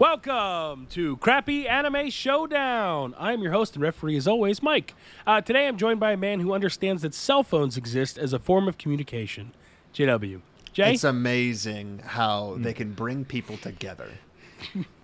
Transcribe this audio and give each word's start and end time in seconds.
Welcome 0.00 0.86
to 0.92 1.18
Crappy 1.18 1.68
Anime 1.68 2.08
Showdown. 2.08 3.14
I'm 3.18 3.42
your 3.42 3.52
host 3.52 3.74
and 3.74 3.82
referee, 3.82 4.16
as 4.16 4.26
always, 4.26 4.62
Mike. 4.62 4.94
Uh, 5.26 5.42
today 5.42 5.68
I'm 5.68 5.76
joined 5.76 6.00
by 6.00 6.12
a 6.12 6.16
man 6.16 6.40
who 6.40 6.54
understands 6.54 7.02
that 7.02 7.12
cell 7.12 7.42
phones 7.42 7.76
exist 7.76 8.16
as 8.16 8.32
a 8.32 8.38
form 8.38 8.66
of 8.66 8.78
communication. 8.78 9.52
JW. 9.92 10.40
Jay? 10.72 10.94
It's 10.94 11.04
amazing 11.04 11.98
how 11.98 12.56
they 12.56 12.72
can 12.72 12.94
bring 12.94 13.26
people 13.26 13.58
together. 13.58 14.08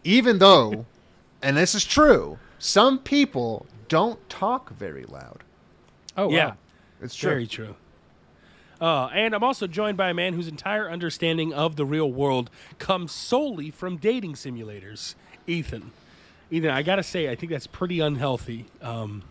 Even 0.02 0.38
though, 0.38 0.86
and 1.42 1.58
this 1.58 1.74
is 1.74 1.84
true, 1.84 2.38
some 2.58 2.98
people 2.98 3.66
don't 3.88 4.26
talk 4.30 4.70
very 4.70 5.04
loud. 5.04 5.44
Oh, 6.16 6.30
yeah, 6.30 6.46
wow. 6.46 6.56
It's 7.02 7.14
true. 7.14 7.30
very 7.32 7.46
true. 7.46 7.76
Uh, 8.80 9.06
and 9.06 9.34
I'm 9.34 9.42
also 9.42 9.66
joined 9.66 9.96
by 9.96 10.10
a 10.10 10.14
man 10.14 10.34
whose 10.34 10.48
entire 10.48 10.90
understanding 10.90 11.52
of 11.52 11.76
the 11.76 11.84
real 11.84 12.10
world 12.10 12.50
comes 12.78 13.12
solely 13.12 13.70
from 13.70 13.96
dating 13.96 14.34
simulators, 14.34 15.14
Ethan. 15.46 15.92
Ethan, 16.50 16.70
I 16.70 16.82
gotta 16.82 17.02
say, 17.02 17.30
I 17.30 17.34
think 17.34 17.50
that's 17.50 17.66
pretty 17.66 18.00
unhealthy. 18.00 18.66
Um, 18.82 19.22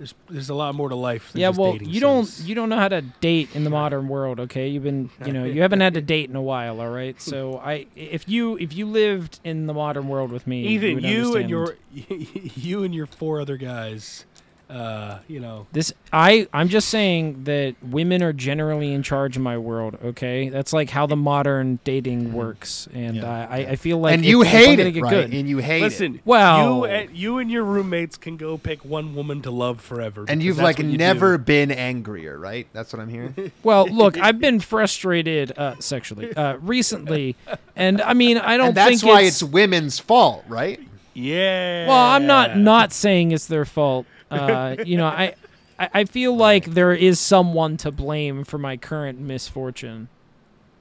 there's 0.00 0.14
there's 0.30 0.48
a 0.48 0.54
lot 0.54 0.74
more 0.74 0.88
to 0.88 0.94
life. 0.94 1.32
Than 1.32 1.42
Yeah, 1.42 1.48
just 1.48 1.60
well, 1.60 1.76
you 1.76 2.00
don't 2.00 2.40
you 2.42 2.54
don't 2.54 2.70
know 2.70 2.78
how 2.78 2.88
to 2.88 3.02
date 3.02 3.50
in 3.54 3.64
the 3.64 3.70
modern 3.70 4.08
world, 4.08 4.40
okay? 4.40 4.68
You've 4.68 4.82
been, 4.82 5.10
you 5.26 5.32
know, 5.34 5.44
you 5.44 5.60
haven't 5.60 5.80
had 5.80 5.92
to 5.92 6.00
date 6.00 6.30
in 6.30 6.36
a 6.36 6.42
while, 6.42 6.80
all 6.80 6.88
right? 6.88 7.20
So 7.20 7.58
I 7.58 7.86
if 7.94 8.26
you 8.26 8.56
if 8.56 8.72
you 8.72 8.86
lived 8.86 9.40
in 9.44 9.66
the 9.66 9.74
modern 9.74 10.08
world 10.08 10.32
with 10.32 10.46
me, 10.46 10.66
Ethan, 10.68 10.94
would 10.94 11.04
you 11.04 11.36
and 11.36 11.50
your 11.50 11.76
you 11.92 12.82
and 12.82 12.94
your 12.94 13.04
four 13.04 13.42
other 13.42 13.58
guys, 13.58 14.24
uh, 14.70 15.18
you 15.26 15.40
know, 15.40 15.66
this 15.72 15.92
I 16.12 16.46
I'm 16.52 16.68
just 16.68 16.88
saying 16.88 17.44
that 17.44 17.74
women 17.82 18.22
are 18.22 18.32
generally 18.32 18.92
in 18.92 19.02
charge 19.02 19.36
of 19.36 19.42
my 19.42 19.58
world, 19.58 19.98
okay? 20.04 20.48
That's 20.48 20.72
like 20.72 20.90
how 20.90 21.06
the 21.06 21.16
modern 21.16 21.80
dating 21.84 22.32
works, 22.32 22.88
and 22.94 23.16
Yeah. 23.16 23.48
I 23.50 23.56
I 23.70 23.76
feel 23.76 23.98
like 23.98 24.14
and 24.14 24.24
you 24.24 24.42
hate 24.42 24.78
it, 24.78 25.00
right? 25.00 25.10
good. 25.10 25.34
And 25.34 25.48
you 25.48 25.58
hate 25.58 25.82
listen. 25.82 26.16
it. 26.16 26.20
Well- 26.24 26.78
you 26.78 26.84
and, 26.84 27.16
you 27.16 27.38
and 27.38 27.50
your 27.50 27.64
roommates 27.64 28.16
can 28.16 28.36
go 28.36 28.56
pick 28.58 28.84
one 28.84 29.14
woman 29.14 29.42
to 29.42 29.50
love 29.50 29.80
forever. 29.80 30.24
And 30.28 30.42
you've 30.42 30.58
like 30.58 30.78
you 30.78 30.96
never 30.96 31.36
do. 31.36 31.44
been 31.44 31.70
angrier, 31.72 32.38
right? 32.38 32.68
That's 32.72 32.92
what 32.92 33.00
I'm 33.02 33.08
hearing. 33.08 33.34
Well, 33.62 33.86
look, 33.86 34.16
I've 34.18 34.38
been 34.48 34.60
frustrated 34.60 35.52
uh, 35.58 35.74
sexually 35.80 36.34
uh, 36.34 36.56
recently, 36.58 37.34
and 37.74 38.00
I 38.00 38.14
mean 38.14 38.38
I 38.38 38.56
don't 38.56 38.68
and 38.68 38.76
that's 38.76 39.00
think 39.00 39.12
why 39.12 39.22
it's, 39.22 39.42
it's 39.42 39.50
women's 39.50 39.98
fault, 39.98 40.44
right? 40.48 40.80
Yeah. 41.14 41.88
Well, 41.88 41.96
I'm 42.06 42.26
not 42.26 42.56
not 42.56 42.92
saying 42.92 43.32
it's 43.32 43.46
their 43.46 43.64
fault. 43.64 44.06
Uh, 44.30 44.76
you 44.86 44.96
know, 44.96 45.06
I, 45.06 45.34
I 45.78 45.88
I 45.94 46.04
feel 46.04 46.36
like 46.36 46.66
there 46.66 46.92
is 46.92 47.18
someone 47.18 47.76
to 47.78 47.90
blame 47.90 48.44
for 48.44 48.58
my 48.58 48.76
current 48.76 49.18
misfortune, 49.18 50.08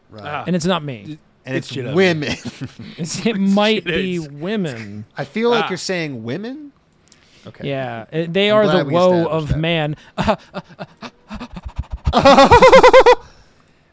Right. 0.09 0.23
Ah. 0.25 0.43
and 0.47 0.55
it's 0.55 0.65
not 0.65 0.83
me. 0.83 1.17
and 1.45 1.55
it's, 1.57 1.67
it's 1.67 1.73
shit 1.75 1.87
out 1.87 1.95
women. 1.95 2.35
It's, 2.97 3.25
it 3.25 3.37
might 3.37 3.83
be 3.85 4.15
is. 4.17 4.29
women. 4.29 5.05
I 5.17 5.23
feel 5.25 5.49
like 5.49 5.65
Ah. 5.65 5.69
you're 5.69 5.77
saying 5.77 6.23
women. 6.23 6.71
Okay. 7.47 7.69
Yeah, 7.69 8.05
uh, 8.11 8.25
they 8.29 8.51
I'm 8.51 8.57
are 8.57 8.63
glad 8.65 8.79
the 8.81 8.85
we 8.85 8.93
woe 8.93 9.13
established 9.21 9.31
of 9.31 9.47
that. 9.49 9.57
man. 9.59 9.95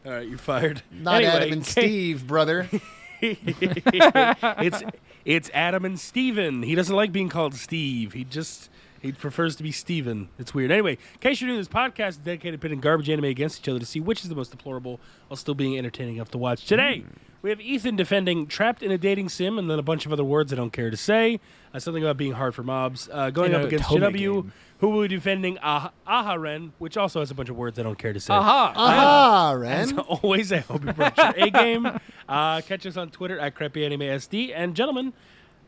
All 0.05 0.13
right, 0.13 0.27
you're 0.27 0.37
fired. 0.37 0.83
Not 0.91 1.15
Anyway, 1.23 1.31
Adam 1.33 1.51
and 1.53 1.65
Steve, 1.65 2.27
brother. 2.27 2.69
it's 3.21 4.83
it's 5.25 5.49
Adam 5.53 5.83
and 5.85 5.99
Steven. 5.99 6.63
He 6.63 6.75
doesn't 6.75 6.95
like 6.95 7.11
being 7.11 7.29
called 7.29 7.55
Steve. 7.55 8.13
He 8.13 8.23
just 8.23 8.69
he 9.01 9.11
prefers 9.11 9.55
to 9.57 9.63
be 9.63 9.71
Steven. 9.71 10.29
It's 10.39 10.53
weird. 10.53 10.71
Anyway, 10.71 10.93
in 10.93 11.19
case 11.19 11.39
you're 11.41 11.47
doing 11.49 11.59
this 11.59 11.67
podcast, 11.67 12.23
dedicated 12.23 12.59
to 12.59 12.63
pitting 12.65 12.79
garbage 12.79 13.09
anime 13.09 13.25
against 13.25 13.59
each 13.61 13.69
other 13.69 13.79
to 13.79 13.85
see 13.85 13.99
which 13.99 14.23
is 14.23 14.29
the 14.29 14.35
most 14.35 14.51
deplorable 14.51 14.99
while 15.27 15.37
still 15.37 15.55
being 15.55 15.77
entertaining 15.77 16.15
enough 16.15 16.31
to 16.31 16.37
watch. 16.37 16.65
Today, 16.65 17.03
we 17.41 17.49
have 17.51 17.61
Ethan 17.61 17.95
defending 17.95 18.47
Trapped 18.47 18.81
in 18.81 18.91
a 18.91 18.97
Dating 18.97 19.29
Sim 19.29 19.59
and 19.59 19.69
then 19.69 19.77
a 19.79 19.83
bunch 19.83 20.05
of 20.05 20.11
other 20.13 20.23
words 20.23 20.51
I 20.51 20.55
don't 20.55 20.73
care 20.73 20.89
to 20.89 20.97
say. 20.97 21.39
Uh, 21.73 21.79
something 21.79 22.03
about 22.03 22.17
being 22.17 22.31
hard 22.33 22.55
for 22.55 22.63
mobs. 22.63 23.09
Uh, 23.11 23.29
going 23.29 23.51
In 23.53 23.59
up 23.61 23.67
against 23.67 23.85
Tome 23.89 24.01
JW, 24.01 24.17
game. 24.43 24.53
who 24.79 24.89
will 24.89 25.01
be 25.03 25.07
defending 25.09 25.57
ah- 25.61 25.91
Aharen, 26.07 26.71
which 26.79 26.97
also 26.97 27.19
has 27.19 27.29
a 27.29 27.35
bunch 27.35 27.49
of 27.49 27.55
words 27.57 27.77
I 27.77 27.83
don't 27.83 27.97
care 27.99 28.13
to 28.13 28.19
say. 28.19 28.33
Aha! 28.33 28.73
Ah, 28.75 29.51
As 29.63 29.93
Ren. 29.93 29.99
always, 29.99 30.51
I 30.51 30.57
hope 30.59 30.83
you 30.85 30.93
brought 30.93 31.17
your 31.17 31.33
A 31.37 31.49
game. 31.51 31.87
Uh, 32.29 32.59
catch 32.59 32.85
us 32.85 32.97
on 32.97 33.09
Twitter 33.09 33.39
at 33.39 33.55
CrappyAnimeSD. 33.55 34.51
And 34.53 34.75
gentlemen, 34.75 35.13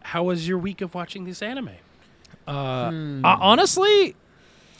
how 0.02 0.24
was 0.24 0.46
your 0.46 0.58
week 0.58 0.82
of 0.82 0.94
watching 0.94 1.24
this 1.24 1.42
anime? 1.42 1.70
Uh, 2.50 3.38
honestly, 3.40 4.16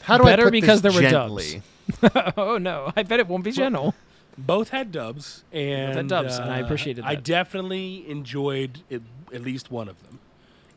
How 0.02 0.18
do 0.18 0.24
better 0.24 0.42
I 0.42 0.46
put 0.46 0.52
because 0.52 0.82
this 0.82 0.94
there 0.94 1.02
were 1.02 1.08
gently? 1.08 1.62
dubs. 2.00 2.32
oh 2.36 2.58
no, 2.58 2.92
I 2.96 3.02
bet 3.02 3.20
it 3.20 3.28
won't 3.28 3.44
be 3.44 3.52
gentle. 3.52 3.94
Both 4.38 4.70
had 4.70 4.90
dubs, 4.92 5.44
and 5.52 5.94
had 5.96 6.08
dubs, 6.08 6.38
and 6.38 6.50
I 6.50 6.60
uh, 6.60 6.64
appreciated 6.64 7.04
I 7.04 7.14
definitely 7.16 8.08
enjoyed 8.08 8.80
it, 8.88 9.02
at 9.34 9.42
least 9.42 9.70
one 9.70 9.88
of 9.88 10.00
them, 10.04 10.18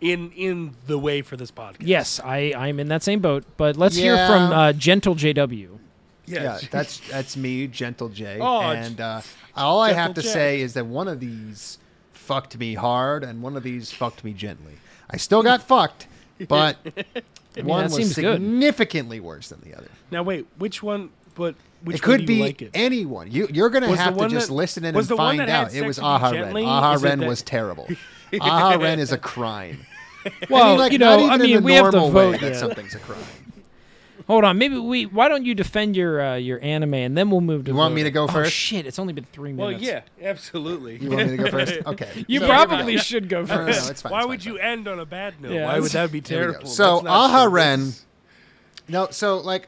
in 0.01 0.31
in 0.31 0.75
the 0.87 0.97
way 0.99 1.21
for 1.21 1.37
this 1.37 1.51
podcast. 1.51 1.77
Yes, 1.81 2.19
I 2.23 2.53
I'm 2.57 2.79
in 2.79 2.87
that 2.89 3.03
same 3.03 3.19
boat. 3.19 3.45
But 3.57 3.77
let's 3.77 3.95
hear 3.95 4.15
from 4.27 4.51
uh, 4.51 4.73
Gentle 4.73 5.15
JW. 5.15 5.79
Yeah, 6.25 6.59
that's 6.71 6.99
that's 7.09 7.37
me, 7.37 7.67
Gentle 7.67 8.09
J. 8.09 8.39
Oh, 8.41 8.61
and 8.61 8.99
uh, 8.99 9.21
all 9.55 9.81
I 9.81 9.93
have 9.93 10.13
to 10.15 10.21
J. 10.21 10.27
say 10.27 10.61
is 10.61 10.73
that 10.73 10.85
one 10.85 11.07
of 11.07 11.19
these 11.19 11.77
fucked 12.11 12.57
me 12.57 12.73
hard, 12.73 13.23
and 13.23 13.41
one 13.41 13.55
of 13.55 13.63
these 13.63 13.91
fucked 13.91 14.23
me 14.23 14.33
gently. 14.33 14.73
I 15.09 15.17
still 15.17 15.43
got 15.43 15.61
fucked, 15.61 16.07
but 16.47 16.77
one 16.85 17.83
that 17.83 17.83
was 17.85 17.94
seems 17.95 18.16
good. 18.16 18.35
significantly 18.35 19.19
worse 19.19 19.49
than 19.49 19.61
the 19.61 19.75
other. 19.77 19.88
Now 20.11 20.23
wait, 20.23 20.45
which 20.57 20.81
one? 20.83 21.09
But 21.35 21.55
which 21.83 21.97
it 21.97 22.01
could 22.03 22.19
one 22.21 22.25
do 22.27 22.33
you 22.33 22.39
be 22.39 22.44
like 22.45 22.61
it? 22.61 22.71
anyone. 22.73 23.31
You, 23.31 23.47
you're 23.51 23.69
going 23.69 23.83
to 23.83 23.89
Was 23.89 23.97
the 23.97 24.03
have 24.03 24.13
to 24.13 24.19
one 24.19 24.29
just 24.29 24.47
that- 24.49 24.53
listen 24.53 24.85
in 24.85 24.93
was 24.95 25.09
and 25.09 25.17
the 25.17 25.22
one 25.22 25.38
find 25.38 25.39
that 25.41 25.49
had 25.49 25.61
out. 25.66 25.67
It 25.67 25.72
sex 25.73 25.85
was 25.88 25.97
with 25.97 26.05
Aha 26.05 26.29
Ren. 26.29 26.43
gently? 26.43 26.66
Aha 26.66 26.93
Is 26.93 27.03
it 27.03 27.05
Ren 27.07 27.19
that- 27.19 27.27
was 27.27 27.41
terrible. 27.41 27.88
Aha 28.39 28.77
Ren 28.79 28.99
is 28.99 29.11
a 29.11 29.17
crime. 29.17 29.85
Well, 30.49 30.63
I 30.63 30.69
mean, 30.69 30.77
like, 30.79 30.91
you 30.93 30.99
not 30.99 31.19
know, 31.19 31.25
even 31.25 31.29
I 31.31 31.35
in 31.35 31.41
mean, 31.41 31.55
the 31.57 31.61
we 31.63 31.73
have 31.73 31.91
to 31.91 31.97
normal 31.97 32.11
way 32.13 32.31
vote. 32.31 32.39
that 32.41 32.53
yeah. 32.53 32.57
something's 32.57 32.95
a 32.95 32.99
crime. 32.99 33.17
Hold 34.28 34.45
on, 34.45 34.57
maybe 34.57 34.78
we. 34.78 35.06
Why 35.06 35.28
don't 35.28 35.45
you 35.45 35.53
defend 35.53 35.95
your 35.97 36.22
uh, 36.22 36.35
your 36.35 36.59
anime 36.63 36.94
and 36.94 37.17
then 37.17 37.29
we'll 37.29 37.41
move 37.41 37.66
to. 37.66 37.72
You 37.72 37.78
want 37.78 37.94
me 37.94 38.03
to 38.03 38.09
voting. 38.09 38.13
go 38.13 38.23
Oh, 38.23 38.28
first? 38.28 38.53
shit! 38.53 38.85
It's 38.88 38.97
only 38.97 39.11
been 39.13 39.28
three 39.34 39.51
minutes. 39.51 39.59
well, 39.59 39.79
minutes. 39.81 40.07
yeah, 40.22 40.29
absolutely. 40.29 40.97
You 40.97 41.09
want 41.09 41.29
me 41.31 41.38
to 41.38 41.44
go 41.44 41.51
first? 41.57 41.73
Okay. 41.85 42.09
You 42.28 42.39
So- 42.39 42.47
probably 42.47 42.97
should 42.97 43.28
go 43.28 43.41
No, 43.44 43.56
no, 43.56 43.66
no, 43.66 43.73
first. 43.73 43.91
it's 43.91 44.01
fine, 44.01 44.11
Why 44.13 44.19
it's 44.19 44.28
would 44.29 44.44
fine, 44.44 44.53
you 44.53 44.59
end 44.59 44.88
on 44.88 45.00
a 45.00 45.06
bad 45.06 45.41
note? 45.41 45.51
Yeah, 45.51 45.66
Why 45.66 45.79
would 45.79 45.91
that 45.91 46.11
be 46.11 46.19
There 46.22 46.39
we 46.39 46.45
go. 46.45 46.51
terrible? 46.51 46.69
So, 46.69 46.94
That's 46.95 47.03
not 47.06 47.11
Aha 47.13 47.45
good. 47.45 47.53
Ren- 47.53 47.94
No, 48.88 49.07
so 49.11 49.38
like 49.39 49.67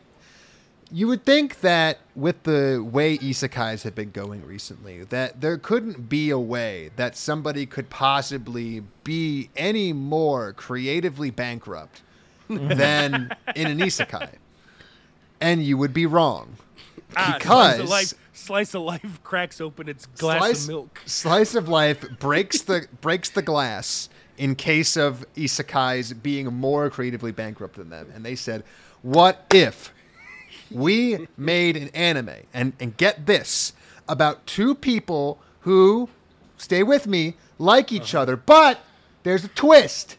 you 0.91 1.07
would 1.07 1.25
think 1.25 1.59
that 1.61 1.97
with 2.15 2.43
the 2.43 2.81
way 2.89 3.17
isekais 3.17 3.83
have 3.83 3.95
been 3.95 4.11
going 4.11 4.45
recently, 4.45 5.03
that 5.05 5.41
there 5.41 5.57
couldn't 5.57 6.07
be 6.07 6.29
a 6.29 6.39
way 6.39 6.91
that 6.95 7.17
somebody 7.17 7.65
could 7.65 7.89
possibly 7.89 8.83
be 9.03 9.49
any 9.57 9.91
more 9.93 10.53
creatively 10.53 11.31
bankrupt 11.31 12.03
than 12.47 13.31
in 13.55 13.67
an 13.67 13.79
isekai. 13.79 14.29
And 15.41 15.63
you 15.63 15.77
would 15.77 15.93
be 15.93 16.05
wrong. 16.05 16.57
Ah, 17.17 17.35
Because 17.37 17.75
slice 17.75 17.79
of 17.81 17.89
life, 17.89 18.13
slice 18.33 18.73
of 18.73 18.81
life 18.81 19.23
cracks 19.23 19.61
open 19.61 19.87
its 19.89 20.05
glass 20.05 20.39
slice, 20.39 20.63
of 20.63 20.67
milk. 20.69 21.01
Slice 21.05 21.55
of 21.55 21.67
life 21.69 22.05
breaks 22.19 22.61
the 22.61 22.87
breaks 23.01 23.29
the 23.29 23.41
glass 23.41 24.09
in 24.37 24.55
case 24.55 24.97
of 24.97 25.25
isekais 25.35 26.21
being 26.21 26.47
more 26.47 26.89
creatively 26.89 27.31
bankrupt 27.31 27.75
than 27.75 27.89
them. 27.89 28.11
And 28.13 28.25
they 28.25 28.35
said, 28.35 28.63
"What 29.01 29.45
if 29.53 29.93
we 30.71 31.27
made 31.37 31.77
an 31.77 31.89
anime 31.89 32.31
and 32.53 32.73
and 32.79 32.97
get 32.97 33.25
this 33.27 33.73
about 34.09 34.45
two 34.45 34.75
people 34.75 35.39
who 35.61 36.09
stay 36.57 36.83
with 36.83 37.07
me 37.07 37.35
like 37.57 37.91
each 37.93 38.13
Uh-huh. 38.13 38.23
other, 38.23 38.35
but 38.35 38.79
there's 39.23 39.43
a 39.45 39.49
twist. 39.49 40.17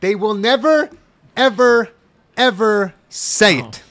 They 0.00 0.14
will 0.14 0.34
never 0.34 0.90
ever 1.36 1.90
ever 2.36 2.94
say 3.10 3.58
it." 3.58 3.82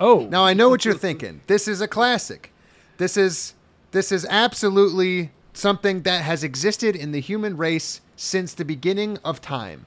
Oh, 0.00 0.26
Now 0.30 0.44
I 0.44 0.54
know 0.54 0.68
what 0.70 0.84
you're 0.84 0.94
thinking. 0.94 1.42
This 1.46 1.68
is 1.68 1.80
a 1.80 1.88
classic. 1.88 2.52
This 2.96 3.16
is 3.16 3.54
this 3.92 4.10
is 4.12 4.26
absolutely 4.30 5.30
something 5.52 6.02
that 6.02 6.22
has 6.22 6.42
existed 6.44 6.94
in 6.96 7.12
the 7.12 7.20
human 7.20 7.56
race 7.56 8.00
since 8.16 8.54
the 8.54 8.64
beginning 8.64 9.18
of 9.24 9.40
time. 9.40 9.86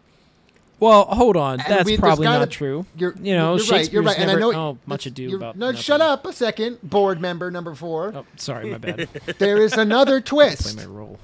well, 0.79 1.05
hold 1.05 1.37
on. 1.37 1.61
And 1.61 1.69
That's 1.73 1.85
we- 1.85 1.97
probably 1.97 2.25
gotta- 2.25 2.39
not 2.39 2.51
true. 2.51 2.85
You're, 2.97 3.15
you 3.21 3.33
know, 3.35 3.55
you're 3.55 3.65
right. 3.67 3.91
You're 3.91 4.03
right. 4.03 4.17
And 4.17 4.29
I 4.29 4.33
never 4.35 4.39
know 4.39 4.53
oh, 4.53 4.77
much 4.85 5.05
ado 5.05 5.35
about. 5.37 5.55
No, 5.57 5.67
nothing. 5.67 5.81
shut 5.81 6.01
up 6.01 6.25
a 6.25 6.33
second, 6.33 6.79
board 6.83 7.21
member 7.21 7.49
number 7.49 7.73
four. 7.75 8.11
Oh, 8.13 8.25
sorry, 8.35 8.71
my 8.71 8.77
bad. 8.77 9.07
There 9.37 9.57
is 9.61 9.73
another 9.73 10.19
twist. 10.33 10.75
Play 10.75 10.85
my 10.85 10.91
role. 10.91 11.19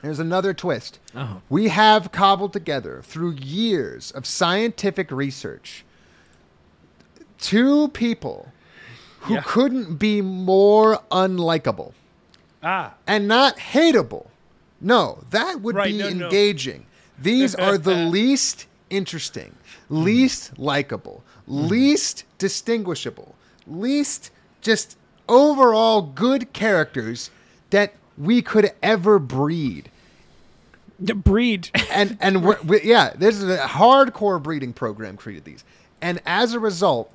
There's 0.00 0.18
another 0.18 0.54
twist. 0.54 0.98
Oh. 1.14 1.42
We 1.50 1.68
have 1.68 2.10
cobbled 2.10 2.52
together 2.54 3.02
through 3.04 3.32
years 3.32 4.10
of 4.12 4.24
scientific 4.26 5.10
research 5.12 5.84
two 7.42 7.88
people 7.88 8.50
who 9.20 9.34
Yeah. 9.34 9.42
couldn't 9.44 9.96
be 9.96 10.20
more 10.22 11.00
unlikable 11.10 11.92
Ah, 12.62 12.94
and 13.06 13.26
not 13.28 13.56
hateable. 13.58 14.26
No, 14.80 15.18
that 15.30 15.60
would 15.60 15.74
Right, 15.76 15.92
be 15.92 15.98
no, 15.98 16.08
no. 16.10 16.24
engaging. 16.26 16.86
These 17.18 17.54
are 17.56 17.76
the 17.78 17.94
least 18.16 18.66
interesting, 18.90 19.54
least 19.90 20.58
likable, 20.58 21.22
least 21.46 22.24
distinguishable, 22.38 23.34
least 23.66 24.30
just 24.60 24.96
overall 25.28 26.02
good 26.02 26.52
characters 26.52 27.30
that 27.70 27.94
we 28.18 28.42
could 28.42 28.70
ever 28.82 29.18
breed. 29.18 29.90
The 31.00 31.14
breed. 31.14 31.70
And 31.90 32.16
and 32.20 32.44
we're, 32.46 32.60
we, 32.62 32.82
yeah, 32.82 33.12
this 33.16 33.36
is 33.38 33.44
a 33.50 33.58
hardcore 33.58 34.40
breeding 34.42 34.72
program 34.72 35.16
created 35.16 35.44
these, 35.44 35.64
and 36.00 36.20
as 36.26 36.54
a 36.54 36.60
result, 36.60 37.10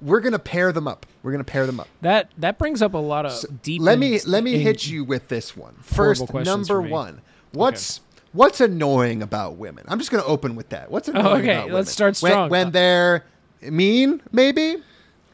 we're 0.00 0.20
gonna 0.20 0.38
pair 0.38 0.72
them 0.72 0.86
up. 0.88 1.06
We're 1.22 1.32
gonna 1.32 1.44
pair 1.44 1.66
them 1.66 1.80
up. 1.80 1.88
that 2.02 2.30
that 2.38 2.58
brings 2.58 2.82
up 2.82 2.94
a 2.94 2.98
lot 2.98 3.26
of 3.26 3.62
deep. 3.62 3.80
Let 3.82 3.98
me 3.98 4.20
let 4.26 4.42
me 4.44 4.58
hit 4.58 4.86
you 4.86 5.04
with 5.04 5.28
this 5.28 5.56
one 5.56 5.74
first. 5.82 6.32
Number 6.32 6.80
one, 6.82 7.20
what's 7.52 8.00
what's 8.32 8.60
annoying 8.60 9.22
about 9.22 9.56
women? 9.56 9.84
I'm 9.88 9.98
just 9.98 10.10
going 10.10 10.22
to 10.22 10.28
open 10.28 10.56
with 10.56 10.68
that. 10.68 10.90
What's 10.90 11.08
annoying 11.08 11.26
Oh, 11.26 11.34
okay, 11.36 11.52
about 11.52 11.64
women? 11.64 11.74
let's 11.74 11.90
start 11.90 12.18
When- 12.20 12.30
strong. 12.32 12.50
When, 12.50 12.70
they're 12.70 13.24
mean, 13.62 14.20
maybe, 14.30 14.76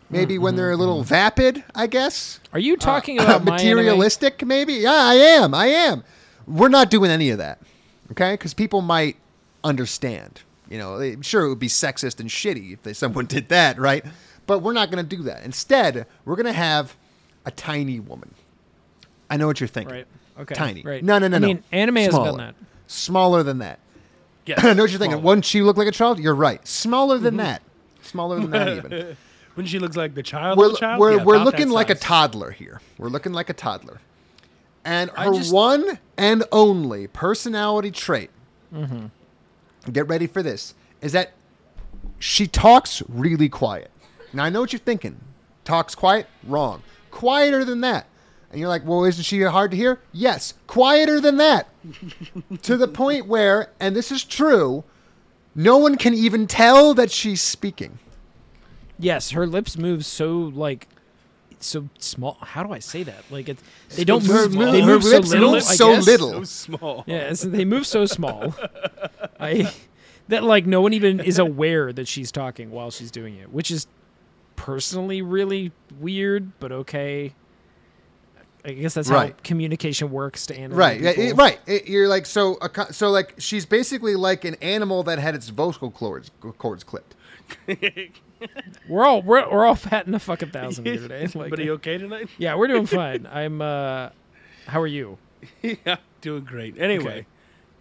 maybe 0.09 0.38
when 0.38 0.55
they're 0.55 0.70
a 0.70 0.76
little 0.76 1.00
Mm-hmm. 1.00 1.08
vapid. 1.08 1.65
I 1.75 1.88
guess. 1.88 2.38
Are 2.53 2.61
you 2.61 2.76
talking 2.76 3.19
Uh, 3.19 3.23
about 3.25 3.35
anime? 3.41 3.76
materialistic? 3.79 4.47
Maybe. 4.47 4.75
Yeah, 4.75 4.93
I 4.93 5.15
am. 5.15 5.53
I 5.53 5.67
am. 5.67 6.05
We're 6.47 6.69
not 6.69 6.91
doing 6.91 7.11
any 7.11 7.31
of 7.31 7.38
that. 7.38 7.61
Okay, 8.12 8.35
because 8.35 8.55
people 8.55 8.82
might 8.82 9.17
understand. 9.65 10.43
You 10.69 10.79
know, 10.79 11.17
sure 11.23 11.44
it 11.44 11.49
would 11.49 11.58
be 11.58 11.69
sexist 11.69 12.20
and 12.20 12.31
shitty 12.31 12.73
if 12.75 12.82
they, 12.82 12.93
someone 12.93 13.26
did 13.26 13.49
that, 13.49 13.79
right? 13.79 14.05
But 14.47 14.59
we're 14.61 14.73
not 14.73 14.91
going 14.91 15.05
to 15.06 15.17
do 15.17 15.23
that. 15.25 15.44
Instead, 15.44 16.06
we're 16.25 16.37
going 16.37 16.47
to 16.47 16.53
have 16.53 16.97
a 17.47 17.50
tiny 17.50 18.00
woman. 18.00 18.35
I 19.31 19.37
know 19.37 19.47
what 19.47 19.61
you're 19.61 19.69
thinking. 19.69 19.94
Right. 19.94 20.06
Okay. 20.41 20.55
Tiny. 20.55 20.83
Right. 20.83 21.03
No, 21.05 21.19
no, 21.19 21.29
no, 21.29 21.37
I 21.37 21.41
no. 21.41 21.47
mean, 21.47 21.65
anime 21.73 22.11
Smaller. 22.11 22.25
done 22.31 22.37
that. 22.39 22.55
Smaller 22.87 23.43
than 23.43 23.59
that. 23.59 23.79
yes. 24.47 24.59
I 24.65 24.73
know 24.75 24.83
what 24.83 24.91
you're 24.91 24.99
thinking. 24.99 25.19
Smaller. 25.19 25.23
Wouldn't 25.25 25.44
she 25.44 25.62
look 25.62 25.77
like 25.77 25.89
a 25.89 25.93
child? 25.93 26.19
You're 26.19 26.35
right. 26.35 26.67
Smaller 26.67 27.17
Mm-hmm. 27.17 27.25
than 27.25 27.37
that. 27.39 27.62
Smaller 28.03 28.41
than 28.41 28.50
that 28.50 28.69
even. 28.77 29.17
When 29.55 29.67
she 29.67 29.79
looks 29.79 29.97
like 29.99 30.15
the 30.15 30.23
child 30.23 30.56
we're 30.59 30.65
of 30.69 30.73
the 30.73 30.79
child, 30.79 30.99
we're, 30.99 31.17
Yeah, 31.19 31.25
we're 31.25 31.37
looking 31.37 31.69
like 31.69 31.91
a 31.91 31.94
toddler 31.94 32.53
here. 32.53 32.81
We're 32.97 33.11
looking 33.11 33.35
like 33.35 33.50
a 33.50 33.53
toddler. 33.53 34.00
And 34.83 35.11
her 35.11 35.31
just- 35.35 35.53
one 35.53 35.99
and 36.17 36.43
only 36.50 37.06
personality 37.06 37.91
trait, 37.91 38.31
Mm-hmm. 38.75 39.93
get 39.93 40.09
ready 40.09 40.27
for 40.27 40.43
this, 40.43 40.73
is 41.03 41.12
that 41.12 41.33
she 42.19 42.47
talks 42.47 43.03
really 43.11 43.50
quiet. 43.50 43.91
Now, 44.32 44.44
I 44.44 44.50
know 44.50 44.61
what 44.61 44.73
you're 44.73 44.81
thinking. 44.81 45.17
Talks 45.64 45.94
quiet? 45.94 46.26
Wrong. 46.44 46.82
Quieter 47.11 47.64
than 47.64 47.81
that. 47.82 48.06
And 48.50 48.61
you're 48.61 48.69
like, 48.69 48.84
well, 48.84 49.05
isn't 49.05 49.25
she 49.25 49.40
hard 49.43 49.70
to 49.70 49.76
hear? 49.76 50.00
Yes. 50.12 50.55
Quieter 50.67 51.20
than 51.20 51.37
that. 51.38 51.69
to 52.62 52.76
the 52.76 52.88
point 52.88 53.26
where, 53.26 53.70
and 53.81 53.96
this 53.96 54.12
is 54.12 54.25
true, 54.25 54.84
no 55.55 55.79
one 55.79 55.96
can 55.96 56.14
even 56.14 56.46
tell 56.46 56.94
that 56.94 57.11
she's 57.11 57.43
speaking. 57.43 57.99
Yes, 58.99 59.31
her 59.31 59.46
lips 59.46 59.76
move 59.76 60.05
so 60.05 60.38
like 60.38 60.87
so 61.61 61.88
small. 61.99 62.37
How 62.40 62.62
do 62.62 62.73
I 62.73 62.79
say 62.79 63.02
that? 63.05 63.25
Like 63.31 63.49
it, 63.49 63.58
they 63.96 64.05
don't 64.05 64.25
Her 64.26 64.49
move. 64.49 64.55
move- 64.55 64.73
They 64.73 64.81
her 64.81 64.87
move 64.87 65.05
so 65.05 65.19
little. 65.20 65.61
so 65.61 65.93
little. 65.93 66.31
So 66.32 66.44
small. 66.44 67.05
Yeah, 67.06 67.32
so 67.34 67.49
they 67.49 67.64
move 67.64 67.87
so 67.87 68.05
small. 68.06 68.55
I 69.40 69.73
that 70.29 70.44
like 70.44 70.67
no 70.67 70.81
one 70.81 70.93
even 70.93 71.20
is 71.20 71.38
aware 71.38 71.93
that 71.93 72.06
she's 72.06 72.31
talking 72.31 72.70
while 72.70 72.90
she's 72.90 73.11
doing 73.11 73.37
it, 73.37 73.50
which 73.52 73.70
is 73.70 73.87
personally 74.62 75.20
really 75.23 75.73
weird, 75.99 76.59
but 76.61 76.70
okay. 76.70 77.35
I 78.64 78.70
guess 78.75 78.94
that's 78.94 79.09
how 79.09 79.31
communication 79.43 80.12
works 80.12 80.47
to 80.47 80.55
animate. 80.56 80.79
Right, 80.79 81.00
people. 81.17 81.23
it- 81.23 81.37
right. 81.37 81.59
It- 81.67 81.88
you're 81.88 82.06
like 82.06 82.26
so. 82.26 82.59
A, 82.62 82.93
so 82.93 83.11
like 83.11 83.35
she's 83.38 83.67
basically 83.67 84.14
like 84.14 84.44
an 84.44 84.55
animal 84.62 85.03
that 85.03 85.19
had 85.19 85.35
its 85.35 85.49
vocal 85.49 85.91
cords 85.91 86.31
cords 86.59 86.85
clipped. 86.85 87.17
We're 88.88 89.05
all 89.05 89.23
we're, 89.23 89.49
we're 89.50 89.64
all 89.64 89.76
patting 89.76 90.14
a 90.14 90.19
fucking 90.19 90.50
thousand 90.50 90.85
here 90.87 90.97
today. 90.99 91.29
Like, 91.35 91.50
but 91.50 91.58
are 91.61 91.62
you 91.62 91.73
okay 91.75 91.99
tonight? 91.99 92.29
yeah, 92.38 92.55
we're 92.56 92.67
doing 92.69 92.87
fine. 93.00 93.26
I'm. 93.31 93.61
uh 93.62 94.11
How 94.67 94.81
are 94.81 94.87
you? 94.87 95.19
yeah, 95.62 95.97
doing 96.20 96.44
great. 96.44 96.76
Anyway, 96.79 97.05
Okay. 97.19 97.26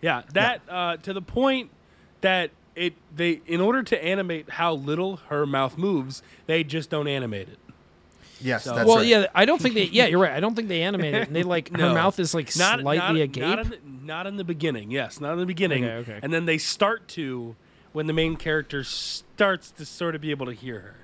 yeah, 0.02 0.22
that 0.34 0.62
uh, 0.70 0.98
to 0.98 1.14
the 1.14 1.22
point 1.22 1.70
that 2.22 2.52
it 2.76 2.94
they 3.16 3.42
in 3.46 3.62
order 3.62 3.84
to 3.84 4.04
animate 4.04 4.50
how 4.52 4.74
little 4.74 5.18
her 5.30 5.46
mouth 5.46 5.78
moves, 5.78 6.22
they 6.48 6.64
just 6.64 6.90
don't 6.90 7.08
animate 7.08 7.50
it. 7.50 7.58
Yes, 8.44 8.64
So- 8.64 8.74
that's 8.74 8.88
well, 8.88 8.98
right. 8.98 9.06
yeah, 9.06 9.28
I 9.36 9.46
don't 9.46 9.62
think 9.62 9.76
they. 9.76 9.84
Yeah, 9.86 10.08
you're 10.08 10.20
right. 10.20 10.32
I 10.32 10.40
don't 10.40 10.56
think 10.56 10.68
they 10.68 10.82
animate 10.82 11.14
it. 11.14 11.28
And 11.28 11.36
they 11.36 11.44
like 11.44 11.70
her 11.78 11.94
mouth 11.94 12.20
is 12.20 12.34
like 12.34 12.48
Not 12.58 12.80
slightly 12.80 13.20
not, 13.20 13.24
agape. 13.24 13.42
Not 13.44 13.60
in, 13.60 13.70
the, 13.70 13.78
not 14.04 14.28
in 14.28 14.38
the 14.38 14.44
beginning. 14.44 14.90
Yes, 14.92 15.22
not 15.22 15.34
in 15.34 15.40
the 15.40 15.46
beginning. 15.46 15.86
Okay, 15.86 16.12
okay. 16.14 16.20
And 16.24 16.34
then 16.34 16.46
they 16.46 16.58
start 16.58 17.08
to 17.10 17.56
when 17.94 18.08
the 18.08 18.14
main 18.14 18.36
character 18.38 18.84
starts 18.84 19.70
to 19.72 19.86
sort 19.86 20.16
of 20.16 20.22
be 20.22 20.32
able 20.32 20.48
to 20.48 20.54
hear 20.54 20.80
her. 20.80 20.96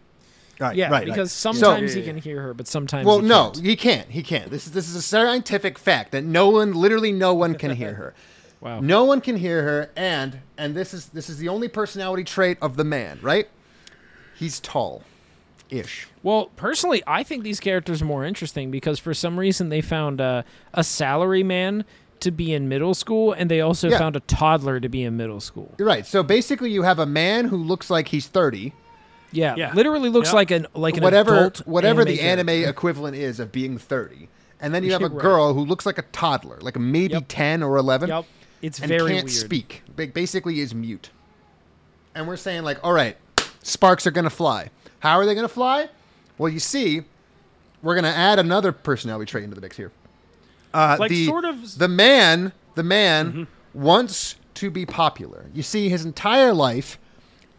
Right, 0.59 0.75
yeah, 0.75 0.85
right, 0.85 0.91
right. 0.91 1.05
because 1.05 1.31
So- 1.31 1.51
sometimes 1.51 1.93
he 1.93 2.01
can 2.01 2.17
hear 2.17 2.41
her, 2.41 2.53
but 2.55 2.67
sometimes 2.67 3.05
Well, 3.05 3.19
he 3.19 3.27
no, 3.27 3.51
can't. 3.51 3.65
he 3.65 3.75
can't. 3.75 4.09
He 4.09 4.23
can't. 4.23 4.49
This 4.49 4.65
is 4.65 4.71
this 4.71 4.89
is 4.89 4.95
a 4.95 5.01
scientific 5.03 5.77
fact 5.77 6.11
that 6.13 6.23
no 6.23 6.49
one, 6.49 6.73
literally 6.73 7.11
no 7.11 7.35
one, 7.35 7.53
can 7.53 7.71
hear 7.75 7.93
her. 7.93 8.13
Wow. 8.62 8.80
No 8.80 9.04
one 9.04 9.21
can 9.21 9.38
hear 9.38 9.62
her, 9.63 9.92
and 9.95 10.39
and 10.57 10.75
this 10.75 10.94
is 10.94 11.07
this 11.09 11.30
is 11.30 11.38
the 11.38 11.48
only 11.50 11.68
personality 11.68 12.24
trait 12.24 12.57
of 12.62 12.75
the 12.75 12.83
man, 12.83 13.19
right? 13.21 13.48
He's 14.36 14.59
tall, 14.59 15.04
ish. 15.69 16.07
Well, 16.24 16.48
personally, 16.56 17.04
I 17.06 17.24
think 17.24 17.44
these 17.44 17.59
characters 17.59 18.01
are 18.01 18.06
more 18.06 18.24
interesting 18.25 18.71
because 18.71 19.00
for 19.00 19.13
some 19.13 19.38
reason 19.39 19.69
they 19.69 19.81
found 19.81 20.19
uh, 20.21 20.44
a 20.74 20.83
salary 20.83 21.44
man 21.44 21.86
to 22.19 22.31
be 22.31 22.51
in 22.51 22.68
middle 22.68 22.95
school, 22.95 23.31
and 23.31 23.50
they 23.51 23.62
also 23.62 23.89
Yeah. 23.89 24.00
found 24.00 24.15
a 24.15 24.21
toddler 24.21 24.80
to 24.80 24.89
be 24.89 25.04
in 25.04 25.18
middle 25.18 25.39
school. 25.39 25.75
You're 25.77 25.88
right. 25.88 26.06
So 26.06 26.24
basically, 26.24 26.71
you 26.71 26.81
have 26.81 26.98
a 26.98 27.06
man 27.06 27.45
who 27.45 27.57
looks 27.57 27.89
like 27.92 28.07
he's 28.07 28.25
thirty, 28.27 28.74
Yeah, 29.31 29.54
Yeah. 29.56 29.74
literally 29.74 30.09
looks 30.09 30.30
Yep. 30.30 30.33
like 30.36 30.51
an 30.51 30.68
like 30.74 30.98
an 30.98 31.04
whatever 31.04 31.36
adult 31.36 31.57
whatever 31.68 32.04
the 32.06 32.18
character. 32.18 32.50
anime 32.51 32.68
equivalent 32.69 33.15
is 33.18 33.39
of 33.42 33.51
being 33.51 33.77
30 33.77 34.30
and 34.62 34.74
then 34.74 34.83
you 34.86 34.92
have 34.94 35.01
a 35.04 35.09
Right. 35.09 35.19
girl 35.21 35.54
who 35.54 35.65
looks 35.65 35.86
like 35.86 35.98
a 35.98 36.04
toddler 36.13 36.57
like 36.62 36.80
maybe 36.80 37.13
Yep. 37.13 37.25
10 37.27 37.62
or 37.62 37.75
11 37.75 38.07
Yep, 38.09 38.25
it's 38.62 38.80
and 38.80 38.88
very 38.89 39.12
can't 39.13 39.25
weird. 39.25 39.30
speak. 39.31 39.83
Basically 39.95 40.59
is 40.59 40.74
mute. 40.74 41.09
And 42.15 42.27
we're 42.27 42.38
saying 42.38 42.63
like 42.63 42.80
all 42.83 42.94
right 42.94 43.18
sparks 43.63 44.07
are 44.07 44.12
going 44.12 44.24
to 44.24 44.30
fly. 44.30 44.69
How 45.00 45.18
are 45.19 45.25
they 45.25 45.33
going 45.36 45.48
to 45.48 45.54
fly? 45.54 45.89
Well 46.38 46.50
you 46.51 46.59
see 46.59 47.01
we're 47.83 47.94
going 47.95 48.06
to 48.06 48.09
add 48.18 48.39
another 48.39 48.71
personality 48.71 49.30
trait 49.30 49.44
into 49.44 49.56
the 49.56 49.61
mix 49.61 49.78
here. 49.78 49.92
Uh, 50.73 50.97
Like 50.99 51.09
the, 51.09 51.26
sort 51.26 51.45
of- 51.45 51.78
the 51.78 51.87
man 51.87 52.52
the 52.76 52.83
man 52.83 53.31
Mm-hmm. 53.31 53.44
wants 53.83 54.35
to 54.56 54.69
be 54.71 54.85
popular. 54.85 55.45
You 55.54 55.61
see 55.64 55.90
his 55.90 56.06
entire 56.06 56.54
life 56.54 56.97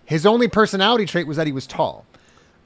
his 0.05 0.25
only 0.27 0.49
personality 0.49 1.05
trait 1.07 1.27
was 1.27 1.37
that 1.37 1.47
he 1.47 1.53
was 1.53 1.67
tall 1.67 2.05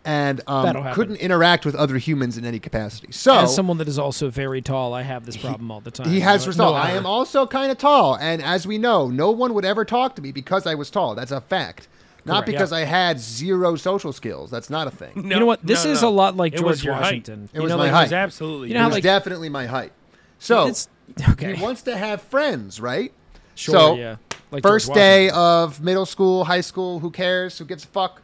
and 0.05 0.41
um, 0.47 0.93
couldn't 0.95 1.17
interact 1.17 1.65
with 1.65 1.75
other 1.75 1.97
humans 1.99 2.37
in 2.37 2.45
any 2.45 2.59
capacity. 2.59 3.13
So 3.13 3.35
As 3.39 3.55
someone 3.55 3.79
that 3.79 3.87
is 3.89 3.99
also 3.99 4.31
very 4.31 4.61
tall, 4.61 4.95
I 4.95 5.03
have 5.03 5.25
this 5.27 5.37
problem 5.37 5.71
all 5.71 5.81
the 5.81 5.91
time. 5.93 6.09
he 6.11 6.21
has 6.21 6.45
No- 6.45 6.49
resolve. 6.49 6.75
no 6.75 6.81
I 6.81 6.91
am 6.93 7.07
also 7.07 7.47
kind 7.47 7.71
of 7.71 7.79
tall, 7.79 8.17
and 8.17 8.43
as 8.43 8.67
we 8.67 8.79
know, 8.79 9.09
no 9.09 9.31
one 9.31 9.55
would 9.55 9.65
ever 9.65 9.85
talk 9.85 10.17
to 10.17 10.23
me 10.23 10.33
because 10.33 10.67
I 10.67 10.75
was 10.75 10.91
tall. 10.91 11.15
That's 11.15 11.31
a 11.31 11.41
fact. 11.41 11.89
Not 12.25 12.45
Correct. 12.45 12.47
because 12.47 12.73
I 12.73 12.81
had 12.85 13.19
zero 13.19 13.75
social 13.77 14.13
skills. 14.13 14.51
That's 14.51 14.71
not 14.71 14.87
a 14.87 14.91
thing. 14.93 15.13
No, 15.17 15.35
you 15.35 15.41
know 15.41 15.47
what? 15.47 15.65
This 15.67 15.85
no, 15.85 15.91
is 15.91 16.03
no. 16.03 16.09
a 16.09 16.11
lot 16.11 16.37
like 16.37 16.55
It 16.55 16.63
was 16.63 16.81
George 16.81 16.95
height. 16.95 17.03
Washington. 17.03 17.49
It 17.53 17.57
You 17.57 17.63
was 17.63 17.71
know, 17.71 17.79
my 17.79 17.85
like, 17.85 17.91
It 17.91 17.95
was 18.05 18.11
height. 18.11 18.17
absolutely. 18.17 18.69
You 18.69 18.75
it 18.75 18.79
know 18.79 18.83
how, 18.83 18.87
was 18.89 18.95
like- 18.97 19.03
definitely 19.03 19.49
my 19.49 19.67
height. 19.67 19.93
So 20.39 20.67
It's 20.69 20.89
okay. 21.31 21.55
he 21.57 21.63
wants 21.63 21.83
to 21.83 21.97
have 21.97 22.23
friends, 22.23 22.81
right? 22.81 23.13
sure, 23.55 23.73
so 23.75 23.95
yeah. 23.97 24.17
Like 24.53 24.63
first 24.63 24.93
day 24.95 25.31
of 25.31 25.81
middle 25.81 26.07
school, 26.07 26.45
high 26.45 26.61
school, 26.61 27.01
who 27.01 27.11
cares? 27.11 27.59
Who 27.59 27.65
gives 27.65 27.85
a 27.85 27.89
fuck? 27.89 28.21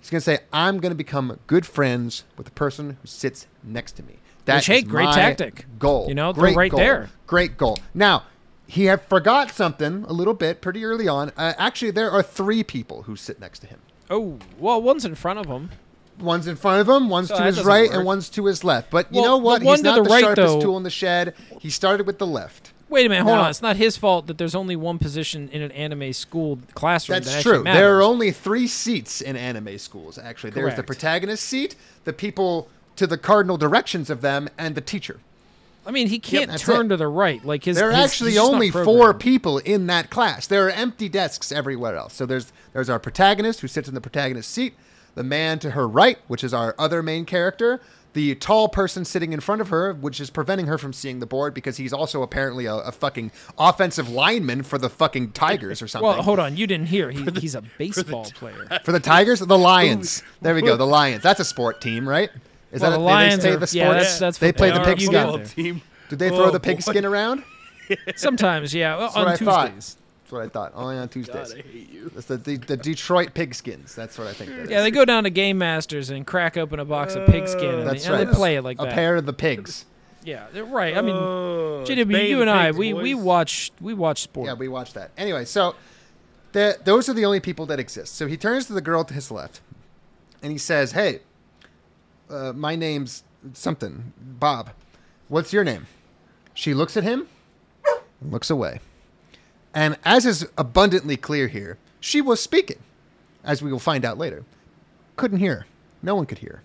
He's 0.00 0.10
gonna 0.10 0.20
say, 0.20 0.38
"I'm 0.52 0.78
gonna 0.80 0.94
become 0.94 1.38
good 1.46 1.66
friends 1.66 2.24
with 2.36 2.46
the 2.46 2.52
person 2.52 2.96
who 3.00 3.06
sits 3.06 3.46
next 3.62 3.92
to 3.92 4.02
me." 4.02 4.16
That's 4.46 4.66
hey, 4.66 4.82
great 4.82 5.04
my 5.04 5.14
tactic. 5.14 5.66
Goal. 5.78 6.06
You 6.08 6.14
know, 6.14 6.32
great 6.32 6.56
right 6.56 6.70
goal. 6.70 6.80
there. 6.80 7.10
Great 7.26 7.56
goal. 7.58 7.78
Now, 7.94 8.24
he 8.66 8.86
had 8.86 9.02
forgot 9.02 9.50
something 9.50 10.04
a 10.08 10.12
little 10.12 10.34
bit 10.34 10.60
pretty 10.60 10.84
early 10.84 11.06
on. 11.06 11.30
Uh, 11.36 11.52
actually, 11.58 11.90
there 11.90 12.10
are 12.10 12.22
three 12.22 12.64
people 12.64 13.02
who 13.02 13.16
sit 13.16 13.38
next 13.40 13.58
to 13.60 13.66
him. 13.66 13.78
Oh, 14.08 14.38
well, 14.58 14.80
one's 14.80 15.04
in 15.04 15.14
front 15.14 15.38
of 15.38 15.46
him. 15.46 15.70
One's 16.18 16.46
in 16.46 16.56
front 16.56 16.80
of 16.80 16.88
him, 16.88 17.08
one's 17.08 17.28
So 17.28 17.36
to 17.36 17.42
his 17.44 17.62
right, 17.64 17.88
work. 17.88 17.96
and 17.96 18.04
one's 18.06 18.28
to 18.30 18.44
his 18.46 18.62
left. 18.64 18.90
But 18.90 19.12
you 19.14 19.20
Well, 19.22 19.30
know 19.30 19.36
what? 19.38 19.62
He's 19.62 19.82
not 19.82 19.96
the 19.96 20.02
the, 20.02 20.10
right, 20.10 20.20
sharpest 20.22 20.54
though- 20.54 20.60
tool 20.60 20.76
in 20.76 20.82
the 20.82 20.90
shed. 20.90 21.34
He 21.60 21.70
started 21.70 22.06
with 22.06 22.18
the 22.18 22.26
left. 22.26 22.72
Wait 22.90 23.06
a 23.06 23.08
minute, 23.08 23.22
hold 23.22 23.38
on. 23.38 23.48
It's 23.50 23.62
not 23.62 23.76
his 23.76 23.96
fault 23.96 24.26
that 24.26 24.36
there's 24.36 24.54
only 24.56 24.74
one 24.74 24.98
position 24.98 25.48
in 25.50 25.62
an 25.62 25.70
anime 25.70 26.12
school 26.12 26.58
classroom. 26.74 27.20
That's 27.20 27.36
actually 27.36 27.54
true. 27.58 27.62
There 27.64 27.96
are 27.96 28.02
only 28.02 28.32
three 28.32 28.66
seats 28.66 29.20
in 29.20 29.36
anime 29.36 29.78
schools, 29.78 30.18
actually. 30.18 30.50
There's 30.50 30.72
the 30.72 30.82
Correct. 30.82 30.86
protagonist 30.88 31.44
seat, 31.44 31.76
the 32.04 32.12
people 32.12 32.68
to 32.96 33.06
the 33.06 33.16
cardinal 33.16 33.56
directions 33.56 34.10
of 34.10 34.20
them, 34.20 34.48
and 34.58 34.74
the 34.74 34.80
teacher. 34.80 35.20
I 35.86 35.92
mean, 35.92 36.08
he 36.08 36.18
can't 36.18 36.50
that's 36.50 36.62
turn 36.62 36.86
it. 36.86 36.88
to 36.90 36.96
the 36.96 37.08
right. 37.08 37.42
Like 37.44 37.64
his. 37.64 37.76
There 37.76 37.88
are 37.88 37.92
his- 37.92 38.04
actually 38.04 38.30
he's 38.32 38.38
just 38.40 38.50
not 38.50 38.54
only 38.54 38.70
four 38.70 39.14
people 39.14 39.58
in 39.58 39.86
that 39.86 40.10
class. 40.10 40.46
There 40.46 40.66
are 40.66 40.70
empty 40.70 41.08
desks 41.08 41.50
everywhere 41.52 41.96
else. 41.96 42.12
So 42.14 42.26
there's 42.26 42.52
there's 42.72 42.90
our 42.90 42.98
protagonist 42.98 43.60
who 43.60 43.68
sits 43.68 43.88
in 43.88 43.94
the 43.94 44.00
protagonist 44.00 44.50
seat, 44.50 44.74
the 45.14 45.22
man 45.22 45.58
to 45.60 45.70
her 45.70 45.88
right, 45.88 46.18
which 46.28 46.44
is 46.44 46.52
our 46.52 46.74
other 46.78 47.02
main 47.02 47.24
character, 47.24 47.80
the 48.12 48.34
tall 48.34 48.68
person 48.68 49.04
sitting 49.04 49.32
in 49.32 49.40
front 49.40 49.60
of 49.60 49.68
her, 49.68 49.92
which 49.94 50.20
is 50.20 50.30
preventing 50.30 50.66
her 50.66 50.78
from 50.78 50.92
seeing 50.92 51.20
the 51.20 51.26
board 51.26 51.54
because 51.54 51.76
he's 51.76 51.92
also 51.92 52.22
apparently 52.22 52.66
a, 52.66 52.74
a 52.74 52.90
fucking 52.92 53.30
offensive 53.58 54.08
lineman 54.08 54.62
for 54.64 54.78
the 54.78 54.90
fucking 54.90 55.30
Tigers 55.32 55.80
or 55.80 55.86
something. 55.88 56.08
Well, 56.08 56.22
hold 56.22 56.38
on, 56.40 56.56
you 56.56 56.66
didn't 56.66 56.86
hear. 56.86 57.10
He, 57.10 57.22
he's 57.40 57.54
a 57.54 57.62
baseball 57.78 58.24
player. 58.34 58.66
for 58.84 58.92
the 58.92 59.00
Tigers, 59.00 59.40
the 59.40 59.56
Lions. 59.58 60.22
There 60.42 60.54
we 60.54 60.62
go, 60.62 60.76
the 60.76 60.86
Lions. 60.86 61.22
That's 61.22 61.40
a 61.40 61.44
sport 61.44 61.80
team, 61.80 62.08
right? 62.08 62.30
Is 62.72 62.80
Well, 62.82 62.90
that 62.92 62.96
the 62.98 63.02
a, 63.02 63.04
Lions 63.04 63.42
they, 63.42 63.50
they 63.50 63.54
are- 63.56 63.58
the 63.58 63.66
sports? 63.66 63.74
yeah, 63.74 63.92
that's- 63.92 64.18
that's 64.18 64.38
they 64.38 64.52
play 64.52 64.68
the 64.70 64.76
football. 64.76 64.94
pig 64.94 65.02
You 65.02 65.10
got 65.12 65.30
skin. 65.32 65.40
it. 65.42 65.48
team. 65.74 65.82
Did 66.08 66.18
they 66.18 66.28
throw 66.30 66.46
Oh, 66.46 66.50
the 66.50 66.58
pigskin 66.60 67.04
around? 67.04 67.44
Sometimes, 68.16 68.72
yeah, 68.74 68.96
well, 68.96 69.12
on. 69.14 69.36
Tuesdays. 69.36 69.96
That's 70.30 70.32
what 70.32 70.42
I 70.42 70.48
thought. 70.48 70.72
Only 70.76 70.96
on 70.96 71.08
Tuesdays. 71.08 71.52
God, 71.52 71.58
I 71.58 71.68
hate 71.68 71.90
you. 71.90 72.08
That's 72.14 72.26
the, 72.26 72.36
the, 72.36 72.56
the 72.56 72.76
Detroit 72.76 73.34
Pigskins. 73.34 73.96
That's 73.96 74.16
what 74.16 74.28
I 74.28 74.32
think 74.32 74.50
that 74.50 74.58
is. 74.60 74.70
Yeah, 74.70 74.82
they 74.82 74.92
go 74.92 75.04
down 75.04 75.24
to 75.24 75.30
Game 75.30 75.58
Masters 75.58 76.10
and 76.10 76.24
crack 76.24 76.56
open 76.56 76.78
a 76.78 76.84
box 76.84 77.16
of 77.16 77.26
pigskin, 77.26 77.64
and, 77.80 77.86
That's 77.88 78.06
they, 78.06 78.14
and 78.14 78.28
they 78.28 78.32
play 78.32 78.54
it 78.56 78.62
like 78.62 78.80
a 78.80 78.84
that. 78.84 78.92
pair 78.94 79.16
of 79.16 79.26
the 79.26 79.32
pigs. 79.32 79.86
Yeah, 80.22 80.46
they're 80.52 80.64
right. 80.64 80.96
I 80.96 81.00
mean, 81.00 81.16
Oh, 81.16 81.82
JW, 81.84 82.06
Bay 82.12 82.28
you 82.30 82.42
and 82.42 82.50
I, 82.50 82.66
Pigs, 82.68 82.78
we, 82.78 82.92
we 82.92 83.14
boys. 83.14 83.22
watch 83.24 83.72
we 83.80 83.92
watch 83.94 84.22
sport. 84.22 84.46
Yeah, 84.46 84.54
we 84.54 84.68
watched 84.68 84.94
that. 84.94 85.10
Anyway, 85.18 85.44
so 85.46 85.74
the, 86.52 86.78
those 86.84 87.08
are 87.08 87.14
the 87.14 87.24
only 87.24 87.40
people 87.40 87.66
that 87.66 87.80
exist. 87.80 88.14
So 88.14 88.26
he 88.28 88.36
turns 88.36 88.66
to 88.66 88.72
the 88.72 88.80
girl 88.82 89.02
to 89.04 89.14
his 89.14 89.30
left, 89.32 89.60
and 90.42 90.52
he 90.52 90.58
says, 90.58 90.92
"Hey, 90.92 91.20
uh, 92.28 92.52
my 92.54 92.76
name's 92.76 93.24
something, 93.54 94.12
Bob. 94.20 94.70
What's 95.28 95.52
your 95.52 95.64
name?" 95.64 95.86
She 96.54 96.72
looks 96.74 96.96
at 96.96 97.02
him, 97.02 97.26
and 98.20 98.30
looks 98.30 98.50
away, 98.50 98.80
and 99.74 99.96
as 100.04 100.26
is 100.26 100.46
abundantly 100.58 101.16
clear 101.16 101.48
here, 101.48 101.78
she 102.00 102.20
was 102.20 102.42
speaking, 102.42 102.78
as 103.44 103.62
we 103.62 103.70
will 103.70 103.78
find 103.78 104.04
out 104.04 104.18
later. 104.18 104.44
Couldn't 105.16 105.38
hear. 105.38 105.66
No 106.02 106.14
one 106.14 106.26
could 106.26 106.38
hear. 106.38 106.62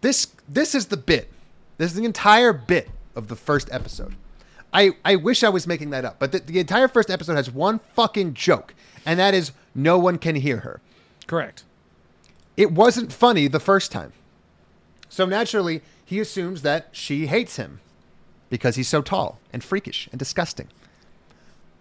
This 0.00 0.28
this 0.48 0.74
is 0.74 0.86
the 0.86 0.96
bit. 0.96 1.30
This 1.78 1.90
is 1.92 1.96
the 1.96 2.04
entire 2.04 2.52
bit 2.52 2.90
of 3.14 3.28
the 3.28 3.36
first 3.36 3.68
episode. 3.72 4.14
I, 4.72 4.92
I 5.04 5.16
wish 5.16 5.44
I 5.44 5.50
was 5.50 5.66
making 5.66 5.90
that 5.90 6.04
up, 6.04 6.18
but 6.18 6.32
the, 6.32 6.38
the 6.38 6.58
entire 6.58 6.88
first 6.88 7.10
episode 7.10 7.34
has 7.34 7.50
one 7.50 7.80
fucking 7.94 8.34
joke, 8.34 8.74
and 9.04 9.18
that 9.18 9.34
is 9.34 9.52
no 9.74 9.98
one 9.98 10.18
can 10.18 10.34
hear 10.34 10.58
her. 10.58 10.80
Correct. 11.26 11.64
It 12.56 12.72
wasn't 12.72 13.12
funny 13.12 13.48
the 13.48 13.60
first 13.60 13.92
time. 13.92 14.12
So 15.08 15.26
naturally, 15.26 15.82
he 16.04 16.20
assumes 16.20 16.62
that 16.62 16.88
she 16.92 17.26
hates 17.26 17.56
him 17.56 17.80
because 18.48 18.76
he's 18.76 18.88
so 18.88 19.02
tall 19.02 19.38
and 19.52 19.62
freakish 19.62 20.08
and 20.10 20.18
disgusting. 20.18 20.68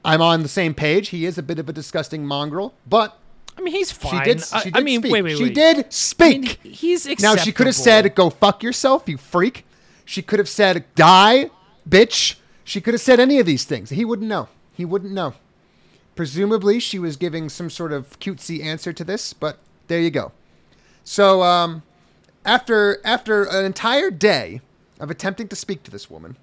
I'm 0.03 0.21
on 0.21 0.41
the 0.43 0.49
same 0.49 0.73
page. 0.73 1.09
He 1.09 1.25
is 1.25 1.37
a 1.37 1.43
bit 1.43 1.59
of 1.59 1.69
a 1.69 1.73
disgusting 1.73 2.25
mongrel, 2.25 2.73
but 2.87 3.17
I 3.57 3.61
mean, 3.61 3.73
he's 3.75 3.89
she 3.91 3.95
fine. 3.95 4.25
did, 4.25 4.43
I, 4.51 4.61
she 4.61 4.71
I 4.73 4.81
mean, 4.81 5.01
speak. 5.01 5.11
wait, 5.11 5.21
wait, 5.21 5.37
she 5.37 5.43
wait. 5.43 5.53
did 5.55 5.77
I 5.77 5.85
speak. 5.89 6.63
mean, 6.63 6.73
he's 6.73 7.05
Now 7.21 7.35
she 7.35 7.51
could 7.51 7.67
have 7.67 7.75
said, 7.75 8.15
"Go 8.15 8.29
fuck 8.29 8.63
yourself, 8.63 9.07
you 9.07 9.17
freak." 9.17 9.65
She 10.05 10.21
could 10.21 10.39
have 10.39 10.49
said, 10.49 10.85
"Die, 10.95 11.49
bitch." 11.87 12.35
She 12.63 12.79
could 12.81 12.93
have 12.93 13.01
said 13.01 13.19
any 13.19 13.39
of 13.39 13.45
these 13.45 13.63
things. 13.65 13.89
He 13.89 14.05
wouldn't 14.05 14.29
know. 14.29 14.47
He 14.73 14.85
wouldn't 14.85 15.11
know. 15.11 15.33
Presumably, 16.15 16.79
she 16.79 16.99
was 16.99 17.17
giving 17.17 17.49
some 17.49 17.69
sort 17.69 17.91
of 17.91 18.19
cutesy 18.19 18.63
answer 18.63 18.93
to 18.93 19.03
this, 19.03 19.33
but 19.33 19.57
there 19.87 19.99
you 19.99 20.09
go. 20.11 20.31
So, 21.03 21.43
um, 21.43 21.83
after 22.45 22.99
after 23.03 23.43
an 23.43 23.65
entire 23.65 24.09
day 24.11 24.61
of 24.99 25.09
attempting 25.11 25.47
to 25.49 25.55
speak 25.55 25.83
to 25.83 25.91
this 25.91 26.09
woman, 26.09 26.37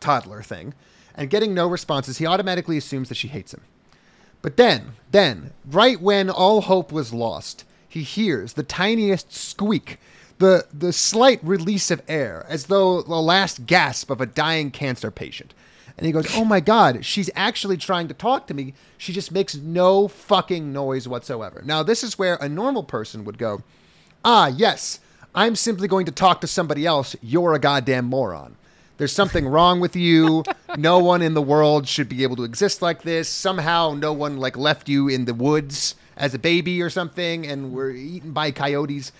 toddler 0.00 0.42
thing, 0.42 0.74
and 1.14 1.30
getting 1.30 1.54
no 1.54 1.68
responses, 1.68 2.18
he 2.18 2.26
automatically 2.26 2.76
assumes 2.76 3.08
that 3.08 3.16
she 3.16 3.28
hates 3.28 3.54
him. 3.54 3.62
But 4.42 4.56
then, 4.56 4.92
then, 5.10 5.52
right 5.64 6.00
when 6.00 6.28
all 6.28 6.60
hope 6.62 6.92
was 6.92 7.14
lost, 7.14 7.64
he 7.88 8.02
hears 8.02 8.52
the 8.52 8.62
tiniest 8.62 9.32
squeak, 9.32 9.98
the 10.38 10.66
the 10.72 10.92
slight 10.92 11.40
release 11.42 11.90
of 11.90 12.02
air, 12.08 12.44
as 12.48 12.66
though 12.66 13.02
the 13.02 13.14
last 13.14 13.66
gasp 13.66 14.10
of 14.10 14.20
a 14.20 14.26
dying 14.26 14.70
cancer 14.70 15.10
patient. 15.10 15.54
And 15.96 16.04
he 16.04 16.12
goes, 16.12 16.26
"Oh 16.34 16.44
my 16.44 16.60
God, 16.60 17.04
she's 17.04 17.30
actually 17.36 17.76
trying 17.76 18.08
to 18.08 18.14
talk 18.14 18.48
to 18.48 18.54
me. 18.54 18.74
She 18.98 19.12
just 19.12 19.30
makes 19.30 19.54
no 19.54 20.08
fucking 20.08 20.72
noise 20.72 21.06
whatsoever." 21.06 21.62
Now, 21.64 21.82
this 21.82 22.02
is 22.02 22.18
where 22.18 22.34
a 22.34 22.48
normal 22.48 22.82
person 22.82 23.24
would 23.24 23.38
go, 23.38 23.62
"Ah, 24.24 24.48
yes, 24.48 24.98
I'm 25.34 25.54
simply 25.54 25.86
going 25.86 26.06
to 26.06 26.12
talk 26.12 26.40
to 26.40 26.46
somebody 26.46 26.84
else. 26.84 27.14
You're 27.22 27.54
a 27.54 27.60
goddamn 27.60 28.06
moron." 28.06 28.56
There's 28.96 29.12
something 29.12 29.46
wrong 29.46 29.80
with 29.80 29.96
you. 29.96 30.44
No 30.76 30.98
one 31.00 31.20
in 31.22 31.34
the 31.34 31.42
world 31.42 31.88
should 31.88 32.08
be 32.08 32.22
able 32.22 32.36
to 32.36 32.44
exist 32.44 32.80
like 32.82 33.02
this. 33.02 33.28
Somehow, 33.28 33.94
no 33.98 34.12
one 34.12 34.36
like 34.38 34.56
left 34.56 34.88
you 34.88 35.08
in 35.08 35.24
the 35.24 35.34
woods 35.34 35.96
as 36.16 36.32
a 36.34 36.38
baby 36.38 36.80
or 36.80 36.90
something, 36.90 37.44
and 37.46 37.72
were 37.72 37.90
eaten 37.90 38.32
by 38.32 38.50
coyotes. 38.52 39.10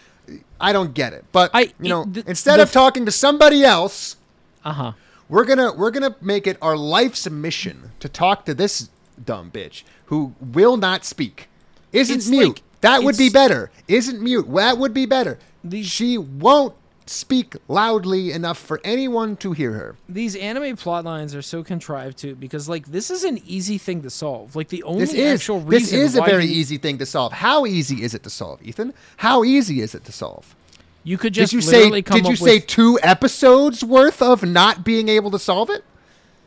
I 0.61 0.73
don't 0.73 0.95
get 0.95 1.13
it. 1.13 1.25
But 1.33 1.51
I- 1.53 1.73
you 1.81 1.89
know, 1.89 2.05
the- 2.05 2.25
instead 2.27 2.59
the 2.59 2.63
of 2.65 2.73
talking 2.73 3.05
to 3.07 3.11
somebody 3.13 3.65
else, 3.65 4.17
Uh 4.65 4.73
huh. 4.73 4.93
we're 5.29 5.45
gonna 5.45 5.73
we're 5.73 5.91
gonna 5.91 6.15
make 6.21 6.47
it 6.47 6.57
our 6.63 6.77
life's 6.77 7.29
mission 7.29 7.91
to 8.01 8.09
talk 8.09 8.45
to 8.47 8.55
this 8.55 8.89
dumb 9.23 9.51
bitch 9.51 9.83
who 10.07 10.35
will 10.41 10.77
not 10.77 11.05
speak. 11.05 11.49
Isn't 11.93 12.29
mute. 12.31 12.47
like- 12.49 12.63
that 12.81 13.03
would 13.03 13.17
be 13.19 13.29
better. 13.29 13.71
Isn't 13.89 14.21
mute. 14.23 14.47
That 14.55 14.79
would 14.79 14.95
be 14.95 15.05
better. 15.07 15.39
These- 15.65 15.87
she 15.89 16.17
won't 16.19 16.75
speak 17.07 17.57
loudly 17.69 18.33
enough 18.33 18.59
for 18.59 18.81
anyone 18.85 19.37
to 19.37 19.53
hear 19.53 19.73
her. 19.73 19.97
These 20.09 20.37
anime 20.37 20.77
plot 20.77 21.05
lines 21.05 21.35
are 21.35 21.43
so 21.43 21.63
contrived 21.63 22.19
too, 22.19 22.35
because 22.35 22.69
like 22.69 22.87
this 22.87 23.11
is 23.11 23.25
an 23.25 23.41
easy 23.47 23.79
thing 23.79 24.03
to 24.03 24.11
solve. 24.11 24.57
Like 24.57 24.69
the 24.69 24.83
only 24.85 25.01
This 25.01 25.15
is 25.15 25.41
actual 25.41 25.61
reason 25.61 25.71
this 25.71 25.93
is 25.93 26.17
a 26.17 26.23
very 26.23 26.47
you, 26.47 26.55
easy 26.55 26.79
thing 26.79 26.99
to 26.99 27.07
solve. 27.07 27.33
How 27.33 27.67
easy 27.67 28.03
is 28.03 28.15
it 28.15 28.23
to 28.23 28.31
solve, 28.31 28.63
Ethan? 28.63 28.95
How 29.19 29.45
easy 29.45 29.81
is 29.81 29.95
it 29.95 30.05
to 30.05 30.13
solve? 30.13 30.55
You 31.03 31.19
could 31.19 31.35
Did 31.35 31.41
just 31.43 31.53
you 31.53 31.61
say 31.61 31.91
did 31.91 32.27
you 32.27 32.37
say 32.37 32.57
with, 32.57 32.67
two 32.67 32.99
episodes 33.03 33.85
worth 33.85 34.23
of 34.23 34.43
not 34.43 34.85
being 34.85 35.09
able 35.09 35.31
to 35.33 35.39
solve 35.39 35.69
it? 35.71 35.85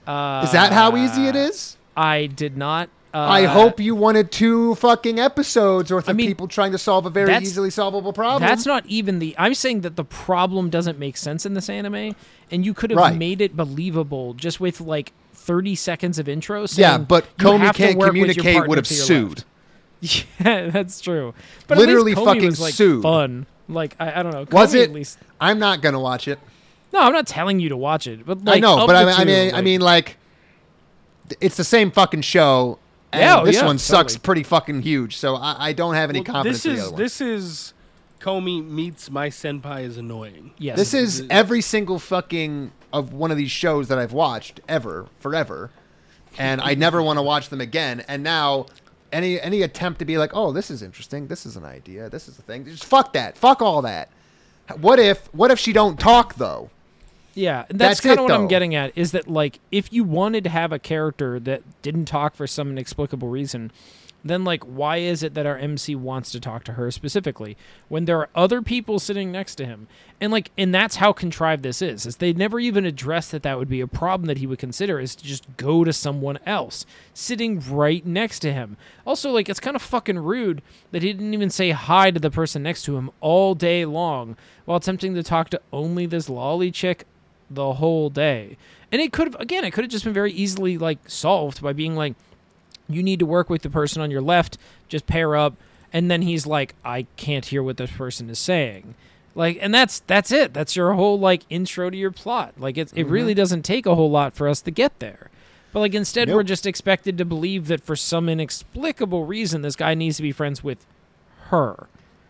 uh, 0.08 0.42
Is 0.44 0.52
that 0.52 0.74
how 0.74 0.98
easy 0.98 1.28
it 1.28 1.36
is? 1.36 1.78
I 1.96 2.26
did 2.26 2.58
not. 2.58 2.90
Uh, 3.18 3.28
I 3.32 3.46
hope 3.46 3.80
you 3.80 3.96
wanted 3.96 4.32
two 4.32 4.76
fucking 4.76 5.20
episodes 5.20 5.92
worth 5.92 6.08
I 6.08 6.12
of 6.12 6.18
mean, 6.18 6.28
people 6.28 6.48
trying 6.48 6.72
to 6.74 6.78
solve 6.78 7.06
a 7.08 7.10
very 7.10 7.34
easily 7.38 7.72
solvable 7.72 8.14
problem. 8.14 8.48
That's 8.48 8.66
not 8.66 8.86
even 8.86 9.18
the. 9.18 9.34
I'm 9.40 9.56
saying 9.56 9.82
that 9.82 9.96
the 9.96 10.04
problem 10.04 10.70
doesn't 10.70 11.00
make 11.00 11.18
sense 11.18 11.44
in 11.46 11.56
this 11.56 11.68
anime, 11.70 12.16
and 12.52 12.64
you 12.66 12.74
could 12.76 12.92
have 12.92 12.98
Right. 13.00 13.16
made 13.16 13.42
it 13.42 13.56
believable 13.58 14.34
just 14.36 14.60
with 14.60 14.80
like 14.82 15.14
30 15.34 15.74
seconds 15.74 16.20
of 16.20 16.30
intro. 16.30 16.66
Yeah, 16.74 17.00
but 17.00 17.26
Komi 17.38 17.74
can't 17.74 17.98
work 17.98 18.14
with 18.14 18.18
your 18.18 18.36
communicate 18.36 18.68
would 18.68 18.78
have 18.78 18.86
sued. 18.88 19.30
left. 19.30 19.46
Yeah, 20.46 20.70
that's 20.70 21.02
true. 21.02 21.34
But 21.68 21.80
Literally 21.80 22.14
Komi 22.14 22.26
fucking 22.26 22.46
was, 22.46 22.60
like, 22.62 22.74
sued. 22.76 23.02
Fun. 23.02 23.48
Like 23.68 23.96
I, 24.00 24.20
I 24.20 24.24
don't 24.24 24.32
know. 24.32 24.46
Was 24.52 24.76
it? 24.76 24.90
At 24.90 24.94
least. 24.94 25.18
I'm 25.42 25.58
not 25.58 25.82
gonna 25.82 26.00
watch 26.00 26.28
it. 26.28 26.38
No, 26.94 27.00
I'm 27.00 27.14
not 27.14 27.26
telling 27.26 27.60
you 27.60 27.70
to 27.70 27.78
watch 27.78 28.06
it, 28.06 28.26
but 28.28 28.46
like 28.46 28.58
I 28.58 28.60
know, 28.60 28.86
but 28.86 28.96
I, 28.96 29.06
mean- 29.06 29.14
I 29.16 29.20
two, 29.22 29.26
mean, 29.26 29.50
I 29.50 29.52
like- 29.56 29.64
mean, 29.64 29.82
like, 29.82 30.18
it's 31.42 31.58
the 31.58 31.64
same 31.64 31.90
fucking 31.90 32.22
show. 32.22 32.78
And 33.14 33.22
Yeah, 33.22 33.40
oh, 33.40 33.46
this 33.46 33.56
yeah, 33.56 33.66
one 33.66 33.78
sucks 33.78 34.14
totally. 34.14 34.24
pretty 34.24 34.44
fucking 34.44 34.82
huge. 34.82 35.18
So 35.18 35.36
I, 35.36 35.68
I 35.70 35.74
don't 35.74 35.96
have 35.96 36.10
any 36.10 36.20
Well, 36.20 36.26
confidence 36.26 36.64
this 36.64 36.66
in 36.66 36.72
the 36.74 36.78
is 36.78 36.84
other 36.84 36.92
one. 36.94 37.02
this 37.02 37.22
is 37.22 37.74
Komi 38.20 38.68
meets 38.68 39.10
my 39.12 39.30
senpai 39.30 39.84
is 39.84 39.98
annoying. 39.98 40.52
yes, 40.58 40.78
This 40.78 40.94
is 40.94 41.20
is- 41.22 41.28
every 41.30 41.62
single 41.62 42.00
fucking 42.00 42.72
of 42.92 43.14
one 43.14 43.32
of 43.32 43.38
these 43.38 43.52
shows 43.52 43.88
that 43.90 43.98
I've 44.00 44.14
watched 44.14 44.60
ever, 44.68 45.08
forever, 45.20 45.70
and 46.38 46.60
I 46.62 46.74
never 46.74 47.02
want 47.02 47.18
to 47.18 47.22
watch 47.24 47.50
them 47.50 47.62
again. 47.62 48.04
And 48.08 48.24
now, 48.24 48.66
any 49.12 49.40
any 49.40 49.62
attempt 49.62 50.00
to 50.00 50.06
be 50.06 50.18
like, 50.18 50.32
oh, 50.34 50.52
this 50.52 50.70
is 50.72 50.82
interesting, 50.82 51.28
this 51.28 51.46
is 51.46 51.56
an 51.58 51.64
idea, 51.66 52.10
this 52.10 52.28
is 52.28 52.38
a 52.40 52.42
thing, 52.42 52.66
just 52.66 52.86
fuck 52.86 53.14
that, 53.14 53.38
fuck 53.38 53.62
all 53.62 53.82
that. 53.84 54.10
What 54.82 55.00
if 55.00 55.32
what 55.34 55.52
if 55.52 55.60
she 55.60 55.72
don't 55.72 56.00
talk 56.00 56.36
though? 56.36 56.70
Yeah, 57.38 57.66
and 57.70 57.80
that's, 57.80 58.02
That's 58.02 58.02
kind 58.02 58.20
of 58.20 58.24
what 58.24 58.32
I'm 58.34 58.48
getting 58.48 58.74
at 58.74 58.98
is 58.98 59.12
that 59.12 59.28
like 59.28 59.60
if 59.72 59.94
you 59.94 60.04
wanted 60.04 60.44
to 60.46 60.50
have 60.50 60.72
a 60.72 60.80
character 60.80 61.40
that 61.42 61.62
didn't 61.84 62.06
talk 62.06 62.36
for 62.36 62.48
some 62.48 62.72
inexplicable 62.72 63.28
reason, 63.28 63.72
then 64.26 64.44
like 64.44 64.64
why 64.64 64.98
is 64.98 65.22
it 65.22 65.36
that 65.36 65.46
our 65.46 65.56
MC 65.56 65.94
wants 65.94 66.32
to 66.32 66.40
talk 66.40 66.64
to 66.64 66.74
her 66.74 66.90
specifically 66.90 67.56
when 67.90 68.06
there 68.06 68.18
are 68.18 68.30
other 68.34 68.64
people 68.64 68.98
sitting 68.98 69.32
next 69.32 69.54
to 69.56 69.68
him? 69.68 69.88
And 70.20 70.32
like 70.32 70.50
and 70.58 70.74
that's 70.74 70.96
how 70.96 71.14
contrived 71.14 71.62
this 71.62 71.80
is. 71.80 72.08
Is 72.08 72.16
they 72.16 72.34
never 72.34 72.60
even 72.60 72.88
address 72.88 73.30
that 73.30 73.44
that 73.44 73.60
would 73.60 73.70
be 73.70 73.82
a 73.82 73.88
problem 73.88 74.26
that 74.26 74.40
he 74.40 74.48
would 74.48 74.58
consider 74.58 75.00
is 75.00 75.16
to 75.16 75.24
just 75.24 75.46
go 75.58 75.84
to 75.84 75.94
someone 75.94 76.40
else 76.44 76.88
sitting 77.14 77.60
right 77.70 78.04
next 78.04 78.40
to 78.40 78.52
him. 78.52 78.78
Also 79.06 79.30
like 79.30 79.48
it's 79.48 79.60
kind 79.60 79.76
of 79.76 79.84
fucking 79.84 80.18
rude 80.18 80.64
that 80.90 81.04
he 81.04 81.14
didn't 81.14 81.36
even 81.36 81.52
say 81.52 81.70
hi 81.70 82.10
to 82.10 82.20
the 82.20 82.32
person 82.32 82.64
next 82.64 82.82
to 82.86 82.98
him 82.98 83.12
all 83.22 83.54
day 83.54 83.86
long 83.86 84.36
while 84.66 84.78
attempting 84.78 85.14
to 85.14 85.22
talk 85.22 85.52
to 85.52 85.62
only 85.72 86.08
this 86.08 86.28
loli 86.28 86.74
chick 86.74 87.06
the 87.50 87.74
whole 87.74 88.10
day. 88.10 88.58
And 88.92 89.02
it 89.02 89.12
could 89.12 89.28
have 89.28 89.42
again, 89.42 89.64
it 89.64 89.72
could 89.72 89.84
have 89.84 89.92
just 89.92 90.04
been 90.06 90.14
very 90.14 90.32
easily 90.32 90.78
like 90.78 91.00
solved 91.10 91.62
by 91.62 91.74
being 91.74 91.96
like 91.96 92.16
you 92.90 93.04
need 93.04 93.20
to 93.20 93.26
work 93.26 93.50
with 93.50 93.62
the 93.62 93.70
person 93.70 94.02
on 94.02 94.12
your 94.12 94.22
left, 94.22 94.58
just 94.88 95.08
pair 95.08 95.36
up, 95.36 95.56
and 95.92 96.10
then 96.10 96.22
he's 96.22 96.46
like 96.46 96.76
I 96.86 97.08
can't 97.18 97.46
hear 97.46 97.62
what 97.62 97.78
this 97.78 97.92
person 97.92 98.30
is 98.30 98.40
saying. 98.40 98.96
Like 99.36 99.58
and 99.62 99.74
that's 99.74 100.00
that's 100.02 100.32
it. 100.32 100.54
That's 100.54 100.76
your 100.76 100.94
whole 100.94 101.20
like 101.20 101.44
intro 101.50 101.90
to 101.90 101.98
your 101.98 102.12
plot. 102.12 102.54
Like 102.58 102.78
it 102.78 102.92
it 102.96 103.08
really 103.08 103.34
doesn't 103.34 103.64
take 103.64 103.86
a 103.86 103.96
whole 103.96 104.10
lot 104.10 104.34
for 104.34 104.48
us 104.48 104.62
to 104.62 104.72
get 104.72 105.00
there. 105.00 105.30
But 105.74 105.82
like 105.82 105.94
instead 105.94 106.30
we're 106.30 106.44
just 106.44 106.66
expected 106.66 107.18
to 107.18 107.26
believe 107.26 107.68
that 107.68 107.84
for 107.84 107.96
some 107.96 108.30
inexplicable 108.30 109.26
reason 109.26 109.62
this 109.62 109.76
guy 109.76 109.94
needs 109.94 110.18
to 110.18 110.24
be 110.24 110.32
friends 110.32 110.64
with 110.64 110.86
her. 111.50 111.88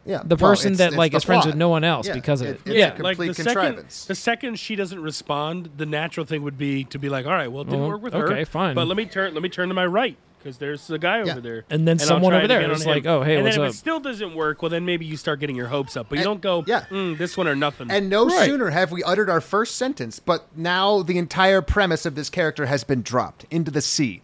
Yeah, 0.08 0.22
the 0.24 0.36
well, 0.36 0.52
person 0.52 0.74
it's- 0.74 0.78
that 0.80 0.88
it's 0.94 0.98
like 0.98 1.12
the 1.12 1.18
is 1.18 1.24
friends 1.26 1.46
with 1.46 1.56
no 1.56 1.70
one 1.70 1.84
else 1.84 2.08
Yeah, 2.08 2.14
because 2.14 2.42
of 2.42 2.48
it- 2.48 2.50
it. 2.52 2.62
it's 2.66 2.70
a 2.70 2.78
yeah, 2.78 2.90
com- 2.92 3.02
like 3.04 3.18
the 3.18 3.26
complete 3.26 3.44
second, 3.44 3.54
contrivance. 3.62 4.06
the 4.06 4.16
second 4.16 4.58
she 4.60 4.76
doesn't 4.76 5.02
respond, 5.02 5.70
the 5.78 5.86
natural 5.86 6.26
thing 6.26 6.44
would 6.44 6.58
be 6.58 6.86
to 6.86 6.98
be 6.98 7.10
like, 7.10 7.26
all 7.26 7.34
right, 7.34 7.52
well, 7.52 7.62
it 7.64 7.66
didn't 7.66 7.82
Well, 7.82 7.90
work 7.90 8.02
with 8.04 8.14
her. 8.14 8.32
okay, 8.32 8.44
fine. 8.46 8.74
But 8.74 8.88
let 8.88 8.96
me 8.98 9.06
turn, 9.06 9.34
let 9.34 9.44
me 9.44 9.50
turn 9.50 9.68
to 9.68 9.74
my 9.74 9.86
right 9.86 10.16
because 10.40 10.60
there's 10.60 10.90
a 10.90 10.98
guy 10.98 11.24
Yeah. 11.24 11.32
over 11.32 11.42
there. 11.42 11.66
And 11.70 11.86
then 11.88 11.98
I'll 12.00 12.08
someone 12.08 12.32
try 12.32 12.38
over 12.38 12.46
it 12.46 12.48
there 12.48 12.60
again 12.60 12.72
is 12.72 12.86
on 12.88 12.94
like, 12.94 13.06
"Oh, 13.06 13.22
hey, 13.24 13.36
and 13.36 13.44
what's 13.44 13.56
then 13.58 13.66
up?" 13.66 13.70
if 13.72 13.76
it 13.76 13.78
still 13.80 14.00
doesn't 14.00 14.34
work, 14.34 14.62
well, 14.62 14.70
then 14.70 14.86
maybe 14.86 15.04
you 15.06 15.18
start 15.18 15.40
getting 15.42 15.56
your 15.58 15.68
hopes 15.68 15.98
up. 15.98 16.08
But 16.10 16.16
you 16.16 16.20
And- 16.22 16.26
don't 16.26 16.42
go, 16.42 16.64
yeah. 16.68 16.86
mm, 16.90 17.18
this 17.18 17.36
one 17.36 17.48
or 17.48 17.56
nothing. 17.56 17.88
And 17.92 18.10
no 18.10 18.28
Right. 18.28 18.46
sooner 18.46 18.70
have 18.70 18.92
we 18.94 19.04
uttered 19.04 19.30
our 19.30 19.42
first 19.42 19.76
sentence, 19.76 20.20
but 20.20 20.48
now 20.56 21.02
the 21.02 21.18
entire 21.18 21.62
premise 21.62 22.06
of 22.06 22.16
this 22.16 22.30
character 22.30 22.68
has 22.68 22.84
been 22.86 23.02
dropped 23.02 23.46
into 23.52 23.72
the 23.72 23.82
sea. 23.82 24.22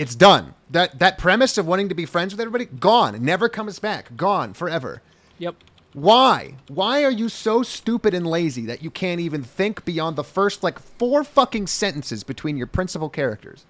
It's 0.00 0.14
done. 0.14 0.54
That 0.70 0.98
that 0.98 1.18
premise 1.18 1.58
of 1.58 1.66
wanting 1.66 1.90
to 1.90 1.94
be 1.94 2.06
friends 2.06 2.32
with 2.32 2.40
everybody 2.40 2.64
gone. 2.64 3.14
It 3.14 3.20
never 3.20 3.50
comes 3.50 3.78
back. 3.78 4.16
Gone 4.16 4.54
forever. 4.54 5.02
Yep. 5.36 5.56
Why? 5.92 6.54
Why 6.68 7.04
are 7.04 7.10
you 7.10 7.28
so 7.28 7.62
stupid 7.62 8.14
and 8.14 8.26
lazy 8.26 8.64
that 8.64 8.82
you 8.82 8.90
can't 8.90 9.20
even 9.20 9.42
think 9.42 9.84
beyond 9.84 10.16
the 10.16 10.24
first 10.24 10.62
like 10.62 10.78
four 10.78 11.22
fucking 11.22 11.66
sentences 11.66 12.24
between 12.24 12.56
your 12.56 12.66
principal 12.66 13.10
characters? 13.10 13.66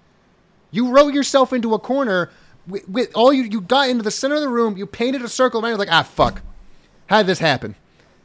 You 0.71 0.95
wrote 0.95 1.13
yourself 1.13 1.51
into 1.51 1.73
a 1.73 1.79
corner 1.79 2.29
with, 2.65 2.87
with 2.87 3.11
all 3.13 3.33
you 3.33 3.43
you 3.43 3.59
got 3.59 3.89
into 3.89 4.03
the 4.03 4.09
center 4.09 4.35
of 4.35 4.41
the 4.41 4.47
room. 4.47 4.77
You 4.77 4.85
painted 4.85 5.23
a 5.23 5.27
circle 5.27 5.59
around. 5.59 5.71
You're 5.71 5.79
like, 5.79 5.91
ah, 5.91 6.03
fuck. 6.03 6.41
How 7.07 7.17
did 7.17 7.27
this 7.27 7.39
happen? 7.39 7.75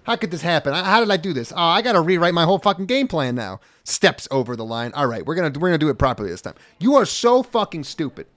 How 0.07 0.15
could 0.15 0.31
this 0.31 0.43
happen? 0.43 0.73
How 0.73 1.01
did 1.01 1.11
I 1.11 1.17
do 1.17 1.33
this? 1.33 1.53
Oh, 1.53 1.57
I 1.57 1.83
got 1.83 1.93
to 1.93 2.01
rewrite 2.01 2.33
my 2.33 2.45
whole 2.45 2.61
fucking 2.61 2.87
game 2.87 3.09
plan 3.09 3.35
now. 3.35 3.59
Steps 3.83 4.29
over 4.31 4.55
the 4.55 4.65
line. 4.65 4.93
All 4.95 5.09
right, 5.09 5.27
we're 5.27 5.35
gonna 5.35 5.59
we're 5.59 5.69
gonna 5.69 5.79
do 5.79 5.89
it 5.89 5.99
properly 5.99 6.31
this 6.31 6.43
time. 6.43 6.55
You 6.79 6.95
are 6.95 7.05
so 7.05 7.43
fucking 7.43 7.83
stupid. 7.83 8.29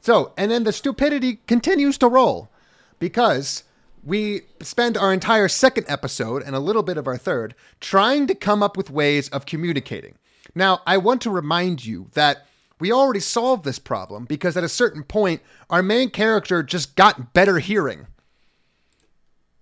So, 0.00 0.32
and 0.36 0.50
then 0.50 0.64
the 0.64 0.72
stupidity 0.72 1.38
continues 1.46 1.98
to 1.98 2.08
roll 2.08 2.50
because 2.98 3.62
we 4.02 4.42
spend 4.60 4.96
our 4.96 5.12
entire 5.12 5.46
second 5.46 5.86
episode 5.88 6.42
and 6.42 6.56
a 6.56 6.60
little 6.60 6.82
bit 6.82 6.96
of 6.96 7.06
our 7.06 7.16
third 7.16 7.54
trying 7.80 8.26
to 8.26 8.34
come 8.34 8.60
up 8.60 8.76
with 8.76 8.90
ways 8.90 9.28
of 9.28 9.46
communicating. 9.46 10.16
Now, 10.52 10.80
I 10.84 10.96
want 10.96 11.20
to 11.22 11.30
remind 11.30 11.84
you 11.84 12.08
that 12.14 12.46
we 12.80 12.90
already 12.90 13.20
solved 13.20 13.64
this 13.64 13.78
problem 13.78 14.24
because 14.24 14.56
at 14.56 14.64
a 14.64 14.68
certain 14.68 15.04
point, 15.04 15.42
our 15.70 15.82
main 15.82 16.10
character 16.10 16.64
just 16.64 16.96
got 16.96 17.32
better 17.34 17.60
hearing. 17.60 18.08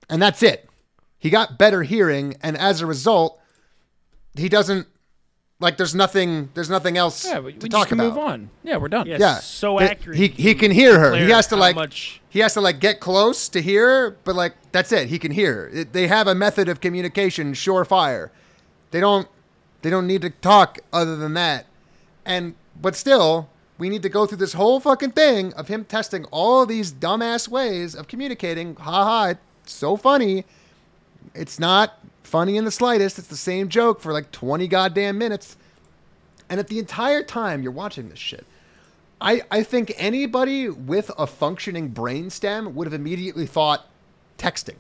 And 0.08 0.20
that's 0.22 0.42
it. 0.42 0.68
He 1.18 1.30
got 1.30 1.58
better 1.58 1.82
hearing, 1.82 2.36
and 2.42 2.56
as 2.56 2.80
a 2.80 2.86
result, 2.86 3.40
he 4.36 4.48
doesn't 4.48 4.86
like 5.58 5.78
there's 5.78 5.94
nothing 5.94 6.50
there's 6.52 6.68
nothing 6.68 6.98
else 6.98 7.24
Yeah, 7.24 7.38
we, 7.38 7.54
to 7.54 7.58
we 7.64 7.68
talk 7.70 7.80
just 7.80 7.88
can 7.88 7.98
about. 8.00 8.08
move 8.10 8.18
on. 8.18 8.50
Yeah, 8.62 8.76
we're 8.76 8.88
done. 8.88 9.06
Yeah. 9.06 9.16
Yeah, 9.18 9.34
so 9.38 9.78
Th- 9.78 9.90
accurate. 9.90 10.18
He 10.18 10.26
You 10.26 10.32
he 10.34 10.54
can 10.54 10.70
hear 10.70 10.98
her. 11.00 11.16
He 11.16 11.30
has 11.30 11.46
to 11.48 11.56
like 11.56 11.74
much- 11.74 12.20
he 12.28 12.40
has 12.40 12.52
to 12.54 12.60
like 12.60 12.78
get 12.78 13.00
close 13.00 13.48
to 13.48 13.62
hear, 13.62 13.88
her, 14.10 14.16
but 14.24 14.36
like 14.36 14.52
that's 14.72 14.92
it. 14.92 15.08
He 15.08 15.18
can 15.18 15.32
hear. 15.32 15.70
It, 15.72 15.92
they 15.94 16.06
have 16.08 16.26
a 16.28 16.34
method 16.34 16.68
of 16.68 16.80
communication, 16.80 17.54
surefire. 17.54 18.28
They 18.90 19.00
don't 19.00 19.26
they 19.82 19.88
don't 19.90 20.06
need 20.06 20.22
to 20.22 20.30
talk 20.30 20.78
other 20.92 21.16
than 21.16 21.32
that. 21.34 21.66
And 22.26 22.54
but 22.80 22.94
still, 22.94 23.48
we 23.78 23.88
need 23.88 24.02
to 24.02 24.10
go 24.10 24.26
through 24.26 24.38
this 24.38 24.52
whole 24.52 24.78
fucking 24.80 25.12
thing 25.12 25.54
of 25.54 25.68
him 25.68 25.84
testing 25.86 26.26
all 26.26 26.62
of 26.62 26.68
these 26.68 26.92
dumbass 26.92 27.48
ways 27.48 27.94
of 27.94 28.06
communicating. 28.08 28.76
Ha 28.76 29.04
ha! 29.04 29.24
It's 29.30 29.40
so 29.72 29.96
funny. 29.96 30.44
It's 31.34 31.58
not 31.58 31.98
funny 32.22 32.56
in 32.56 32.64
the 32.64 32.70
slightest. 32.70 33.18
It's 33.18 33.28
the 33.28 33.36
same 33.36 33.68
joke 33.68 34.00
for 34.00 34.12
like 34.12 34.30
20 34.32 34.66
goddamn 34.68 35.18
minutes. 35.18 35.56
And 36.48 36.60
at 36.60 36.68
the 36.68 36.78
entire 36.78 37.22
time 37.22 37.62
you're 37.62 37.72
watching 37.72 38.08
this 38.08 38.18
shit, 38.18 38.46
I, 39.20 39.42
I 39.50 39.62
think 39.62 39.92
anybody 39.96 40.68
with 40.68 41.10
a 41.18 41.26
functioning 41.26 41.90
brainstem 41.92 42.74
would 42.74 42.86
have 42.86 42.94
immediately 42.94 43.46
thought 43.46 43.86
texting. 44.38 44.76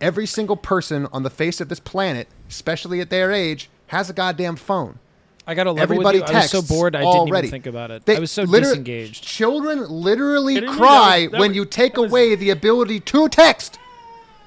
Every 0.00 0.26
single 0.26 0.56
person 0.56 1.06
on 1.12 1.22
the 1.22 1.30
face 1.30 1.60
of 1.60 1.68
this 1.68 1.80
planet, 1.80 2.28
especially 2.48 3.00
at 3.00 3.10
their 3.10 3.32
age, 3.32 3.68
has 3.88 4.10
a 4.10 4.14
goddamn 4.14 4.56
phone. 4.56 4.98
I 5.46 5.54
got 5.54 5.64
to 5.64 5.70
level 5.72 5.82
Everybody 5.82 6.20
with 6.20 6.28
you. 6.30 6.34
I 6.36 6.40
was 6.40 6.50
so 6.50 6.60
bored 6.62 6.96
I 6.96 7.00
didn't 7.00 7.14
already. 7.14 7.46
even 7.48 7.50
think 7.50 7.66
about 7.66 7.90
it. 7.92 8.04
They 8.04 8.16
I 8.16 8.18
was 8.18 8.30
so 8.32 8.42
liter- 8.42 8.64
disengaged. 8.66 9.22
Children 9.22 9.86
literally 9.88 10.60
cry 10.62 11.20
That 11.20 11.22
was- 11.26 11.30
that 11.32 11.40
when 11.40 11.50
was- 11.50 11.56
you 11.56 11.64
take 11.64 11.94
that 11.94 12.00
was- 12.02 12.10
away 12.10 12.34
the 12.34 12.50
ability 12.50 13.00
to 13.00 13.28
text. 13.28 13.78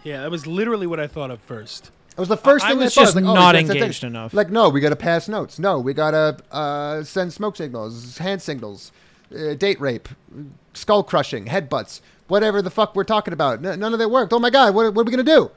yeah, 0.04 0.22
that 0.22 0.32
was 0.32 0.46
literally 0.46 0.88
what 0.88 1.00
I 1.00 1.08
thought 1.08 1.32
of 1.32 1.40
first. 1.40 1.92
It 2.12 2.20
was 2.20 2.28
the 2.28 2.36
first 2.36 2.66
I 2.66 2.70
thing 2.72 2.80
was 2.80 2.92
I 2.92 2.96
thought. 2.96 3.02
just 3.02 3.16
like, 3.16 3.24
oh, 3.24 3.34
not 3.34 3.54
that's 3.54 3.70
engaged 3.70 4.04
enough. 4.04 4.34
Like, 4.34 4.50
no, 4.50 4.68
we 4.68 4.82
got 4.82 4.90
to 4.90 4.96
pass 4.98 5.30
notes. 5.30 5.58
No, 5.58 5.80
we 5.80 5.94
got 5.94 6.12
to 6.12 6.38
uh, 6.52 7.02
send 7.04 7.32
smoke 7.32 7.56
signals, 7.56 8.18
hand 8.18 8.42
signals, 8.42 8.92
uh, 9.34 9.54
date 9.54 9.80
rape, 9.80 10.10
skull 10.74 11.02
crushing, 11.04 11.46
headbutts, 11.46 12.02
whatever 12.28 12.62
the 12.62 12.70
fuck 12.72 12.94
we're 12.94 13.06
talking 13.06 13.32
about. 13.34 13.66
N- 13.66 13.80
none 13.80 13.94
of 13.94 14.00
that 14.00 14.10
worked. 14.12 14.34
Oh 14.34 14.40
my 14.40 14.50
god, 14.50 14.76
what, 14.76 14.94
what 14.94 15.04
are 15.04 15.06
we 15.06 15.12
gonna 15.12 15.24
do? 15.24 15.50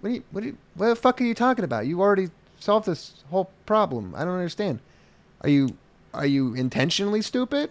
What, 0.00 0.10
are 0.10 0.12
you, 0.14 0.22
what, 0.32 0.42
are 0.42 0.46
you, 0.48 0.56
what 0.74 0.88
the 0.88 0.96
fuck 0.96 1.20
are 1.20 1.24
you 1.24 1.34
talking 1.34 1.64
about? 1.64 1.86
You 1.86 2.00
already 2.00 2.30
solved 2.64 2.86
this 2.86 3.22
whole 3.30 3.50
problem. 3.66 4.14
I 4.16 4.24
don't 4.24 4.34
understand. 4.34 4.80
Are 5.42 5.48
you 5.48 5.76
are 6.12 6.26
you 6.26 6.54
intentionally 6.54 7.22
stupid? 7.22 7.70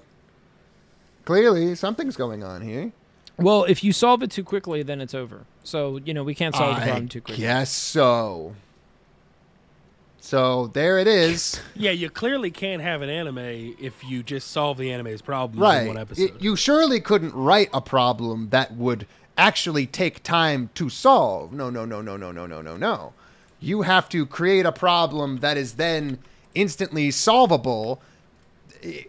Clearly, 1.25 1.73
something's 1.75 2.15
going 2.17 2.43
on 2.43 2.61
here. 2.61 2.91
Well, 3.37 3.63
if 3.63 3.83
you 3.83 3.93
solve 3.93 4.21
it 4.21 4.29
too 4.31 4.43
quickly, 4.43 4.83
then 4.83 5.01
it's 5.01 5.13
over. 5.13 5.45
So 5.63 5.97
you 6.05 6.13
know 6.13 6.23
we 6.23 6.35
can't 6.35 6.55
solve 6.55 6.75
the 6.75 6.81
problem 6.83 7.07
too 7.07 7.21
quickly. 7.21 7.41
guess 7.43 7.71
so. 7.71 8.55
So 10.19 10.67
there 10.67 10.99
it 10.99 11.07
is. 11.07 11.59
Yeah, 11.75 11.91
you 11.91 12.09
clearly 12.09 12.49
can't 12.51 12.81
have 12.81 13.01
an 13.01 13.09
anime 13.09 13.75
if 13.79 14.03
you 14.05 14.23
just 14.23 14.51
solve 14.51 14.77
the 14.77 14.91
anime's 14.91 15.21
problems 15.21 15.61
right. 15.61 15.81
in 15.81 15.87
one 15.87 15.97
It- 15.97 16.01
episode. 16.01 16.41
you 16.41 16.55
surely 16.55 17.01
couldn't 17.01 17.33
write 17.33 17.69
a 17.73 17.81
problem 17.81 18.49
that 18.51 18.73
would 18.75 19.05
actually 19.37 19.85
take 19.87 20.23
time 20.23 20.69
to 20.75 20.89
solve. 20.89 21.51
No, 21.51 21.69
no, 21.69 21.83
no, 21.83 22.01
no, 22.01 22.15
no, 22.15 22.31
no, 22.31 22.45
no, 22.45 22.61
no, 22.61 22.77
no. 22.77 23.13
You 23.63 23.83
have 23.83 24.09
to 24.09 24.25
create 24.25 24.65
a 24.65 24.73
problem 24.73 25.37
that 25.37 25.55
is 25.55 25.73
then 25.75 26.19
instantly 26.53 27.11
solvable. 27.11 28.01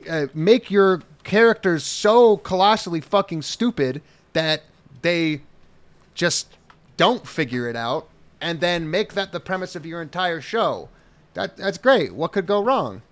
Uh, 0.09 0.29
make 0.33 0.71
your 0.71 1.03
characters 1.25 1.83
so 1.83 2.37
colossally 2.37 3.01
fucking 3.01 3.43
stupid 3.43 4.01
that 4.33 4.63
they 5.03 5.41
just 6.15 6.57
don't 6.97 7.27
figure 7.27 7.69
it 7.69 7.75
out, 7.75 8.09
and 8.41 8.61
then 8.61 8.89
make 8.89 9.15
that 9.15 9.33
the 9.33 9.41
premise 9.41 9.75
of 9.75 9.85
your 9.85 10.01
entire 10.01 10.41
show. 10.41 10.89
That 11.35 11.57
that's 11.57 11.79
great. 11.79 12.15
What 12.15 12.31
could 12.31 12.47
go 12.47 12.63
wrong? 12.63 13.03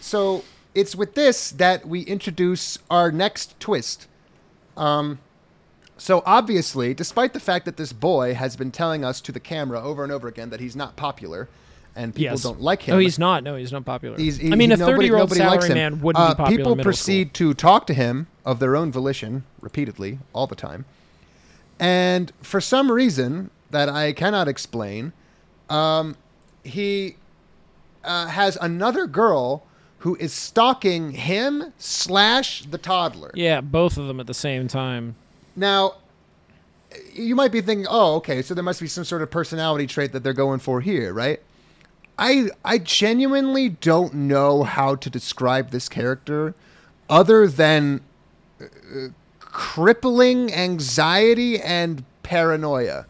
So 0.00 0.42
it's 0.74 0.96
with 0.96 1.14
this 1.14 1.50
that 1.50 1.86
we 1.86 2.00
introduce 2.00 2.78
our 2.90 3.12
next 3.12 3.60
twist. 3.60 4.06
Um, 4.74 5.18
so 6.00 6.22
obviously, 6.24 6.94
despite 6.94 7.32
the 7.34 7.40
fact 7.40 7.64
that 7.66 7.76
this 7.76 7.92
boy 7.92 8.34
has 8.34 8.56
been 8.56 8.70
telling 8.70 9.04
us 9.04 9.20
to 9.20 9.32
the 9.32 9.40
camera 9.40 9.80
over 9.82 10.02
and 10.02 10.10
over 10.12 10.28
again 10.28 10.48
that 10.50 10.60
he's 10.60 10.74
not 10.74 10.96
popular 10.96 11.48
and 11.94 12.14
people 12.14 12.32
Yes. 12.32 12.42
don't 12.42 12.60
like 12.60 12.82
him, 12.82 12.94
No, 12.94 12.98
he's 13.00 13.18
not. 13.18 13.42
No, 13.44 13.56
he's 13.56 13.72
not 13.72 13.84
popular. 13.84 14.16
He's, 14.16 14.38
he- 14.38 14.52
I 14.52 14.54
mean, 14.56 14.70
he- 14.70 14.74
a 14.74 14.76
thirty-year-old 14.78 15.30
nobody 15.30 15.40
likes 15.40 15.66
him. 15.66 15.76
salaryman 15.76 16.00
wouldn't 16.00 16.24
Uh, 16.24 16.28
be 16.30 16.36
popular. 16.36 16.56
People 16.56 16.76
proceed 16.76 17.34
to 17.34 17.52
talk 17.52 17.86
to 17.88 17.94
him 17.94 18.28
of 18.44 18.60
their 18.60 18.76
own 18.76 18.90
volition 18.92 19.44
repeatedly, 19.60 20.18
all 20.32 20.46
the 20.46 20.54
time. 20.54 20.84
And 21.78 22.32
for 22.42 22.60
some 22.60 22.90
reason 22.90 23.50
that 23.70 23.88
I 23.88 24.12
cannot 24.12 24.48
explain, 24.48 25.12
um, 25.68 26.16
he 26.64 27.16
uh, 28.04 28.26
has 28.28 28.56
another 28.60 29.06
girl 29.06 29.64
who 29.98 30.16
is 30.16 30.32
stalking 30.32 31.12
him 31.12 31.72
slash 31.78 32.62
the 32.64 32.78
toddler. 32.78 33.30
Yeah, 33.34 33.60
both 33.60 33.98
of 33.98 34.06
them 34.06 34.18
at 34.20 34.26
the 34.26 34.34
same 34.34 34.66
time. 34.68 35.16
Now, 35.60 35.96
you 37.12 37.36
might 37.36 37.52
be 37.52 37.60
thinking, 37.60 37.86
oh, 37.88 38.14
okay, 38.16 38.40
so 38.40 38.54
there 38.54 38.64
must 38.64 38.80
be 38.80 38.86
some 38.86 39.04
sort 39.04 39.20
of 39.20 39.30
personality 39.30 39.86
trait 39.86 40.12
that 40.12 40.22
they're 40.22 40.32
going 40.32 40.58
for 40.58 40.80
here, 40.80 41.12
right? 41.12 41.38
I 42.18 42.48
I 42.64 42.78
genuinely 42.78 43.68
don't 43.68 44.14
know 44.14 44.62
how 44.62 44.94
to 44.94 45.10
describe 45.10 45.70
this 45.70 45.86
character 45.88 46.54
other 47.10 47.46
than 47.46 48.00
uh, 48.60 49.08
crippling 49.38 50.52
anxiety 50.52 51.60
and 51.60 52.04
paranoia. 52.22 53.04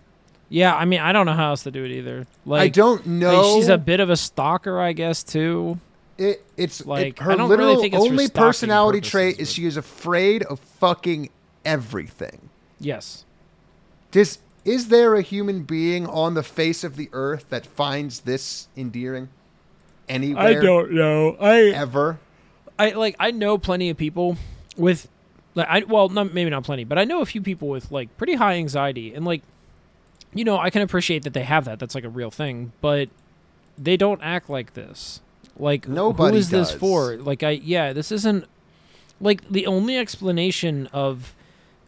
Yeah, 0.49 0.75
I 0.75 0.85
mean, 0.87 0.99
I 0.99 1.13
don't 1.13 1.27
know 1.27 1.35
how 1.35 1.51
else 1.51 1.63
to 1.63 1.71
do 1.71 1.85
it 1.85 1.93
either. 1.93 2.27
Like, 2.45 2.63
I 2.63 2.69
don't 2.69 3.07
like, 3.07 3.07
know. 3.07 3.55
she's 3.55 3.69
a 3.69 3.79
bit 3.79 4.01
of 4.01 4.11
a 4.11 4.17
stalker, 4.17 4.81
I 4.81 4.93
guess, 4.93 5.23
too. 5.23 5.79
It, 6.19 6.45
it's 6.57 6.85
Like, 6.85 7.07
it, 7.07 7.19
her 7.21 7.33
I 7.33 7.37
don't 7.37 7.49
really 7.49 7.77
literal 7.77 7.83
think 7.83 7.95
it's 7.95 8.05
only 8.05 8.29
personality 8.29 9.01
trait 9.01 9.39
is 9.39 9.53
she 9.53 9.67
is 9.67 9.77
afraid 9.77 10.43
of 10.43 10.59
fucking 10.59 11.31
everything. 11.65 12.51
Yes. 12.79 13.25
Does 14.11 14.39
is 14.65 14.89
there 14.89 15.15
a 15.15 15.23
human 15.23 15.63
being 15.63 16.07
on 16.07 16.35
the 16.35 16.43
face 16.43 16.85
of 16.85 16.97
the 16.97 17.09
earth 17.13 17.47
that 17.49 17.65
finds 17.67 18.21
this 18.21 18.69
endearing? 18.77 19.29
Anywhere? 20.09 20.43
I 20.43 20.55
don't 20.55 20.93
know. 20.93 21.37
I 21.41 21.63
ever. 21.71 22.19
I 22.79 22.91
like 22.91 23.17
I 23.21 23.31
know 23.31 23.59
plenty 23.59 23.91
of 23.91 23.97
people 23.97 24.37
with 24.77 25.09
like 25.55 25.69
I 25.69 25.81
well 25.81 26.09
not, 26.09 26.35
maybe 26.35 26.51
not 26.51 26.65
plenty, 26.65 26.85
but 26.85 26.99
I 26.99 27.05
know 27.05 27.21
a 27.21 27.27
few 27.27 27.43
people 27.43 27.69
with 27.69 27.91
like 27.93 28.15
pretty 28.17 28.35
high 28.35 28.55
anxiety 28.55 29.15
and 29.15 29.25
like 29.25 29.43
you 30.33 30.45
know, 30.45 30.59
I 30.59 30.71
can 30.71 30.83
appreciate 30.83 31.25
that 31.25 31.35
they 31.35 31.43
have 31.43 31.65
that. 31.65 31.79
That's 31.81 31.95
like 31.95 32.05
a 32.05 32.09
real 32.09 32.31
thing, 32.31 32.73
but 32.81 33.09
they 33.77 33.97
don't 33.97 34.21
act 34.23 34.49
like 34.49 34.75
this. 34.75 35.21
Like 35.59 35.89
Nobody 35.89 36.35
who 36.35 36.39
is 36.39 36.51
this 36.51 36.71
does. 36.71 36.79
for? 36.79 37.17
Like 37.17 37.43
I 37.43 37.51
yeah, 37.51 37.93
this 37.93 38.13
isn't 38.13 38.47
like 39.21 39.49
the 39.49 39.67
only 39.67 39.97
explanation 39.97 40.89
of 40.93 41.35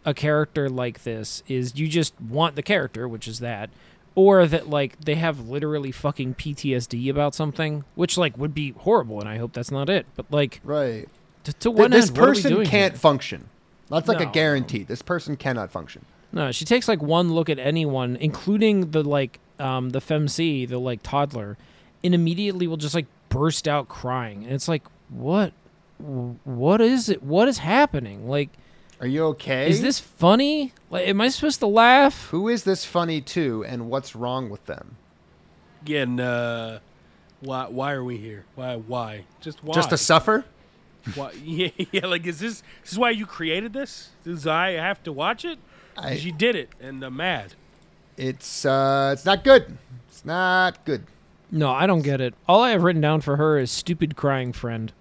a 0.04 0.12
character 0.14 0.68
like 0.68 1.04
this 1.04 1.42
is 1.48 1.78
you 1.78 1.88
just 1.88 2.14
want 2.20 2.56
the 2.56 2.62
character, 2.62 3.06
which 3.08 3.28
is 3.28 3.38
that, 3.40 3.70
or 4.14 4.46
that 4.46 4.68
like 4.68 4.98
they 5.04 5.14
have 5.14 5.48
literally 5.48 5.92
fucking 5.92 6.34
PTSD 6.34 7.08
about 7.08 7.34
something, 7.34 7.84
which 7.94 8.18
like 8.18 8.36
would 8.36 8.54
be 8.54 8.70
horrible, 8.72 9.20
and 9.20 9.28
I 9.28 9.38
hope 9.38 9.52
that's 9.52 9.70
not 9.70 9.88
it. 9.88 10.06
But 10.16 10.26
like 10.30 10.60
Right. 10.64 11.08
to, 11.44 11.52
to 11.52 11.72
Th- 11.74 11.90
this 11.90 12.08
end? 12.08 12.18
What 12.18 12.28
are 12.28 12.32
we 12.32 12.42
person 12.42 12.64
can't 12.64 12.92
here? 12.94 12.98
function. 12.98 13.48
That's 13.88 14.08
like 14.08 14.20
No. 14.20 14.28
a 14.28 14.32
guarantee. 14.32 14.84
This 14.84 15.02
person 15.02 15.36
cannot 15.36 15.70
function. 15.70 16.04
No, 16.32 16.50
she 16.50 16.64
takes 16.64 16.88
like 16.88 17.02
one 17.02 17.32
look 17.32 17.50
at 17.50 17.58
anyone, 17.58 18.16
including 18.16 18.90
the 18.92 19.02
like 19.02 19.38
um 19.58 19.90
the 19.90 20.00
femc, 20.00 20.68
the 20.68 20.78
like 20.78 21.00
toddler, 21.02 21.56
and 22.02 22.14
immediately 22.14 22.66
will 22.66 22.76
just 22.78 22.94
like 22.94 23.06
burst 23.28 23.68
out 23.68 23.88
crying. 23.88 24.44
And 24.44 24.52
it's 24.52 24.66
like, 24.68 24.82
what 25.10 25.52
what 25.98 26.80
is 26.80 27.08
it? 27.08 27.22
What 27.22 27.48
is 27.48 27.58
happening? 27.58 28.28
Like 28.28 28.48
Are 29.02 29.06
you 29.08 29.24
okay? 29.26 29.68
is 29.68 29.82
this 29.82 29.98
funny? 29.98 30.72
Like 30.88 31.08
am 31.08 31.20
I 31.20 31.28
supposed 31.28 31.58
to 31.58 31.66
laugh? 31.66 32.28
Who 32.28 32.48
is 32.48 32.62
this 32.62 32.84
funny 32.84 33.20
to, 33.20 33.64
and 33.64 33.90
what's 33.90 34.14
wrong 34.14 34.48
with 34.48 34.64
them? 34.66 34.96
Again, 35.82 36.20
uh, 36.20 36.78
why 37.40 37.66
why 37.68 37.92
are 37.92 38.04
we 38.04 38.16
here? 38.16 38.44
Why 38.54 38.76
why? 38.76 39.24
Just 39.40 39.62
why? 39.64 39.74
Just 39.74 39.90
to 39.90 39.98
suffer? 39.98 40.44
Why? 41.16 41.32
Yeah, 41.44 41.70
yeah. 41.90 42.06
Like, 42.06 42.24
is 42.26 42.38
this 42.38 42.62
this 42.82 42.92
is 42.92 42.98
why 42.98 43.10
you 43.10 43.26
created 43.26 43.72
this? 43.72 44.10
Does 44.24 44.46
I 44.46 44.70
have 44.72 45.02
to 45.02 45.12
watch 45.12 45.44
it? 45.44 45.58
I- 45.96 46.10
Because 46.10 46.24
you 46.24 46.32
did 46.32 46.54
it, 46.54 46.68
and 46.80 47.02
I'm 47.02 47.16
mad. 47.16 47.54
It's 48.16 48.64
uh, 48.64 49.10
it's 49.12 49.24
not 49.24 49.42
good. 49.42 49.78
It's 50.08 50.24
not 50.24 50.84
good. 50.84 51.06
No, 51.50 51.72
I 51.72 51.86
don't 51.88 52.02
get 52.02 52.20
it. 52.20 52.34
All 52.46 52.62
I 52.62 52.70
have 52.70 52.84
written 52.84 53.02
down 53.02 53.20
for 53.20 53.36
her 53.36 53.58
is 53.58 53.72
stupid 53.72 54.14
crying 54.14 54.52
friend. 54.52 54.92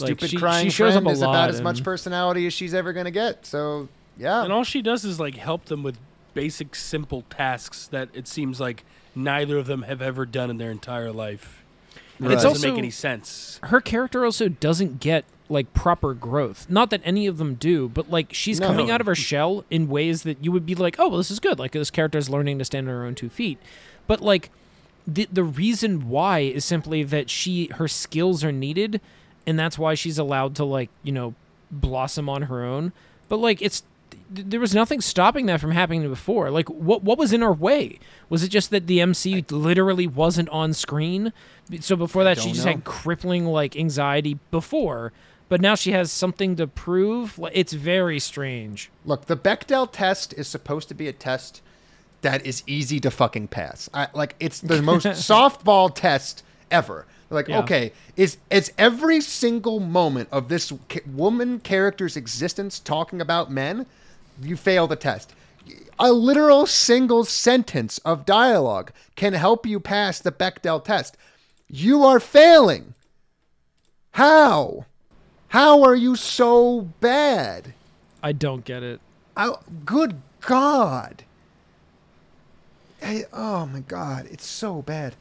Like, 0.00 0.08
Stupid 0.08 0.30
she- 0.30 0.36
crying 0.36 0.64
she 0.66 0.70
shows 0.70 0.92
friend 0.94 1.06
up 1.06 1.10
a 1.10 1.14
is 1.14 1.20
lot 1.20 1.30
about 1.30 1.50
as 1.50 1.60
much 1.62 1.82
personality 1.84 2.46
as 2.46 2.52
she's 2.52 2.74
ever 2.74 2.92
gonna 2.92 3.10
get. 3.10 3.46
So 3.46 3.88
yeah, 4.18 4.42
And 4.44 4.52
all 4.52 4.64
she 4.64 4.82
does 4.82 5.04
is 5.04 5.18
like 5.20 5.36
help 5.36 5.66
them 5.66 5.82
with 5.82 5.98
basic, 6.34 6.74
simple 6.74 7.22
tasks 7.30 7.86
that 7.88 8.08
it 8.14 8.26
seems 8.28 8.60
like 8.60 8.84
neither 9.14 9.58
of 9.58 9.66
them 9.66 9.82
have 9.82 10.02
ever 10.02 10.26
done 10.26 10.50
in 10.50 10.58
their 10.58 10.70
entire 10.70 11.12
life. 11.12 11.62
And 12.18 12.28
Right. 12.28 12.32
it 12.32 12.36
doesn't 12.36 12.48
also- 12.50 12.68
make 12.70 12.78
any 12.78 12.90
sense. 12.90 13.58
her 13.64 13.80
character 13.80 14.24
also 14.24 14.48
doesn't 14.48 15.00
get 15.00 15.24
like 15.50 15.72
proper 15.74 16.14
growth. 16.14 16.66
Not 16.70 16.88
that 16.90 17.02
any 17.04 17.26
of 17.26 17.36
them 17.38 17.54
do, 17.54 17.88
but 17.88 18.10
like 18.10 18.32
she's 18.32 18.60
No. 18.60 18.66
coming 18.68 18.90
out 18.90 19.00
of 19.00 19.06
her 19.06 19.14
shell 19.14 19.64
in 19.70 19.88
ways 19.88 20.22
that 20.22 20.38
you 20.42 20.50
would 20.52 20.64
be 20.64 20.74
like, 20.74 20.96
"Oh, 20.98 21.08
well, 21.08 21.18
this 21.18 21.30
is 21.30 21.38
good." 21.38 21.58
Like 21.58 21.72
this 21.72 21.90
character 21.90 22.16
is 22.18 22.30
learning 22.30 22.58
to 22.60 22.64
stand 22.64 22.88
on 22.88 22.94
her 22.94 23.04
own 23.04 23.14
two 23.14 23.28
feet. 23.28 23.58
But 24.06 24.20
like 24.22 24.50
the 25.06 25.28
the 25.30 25.44
reason 25.44 26.08
why 26.08 26.38
is 26.38 26.64
simply 26.64 27.02
that 27.02 27.28
she 27.28 27.68
her 27.74 27.86
skills 27.88 28.42
are 28.42 28.52
needed 28.52 29.00
and 29.46 29.58
that's 29.58 29.78
why 29.78 29.94
she's 29.94 30.18
allowed 30.18 30.56
to 30.56 30.64
like, 30.64 30.90
you 31.02 31.12
know, 31.12 31.34
blossom 31.70 32.28
on 32.28 32.42
her 32.42 32.64
own. 32.64 32.92
But 33.28 33.38
like 33.38 33.60
it's 33.62 33.82
th- 34.34 34.46
there 34.48 34.60
was 34.60 34.74
nothing 34.74 35.00
stopping 35.00 35.46
that 35.46 35.60
from 35.60 35.72
happening 35.72 36.08
before. 36.08 36.50
Like 36.50 36.68
what 36.68 37.02
what 37.02 37.18
was 37.18 37.32
in 37.32 37.40
her 37.40 37.52
way? 37.52 37.98
Was 38.28 38.42
it 38.42 38.48
just 38.48 38.70
that 38.70 38.86
the 38.86 39.00
MC 39.00 39.44
literally 39.50 40.06
wasn't 40.06 40.48
on 40.50 40.72
screen? 40.72 41.32
So 41.80 41.96
before 41.96 42.24
that 42.24 42.38
she 42.38 42.52
just 42.52 42.64
know. 42.64 42.72
had 42.72 42.84
crippling 42.84 43.46
like 43.46 43.76
anxiety 43.76 44.38
before, 44.50 45.12
but 45.48 45.60
now 45.60 45.74
she 45.74 45.92
has 45.92 46.10
something 46.10 46.56
to 46.56 46.66
prove. 46.66 47.38
It's 47.52 47.72
very 47.72 48.18
strange. 48.18 48.90
Look, 49.04 49.26
the 49.26 49.36
Bechdel 49.36 49.90
test 49.90 50.32
is 50.34 50.48
supposed 50.48 50.88
to 50.88 50.94
be 50.94 51.08
a 51.08 51.12
test 51.12 51.62
that 52.22 52.46
is 52.46 52.62
easy 52.66 53.00
to 53.00 53.10
fucking 53.10 53.48
pass. 53.48 53.90
I, 53.92 54.08
like 54.14 54.34
it's 54.40 54.60
the 54.60 54.80
most 54.82 55.06
softball 55.06 55.94
test 55.94 56.42
ever. 56.70 57.06
Like, 57.34 57.48
Yeah. 57.48 57.58
okay, 57.60 57.92
is 58.16 58.38
is 58.50 58.72
every 58.78 59.20
single 59.20 59.80
moment 59.80 60.28
of 60.32 60.48
this 60.48 60.72
woman 61.06 61.60
character's 61.60 62.16
existence 62.16 62.78
talking 62.78 63.20
about 63.20 63.50
men? 63.50 63.86
You 64.40 64.56
fail 64.56 64.86
the 64.86 64.96
test. 64.96 65.34
A 65.98 66.12
literal 66.12 66.66
single 66.66 67.24
sentence 67.24 67.98
of 67.98 68.26
dialogue 68.26 68.92
can 69.16 69.32
help 69.32 69.64
you 69.66 69.78
pass 69.80 70.18
the 70.18 70.32
Bechdel 70.32 70.82
test. 70.84 71.16
You 71.68 72.04
are 72.04 72.20
failing. 72.20 72.94
How? 74.12 74.86
How 75.48 75.82
are 75.82 75.94
you 75.94 76.16
so 76.16 76.82
bad? 77.00 77.74
I 78.22 78.32
don't 78.32 78.64
get 78.64 78.82
it. 78.82 79.00
I, 79.36 79.54
good 79.84 80.20
God. 80.40 81.24
I- 83.02 83.26
oh 83.32 83.66
my 83.66 83.80
God, 83.80 84.26
it's 84.30 84.46
so 84.46 84.82
bad. 84.82 85.14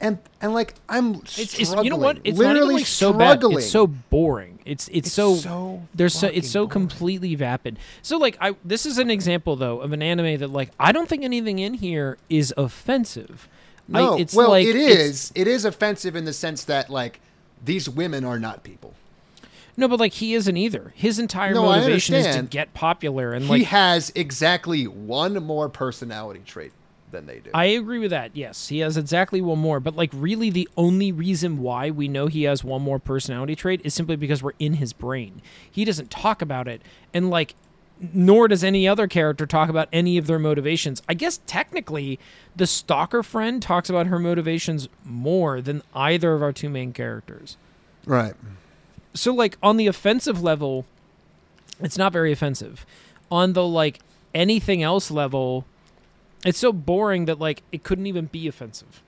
And 0.00 0.18
and 0.40 0.54
like 0.54 0.74
I'm 0.88 1.16
It's, 1.16 1.58
it's 1.58 1.74
you 1.74 1.90
know 1.90 1.96
what? 1.96 2.20
It's 2.24 2.38
literally 2.38 2.76
like 2.76 2.86
so 2.86 3.12
struggling. 3.12 3.56
bad. 3.56 3.62
It's 3.62 3.70
so 3.70 3.86
boring. 3.86 4.58
It's 4.64 4.88
it's, 4.88 5.08
It's 5.08 5.12
so, 5.12 5.34
so 5.36 5.82
there's 5.94 6.14
so 6.14 6.28
it's 6.28 6.50
so 6.50 6.60
boring. 6.60 6.70
completely 6.70 7.34
vapid. 7.34 7.78
So 8.02 8.16
like 8.16 8.38
I 8.40 8.54
this 8.64 8.86
is 8.86 8.96
an 8.98 9.10
example 9.10 9.56
though 9.56 9.80
of 9.80 9.92
an 9.92 10.02
anime 10.02 10.38
that 10.38 10.48
like 10.48 10.70
I 10.80 10.92
don't 10.92 11.08
think 11.08 11.22
anything 11.22 11.58
in 11.58 11.74
here 11.74 12.16
is 12.30 12.54
offensive. 12.56 13.46
I- 13.92 14.00
no. 14.00 14.16
it's 14.18 14.34
well, 14.34 14.50
like, 14.50 14.66
it 14.66 14.76
is 14.76 15.32
it 15.34 15.46
is 15.48 15.64
offensive 15.64 16.16
in 16.16 16.24
the 16.24 16.32
sense 16.32 16.64
that 16.64 16.88
like 16.88 17.20
these 17.62 17.88
women 17.90 18.24
are 18.24 18.38
not 18.38 18.62
people. 18.62 18.94
No, 19.76 19.86
but 19.88 20.00
like 20.00 20.12
he 20.14 20.34
isn't 20.34 20.56
either. 20.56 20.92
His 20.96 21.18
entire 21.18 21.52
No, 21.54 21.62
motivation 21.64 22.14
is 22.14 22.36
to 22.36 22.42
get 22.42 22.72
popular 22.72 23.32
and 23.34 23.44
he 23.44 23.50
like 23.50 23.62
has 23.64 24.12
exactly 24.14 24.86
one 24.86 25.34
more 25.42 25.68
personality 25.68 26.40
trait 26.46 26.72
than 27.10 27.26
they 27.26 27.40
do. 27.40 27.50
I 27.52 27.66
agree 27.66 27.98
with 27.98 28.10
that. 28.10 28.34
Yes, 28.34 28.68
he 28.68 28.80
has 28.80 28.96
exactly 28.96 29.40
one 29.40 29.58
more, 29.58 29.80
but 29.80 29.96
like 29.96 30.10
really 30.12 30.50
the 30.50 30.68
only 30.76 31.12
reason 31.12 31.58
why 31.58 31.90
we 31.90 32.08
know 32.08 32.26
he 32.26 32.44
has 32.44 32.64
one 32.64 32.82
more 32.82 32.98
personality 32.98 33.56
trait 33.56 33.80
is 33.84 33.94
simply 33.94 34.16
because 34.16 34.42
we're 34.42 34.52
in 34.58 34.74
his 34.74 34.92
brain. 34.92 35.42
He 35.70 35.84
doesn't 35.84 36.10
talk 36.10 36.42
about 36.42 36.68
it 36.68 36.82
and 37.12 37.30
like 37.30 37.54
nor 38.14 38.48
does 38.48 38.64
any 38.64 38.88
other 38.88 39.06
character 39.06 39.46
talk 39.46 39.68
about 39.68 39.88
any 39.92 40.16
of 40.16 40.26
their 40.26 40.38
motivations. 40.38 41.02
I 41.08 41.14
guess 41.14 41.40
technically 41.46 42.18
the 42.56 42.66
stalker 42.66 43.22
friend 43.22 43.62
talks 43.62 43.90
about 43.90 44.06
her 44.06 44.18
motivations 44.18 44.88
more 45.04 45.60
than 45.60 45.82
either 45.94 46.32
of 46.32 46.42
our 46.42 46.52
two 46.52 46.70
main 46.70 46.92
characters. 46.92 47.56
right. 48.06 48.34
So 49.12 49.34
like 49.34 49.58
on 49.62 49.76
the 49.76 49.88
offensive 49.88 50.40
level, 50.40 50.86
it's 51.80 51.98
not 51.98 52.12
very 52.12 52.30
offensive. 52.32 52.86
On 53.30 53.54
the 53.54 53.66
like 53.66 53.98
anything 54.34 54.82
else 54.82 55.10
level, 55.10 55.66
it's 56.44 56.58
so 56.58 56.72
boring 56.72 57.26
that 57.26 57.38
like 57.38 57.62
it 57.72 57.82
couldn't 57.82 58.06
even 58.06 58.26
be 58.26 58.48
offensive. 58.48 59.02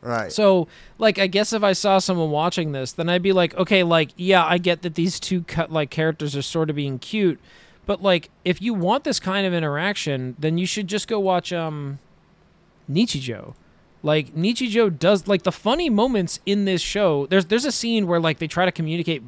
Right. 0.00 0.30
So, 0.30 0.68
like, 0.98 1.18
I 1.18 1.26
guess 1.26 1.54
if 1.54 1.62
I 1.62 1.72
saw 1.72 1.98
someone 1.98 2.30
watching 2.30 2.72
this, 2.72 2.92
then 2.92 3.08
I'd 3.08 3.22
be 3.22 3.32
like, 3.32 3.56
okay, 3.56 3.82
like, 3.82 4.10
yeah, 4.18 4.44
I 4.44 4.58
get 4.58 4.82
that 4.82 4.96
these 4.96 5.18
two 5.18 5.44
cut 5.44 5.72
like 5.72 5.88
characters 5.88 6.36
are 6.36 6.42
sort 6.42 6.68
of 6.68 6.76
being 6.76 6.98
cute, 6.98 7.40
but 7.86 8.02
like, 8.02 8.28
if 8.44 8.60
you 8.60 8.74
want 8.74 9.04
this 9.04 9.18
kind 9.18 9.46
of 9.46 9.54
interaction, 9.54 10.36
then 10.38 10.58
you 10.58 10.66
should 10.66 10.88
just 10.88 11.08
go 11.08 11.18
watch 11.18 11.54
um, 11.54 12.00
Nichijou. 12.90 13.54
Like 14.02 14.34
Nichijou 14.34 14.98
does 14.98 15.26
like 15.26 15.44
the 15.44 15.52
funny 15.52 15.88
moments 15.88 16.38
in 16.44 16.66
this 16.66 16.82
show. 16.82 17.26
There's 17.26 17.46
there's 17.46 17.64
a 17.64 17.72
scene 17.72 18.06
where 18.06 18.20
like 18.20 18.38
they 18.38 18.46
try 18.46 18.66
to 18.66 18.72
communicate 18.72 19.22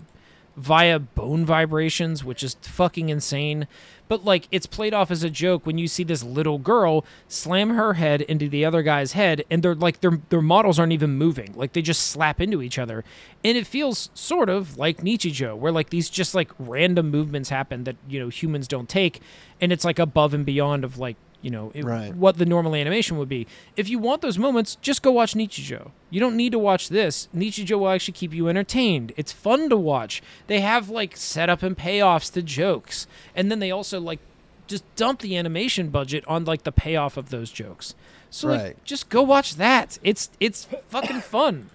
via 0.56 0.98
bone 0.98 1.44
vibrations, 1.44 2.24
which 2.24 2.42
is 2.42 2.56
fucking 2.62 3.08
insane. 3.08 3.66
But 4.08 4.24
like 4.24 4.46
it's 4.52 4.66
played 4.66 4.94
off 4.94 5.10
as 5.10 5.24
a 5.24 5.30
joke 5.30 5.66
when 5.66 5.78
you 5.78 5.88
see 5.88 6.04
this 6.04 6.22
little 6.22 6.58
girl 6.58 7.04
slam 7.28 7.70
her 7.70 7.94
head 7.94 8.22
into 8.22 8.48
the 8.48 8.64
other 8.64 8.82
guy's 8.82 9.12
head 9.12 9.44
and 9.50 9.62
they're 9.62 9.74
like 9.74 10.00
their 10.00 10.20
their 10.28 10.40
models 10.40 10.78
aren't 10.78 10.92
even 10.92 11.16
moving. 11.18 11.52
Like 11.54 11.72
they 11.72 11.82
just 11.82 12.06
slap 12.06 12.40
into 12.40 12.62
each 12.62 12.78
other. 12.78 13.04
And 13.44 13.56
it 13.58 13.66
feels 13.66 14.10
sort 14.14 14.48
of 14.48 14.78
like 14.78 14.98
Nichijou, 14.98 15.56
where 15.56 15.72
like 15.72 15.90
these 15.90 16.08
just 16.08 16.34
like 16.34 16.50
random 16.58 17.10
movements 17.10 17.48
happen 17.48 17.84
that, 17.84 17.96
you 18.08 18.20
know, 18.20 18.28
humans 18.28 18.68
don't 18.68 18.88
take 18.88 19.20
and 19.60 19.72
it's 19.72 19.84
like 19.84 19.98
above 19.98 20.34
and 20.34 20.46
beyond 20.46 20.84
of 20.84 20.98
like 20.98 21.16
you 21.42 21.50
know 21.50 21.70
it- 21.74 21.84
Right. 21.84 22.14
what 22.14 22.38
the 22.38 22.46
normal 22.46 22.74
animation 22.74 23.18
would 23.18 23.28
be. 23.28 23.46
If 23.76 23.88
you 23.88 23.98
want 23.98 24.22
those 24.22 24.38
moments, 24.38 24.76
just 24.80 25.02
go 25.02 25.10
watch 25.12 25.34
Nichijou. 25.34 25.90
You 26.10 26.20
don't 26.20 26.36
need 26.36 26.52
to 26.52 26.58
watch 26.58 26.88
this. 26.88 27.28
Nichijou 27.36 27.78
will 27.78 27.88
actually 27.90 28.12
keep 28.14 28.32
you 28.34 28.48
entertained. 28.48 29.12
It's 29.16 29.32
fun 29.32 29.68
to 29.70 29.76
watch. 29.76 30.22
They 30.46 30.60
have 30.60 30.88
like 30.88 31.16
setup 31.16 31.62
and 31.62 31.76
payoffs 31.76 32.32
to 32.32 32.42
jokes, 32.42 33.06
and 33.34 33.50
then 33.50 33.58
they 33.58 33.70
also 33.70 34.00
like 34.00 34.20
just 34.66 34.82
dump 34.96 35.20
the 35.20 35.36
animation 35.36 35.88
budget 35.90 36.24
on 36.26 36.44
like 36.44 36.64
the 36.64 36.72
payoff 36.72 37.16
of 37.16 37.30
those 37.30 37.50
jokes. 37.50 37.94
So 38.30 38.48
like, 38.48 38.82
just 38.84 39.08
go 39.08 39.22
watch 39.22 39.56
that. 39.56 39.98
It's 40.02 40.30
it's 40.40 40.66
fucking 40.88 41.20
fun. 41.20 41.70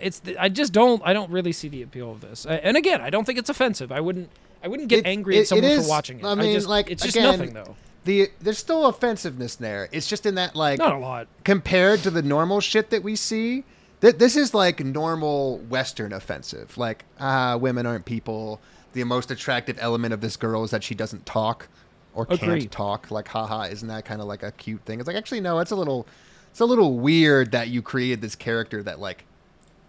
It's 0.00 0.20
the, 0.20 0.38
I 0.42 0.48
just 0.48 0.72
don't 0.72 1.02
I 1.04 1.12
don't 1.12 1.30
really 1.30 1.52
see 1.52 1.68
the 1.68 1.82
appeal 1.82 2.10
of 2.10 2.22
this. 2.22 2.46
And 2.46 2.76
again, 2.78 3.02
I 3.02 3.10
don't 3.10 3.24
think 3.26 3.38
it's 3.38 3.50
offensive. 3.50 3.92
I 3.92 4.00
wouldn't 4.00 4.30
I 4.64 4.68
wouldn't 4.68 4.88
get 4.88 5.00
It- 5.00 5.06
angry 5.06 5.36
it- 5.36 5.40
at 5.40 5.48
someone 5.48 5.70
it 5.70 5.82
for 5.82 5.88
watching 5.88 6.20
it. 6.20 6.24
I 6.24 6.34
mean, 6.34 6.54
just, 6.54 6.68
like, 6.68 6.90
it's 6.90 7.02
just 7.02 7.16
again, 7.16 7.30
nothing 7.30 7.52
though. 7.52 7.76
The 8.04 8.30
there's 8.40 8.58
still 8.58 8.86
offensiveness 8.86 9.56
there. 9.56 9.88
It's 9.92 10.06
just 10.08 10.26
in 10.26 10.34
that 10.36 10.56
like 10.56 10.78
Not 10.78 10.92
a 10.94 10.98
lot. 10.98 11.28
compared 11.44 12.00
to 12.00 12.10
the 12.10 12.22
normal 12.22 12.60
shit 12.60 12.90
that 12.90 13.02
we 13.02 13.16
see. 13.16 13.64
Th- 14.00 14.16
this 14.16 14.36
is 14.36 14.52
like 14.54 14.84
normal 14.84 15.58
Western 15.58 16.12
offensive. 16.12 16.76
Like, 16.76 17.04
ah, 17.20 17.56
women 17.56 17.86
aren't 17.86 18.04
people. 18.04 18.60
The 18.94 19.04
most 19.04 19.30
attractive 19.30 19.78
element 19.80 20.12
of 20.12 20.20
this 20.20 20.36
girl 20.36 20.64
is 20.64 20.70
that 20.72 20.82
she 20.82 20.94
doesn't 20.94 21.24
talk 21.24 21.68
or 22.14 22.24
Agree. 22.24 22.38
can't 22.38 22.70
talk. 22.72 23.10
Like, 23.10 23.28
haha, 23.28 23.62
isn't 23.62 23.88
that 23.88 24.04
kind 24.04 24.20
of 24.20 24.26
like 24.26 24.42
a 24.42 24.50
cute 24.52 24.82
thing? 24.82 24.98
It's 24.98 25.06
like 25.06 25.16
actually 25.16 25.40
no, 25.40 25.60
it's 25.60 25.70
a 25.70 25.76
little, 25.76 26.06
it's 26.50 26.60
a 26.60 26.64
little 26.66 26.98
weird 26.98 27.52
that 27.52 27.68
you 27.68 27.80
created 27.80 28.20
this 28.20 28.34
character 28.34 28.82
that 28.82 28.98
like 28.98 29.24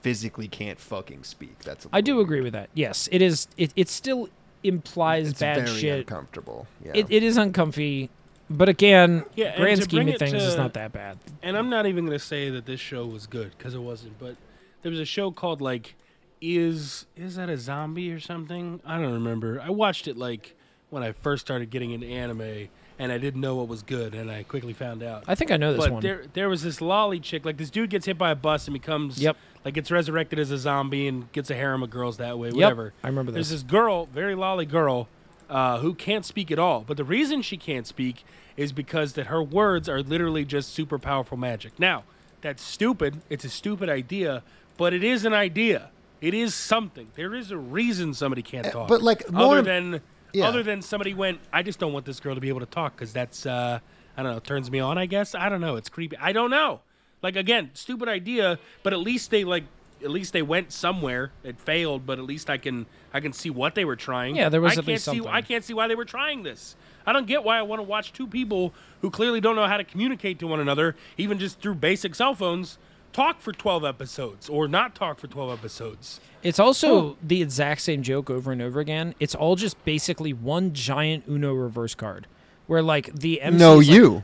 physically 0.02 0.47
can't 0.47 0.80
fucking 0.80 1.23
speak. 1.23 1.60
That's 1.60 1.86
a 1.86 1.89
I 1.91 2.02
do 2.02 2.12
little 2.13 2.23
agree 2.26 2.41
with 2.41 2.54
that. 2.54 2.69
Yes, 2.73 3.10
it 3.12 3.21
is. 3.21 3.47
It, 3.58 3.73
it's 3.76 3.91
still 3.91 4.30
implies 4.63 5.30
It's 5.30 5.39
bad 5.39 5.65
very 5.67 5.80
shit. 5.80 5.99
uncomfortable. 5.99 6.67
Yeah. 6.84 6.91
It, 6.95 7.08
it 7.10 7.23
is 7.23 7.38
uncomfy, 7.38 8.10
but 8.49 8.69
again, 8.69 9.26
Yeah, 9.36 9.56
grand 9.58 9.78
to 9.80 9.84
scheme 9.84 10.08
of 10.08 10.15
it 10.15 10.19
things, 10.19 10.34
it's 10.34 10.56
not 10.58 10.73
that 10.73 10.91
bad. 10.91 11.17
and 11.41 11.58
I'm 11.58 11.69
not 11.69 11.86
even 11.86 12.06
gonna 12.06 12.19
say 12.19 12.49
that 12.49 12.65
this 12.65 12.80
show 12.80 13.06
was 13.06 13.28
good 13.28 13.52
because 13.58 13.73
it 13.76 13.82
wasn't. 13.82 14.17
But 14.19 14.36
there 14.82 14.89
was 14.91 14.99
a 14.99 15.06
show 15.06 15.32
called 15.32 15.62
like, 15.62 15.95
is 16.41 17.06
is 17.15 17.36
that 17.38 17.49
a 17.49 17.58
zombie 17.58 18.12
or 18.12 18.19
something? 18.19 18.82
I 18.86 18.99
don't 18.99 19.13
remember. 19.13 19.62
I 19.62 19.69
watched 19.69 20.08
it 20.08 20.17
like 20.17 20.56
when 20.89 21.02
I 21.04 21.12
first 21.13 21.45
started 21.45 21.69
getting 21.69 21.91
into 21.91 22.06
anime, 22.08 22.67
and 22.99 23.12
I 23.12 23.17
didn't 23.17 23.41
know 23.41 23.56
what 23.56 23.67
was 23.67 23.82
good, 23.84 24.13
and 24.13 24.29
I 24.32 24.43
quickly 24.43 24.73
found 24.73 25.03
out. 25.03 25.23
I 25.27 25.36
think 25.36 25.51
I 25.51 25.58
know 25.58 25.73
this 25.73 25.84
but 25.86 25.91
one. 25.93 26.01
there 26.01 26.25
there 26.34 26.49
was 26.49 26.62
this 26.63 26.79
loli 26.79 27.21
chick. 27.21 27.45
Like 27.45 27.58
this 27.58 27.69
dude 27.69 27.89
gets 27.89 28.06
hit 28.06 28.17
by 28.17 28.32
a 28.32 28.36
bus 28.36 28.67
and 28.67 28.73
becomes 28.73 29.19
Yep. 29.19 29.36
like 29.65 29.73
gets 29.73 29.89
resurrected 29.91 30.39
as 30.39 30.51
a 30.51 30.58
zombie 30.58 31.08
and 31.08 31.32
gets 31.32 31.49
a 31.49 31.56
harem 31.56 31.84
of 31.84 31.89
girls 31.89 32.17
that 32.17 32.38
way. 32.38 32.47
Yep, 32.49 32.56
Whatever. 32.56 32.93
I 33.03 33.08
remember 33.08 33.32
this. 33.32 33.49
There's 33.49 33.49
this. 33.49 33.62
this 33.63 33.71
girl, 33.71 34.06
very 34.08 34.36
loli 34.36 34.69
girl, 34.69 35.08
uh, 35.49 35.79
who 35.79 35.93
can't 35.93 36.25
speak 36.25 36.51
at 36.51 36.60
all. 36.60 36.82
But 36.88 36.97
the 36.97 37.03
reason 37.03 37.41
she 37.41 37.58
can't 37.58 37.88
speak 37.88 38.23
is 38.56 38.71
because 38.71 39.13
that 39.13 39.27
her 39.27 39.41
words 39.41 39.89
are 39.89 40.01
literally 40.03 40.45
just 40.45 40.69
super 40.73 40.99
powerful 40.99 41.38
magic. 41.38 41.79
Now, 41.79 42.03
that's 42.41 42.62
stupid. 42.62 43.21
It's 43.29 43.43
a 43.45 43.49
stupid 43.49 43.89
idea, 43.89 44.43
but 44.77 44.93
it 44.93 45.03
is 45.03 45.25
an 45.25 45.34
idea. 45.34 45.89
It 46.21 46.34
is 46.36 46.53
something. 46.53 47.08
There 47.15 47.34
is 47.34 47.49
a 47.51 47.58
reason 47.58 48.13
somebody 48.13 48.43
can't 48.43 48.67
talk. 48.71 48.84
Eh, 48.84 48.88
but, 48.89 49.01
like, 49.01 49.29
more- 49.32 49.58
other 49.58 49.62
than 49.63 50.01
Yeah. 50.34 50.48
other 50.48 50.63
than 50.63 50.82
somebody 50.82 51.13
went, 51.13 51.39
I 51.52 51.63
just 51.63 51.80
don't 51.80 51.93
want 51.93 52.06
this 52.06 52.19
girl 52.19 52.36
to 52.36 52.41
be 52.41 52.50
able 52.50 52.60
to 52.62 52.65
talk 52.65 52.96
because 52.96 53.13
that's 53.13 53.46
uh, 53.46 53.80
I 54.17 54.24
don't 54.24 54.34
know, 54.34 54.39
turns 54.39 54.69
me 54.69 54.80
on. 54.80 54.98
I 54.98 55.06
guess 55.06 55.36
I 55.36 55.50
don't 55.50 55.62
know. 55.62 55.76
It's 55.76 55.89
creepy. 55.89 56.17
I 56.17 56.34
don't 56.34 56.50
know. 56.50 56.82
Like 57.22 57.36
again, 57.36 57.72
stupid 57.74 58.10
idea, 58.10 58.60
but 58.84 58.93
at 58.93 59.00
least 59.00 59.32
they 59.32 59.43
like 59.43 59.63
at 60.04 60.10
least 60.10 60.34
they 60.34 60.41
went 60.41 60.72
somewhere. 60.72 61.32
It 61.43 61.60
failed, 61.60 62.06
but 62.06 62.19
at 62.19 62.26
least 62.26 62.50
I 62.50 62.58
can 62.58 62.86
I 63.13 63.19
can 63.19 63.32
see 63.34 63.50
what 63.50 63.76
they 63.76 63.86
were 63.86 63.96
trying. 63.96 64.36
Yeah, 64.36 64.50
there 64.50 64.62
was 64.62 64.72
I 64.72 64.74
at 64.74 64.76
can't 64.78 64.88
least 64.88 65.06
see 65.06 65.12
something. 65.17 65.28
I 65.28 65.41
can't 65.41 65.63
see 65.63 65.74
why 65.74 65.88
they 65.88 65.96
were 65.96 66.06
trying 66.06 66.43
this. 66.43 66.76
I 67.06 67.13
don't 67.13 67.28
get 67.28 67.43
why 67.43 67.58
I 67.58 67.62
want 67.63 67.80
to 67.80 67.84
watch 67.84 68.13
two 68.13 68.28
people 68.28 68.74
who 69.02 69.10
clearly 69.10 69.41
don't 69.41 69.56
know 69.56 69.67
how 69.67 69.78
to 69.78 69.84
communicate 69.84 70.39
to 70.39 70.48
one 70.48 70.60
another, 70.60 70.96
even 71.17 71.39
just 71.39 71.60
through 71.60 71.76
basic 71.76 72.15
cell 72.15 72.34
phones, 72.34 72.78
talk 73.13 73.39
for 73.39 73.54
12 73.54 73.86
episodes 73.86 74.49
or 74.49 74.67
not 74.67 74.95
talk 74.95 75.19
for 75.19 75.28
12 75.28 75.60
episodes. 75.60 76.19
It's 76.41 76.60
also 76.60 77.15
the 77.23 77.41
exact 77.41 77.82
same 77.82 78.04
joke 78.04 78.30
over 78.30 78.52
and 78.52 78.62
over 78.62 78.80
again. 78.80 79.15
It's 79.19 79.34
all 79.36 79.56
just 79.56 79.84
basically 79.86 80.34
one 80.34 80.73
giant 80.73 81.23
Uno 81.30 81.54
reverse 81.54 81.95
card, 81.95 82.28
where 82.67 82.82
like 82.82 83.13
the 83.13 83.41
MC 83.41 83.58
no, 83.58 83.80
is 83.80 83.88
like- 83.88 83.95
you. 83.95 84.23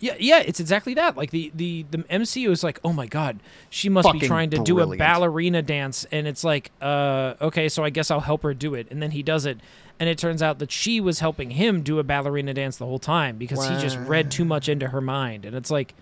yeah, 0.00 0.14
yeah, 0.18 0.40
it's 0.40 0.60
exactly 0.60 0.92
that. 0.94 1.16
Like 1.16 1.30
the 1.30 1.50
the 1.54 1.86
the 1.90 1.98
MCU 1.98 2.50
is 2.50 2.62
like, 2.62 2.80
oh 2.84 2.92
my 2.92 3.06
god, 3.06 3.38
she 3.70 3.88
must 3.88 4.12
be 4.12 4.18
trying 4.26 4.50
to 4.50 4.58
do 4.58 4.80
a 4.80 4.96
ballerina 4.96 5.62
dance, 5.62 6.04
and 6.12 6.26
it's 6.26 6.44
like, 6.44 6.70
uh, 6.82 7.34
okay, 7.40 7.68
so 7.70 7.82
I 7.84 7.88
guess 7.90 8.10
I'll 8.10 8.20
help 8.20 8.42
her 8.42 8.52
do 8.52 8.74
it, 8.74 8.88
and 8.90 9.00
then 9.00 9.12
he 9.12 9.22
does 9.22 9.46
it, 9.46 9.58
and 9.98 10.08
it 10.10 10.18
turns 10.18 10.42
out 10.42 10.58
that 10.58 10.70
she 10.70 11.00
was 11.00 11.20
helping 11.20 11.52
him 11.52 11.82
do 11.82 11.98
a 11.98 12.02
ballerina 12.02 12.52
dance 12.52 12.76
the 12.76 12.84
whole 12.84 12.98
time 12.98 13.38
because 13.38 13.66
he 13.66 13.74
just 13.80 13.96
read 14.00 14.30
too 14.30 14.44
much 14.44 14.68
into 14.68 14.88
her 14.88 15.00
mind, 15.00 15.46
and 15.46 15.56
it's 15.56 15.70
like, 15.70 15.94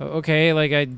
o- 0.00 0.04
okay, 0.18 0.52
like 0.52 0.72
I, 0.72 0.88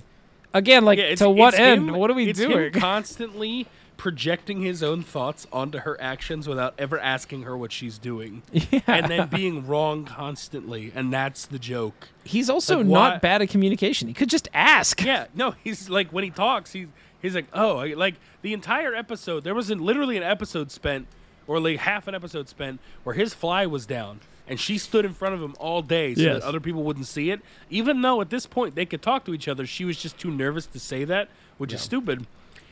again, 0.54 0.84
like 0.84 0.98
Yeah, 0.98 1.14
to 1.16 1.30
what 1.30 1.54
end? 1.54 1.88
him- 1.90 1.96
what 1.96 2.10
are 2.10 2.14
we 2.14 2.32
doing? 2.32 2.72
constantly 2.74 3.66
projecting 3.96 4.62
his 4.62 4.82
own 4.82 5.00
thoughts 5.02 5.46
onto 5.52 5.78
her 5.78 6.00
actions 6.00 6.48
without 6.48 6.74
ever 6.76 6.98
asking 6.98 7.42
her 7.42 7.56
what 7.56 7.70
she's 7.70 7.98
doing, 7.98 8.42
and 8.88 9.06
then 9.08 9.28
being 9.32 9.64
wrong 9.66 10.04
constantly, 10.04 10.90
and 10.94 11.12
that's 11.12 11.46
the 11.46 11.58
joke. 11.58 12.08
He's 12.24 12.50
also 12.50 12.78
Like, 12.78 12.86
why- 12.86 13.10
not 13.10 13.22
bad 13.22 13.42
at 13.42 13.48
communication. 13.48 14.08
He 14.08 14.14
could 14.14 14.28
just 14.30 14.48
ask. 14.52 15.02
Yeah, 15.04 15.26
no, 15.34 15.54
he's 15.62 15.88
like 15.88 16.10
when 16.10 16.24
he 16.24 16.30
talks, 16.30 16.72
he's 16.72 16.88
he's 17.20 17.34
like, 17.36 17.46
oh, 17.52 17.76
I- 17.78 17.94
like 17.94 18.14
the 18.42 18.52
entire 18.52 18.92
episode. 18.94 19.44
There 19.44 19.54
was 19.54 19.70
an, 19.70 19.78
literally 19.78 20.16
an 20.16 20.24
episode 20.24 20.72
spent, 20.72 21.06
or 21.46 21.60
like 21.60 21.78
half 21.78 22.08
an 22.08 22.14
episode 22.16 22.48
spent, 22.48 22.80
where 23.04 23.14
his 23.14 23.34
fly 23.34 23.66
was 23.66 23.86
down, 23.86 24.18
and 24.48 24.58
she 24.60 24.76
stood 24.78 25.04
in 25.04 25.14
front 25.14 25.34
of 25.34 25.42
him 25.42 25.54
all 25.58 25.82
day 25.82 26.14
so 26.14 26.20
Yes. 26.22 26.40
that 26.40 26.46
other 26.48 26.60
people 26.60 26.82
wouldn't 26.82 27.06
see 27.06 27.30
it. 27.30 27.40
Even 27.70 28.02
though 28.02 28.20
at 28.20 28.30
this 28.30 28.46
point 28.46 28.74
they 28.74 28.86
could 28.86 29.02
talk 29.02 29.24
to 29.26 29.34
each 29.34 29.48
other, 29.48 29.66
she 29.66 29.84
was 29.84 30.00
just 30.00 30.18
too 30.18 30.30
nervous 30.30 30.66
to 30.66 30.78
say 30.80 31.04
that, 31.04 31.28
which 31.58 31.72
is 31.72 31.80
stupid. 31.80 32.26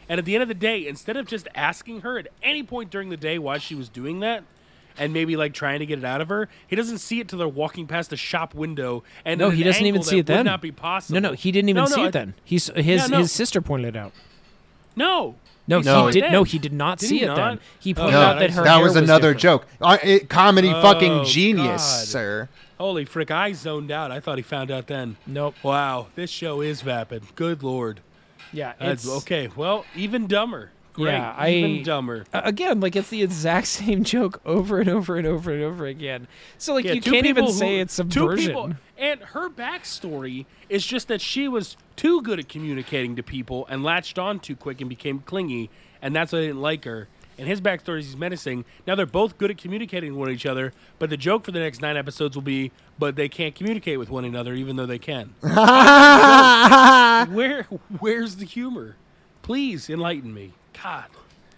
And 0.08 0.18
at 0.18 0.24
the 0.24 0.34
end 0.34 0.42
of 0.42 0.48
the 0.48 0.54
day, 0.54 0.86
instead 0.86 1.16
of 1.16 1.26
just 1.26 1.46
asking 1.54 2.00
her 2.00 2.18
at 2.18 2.26
any 2.42 2.62
point 2.64 2.90
during 2.90 3.10
the 3.10 3.16
day 3.16 3.38
why 3.38 3.58
she 3.58 3.74
was 3.76 3.88
doing 3.88 4.20
that. 4.20 4.42
And 4.98 5.12
maybe 5.14 5.36
like 5.36 5.54
trying 5.54 5.78
to 5.78 5.86
get 5.86 6.00
it 6.00 6.04
out 6.04 6.20
of 6.20 6.28
her. 6.28 6.48
He 6.66 6.74
doesn't 6.76 6.98
see 6.98 7.20
it 7.20 7.28
till 7.28 7.38
they're 7.38 7.48
walking 7.48 7.86
past 7.86 8.10
the 8.10 8.16
shop 8.18 8.54
window, 8.54 9.02
and 9.24 9.38
No, 9.38 9.48
he 9.48 9.62
an 9.62 9.68
doesn't 9.68 9.86
even 9.86 10.02
see 10.02 10.18
it 10.18 10.26
then. 10.26 10.38
Would 10.38 10.46
not 10.46 10.60
be 10.60 10.72
possible. 10.72 11.18
No, 11.20 11.30
no, 11.30 11.34
he 11.34 11.52
didn't 11.52 11.68
even 11.70 11.84
No, 11.84 11.88
no, 11.88 11.94
see 11.94 12.02
I- 12.02 12.06
it 12.08 12.12
then. 12.12 12.34
He's 12.44 12.66
his 12.74 13.08
Yeah, 13.08 13.18
his 13.18 13.30
sister 13.32 13.62
pointed 13.62 13.94
it 13.94 13.98
out. 13.98 14.12
No. 14.96 15.36
No, 15.70 15.80
He 15.80 16.06
he 16.06 16.12
did. 16.12 16.24
then. 16.24 16.32
No, 16.32 16.44
he 16.44 16.58
did 16.58 16.72
not 16.72 16.98
Did 16.98 17.08
see 17.08 17.22
it 17.22 17.26
not? 17.26 17.36
then. 17.36 17.60
He 17.78 17.92
Oh, 17.92 17.94
pointed 17.94 18.12
No, 18.12 18.20
out 18.20 18.38
that 18.40 18.50
her 18.50 18.64
that 18.64 18.74
hair 18.76 18.82
was 18.82 18.94
was 18.94 19.02
another 19.02 19.34
different. 19.34 19.40
joke. 19.40 19.66
Uh, 19.80 19.98
it, 20.02 20.28
comedy 20.28 20.68
Oh, 20.74 20.82
fucking 20.82 21.24
genius, 21.24 21.82
God. 21.82 22.06
sir. 22.06 22.48
Holy 22.78 23.04
frick, 23.04 23.30
I 23.30 23.52
zoned 23.52 23.90
out. 23.90 24.10
I 24.10 24.20
thought 24.20 24.38
he 24.38 24.42
found 24.42 24.70
out 24.70 24.86
then. 24.86 25.16
Nope. 25.26 25.54
Wow, 25.62 26.06
this 26.14 26.30
show 26.30 26.60
is 26.60 26.80
vapid. 26.80 27.22
Good 27.36 27.62
lord. 27.62 28.00
Yeah, 28.52 28.72
That's 28.80 29.04
it's 29.04 29.12
okay. 29.18 29.48
Well, 29.54 29.84
even 29.94 30.26
dumber. 30.26 30.70
Great. 30.92 31.12
Yeah, 31.12 31.34
I- 31.36 31.50
even 31.50 31.82
dumber. 31.84 32.24
Again, 32.32 32.80
like 32.80 32.96
it's 32.96 33.10
the 33.10 33.22
exact 33.22 33.66
same 33.68 34.02
joke 34.04 34.40
over 34.44 34.80
and 34.80 34.88
over 34.88 35.16
and 35.16 35.26
over 35.26 35.52
and 35.52 35.62
over 35.62 35.86
again. 35.86 36.26
So 36.58 36.74
like 36.74 36.84
Yeah, 36.84 36.92
you 36.94 37.00
can't 37.00 37.26
even 37.26 37.44
people 37.44 37.52
say 37.52 37.76
who- 37.76 37.82
it's 37.82 37.94
subversion. 37.94 38.46
people- 38.48 38.72
and 38.98 39.20
her 39.20 39.48
backstory 39.48 40.44
is 40.68 40.84
just 40.84 41.08
that 41.08 41.20
she 41.22 41.48
was 41.48 41.76
too 41.96 42.20
good 42.22 42.38
at 42.38 42.48
communicating 42.48 43.16
to 43.16 43.22
people 43.22 43.66
and 43.70 43.82
latched 43.82 44.18
on 44.18 44.40
too 44.40 44.54
quick 44.56 44.80
and 44.80 44.90
became 44.90 45.20
clingy, 45.20 45.70
and 46.02 46.14
that's 46.14 46.32
why 46.32 46.40
they 46.40 46.46
didn't 46.48 46.60
like 46.60 46.84
her. 46.84 47.08
And 47.38 47.48
his 47.48 47.62
backstory 47.62 48.00
is 48.00 48.06
he's 48.06 48.16
menacing. 48.18 48.66
Now 48.86 48.96
they're 48.96 49.06
both 49.06 49.38
good 49.38 49.50
at 49.50 49.56
communicating 49.56 50.14
with 50.16 50.28
each 50.28 50.44
other, 50.44 50.74
but 50.98 51.08
the 51.08 51.16
joke 51.16 51.46
for 51.46 51.52
the 51.52 51.60
next 51.60 51.80
nine 51.80 51.96
episodes 51.96 52.36
will 52.36 52.42
be, 52.42 52.70
but 52.98 53.16
they 53.16 53.30
can't 53.30 53.54
communicate 53.54 53.98
with 53.98 54.10
one 54.10 54.26
another, 54.26 54.52
even 54.52 54.76
though 54.76 54.84
they 54.84 54.98
can. 54.98 55.32
Where, 55.40 55.56
where's 57.98 58.36
the 58.36 58.44
humor? 58.44 58.96
Please 59.42 59.88
enlighten 59.88 60.34
me. 60.34 60.52
God. 60.82 61.06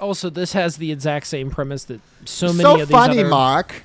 Also, 0.00 0.30
this 0.30 0.52
has 0.52 0.78
the 0.78 0.90
exact 0.90 1.26
same 1.26 1.50
premise 1.50 1.84
that 1.84 2.00
so 2.24 2.48
many 2.48 2.62
so 2.62 2.72
of 2.74 2.88
these 2.88 2.88
funny, 2.88 3.20
other. 3.20 3.28
Mark. 3.28 3.84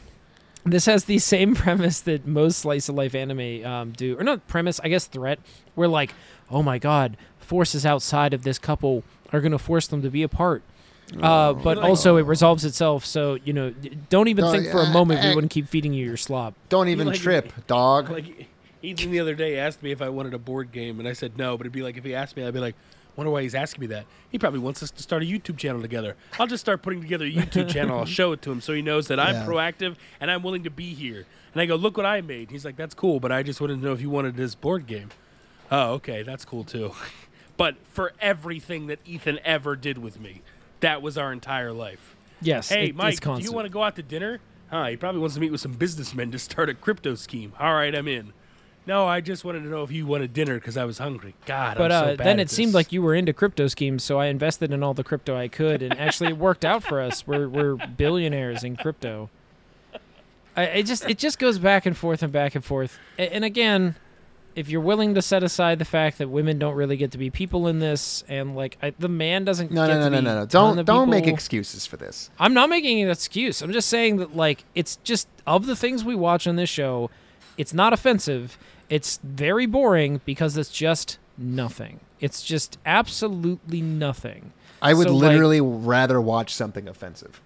This 0.65 0.85
has 0.85 1.05
the 1.05 1.19
same 1.19 1.55
premise 1.63 1.99
that 2.01 2.25
most 2.25 2.59
slice 2.59 2.89
of 2.89 2.95
life 2.95 3.13
anime 3.15 3.65
um, 3.65 3.91
do, 3.91 4.17
or 4.17 4.23
not 4.23 4.47
premise, 4.47 4.79
I 4.83 4.89
guess 4.89 5.05
threat. 5.05 5.39
Where 5.75 5.87
like, 5.87 6.13
oh 6.49 6.63
my 6.63 6.79
god, 6.79 7.17
forces 7.39 7.85
outside 7.85 8.33
of 8.33 8.43
this 8.43 8.57
couple 8.57 9.03
are 9.31 9.39
going 9.41 9.51
to 9.51 9.59
force 9.59 9.87
them 9.87 10.01
to 10.01 10.09
be 10.09 10.23
apart. 10.23 10.63
Uh, 11.21 11.53
but 11.53 11.77
also, 11.77 12.17
it 12.17 12.23
resolves 12.23 12.65
itself. 12.65 13.05
So 13.05 13.37
you 13.45 13.53
know, 13.53 13.73
don't 14.09 14.27
even 14.27 14.45
No, 14.45 14.51
think 14.51 14.67
for 14.71 14.79
a 14.79 14.85
uh, 14.85 14.91
moment 14.91 15.21
we 15.23 15.29
uh, 15.29 15.35
wouldn't 15.35 15.51
keep 15.51 15.67
feeding 15.67 15.93
you 15.93 16.05
your 16.05 16.17
slop. 16.17 16.53
Don't 16.69 16.89
even 16.89 17.07
like- 17.07 17.19
trip, 17.19 17.53
dog. 17.67 18.09
Like 18.09 18.47
Ethan 18.81 19.11
the 19.11 19.19
other 19.19 19.35
day 19.35 19.57
asked 19.57 19.81
me 19.81 19.91
if 19.91 20.01
I 20.01 20.09
wanted 20.09 20.33
a 20.33 20.37
board 20.37 20.71
game, 20.71 20.99
and 20.99 21.07
I 21.07 21.13
said 21.13 21.37
no. 21.37 21.57
But 21.57 21.65
it'd 21.65 21.73
be 21.73 21.81
like 21.83 21.97
if 21.97 22.03
he 22.03 22.13
asked 22.13 22.35
me, 22.35 22.43
I'd 22.43 22.53
be 22.53 22.59
like, 22.59 22.75
wonder 23.17 23.31
why 23.31 23.41
he's 23.41 23.55
asking 23.55 23.81
me 23.81 23.87
that. 23.87 24.05
He 24.29 24.37
probably 24.39 24.59
wants 24.59 24.81
us 24.83 24.91
to 24.91 25.03
start 25.03 25.23
a 25.23 25.25
YouTube 25.25 25.57
channel 25.57 25.81
together. 25.81 26.15
I'll 26.39 26.47
just 26.47 26.61
start 26.61 26.81
putting 26.83 27.01
together 27.01 27.25
a 27.25 27.31
YouTube 27.31 27.67
channel. 27.69 27.97
I'll 27.99 28.05
show 28.19 28.31
it 28.31 28.41
to 28.43 28.51
him 28.51 28.61
so 28.61 28.73
he 28.73 28.81
knows 28.81 29.07
that 29.07 29.19
I'm 29.19 29.35
Yeah. 29.35 29.45
proactive 29.45 29.95
and 30.21 30.31
I'm 30.31 30.43
willing 30.43 30.63
to 30.63 30.69
be 30.69 30.93
here. 30.93 31.25
And 31.53 31.61
I 31.61 31.65
go, 31.65 31.75
look 31.75 31.97
what 31.97 32.05
I 32.05 32.21
made. 32.21 32.51
He's 32.51 32.63
like, 32.63 32.75
that's 32.77 32.93
cool, 32.93 33.19
but 33.19 33.31
I 33.31 33.41
just 33.43 33.59
wanted 33.59 33.79
to 33.79 33.85
know 33.85 33.91
if 33.93 34.01
you 34.01 34.09
wanted 34.09 34.37
this 34.37 34.53
board 34.55 34.85
game. 34.87 35.09
Oh, 35.71 35.93
okay, 35.95 36.21
that's 36.23 36.45
cool 36.45 36.63
too. 36.63 36.93
but 37.57 37.75
for 37.87 38.13
everything 38.21 38.87
that 38.87 38.99
Ethan 39.05 39.39
ever 39.43 39.75
did 39.75 39.97
with 39.97 40.19
me, 40.19 40.41
that 40.81 41.01
was 41.01 41.17
our 41.17 41.33
entire 41.33 41.73
life. 41.73 42.15
Yes. 42.41 42.69
Hey, 42.69 42.87
it- 42.89 42.95
Mike, 42.95 43.19
do 43.19 43.39
you 43.39 43.51
want 43.51 43.65
to 43.65 43.71
go 43.71 43.81
out 43.83 43.95
to 43.95 44.03
dinner? 44.03 44.39
Huh, 44.69 44.85
he 44.87 44.97
probably 44.97 45.21
wants 45.21 45.33
to 45.35 45.41
meet 45.41 45.51
with 45.51 45.61
some 45.61 45.71
businessmen 45.73 46.29
to 46.31 46.37
start 46.39 46.69
a 46.69 46.73
crypto 46.73 47.15
scheme. 47.15 47.53
All 47.59 47.73
right, 47.73 47.95
I'm 47.95 48.07
in. 48.07 48.33
No, 48.87 49.05
I 49.05 49.19
just 49.21 49.43
wanted 49.43 49.63
to 49.63 49.67
know 49.69 49.83
if 49.83 49.91
you 49.91 50.07
wanted 50.07 50.31
dinner 50.33 50.55
because 50.55 50.77
I 50.77 50.85
was 50.85 50.97
hungry. 50.97 51.35
God, 51.45 51.77
But 51.77 51.91
I'm 51.91 52.03
so 52.05 52.13
uh, 52.13 52.15
bad 52.15 52.25
then 52.25 52.39
at 52.39 52.45
it 52.47 52.49
seemed 52.49 52.73
like 52.73 52.93
you 52.93 53.01
were 53.01 53.13
into 53.13 53.33
crypto 53.33 53.67
schemes, 53.67 54.01
so 54.03 54.17
I 54.17 54.27
invested 54.27 54.71
in 54.71 54.81
all 54.81 54.93
the 54.93 55.03
crypto 55.03 55.35
I 55.35 55.49
could, 55.49 55.81
and 55.81 55.99
actually 55.99 56.29
it 56.29 56.37
worked 56.37 56.63
out 56.63 56.83
for 56.83 57.01
us. 57.01 57.27
We're 57.27 57.49
we're 57.49 57.75
billionaires 57.75 58.63
in 58.63 58.77
crypto. 58.77 59.29
I 60.55 60.63
it 60.63 60.83
just 60.83 61.07
it 61.09 61.17
just 61.17 61.37
goes 61.37 61.59
back 61.59 61.85
and 61.85 61.95
forth 61.97 62.23
and 62.23 62.31
back 62.31 62.55
and 62.55 62.63
forth. 62.63 62.97
A- 63.19 63.33
And 63.33 63.43
again, 63.43 63.95
if 64.55 64.69
you're 64.69 64.81
willing 64.81 65.13
to 65.15 65.21
set 65.21 65.43
aside 65.43 65.79
the 65.79 65.85
fact 65.85 66.17
that 66.17 66.29
women 66.29 66.57
don't 66.57 66.73
really 66.75 66.97
get 66.97 67.11
to 67.11 67.17
be 67.17 67.29
people 67.29 67.67
in 67.67 67.79
this, 67.79 68.23
and 68.29 68.55
like 68.55 68.77
I, 68.81 68.91
the 68.97 69.09
man 69.09 69.43
doesn't 69.43 69.69
No, 69.69 69.85
get 69.85 69.95
no, 69.95 69.99
no, 69.99 70.05
to 70.05 70.09
no, 70.09 70.17
be 70.19 70.25
no, 70.25 70.33
no. 70.35 70.41
on 70.41 70.47
Don't 70.47 70.85
don't 70.85 71.09
make 71.09 71.27
excuses 71.27 71.85
for 71.85 71.97
this. 71.97 72.29
I'm 72.39 72.53
not 72.53 72.69
making 72.69 73.01
an 73.01 73.09
excuse. 73.09 73.61
I'm 73.61 73.73
just 73.73 73.89
saying 73.89 74.15
that 74.17 74.35
like 74.35 74.63
it's 74.75 74.95
just 75.03 75.27
of 75.45 75.65
the 75.65 75.75
things 75.75 76.05
we 76.05 76.15
watch 76.15 76.47
on 76.47 76.55
this 76.55 76.69
show, 76.69 77.09
it's 77.57 77.73
not 77.73 77.91
offensive. 77.91 78.57
It's 78.89 79.19
very 79.23 79.65
boring 79.65 80.21
because 80.25 80.57
it's 80.57 80.69
just 80.71 81.17
nothing. 81.37 81.99
It's 82.19 82.43
just 82.43 82.77
absolutely 82.85 83.81
nothing. 83.81 84.53
I 84.81 84.93
would 84.93 85.07
So, 85.07 85.13
like- 85.15 85.29
literally 85.31 85.61
rather 85.61 86.19
watch 86.21 86.53
something 86.53 86.87
offensive. 86.87 87.41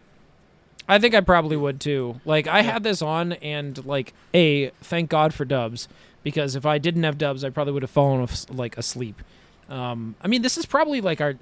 I 0.88 1.00
think 1.00 1.16
I 1.16 1.22
probably 1.22 1.56
would 1.56 1.80
too. 1.80 2.20
Like 2.26 2.48
I 2.48 2.64
had 2.64 2.84
this 2.84 3.02
on 3.02 3.34
and 3.34 3.84
like 3.86 4.14
a 4.34 4.70
thank 4.82 5.10
God 5.10 5.34
for 5.34 5.46
dubs 5.46 5.88
because 6.24 6.56
if 6.56 6.66
I 6.66 6.80
didn't 6.80 7.04
have 7.04 7.18
dubs 7.18 7.44
I 7.46 7.50
probably 7.50 7.74
would 7.74 7.84
have 7.84 7.92
fallen 7.92 8.22
off, 8.22 8.46
like 8.50 8.78
asleep. 8.78 9.22
Um, 9.70 10.16
I 10.22 10.28
mean 10.28 10.42
this 10.42 10.58
is 10.58 10.66
probably 10.66 11.00
like 11.00 11.22
our 11.22 11.36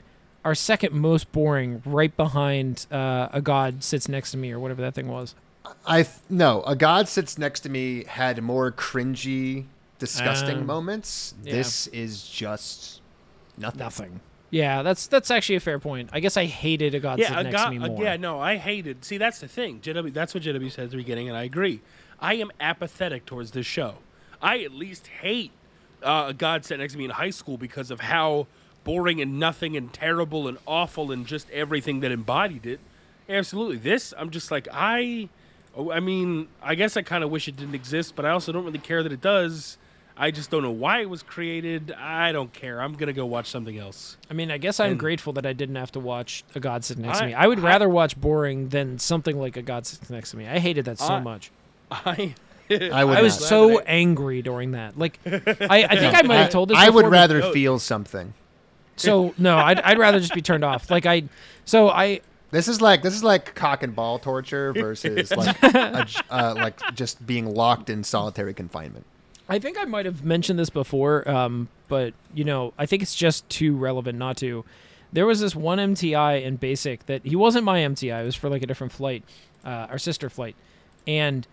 our 0.45 0.53
second 0.55 0.93
most 0.93 1.31
boring, 1.31 1.81
right 1.85 2.15
behind 2.15 2.85
uh, 2.91 3.29
a 3.33 3.41
god 3.41 3.83
sits 3.83 4.07
next 4.07 4.31
to 4.31 4.38
me 4.38 4.51
or 4.51 4.59
whatever 4.59 4.81
that 4.81 4.93
thing 4.93 5.07
was. 5.07 5.33
I 5.85 6.03
th- 6.03 6.15
no, 6.29 6.62
a 6.63 6.75
god 6.75 7.07
sits 7.07 7.38
next 7.38 7.62
to 7.62 7.69
me 7.69 8.03
had 8.05 8.41
more 8.43 8.71
cringy, 8.71 9.65
disgusting 9.99 10.57
Um, 10.59 10.65
moments. 10.65 11.35
yeah. 11.43 11.53
This 11.53 11.88
is 11.88 12.23
just 12.27 13.01
nothing. 13.57 13.79
Nothing. 13.79 14.19
Yeah, 14.51 14.81
that's 14.81 15.05
that's 15.05 15.29
actually 15.29 15.57
a 15.57 15.59
fair 15.59 15.77
point. 15.77 16.09
I 16.12 16.19
guess 16.21 16.35
I 16.35 16.45
hated 16.45 16.95
a 16.95 16.99
god 16.99 17.19
yeah, 17.19 17.27
sit 17.29 17.38
a 17.38 17.43
next 17.43 17.55
guy, 17.55 17.65
to 17.73 17.79
me 17.79 17.85
uh, 17.85 17.88
more. 17.89 18.03
yeah, 18.03 18.17
no, 18.17 18.39
I 18.39 18.57
hated. 18.57 19.05
See, 19.05 19.17
that's 19.19 19.39
the 19.39 19.47
thing. 19.47 19.79
JW, 19.79 20.12
that's 20.12 20.33
what 20.33 20.41
JW 20.41 20.71
said 20.71 20.85
at 20.85 20.91
the 20.91 20.97
beginning, 20.97 21.27
and 21.27 21.38
I 21.38 21.43
agree. 21.43 21.81
I 22.19 22.33
am 22.35 22.49
apathetic 22.59 23.25
towards 23.27 23.51
this 23.51 23.67
show. 23.67 23.95
I 24.41 24.63
at 24.63 24.71
least 24.73 25.05
hate 25.21 25.51
uh, 26.01 26.25
a 26.29 26.33
God 26.33 26.65
sat 26.65 26.79
next 26.79 26.93
to 26.93 26.97
me 26.99 27.05
in 27.05 27.12
high 27.12 27.29
school 27.29 27.57
because 27.57 27.91
of 27.91 27.99
how 27.99 28.47
boring 28.83 29.21
and 29.21 29.39
nothing 29.39 29.77
and 29.77 29.93
terrible 29.93 30.47
and 30.47 30.57
awful 30.65 31.12
and 31.12 31.27
just 31.27 31.47
everything 31.51 31.99
that 31.99 32.12
embodied 32.12 32.65
it. 32.65 32.79
Absolutely, 33.27 33.77
this 33.77 34.15
I'm 34.17 34.31
just 34.31 34.49
like 34.49 34.67
I. 34.73 35.29
oh, 35.77 35.91
I 35.91 35.99
mean, 35.99 36.47
I 36.63 36.73
guess 36.73 36.97
I 36.97 37.03
kind 37.03 37.23
of 37.23 37.29
wish 37.29 37.47
it 37.47 37.55
didn't 37.55 37.75
exist, 37.75 38.15
but 38.15 38.25
I 38.25 38.31
also 38.31 38.51
don't 38.51 38.65
really 38.65 38.79
care 38.79 39.03
that 39.03 39.12
it 39.12 39.21
does. 39.21 39.77
I 40.21 40.32
just 40.32 40.51
don't 40.51 40.63
know 40.63 40.71
why 40.71 40.99
it 40.99 41.10
was 41.10 41.23
created. 41.23 41.93
I 41.93 42.32
don't 42.34 42.51
care. 42.51 42.82
I'm 42.82 42.93
gonna 42.93 43.13
go 43.13 43.25
watch 43.25 43.49
something 43.49 43.77
else. 43.79 44.17
I 44.29 44.34
mean, 44.34 44.51
I 44.51 44.58
guess 44.58 44.79
I'm 44.79 44.91
And- 44.91 44.99
grateful 44.99 45.32
that 45.34 45.45
I 45.45 45.53
didn't 45.53 45.77
have 45.77 45.91
to 45.93 45.99
watch 45.99 46.43
a 46.55 46.60
god 46.60 46.84
Sitting 46.84 47.05
next 47.05 47.19
to 47.19 47.25
me. 47.27 47.34
I 47.34 47.47
would 47.47 47.60
I- 47.60 47.63
rather 47.63 47.88
watch 47.88 48.19
boring 48.19 48.69
than 48.69 48.99
something 48.99 49.39
like 49.39 49.55
a 49.55 49.62
god 49.62 49.88
Sitting 49.88 50.13
next 50.15 50.32
to 50.32 50.38
me. 50.38 50.45
I 50.47 50.60
hated 50.60 50.86
that 50.86 50.99
so 50.99 51.13
I- 51.13 51.19
much. 51.21 51.51
I. 51.89 52.36
I 52.69 53.03
would 53.05 53.17
I 53.17 53.21
was 53.23 53.39
not. 53.39 53.49
so 53.49 53.79
angry 53.79 54.41
during 54.43 54.71
that. 54.73 54.99
Like, 54.99 55.19
I, 55.25 55.88
I 55.89 55.95
think 55.97 56.13
I 56.15 56.21
might 56.21 56.36
have 56.36 56.49
told 56.51 56.69
this. 56.69 56.77
I 56.77 56.89
would 56.89 57.01
before, 57.01 57.10
but- 57.10 57.12
rather 57.12 57.39
No. 57.39 57.51
feel 57.53 57.79
something. 57.79 58.34
So 58.97 59.34
no, 59.38 59.58
I'd, 59.58 59.79
I'd 59.79 59.97
rather 59.97 60.19
just 60.19 60.34
be 60.36 60.41
turned 60.41 60.63
off. 60.65 60.91
Like 60.91 61.05
I, 61.05 61.23
so 61.65 61.89
I, 61.89 62.19
This 62.51 62.67
is 62.67 62.82
like 62.82 63.01
this 63.01 63.13
is 63.15 63.23
like 63.23 63.55
cock 63.55 63.82
and 63.84 63.95
ball 63.95 64.19
torture 64.19 64.73
versus 64.73 65.32
like 65.32 65.55
a 65.63 66.03
j- 66.05 66.19
uh, 66.29 66.53
like 66.58 66.77
just 66.95 67.25
being 67.25 67.45
locked 67.55 67.89
in 67.89 68.03
solitary 68.03 68.53
confinement. 68.53 69.05
I 69.49 69.57
think 69.57 69.77
I 69.79 69.85
might 69.85 70.05
have 70.05 70.23
mentioned 70.23 70.59
this 70.59 70.69
before, 70.69 71.27
um, 71.29 71.69
but 71.88 72.13
you 72.33 72.43
know, 72.43 72.73
I 72.77 72.85
think 72.85 73.01
it's 73.01 73.15
just 73.15 73.49
too 73.49 73.75
relevant 73.75 74.17
not 74.17 74.38
to. 74.38 74.63
There 75.12 75.25
was 75.25 75.39
this 75.39 75.55
one 75.55 75.79
MTI 75.79 76.43
in 76.43 76.57
basic 76.57 77.07
that 77.07 77.25
he 77.25 77.35
wasn't 77.35 77.65
my 77.65 77.79
MTI. 77.79 78.21
It 78.21 78.25
was 78.25 78.35
for 78.35 78.47
like 78.47 78.62
a 78.62 78.67
different 78.67 78.93
flight, 78.93 79.23
uh, 79.65 79.88
our 79.89 79.97
sister 79.97 80.29
flight, 80.29 80.55
and 81.07 81.47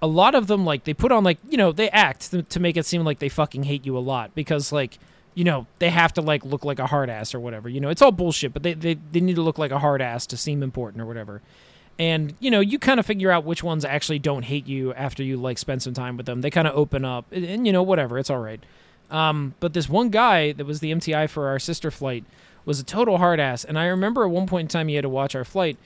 a 0.00 0.06
lot 0.06 0.34
of 0.34 0.46
them 0.46 0.64
like 0.64 0.84
they 0.84 0.94
put 0.94 1.12
on 1.12 1.24
like 1.24 1.38
you 1.48 1.58
know 1.58 1.72
they 1.72 1.90
act 1.90 2.30
to, 2.30 2.42
to 2.42 2.58
make 2.58 2.78
it 2.78 2.86
seem 2.86 3.04
like 3.04 3.18
they 3.18 3.28
fucking 3.28 3.64
hate 3.64 3.84
you 3.84 3.96
a 3.96 4.00
lot 4.00 4.34
because 4.34 4.72
like 4.72 4.98
you 5.34 5.44
know 5.44 5.66
they 5.78 5.90
have 5.90 6.14
to 6.14 6.22
like 6.22 6.42
look 6.44 6.64
like 6.64 6.78
a 6.78 6.86
hard 6.86 7.10
ass 7.10 7.34
or 7.34 7.40
whatever. 7.40 7.68
You 7.68 7.80
know, 7.80 7.90
it's 7.90 8.00
all 8.00 8.12
bullshit, 8.12 8.54
but 8.54 8.62
they 8.62 8.72
they, 8.72 8.94
they 9.12 9.20
need 9.20 9.36
to 9.36 9.42
look 9.42 9.58
like 9.58 9.72
a 9.72 9.78
hard 9.78 10.00
ass 10.00 10.26
to 10.28 10.38
seem 10.38 10.62
important 10.62 11.02
or 11.02 11.06
whatever. 11.06 11.42
And 11.98 12.34
you 12.40 12.50
know, 12.50 12.60
you 12.60 12.78
kind 12.78 13.00
of 13.00 13.06
figure 13.06 13.30
out 13.30 13.44
which 13.44 13.62
ones 13.62 13.84
actually 13.84 14.18
don't 14.18 14.42
hate 14.42 14.66
you 14.66 14.92
after 14.94 15.22
you 15.22 15.36
like 15.38 15.58
spend 15.58 15.82
some 15.82 15.94
time 15.94 16.16
with 16.16 16.26
them. 16.26 16.42
They 16.42 16.50
kind 16.50 16.68
of 16.68 16.74
open 16.76 17.04
up, 17.04 17.24
and, 17.32 17.44
and, 17.44 17.66
you 17.66 17.72
know, 17.72 17.82
whatever, 17.82 18.18
it's 18.18 18.28
all 18.30 18.38
right. 18.38 18.60
Um, 19.10 19.54
but 19.60 19.72
this 19.72 19.88
one 19.88 20.10
guy 20.10 20.52
that 20.52 20.66
was 20.66 20.80
the 20.80 20.92
MTI 20.92 21.28
for 21.30 21.48
our 21.48 21.58
sister 21.58 21.90
flight 21.90 22.24
was 22.64 22.80
a 22.80 22.84
total 22.84 23.18
hard 23.18 23.40
ass, 23.40 23.64
and 23.64 23.78
I 23.78 23.86
remember 23.86 24.24
at 24.24 24.30
one 24.30 24.46
point 24.46 24.64
in 24.64 24.68
time 24.68 24.88
he 24.88 24.96
had 24.96 25.02
to 25.02 25.08
watch 25.08 25.34
our 25.34 25.44
flight, 25.44 25.78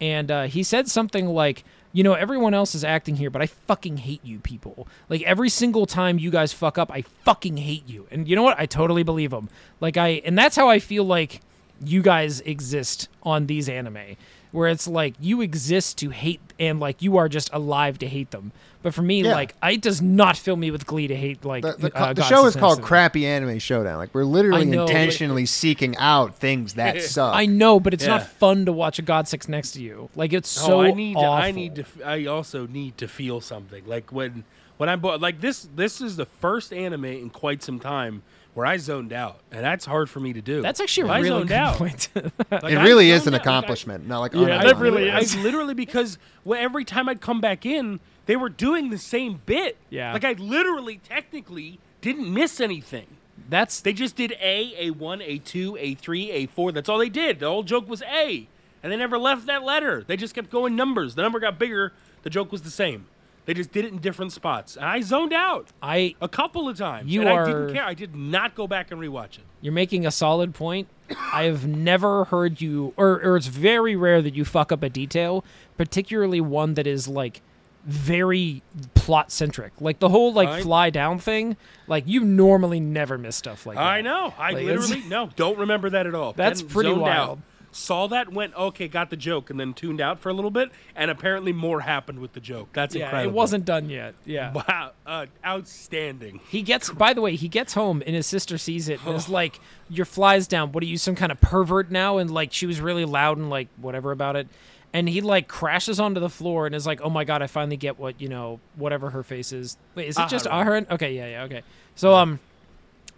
and 0.00 0.30
uh, 0.30 0.42
he 0.44 0.62
said 0.62 0.88
something 0.88 1.26
like, 1.26 1.64
"You 1.92 2.02
know, 2.02 2.14
everyone 2.14 2.54
else 2.54 2.74
is 2.74 2.84
acting 2.84 3.16
here, 3.16 3.28
but 3.28 3.42
I 3.42 3.46
fucking 3.46 3.98
hate 3.98 4.24
you 4.24 4.38
people. 4.38 4.88
Like 5.10 5.22
every 5.22 5.50
single 5.50 5.84
time 5.84 6.18
you 6.18 6.30
guys 6.30 6.52
fuck 6.52 6.78
up, 6.78 6.90
I 6.90 7.02
fucking 7.02 7.58
hate 7.58 7.86
you." 7.86 8.06
And 8.10 8.26
you 8.26 8.36
know 8.36 8.42
what? 8.44 8.58
I 8.58 8.64
totally 8.64 9.02
believe 9.02 9.32
him. 9.32 9.50
Like 9.80 9.96
I, 9.96 10.22
and 10.24 10.38
that's 10.38 10.56
how 10.56 10.68
I 10.70 10.78
feel 10.78 11.04
like 11.04 11.42
you 11.84 12.00
guys 12.00 12.40
exist 12.40 13.08
on 13.22 13.46
these 13.46 13.68
anime 13.68 14.16
where 14.52 14.68
it's 14.68 14.88
like 14.88 15.14
you 15.20 15.40
exist 15.40 15.98
to 15.98 16.10
hate 16.10 16.40
and 16.58 16.80
like 16.80 17.02
you 17.02 17.16
are 17.16 17.28
just 17.28 17.52
alive 17.52 17.98
to 17.98 18.06
hate 18.06 18.30
them 18.30 18.52
but 18.82 18.94
for 18.94 19.02
me 19.02 19.22
Yeah. 19.22 19.32
like 19.32 19.54
it 19.62 19.80
does 19.82 20.00
not 20.00 20.36
fill 20.36 20.56
me 20.56 20.70
with 20.70 20.86
glee 20.86 21.06
to 21.08 21.14
hate 21.16 21.44
like 21.44 21.62
The, 21.62 21.72
the, 21.78 21.96
uh, 21.96 22.12
the 22.12 22.22
show 22.24 22.46
is 22.46 22.54
called 22.56 22.72
Next 22.72 22.76
to 22.78 22.82
Me. 22.82 22.88
Crappy 22.88 23.26
Anime 23.26 23.58
Showdown. 23.58 23.98
Like 23.98 24.14
we're 24.14 24.24
literally 24.24 24.64
know, 24.64 24.86
but- 24.86 24.90
intentionally 24.90 25.46
seeking 25.46 25.96
out 25.98 26.36
things 26.36 26.74
that 26.74 27.02
suck. 27.02 27.34
i 27.34 27.46
know 27.46 27.78
but 27.80 27.92
it's 27.94 28.06
not 28.06 28.26
fun 28.26 28.64
to 28.66 28.72
watch 28.72 28.98
a 28.98 29.02
god 29.02 29.28
six 29.28 29.48
next 29.48 29.72
to 29.72 29.82
you 29.82 30.08
like 30.16 30.32
it's 30.32 30.48
so 30.48 30.80
oh, 30.80 30.82
I 30.82 30.90
need. 30.92 31.14
To, 31.14 31.20
I 31.20 31.50
need 31.50 31.74
to. 31.76 31.82
f- 31.82 31.98
I 32.04 32.26
also 32.26 32.66
need 32.66 32.96
to 32.98 33.08
feel 33.08 33.40
something. 33.40 33.84
Like 33.86 34.10
when 34.12 34.44
when 34.78 34.88
I'm 34.88 35.02
like 35.02 35.40
this. 35.40 35.68
This 35.74 36.00
is 36.00 36.16
the 36.16 36.26
first 36.26 36.72
anime 36.72 37.04
in 37.04 37.30
quite 37.30 37.62
some 37.62 37.80
time 37.80 38.22
where 38.58 38.66
I 38.66 38.76
zoned 38.76 39.12
out, 39.12 39.38
and 39.52 39.64
that's 39.64 39.84
hard 39.84 40.10
for 40.10 40.18
me 40.18 40.32
to 40.32 40.42
do. 40.42 40.62
that's 40.62 40.80
actually 40.80 41.08
a 41.08 41.12
I 41.12 41.18
really 41.20 41.28
zoned 41.30 41.48
good 41.48 41.54
out. 41.56 41.76
point 41.76 42.08
Like, 42.50 42.64
it 42.72 42.76
I 42.78 42.84
really 42.84 43.10
is 43.12 43.22
zoned 43.22 43.34
an 43.36 43.40
out. 43.40 43.46
Like, 43.46 43.46
I- 43.46 43.50
accomplishment. 43.58 44.08
not 44.08 44.18
like 44.18 44.32
Yeah, 44.34 44.40
unironically. 44.40 44.62
that 44.64 44.76
really 44.78 45.10
I 45.12 45.18
is. 45.20 45.36
literally 45.36 45.74
because 45.74 46.18
well, 46.44 46.60
every 46.60 46.84
time 46.84 47.08
I'd 47.08 47.20
come 47.20 47.40
back 47.40 47.64
in, 47.64 48.00
they 48.26 48.34
were 48.34 48.48
doing 48.48 48.90
the 48.90 48.98
same 48.98 49.40
bit. 49.46 49.76
Yeah. 49.90 50.12
Like 50.12 50.24
I 50.24 50.32
literally, 50.32 50.96
technically, 51.04 51.78
didn't 52.00 52.32
miss 52.34 52.60
anything. 52.60 53.06
that's 53.48 53.80
They 53.80 53.92
just 53.92 54.16
did 54.16 54.32
A, 54.40 54.90
A1, 54.90 55.40
A2, 55.42 55.96
A3, 55.96 56.48
A4. 56.48 56.74
That's 56.74 56.88
all 56.88 56.98
they 56.98 57.08
did. 57.08 57.38
The 57.40 57.46
whole 57.46 57.62
joke 57.62 57.88
was 57.88 58.02
A. 58.02 58.48
And 58.82 58.92
they 58.92 58.96
never 58.96 59.18
left 59.18 59.46
that 59.46 59.62
letter. 59.64 60.04
They 60.06 60.16
just 60.16 60.34
kept 60.34 60.50
going 60.50 60.74
numbers. 60.76 61.14
The 61.14 61.22
number 61.22 61.38
got 61.40 61.58
bigger. 61.58 61.92
The 62.22 62.30
joke 62.30 62.50
was 62.52 62.62
the 62.62 62.70
same. 62.70 63.06
They 63.48 63.54
just 63.54 63.72
did 63.72 63.86
it 63.86 63.92
in 63.94 63.98
different 63.98 64.32
spots. 64.32 64.76
And 64.76 64.84
I 64.84 65.00
zoned 65.00 65.32
out 65.32 65.68
i 65.80 66.14
a 66.20 66.28
couple 66.28 66.68
of 66.68 66.76
times. 66.76 67.10
You 67.10 67.22
and 67.22 67.30
I 67.30 67.46
didn't 67.46 67.72
care. 67.72 67.82
I 67.82 67.94
did 67.94 68.14
not 68.14 68.54
go 68.54 68.66
back 68.66 68.90
and 68.90 69.00
rewatch 69.00 69.38
it. 69.38 69.44
you're 69.62 69.72
making 69.72 70.04
a 70.04 70.10
solid 70.10 70.52
point 70.54 70.86
i 71.32 71.44
have 71.44 71.66
never 71.66 72.24
heard 72.24 72.60
you 72.60 72.92
or, 72.98 73.18
or 73.22 73.38
it's 73.38 73.46
very 73.46 73.96
rare 73.96 74.20
that 74.20 74.34
you 74.34 74.44
fuck 74.44 74.70
up 74.70 74.82
a 74.82 74.90
detail 74.90 75.42
particularly 75.78 76.38
one 76.42 76.74
that 76.74 76.86
is 76.86 77.08
like 77.08 77.40
very 77.86 78.60
plot 78.94 79.32
centric 79.32 79.72
like 79.80 79.98
the 80.00 80.10
whole 80.10 80.34
like 80.34 80.50
I- 80.50 80.60
fly 80.60 80.90
down 80.90 81.18
thing 81.18 81.56
like 81.86 82.04
you 82.06 82.22
normally 82.22 82.80
never 82.80 83.16
miss 83.16 83.36
stuff 83.36 83.64
like 83.64 83.76
that 83.78 83.82
I 83.82 84.02
know. 84.02 84.34
I 84.36 84.50
Like, 84.52 84.66
literally 84.66 85.02
no. 85.08 85.30
Don't 85.36 85.58
remember 85.58 85.88
that 85.88 86.06
at 86.06 86.14
all. 86.14 86.32
That's 86.36 86.60
Then 86.60 86.70
pretty 86.70 86.92
wild. 86.92 87.38
Out, 87.38 87.44
saw 87.70 88.06
that, 88.08 88.32
went 88.32 88.54
okay, 88.54 88.88
got 88.88 89.10
the 89.10 89.16
joke, 89.16 89.50
and 89.50 89.58
then 89.60 89.74
tuned 89.74 90.00
out 90.00 90.18
for 90.18 90.28
a 90.28 90.32
little 90.32 90.50
bit. 90.50 90.70
And 90.96 91.10
apparently 91.10 91.52
more 91.52 91.80
happened 91.80 92.18
with 92.18 92.32
the 92.32 92.40
joke. 92.40 92.68
That's 92.72 92.94
yeah 92.94 93.04
incredible. 93.06 93.30
it 93.30 93.34
wasn't 93.36 93.64
done 93.64 93.90
yet 93.90 94.14
yeah 94.24 94.52
Wow, 94.52 94.92
uh, 95.06 95.26
outstanding. 95.44 96.40
He 96.48 96.62
gets, 96.62 96.90
by 96.90 97.12
the 97.12 97.20
way, 97.20 97.36
he 97.36 97.48
gets 97.48 97.74
home 97.74 98.02
and 98.06 98.14
his 98.14 98.26
sister 98.26 98.58
sees 98.58 98.88
it 98.88 99.00
and 99.04 99.14
is 99.14 99.28
like, 99.40 99.60
"Your 99.88 100.06
flies 100.06 100.46
down. 100.46 100.72
What 100.72 100.82
are 100.82 100.86
you, 100.86 100.98
some 100.98 101.14
kind 101.14 101.30
of 101.32 101.40
pervert 101.40 101.90
now?" 101.90 102.18
And 102.18 102.30
like, 102.30 102.52
she 102.52 102.66
was 102.66 102.80
really 102.80 103.04
loud 103.04 103.38
and 103.38 103.50
like 103.50 103.68
whatever 103.76 104.12
about 104.12 104.36
it. 104.36 104.48
And 104.92 105.08
he 105.08 105.20
like 105.20 105.48
crashes 105.48 106.00
onto 106.00 106.18
the 106.18 106.30
floor 106.30 106.64
and 106.66 106.74
is 106.74 106.86
like, 106.86 107.00
"Oh 107.02 107.10
my 107.10 107.24
god, 107.24 107.42
I 107.42 107.46
finally 107.46 107.76
get 107.76 107.98
what 107.98 108.20
you 108.20 108.28
know, 108.28 108.58
whatever 108.76 109.10
her 109.10 109.22
face 109.22 109.52
is." 109.52 109.76
Wait, 109.94 110.08
is 110.08 110.18
it 110.18 110.28
just. 110.28 110.46
Aharen? 110.46 110.90
Okay, 110.90 111.14
yeah, 111.14 111.28
yeah, 111.28 111.42
okay. 111.42 111.62
So 111.94 112.14
um, 112.14 112.40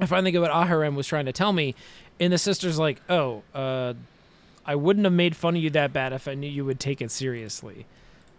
I 0.01 0.07
finally 0.07 0.33
get 0.33 0.41
what 0.41 0.51
Aharen 0.51 0.97
was 0.97 1.07
trying 1.07 1.27
to 1.27 1.33
tell 1.33 1.53
me, 1.53 1.77
and 2.19 2.33
the 2.33 2.39
sister's 2.39 2.77
like, 2.77 3.01
"Oh, 3.09 3.43
uh, 3.55 3.95
I 4.67 4.75
wouldn't 4.75 5.05
have 5.05 5.13
made 5.13 5.37
fun 5.37 5.57
of 5.57 5.63
you 5.63 5.71
that 5.71 5.93
bad 5.93 6.13
if 6.13 6.29
I 6.29 6.35
knew 6.35 6.49
you 6.49 6.65
would 6.65 6.81
take 6.81 7.01
it 7.01 7.11
seriously." 7.11 7.87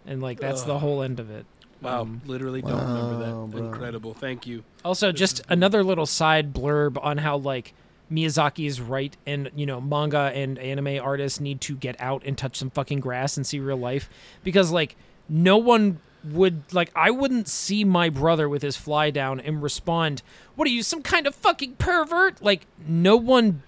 And 0.06 0.20
like, 0.22 0.40
that's 0.40 0.62
the 0.62 0.78
whole 0.80 1.02
end 1.02 1.20
of 1.20 1.30
it. 1.30 1.46
Wow, 1.80 2.02
Um, 2.02 2.20
literally 2.26 2.62
don't 2.62 2.78
remember 2.78 3.18
that. 3.24 3.50
bro. 3.56 3.66
Incredible. 3.66 4.14
Thank 4.14 4.46
you. 4.46 4.62
Also, 4.84 5.10
just 5.12 5.42
another 5.48 5.82
little 5.82 6.06
side 6.06 6.52
blurb 6.54 6.96
on 7.02 7.18
how 7.18 7.36
like 7.36 7.74
Miyazaki 8.10 8.66
is 8.66 8.80
right, 8.80 9.16
and 9.26 9.50
you 9.56 9.66
know, 9.66 9.80
manga 9.80 10.30
and 10.34 10.58
anime 10.58 11.00
artists 11.02 11.40
need 11.40 11.60
to 11.62 11.74
get 11.74 11.96
out 12.00 12.22
and 12.24 12.36
touch 12.38 12.56
some 12.56 12.70
fucking 12.70 13.00
grass 13.00 13.36
and 13.36 13.46
see 13.46 13.58
real 13.58 13.76
life 13.78 14.08
because 14.44 14.70
like 14.70 14.96
no 15.28 15.56
one 15.56 15.98
would 16.24 16.62
like 16.72 16.90
I 16.94 17.10
wouldn't 17.10 17.48
see 17.48 17.84
my 17.84 18.08
brother 18.08 18.48
with 18.48 18.62
his 18.62 18.76
fly 18.76 19.10
down 19.10 19.40
and 19.40 19.62
respond, 19.62 20.22
"What 20.54 20.66
are 20.66 20.70
you, 20.70 20.82
some 20.82 21.02
kind 21.02 21.26
of 21.26 21.34
fucking 21.34 21.76
pervert?" 21.76 22.42
Like 22.42 22.66
no 22.86 23.16
one 23.16 23.62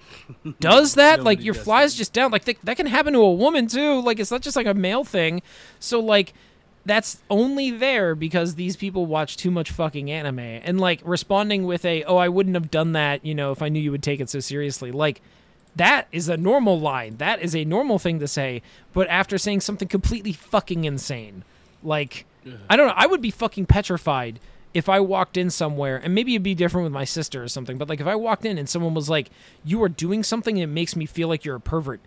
does 0.61 0.95
that. 0.97 1.23
like 1.23 1.43
your 1.43 1.55
fly's 1.55 1.95
just 1.95 2.13
down. 2.13 2.31
Like 2.31 2.45
th- 2.45 2.59
that 2.65 2.77
can 2.77 2.87
happen 2.87 3.13
to 3.15 3.21
a 3.21 3.33
woman 3.33 3.67
too. 3.67 4.01
Like 4.01 4.19
it's 4.21 4.31
not 4.31 4.43
just 4.43 4.57
like 4.57 4.67
a 4.67 4.75
male 4.75 5.05
thing. 5.05 5.43
So 5.81 6.01
like 6.01 6.33
that's 6.87 7.23
only 7.31 7.71
there 7.71 8.15
because 8.15 8.55
these 8.55 8.77
people 8.77 9.07
watch 9.07 9.37
too 9.37 9.51
much 9.51 9.71
fucking 9.71 10.11
anime 10.11 10.39
and 10.39 10.81
like 10.81 11.01
responding 11.05 11.65
with 11.65 11.85
a 11.85 12.05
oh 12.05 12.17
i 12.17 12.29
wouldn't 12.29 12.55
have 12.55 12.71
done 12.71 12.93
that 12.93 13.25
you 13.25 13.35
know 13.35 13.53
if 13.53 13.63
i 13.63 13.69
knew 13.69 13.81
you 13.81 13.91
would 13.91 14.03
take 14.03 14.21
it 14.21 14.29
so 14.29 14.39
seriously 14.39 14.93
like 14.93 15.23
that 15.77 16.07
is 16.13 16.29
a 16.29 16.37
normal 16.37 16.79
line 16.79 17.17
that 17.17 17.41
is 17.41 17.57
a 17.57 17.65
normal 17.65 17.99
thing 17.99 18.21
to 18.21 18.29
say 18.29 18.61
but 18.93 19.09
after 19.09 19.39
saying 19.39 19.61
something 19.61 19.89
completely 19.89 20.33
fucking 20.33 20.85
insane 20.85 21.43
like 21.83 22.27
i 22.69 22.77
don't 22.77 22.87
know 22.87 22.95
i 22.97 23.07
would 23.07 23.21
be 23.21 23.31
fucking 23.31 23.67
petrified 23.67 24.39
if 24.73 24.89
i 24.89 24.99
walked 24.99 25.37
in 25.37 25.51
somewhere 25.51 26.01
and 26.03 26.15
maybe 26.15 26.35
it'd 26.35 26.43
be 26.43 26.55
different 26.55 26.85
with 26.85 26.93
my 26.93 27.05
sister 27.05 27.43
or 27.43 27.49
something 27.49 27.79
but 27.79 27.89
like 27.89 28.01
if 28.01 28.07
i 28.07 28.15
walked 28.15 28.45
in 28.45 28.59
and 28.59 28.69
someone 28.69 28.95
was 28.95 29.09
like 29.09 29.31
you 29.65 29.83
are 29.83 29.89
doing 29.89 30.23
something 30.23 30.57
and 30.57 30.71
it 30.71 30.75
makes 30.75 30.97
me 30.97 31.07
feel 31.07 31.29
like 31.29 31.45
you're 31.45 31.57
a 31.57 31.61
pervert 31.61 32.01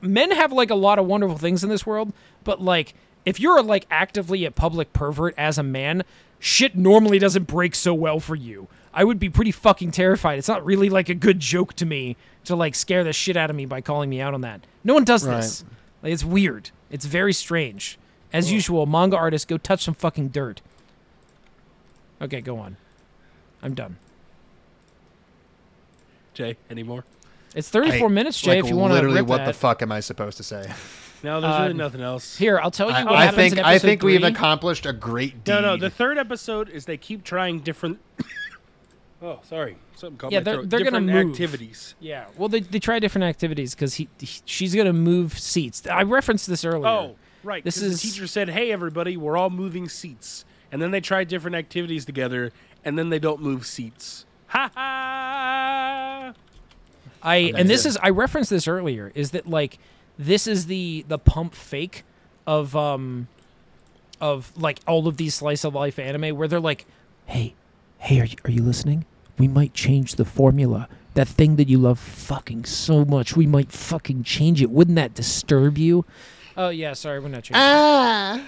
men 0.00 0.30
have 0.30 0.52
like 0.52 0.70
a 0.70 0.74
lot 0.74 0.98
of 0.98 1.06
wonderful 1.06 1.38
things 1.38 1.62
in 1.62 1.70
this 1.70 1.86
world, 1.86 2.12
but 2.44 2.60
like 2.60 2.94
if 3.24 3.38
you're 3.38 3.62
like 3.62 3.86
actively 3.90 4.44
a 4.44 4.50
public 4.50 4.92
pervert 4.92 5.34
as 5.36 5.58
a 5.58 5.62
man, 5.62 6.02
shit 6.38 6.76
normally 6.76 7.18
doesn't 7.18 7.46
break 7.46 7.74
so 7.74 7.94
well 7.94 8.20
for 8.20 8.34
you. 8.34 8.68
I 8.92 9.04
would 9.04 9.18
be 9.18 9.30
pretty 9.30 9.52
fucking 9.52 9.92
terrified. 9.92 10.38
It's 10.38 10.48
not 10.48 10.64
really 10.64 10.90
like 10.90 11.08
a 11.08 11.14
good 11.14 11.38
joke 11.38 11.74
to 11.74 11.86
me 11.86 12.16
to 12.44 12.56
like 12.56 12.74
scare 12.74 13.04
the 13.04 13.12
shit 13.12 13.36
out 13.36 13.50
of 13.50 13.56
me 13.56 13.66
by 13.66 13.80
calling 13.80 14.10
me 14.10 14.20
out 14.20 14.34
on 14.34 14.40
that. 14.40 14.62
No 14.82 14.94
one 14.94 15.04
does 15.04 15.22
this. 15.22 15.64
Like, 16.02 16.12
it's 16.12 16.24
weird. 16.24 16.70
It's 16.90 17.04
very 17.04 17.32
strange. 17.32 17.98
As 18.32 18.52
usual, 18.52 18.86
manga 18.86 19.16
artists 19.16 19.44
go 19.44 19.58
touch 19.58 19.82
some 19.84 19.94
fucking 19.94 20.28
dirt. 20.28 20.60
Okay, 22.22 22.40
go 22.40 22.58
on. 22.58 22.76
I'm 23.62 23.74
done. 23.74 23.96
Jay, 26.34 26.56
any 26.70 26.82
more? 26.82 27.04
It's 27.54 27.68
34 27.68 28.08
I- 28.08 28.10
minutes, 28.12 28.40
Jay. 28.40 28.50
like, 28.56 28.64
if 28.64 28.70
you 28.70 28.76
want 28.76 28.90
to 28.92 28.94
literally, 28.94 29.16
rip 29.20 29.26
what 29.26 29.38
that. 29.38 29.46
the 29.46 29.52
fuck 29.52 29.82
am 29.82 29.90
I 29.92 30.00
supposed 30.00 30.36
to 30.38 30.42
say? 30.42 30.70
No, 31.22 31.38
there's 31.42 31.54
Uh, 31.54 31.62
really 31.64 31.74
nothing 31.74 32.00
else. 32.00 32.38
Here, 32.38 32.58
I'll 32.58 32.70
tell 32.70 32.88
you 32.88 32.94
I, 32.94 33.04
what 33.04 33.12
I 33.12 33.24
happens 33.26 33.36
think 33.36 33.52
in 33.58 33.58
I 33.58 33.72
episode 33.74 33.86
think 33.88 34.02
we've 34.04 34.22
accomplished 34.24 34.86
a 34.86 34.92
great 34.94 35.44
deed. 35.44 35.52
No, 35.52 35.60
no. 35.60 35.76
The 35.76 35.90
third 35.90 36.16
episode 36.16 36.70
is 36.70 36.86
they 36.86 36.96
keep 36.96 37.24
trying 37.24 37.60
different. 37.60 37.98
oh, 39.22 39.38
sorry. 39.42 39.76
Something 39.96 40.16
caught 40.16 40.32
Yeah, 40.32 40.38
my 40.38 40.44
they're- 40.44 40.62
they're 40.64 40.82
gonna 40.82 41.02
move. 41.02 41.32
activities. 41.32 41.94
Yeah, 42.00 42.24
well, 42.38 42.48
they, 42.48 42.60
they 42.60 42.78
try 42.78 43.00
different 43.00 43.24
activities 43.26 43.74
because 43.74 43.96
he, 43.96 44.08
he 44.18 44.40
she's 44.46 44.74
gonna 44.74 44.94
move 44.94 45.38
seats. 45.38 45.86
I 45.86 46.04
referenced 46.04 46.46
this 46.46 46.64
earlier. 46.64 46.86
Oh, 46.88 47.16
right. 47.42 47.64
This 47.64 47.78
is- 47.82 48.00
the 48.00 48.08
teacher 48.08 48.26
said, 48.26 48.50
"Hey, 48.50 48.70
everybody, 48.72 49.16
we're 49.16 49.36
all 49.36 49.50
moving 49.50 49.88
seats," 49.88 50.44
and 50.72 50.80
then 50.80 50.90
they 50.90 51.00
try 51.00 51.24
different 51.24 51.56
activities 51.56 52.04
together, 52.04 52.52
and 52.84 52.98
then 52.98 53.08
they 53.10 53.18
don't 53.18 53.40
move 53.42 53.66
seats. 53.66 54.24
Ha 54.48 54.70
ha! 54.74 56.32
I 57.22 57.52
and 57.56 57.68
this 57.68 57.84
is 57.86 57.98
I 58.02 58.10
referenced 58.10 58.50
this 58.50 58.66
earlier. 58.66 59.12
Is 59.14 59.30
that 59.32 59.48
like 59.48 59.78
this 60.18 60.46
is 60.46 60.66
the 60.66 61.04
the 61.08 61.18
pump 61.18 61.54
fake 61.54 62.04
of 62.46 62.74
um 62.74 63.28
of 64.20 64.52
like 64.56 64.80
all 64.86 65.06
of 65.06 65.16
these 65.16 65.34
slice 65.34 65.64
of 65.64 65.74
life 65.74 65.98
anime 65.98 66.36
where 66.36 66.48
they're 66.48 66.60
like, 66.60 66.86
hey, 67.26 67.54
hey, 67.98 68.20
are 68.20 68.24
you, 68.24 68.36
are 68.44 68.50
you 68.50 68.62
listening? 68.62 69.04
We 69.38 69.48
might 69.48 69.72
change 69.72 70.16
the 70.16 70.24
formula. 70.26 70.88
That 71.14 71.26
thing 71.26 71.56
that 71.56 71.68
you 71.68 71.78
love 71.78 71.98
fucking 71.98 72.66
so 72.66 73.04
much, 73.04 73.34
we 73.36 73.46
might 73.46 73.72
fucking 73.72 74.24
change 74.24 74.60
it. 74.62 74.70
Wouldn't 74.70 74.96
that 74.96 75.14
disturb 75.14 75.78
you? 75.78 76.04
Oh 76.62 76.68
yeah, 76.68 76.92
sorry, 76.92 77.20
we're 77.20 77.28
not 77.28 77.42
changing. 77.44 77.56
Ah. 77.56 78.44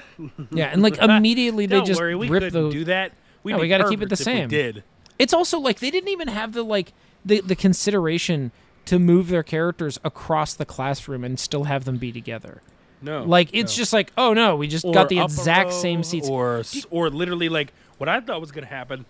yeah, 0.51 0.67
and 0.67 0.83
like 0.83 0.99
immediately 1.03 1.65
they 1.67 1.77
Don't 1.77 1.87
just 1.87 1.99
worry, 2.01 2.15
we 2.15 2.29
rip 2.29 2.43
couldn't 2.43 2.65
the 2.65 2.71
do 2.71 2.85
that. 2.85 3.13
We'd 3.43 3.53
No, 3.53 3.59
be 3.59 3.63
we 3.63 3.69
gotta 3.69 3.89
keep 3.89 4.03
it 4.03 4.11
the 4.11 4.17
perverts 4.17 4.21
if 4.23 4.27
we 4.27 4.33
same. 4.41 4.49
did. 4.49 4.85
It's 5.19 5.33
also 5.33 5.59
like 5.59 5.81
they 5.81 5.91
didn't 5.91 6.11
even 6.11 6.29
have 6.29 6.53
the 6.53 6.63
like 6.63 6.93
the 7.25 7.41
the 7.41 7.57
consideration 7.57 8.53
to 8.85 8.99
move 8.99 9.29
their 9.29 9.43
characters 9.43 9.99
across 10.05 10.53
the 10.55 10.65
classroom 10.67 11.25
and 11.25 11.39
still 11.41 11.65
have 11.65 11.85
them 11.85 11.97
be 11.97 12.13
together. 12.13 12.61
No, 13.01 13.23
Like 13.25 13.49
it's 13.53 13.75
just 13.75 13.93
like, 13.93 14.13
oh 14.19 14.33
no, 14.35 14.57
we 14.57 14.69
just 14.69 14.85
got 14.93 15.09
the 15.09 15.21
exact 15.21 15.71
row, 15.71 15.77
same 15.77 16.03
seats. 16.03 16.29
or 16.29 16.59
s- 16.59 16.85
or 16.91 17.09
literally 17.11 17.49
like 17.49 17.73
what 17.99 18.09
I 18.09 18.21
thought 18.21 18.41
was 18.41 18.53
going 18.53 18.65
to 18.65 18.71
happen 18.71 19.07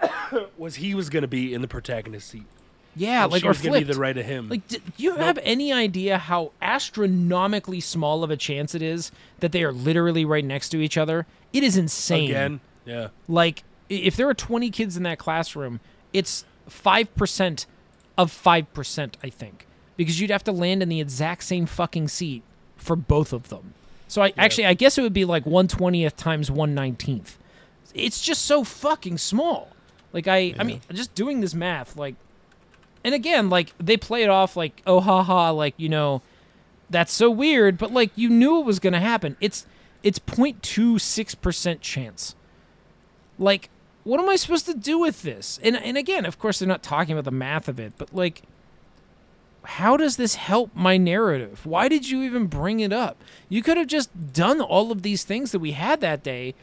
was 0.58 0.76
he 0.76 0.94
was 0.94 1.08
going 1.08 1.22
to 1.22 1.28
be 1.28 1.54
in 1.54 1.60
the 1.62 1.68
protagonist 1.68 2.28
seat. 2.28 2.44
Yeah, 2.96 3.24
and 3.24 3.32
like 3.32 3.42
she 3.42 3.46
or 3.46 3.50
was 3.50 3.62
be 3.62 3.68
flipped. 3.68 3.86
the 3.86 3.98
right 3.98 4.16
of 4.16 4.24
him. 4.24 4.48
Like, 4.48 4.66
do 4.68 4.78
you 4.96 5.14
have 5.16 5.38
any 5.42 5.72
idea 5.72 6.18
how 6.18 6.52
astronomically 6.60 7.80
small 7.80 8.24
of 8.24 8.30
a 8.30 8.36
chance 8.36 8.74
it 8.74 8.82
is 8.82 9.12
that 9.40 9.52
they 9.52 9.62
are 9.62 9.72
literally 9.72 10.24
right 10.24 10.44
next 10.44 10.70
to 10.70 10.80
each 10.80 10.96
other? 10.96 11.26
It 11.52 11.62
is 11.62 11.76
insane. 11.76 12.30
Again, 12.30 12.60
yeah. 12.84 13.08
Like, 13.28 13.64
if 13.88 14.16
there 14.16 14.28
are 14.28 14.34
20 14.34 14.70
kids 14.70 14.96
in 14.96 15.02
that 15.04 15.18
classroom, 15.18 15.80
it's 16.12 16.44
5% 16.68 17.66
of 18.16 18.32
5%, 18.32 19.14
I 19.22 19.30
think. 19.30 19.66
Because 19.96 20.20
you'd 20.20 20.30
have 20.30 20.44
to 20.44 20.52
land 20.52 20.82
in 20.82 20.88
the 20.88 21.00
exact 21.00 21.44
same 21.44 21.66
fucking 21.66 22.08
seat 22.08 22.42
for 22.76 22.96
both 22.96 23.32
of 23.32 23.48
them. 23.48 23.74
So 24.06 24.22
I 24.22 24.32
actually 24.38 24.66
I 24.66 24.74
guess 24.74 24.96
it 24.96 25.02
would 25.02 25.12
be 25.12 25.26
like 25.26 25.44
120th 25.44 26.16
times 26.16 26.48
119th. 26.48 27.34
It's 27.94 28.20
just 28.20 28.46
so 28.46 28.64
fucking 28.64 29.18
small. 29.18 29.68
Like 30.12 30.26
I 30.26 30.54
I 30.58 30.64
mean 30.64 30.80
just 30.92 31.14
doing 31.14 31.40
this 31.40 31.54
math 31.54 31.96
like 31.96 32.14
and 33.04 33.14
again 33.14 33.48
like 33.48 33.72
they 33.78 33.96
play 33.96 34.22
it 34.22 34.28
off 34.28 34.56
like 34.56 34.82
oh 34.86 35.00
ha 35.00 35.22
ha 35.22 35.50
like 35.50 35.74
you 35.76 35.88
know 35.88 36.22
that's 36.90 37.12
so 37.12 37.30
weird 37.30 37.78
but 37.78 37.92
like 37.92 38.10
you 38.16 38.28
knew 38.28 38.60
it 38.60 38.64
was 38.64 38.78
to 38.78 39.00
happen. 39.00 39.36
It's 39.40 39.66
it's 40.02 40.18
0.26% 40.18 41.80
chance. 41.80 42.34
Like 43.38 43.68
what 44.04 44.20
am 44.20 44.28
i 44.28 44.36
supposed 44.36 44.66
to 44.66 44.74
do 44.74 44.98
with 44.98 45.22
this? 45.22 45.58
And 45.62 45.76
and 45.76 45.96
again 45.96 46.24
of 46.24 46.38
course 46.38 46.58
they're 46.58 46.68
not 46.68 46.82
talking 46.82 47.12
about 47.12 47.24
the 47.24 47.30
math 47.30 47.68
of 47.68 47.78
it 47.78 47.92
but 47.98 48.14
like 48.14 48.42
how 49.64 49.96
does 49.98 50.16
this 50.16 50.36
help 50.36 50.70
my 50.74 50.96
narrative? 50.96 51.66
Why 51.66 51.88
did 51.88 52.08
you 52.08 52.22
even 52.22 52.46
bring 52.46 52.80
it 52.80 52.92
up? 52.92 53.22
You 53.50 53.62
could 53.62 53.76
have 53.76 53.86
just 53.86 54.32
done 54.32 54.62
all 54.62 54.90
of 54.90 55.02
these 55.02 55.24
things 55.24 55.52
that 55.52 55.58
we 55.58 55.72
had 55.72 56.00
that 56.00 56.22
day 56.22 56.54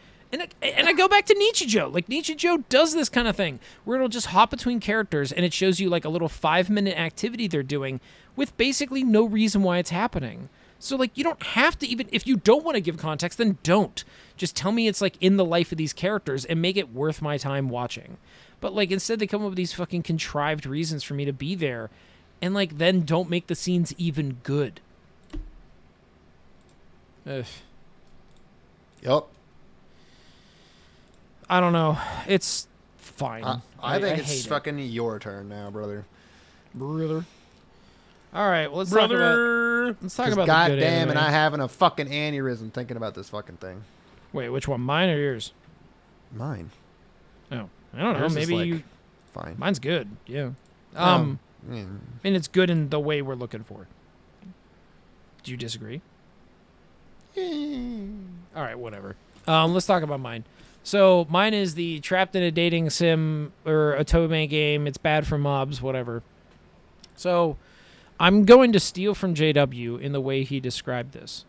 and 0.42 0.50
I, 0.62 0.68
and 0.68 0.88
I 0.88 0.94
go 0.94 1.08
back 1.08 1.26
to 1.28 1.36
Nichijou. 1.36 1.94
Like 1.94 2.08
Nichijou 2.08 2.66
does 2.68 2.94
this 2.94 3.08
kind 3.08 3.28
of 3.28 3.36
thing 3.36 3.60
where 3.86 3.96
it'll 3.96 4.10
just 4.10 4.28
hop 4.28 4.50
between 4.50 4.82
characters 4.82 5.32
and 5.32 5.46
it 5.46 5.54
shows 5.54 5.80
you 5.80 5.90
like 5.90 6.04
a 6.04 6.10
little 6.10 6.28
five 6.28 6.70
minute 6.70 6.98
activity 6.98 7.48
they're 7.48 7.64
doing 7.64 8.02
with 8.36 8.56
basically 8.58 9.04
no 9.04 9.24
reason 9.24 9.64
why 9.64 9.78
it's 9.78 9.92
happening. 9.92 10.50
So 10.78 10.98
like 10.98 11.18
you 11.18 11.24
don't 11.24 11.42
have 11.42 11.80
to 11.80 11.88
even 11.88 12.10
if 12.12 12.28
you 12.28 12.36
don't 12.36 12.66
want 12.66 12.76
to 12.76 12.82
give 12.82 12.98
context, 12.98 13.38
then 13.38 13.58
don't. 13.64 14.04
Just 14.36 14.58
tell 14.58 14.74
me 14.74 14.88
it's 14.88 15.02
like 15.02 15.16
in 15.22 15.38
the 15.38 15.46
life 15.46 15.72
of 15.72 15.78
these 15.78 15.94
characters 15.94 16.44
and 16.44 16.62
make 16.62 16.76
it 16.76 16.94
worth 16.94 17.22
my 17.22 17.38
time 17.38 17.70
watching. 17.70 18.18
But 18.60 18.74
like 18.74 18.92
instead 18.92 19.20
they 19.20 19.28
come 19.28 19.42
up 19.42 19.50
with 19.50 19.58
these 19.58 19.74
fucking 19.74 20.04
contrived 20.04 20.66
reasons 20.66 21.02
for 21.02 21.14
me 21.14 21.24
to 21.24 21.34
be 21.34 21.56
there 21.56 21.90
and 22.42 22.54
like 22.54 22.78
then 22.78 23.02
don't 23.04 23.30
make 23.30 23.48
the 23.48 23.56
scenes 23.56 23.94
even 23.98 24.40
good. 24.44 24.82
Ugh. 27.26 27.46
Yep. 29.02 29.28
I 31.50 31.60
don't 31.60 31.74
know. 31.74 31.98
It's 32.28 32.68
fine. 32.98 33.44
I, 33.44 33.60
I 33.82 34.00
think 34.02 34.18
hate 34.18 34.22
it's 34.36 34.46
it. 34.46 34.50
fucking 34.50 34.80
your 34.80 35.20
turn 35.20 35.48
now, 35.50 35.70
brother. 35.70 36.06
brother. 36.74 37.26
All 38.34 38.50
right, 38.50 38.68
well 38.68 38.80
let's 38.80 38.92
talk 38.92 39.10
about 39.12 39.96
let's 40.02 40.16
talk 40.16 40.26
'Cause 40.26 40.34
about 40.34 40.48
the 40.48 40.76
good 40.76 40.80
goddamn, 40.82 41.10
and 41.10 41.18
anime. 41.18 41.18
I 41.24 41.32
having 41.32 41.60
a 41.62 41.68
fucking 41.70 42.08
aneurysm 42.08 42.74
thinking 42.74 42.98
about 42.98 43.14
this 43.16 43.30
fucking 43.30 43.58
thing. 43.58 43.84
Wait, 44.34 44.50
which 44.50 44.68
one? 44.68 44.82
Mine 44.82 45.10
or 45.10 45.18
yours? 45.18 45.54
Mine. 46.34 46.72
Oh, 47.52 47.70
I 47.94 47.98
don't 48.02 48.14
know. 48.14 48.20
Yours 48.20 48.32
is, 48.32 48.36
Maybe 48.36 48.56
like, 48.56 48.68
you. 48.68 48.84
Fine. 49.34 49.56
Mine's 49.58 49.80
good. 49.80 50.10
Yeah. 50.28 50.50
Um, 50.96 51.40
Mm. 51.70 51.98
and 52.24 52.36
it's 52.36 52.48
good 52.48 52.70
in 52.70 52.90
the 52.90 53.00
way 53.00 53.22
we're 53.24 53.34
looking 53.36 53.64
for. 53.64 53.88
Do 55.44 55.52
you 55.52 55.58
disagree? 55.58 56.02
All 57.38 58.62
right, 58.64 58.78
whatever. 58.78 59.16
Um, 59.48 59.74
let's 59.74 59.86
talk 59.86 60.04
about 60.04 60.20
mine. 60.20 60.44
So 60.86 61.26
mine 61.32 61.56
is 61.56 61.74
the 61.74 62.00
trapped 62.00 62.36
in 62.36 62.44
a 62.44 62.52
dating 62.52 62.92
sim 62.92 63.52
or 63.66 63.98
Otome 64.00 64.48
game. 64.48 64.86
It's 64.86 65.00
bad 65.00 65.26
for 65.26 65.36
mobs, 65.38 65.82
whatever. 65.82 66.22
So 67.16 67.58
I'm 68.20 68.46
going 68.46 68.72
to 68.72 68.80
steal 68.80 69.16
from 69.16 69.34
JW 69.34 70.00
in 70.00 70.12
the 70.12 70.22
way 70.22 70.44
he 70.44 70.60
described 70.60 71.14
this, 71.14 71.44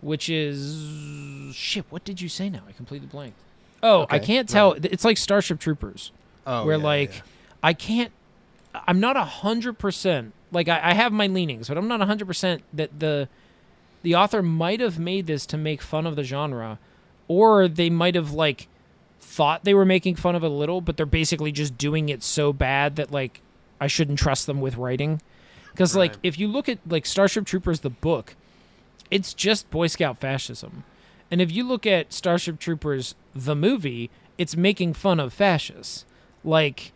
which 0.00 0.30
is 0.30 1.54
shit. 1.54 1.84
What 1.90 2.02
did 2.02 2.22
you 2.22 2.30
say 2.30 2.48
now? 2.48 2.62
I 2.66 2.72
completely 2.72 3.08
blanked. 3.08 3.36
Oh, 3.82 4.06
I 4.08 4.18
can't 4.18 4.48
tell. 4.48 4.72
It's 4.72 5.04
like 5.04 5.18
Starship 5.18 5.60
Troopers 5.60 6.10
Oh, 6.46 6.64
where 6.64 6.78
yeah, 6.78 6.82
like 6.84 7.14
yeah. 7.16 7.22
I 7.62 7.72
can't 7.74 8.10
I'm 8.74 9.00
not 9.00 9.16
a 9.18 9.24
hundred 9.24 9.78
percent 9.78 10.32
like 10.50 10.68
I, 10.68 10.80
I 10.82 10.94
have 10.94 11.12
my 11.12 11.26
leanings, 11.26 11.68
but 11.68 11.76
I'm 11.76 11.88
not 11.88 12.00
a 12.00 12.06
hundred 12.06 12.26
percent 12.26 12.62
that 12.72 12.98
the 13.00 13.28
the 14.02 14.14
author 14.14 14.42
might 14.42 14.80
have 14.80 14.98
made 14.98 15.26
this 15.26 15.44
to 15.46 15.58
make 15.58 15.82
fun 15.82 16.06
of 16.06 16.16
the 16.16 16.24
genre, 16.24 16.78
or 17.32 17.68
they 17.68 17.90
might 17.90 18.14
have 18.14 18.32
like 18.32 18.68
thought 19.20 19.64
they 19.64 19.74
were 19.74 19.84
making 19.84 20.16
fun 20.16 20.34
of 20.34 20.44
it 20.44 20.50
a 20.50 20.50
little, 20.50 20.80
but 20.80 20.96
they're 20.96 21.06
basically 21.06 21.52
just 21.52 21.78
doing 21.78 22.08
it 22.08 22.22
so 22.22 22.52
bad 22.52 22.96
that 22.96 23.10
like 23.10 23.40
I 23.80 23.86
shouldn't 23.86 24.18
trust 24.18 24.46
them 24.46 24.60
with 24.60 24.76
writing. 24.76 25.20
Because 25.70 25.96
like 25.96 26.14
if 26.22 26.38
you 26.38 26.48
look 26.48 26.68
at 26.68 26.78
like 26.86 27.06
Starship 27.06 27.46
Troopers 27.46 27.80
the 27.80 27.90
book, 27.90 28.36
it's 29.10 29.32
just 29.32 29.70
Boy 29.70 29.86
Scout 29.86 30.18
fascism. 30.18 30.84
And 31.30 31.40
if 31.40 31.50
you 31.50 31.64
look 31.64 31.86
at 31.86 32.12
Starship 32.12 32.58
Troopers 32.58 33.14
the 33.34 33.56
movie, 33.56 34.10
it's 34.36 34.56
making 34.56 34.92
fun 34.92 35.18
of 35.18 35.32
fascists. 35.32 36.04
Like 36.44 36.92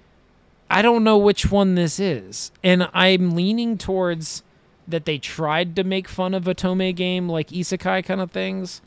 I 0.68 0.82
don't 0.82 1.04
know 1.04 1.16
which 1.16 1.50
one 1.50 1.74
this 1.74 1.98
is. 1.98 2.52
And 2.62 2.88
I'm 2.92 3.34
leaning 3.34 3.78
towards 3.78 4.42
that 4.88 5.04
they 5.04 5.18
tried 5.18 5.74
to 5.76 5.84
make 5.84 6.08
fun 6.08 6.34
of 6.34 6.44
Otome 6.44 6.94
game 6.94 7.28
like 7.28 7.48
isekai 7.48 8.04
kind 8.04 8.20
of 8.20 8.30
things, 8.30 8.82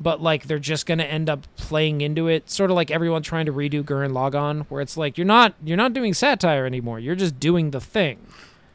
but 0.00 0.20
like 0.22 0.44
they're 0.44 0.58
just 0.58 0.86
going 0.86 0.98
to 0.98 1.06
end 1.06 1.28
up 1.28 1.46
playing 1.56 2.00
into 2.00 2.28
it, 2.28 2.50
sort 2.50 2.70
of 2.70 2.76
like 2.76 2.90
everyone 2.90 3.22
trying 3.22 3.46
to 3.46 3.52
redo 3.52 3.82
Gurren 3.82 4.12
Lagann 4.12 4.66
where 4.68 4.80
it's 4.80 4.96
like 4.96 5.18
you're 5.18 5.26
not 5.26 5.54
you're 5.64 5.76
not 5.76 5.92
doing 5.92 6.14
satire 6.14 6.66
anymore. 6.66 6.98
You're 7.00 7.16
just 7.16 7.40
doing 7.40 7.70
the 7.72 7.80
thing. 7.80 8.18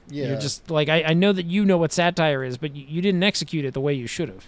yeah. 0.10 0.28
You're 0.28 0.40
just 0.40 0.70
like 0.70 0.90
I, 0.90 1.04
I 1.04 1.14
know 1.14 1.32
that 1.32 1.46
you 1.46 1.66
know 1.66 1.78
what 1.78 1.92
satire 1.94 2.44
is, 2.44 2.58
but 2.58 2.76
you, 2.76 2.86
you 2.88 3.02
didn't 3.02 3.24
execute 3.24 3.66
it 3.66 3.74
the 3.74 3.82
way 3.82 3.94
you 3.94 4.08
should 4.08 4.30
have. 4.30 4.46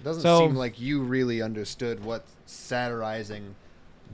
It 0.00 0.04
doesn't 0.04 0.22
so- 0.22 0.38
seem 0.40 0.54
like 0.54 0.80
you 0.80 1.02
really 1.02 1.42
understood 1.42 2.04
what 2.04 2.24
satirizing 2.46 3.54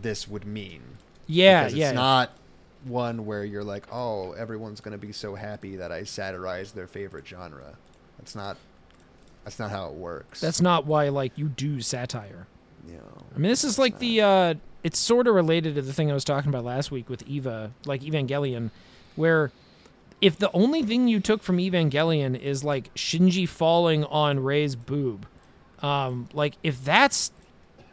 this 0.00 0.26
would 0.28 0.46
mean. 0.46 0.82
Yeah, 1.26 1.64
because 1.64 1.74
yeah. 1.78 1.88
It's 1.90 1.94
not 1.94 2.32
one 2.84 3.26
where 3.26 3.44
you're 3.44 3.62
like, 3.64 3.86
oh, 3.92 4.32
everyone's 4.32 4.80
gonna 4.80 4.98
be 4.98 5.12
so 5.12 5.34
happy 5.34 5.76
that 5.76 5.92
I 5.92 6.02
satirize 6.04 6.72
their 6.72 6.86
favorite 6.86 7.26
genre. 7.26 7.74
That's 8.18 8.34
not. 8.34 8.56
That's 9.44 9.58
not 9.58 9.70
how 9.70 9.88
it 9.88 9.94
works. 9.94 10.40
That's 10.40 10.60
not 10.60 10.86
why 10.86 11.08
like 11.08 11.36
you 11.36 11.48
do 11.48 11.80
satire. 11.80 12.46
Yeah. 12.88 12.98
I 13.34 13.38
mean, 13.38 13.50
this 13.50 13.64
is 13.64 13.78
like 13.78 13.94
not. 13.94 14.00
the 14.00 14.20
uh, 14.20 14.54
it's 14.82 14.98
sort 14.98 15.26
of 15.26 15.34
related 15.34 15.74
to 15.76 15.82
the 15.82 15.92
thing 15.92 16.10
I 16.10 16.14
was 16.14 16.24
talking 16.24 16.48
about 16.48 16.64
last 16.64 16.90
week 16.90 17.08
with 17.08 17.22
Eva, 17.22 17.72
like 17.84 18.02
Evangelion, 18.02 18.70
where 19.16 19.50
if 20.20 20.38
the 20.38 20.50
only 20.52 20.82
thing 20.82 21.08
you 21.08 21.20
took 21.20 21.42
from 21.42 21.58
Evangelion 21.58 22.38
is 22.38 22.62
like 22.62 22.92
Shinji 22.94 23.48
falling 23.48 24.04
on 24.04 24.40
Rei's 24.40 24.76
boob, 24.76 25.26
um, 25.82 26.28
like 26.32 26.54
if 26.62 26.84
that's 26.84 27.32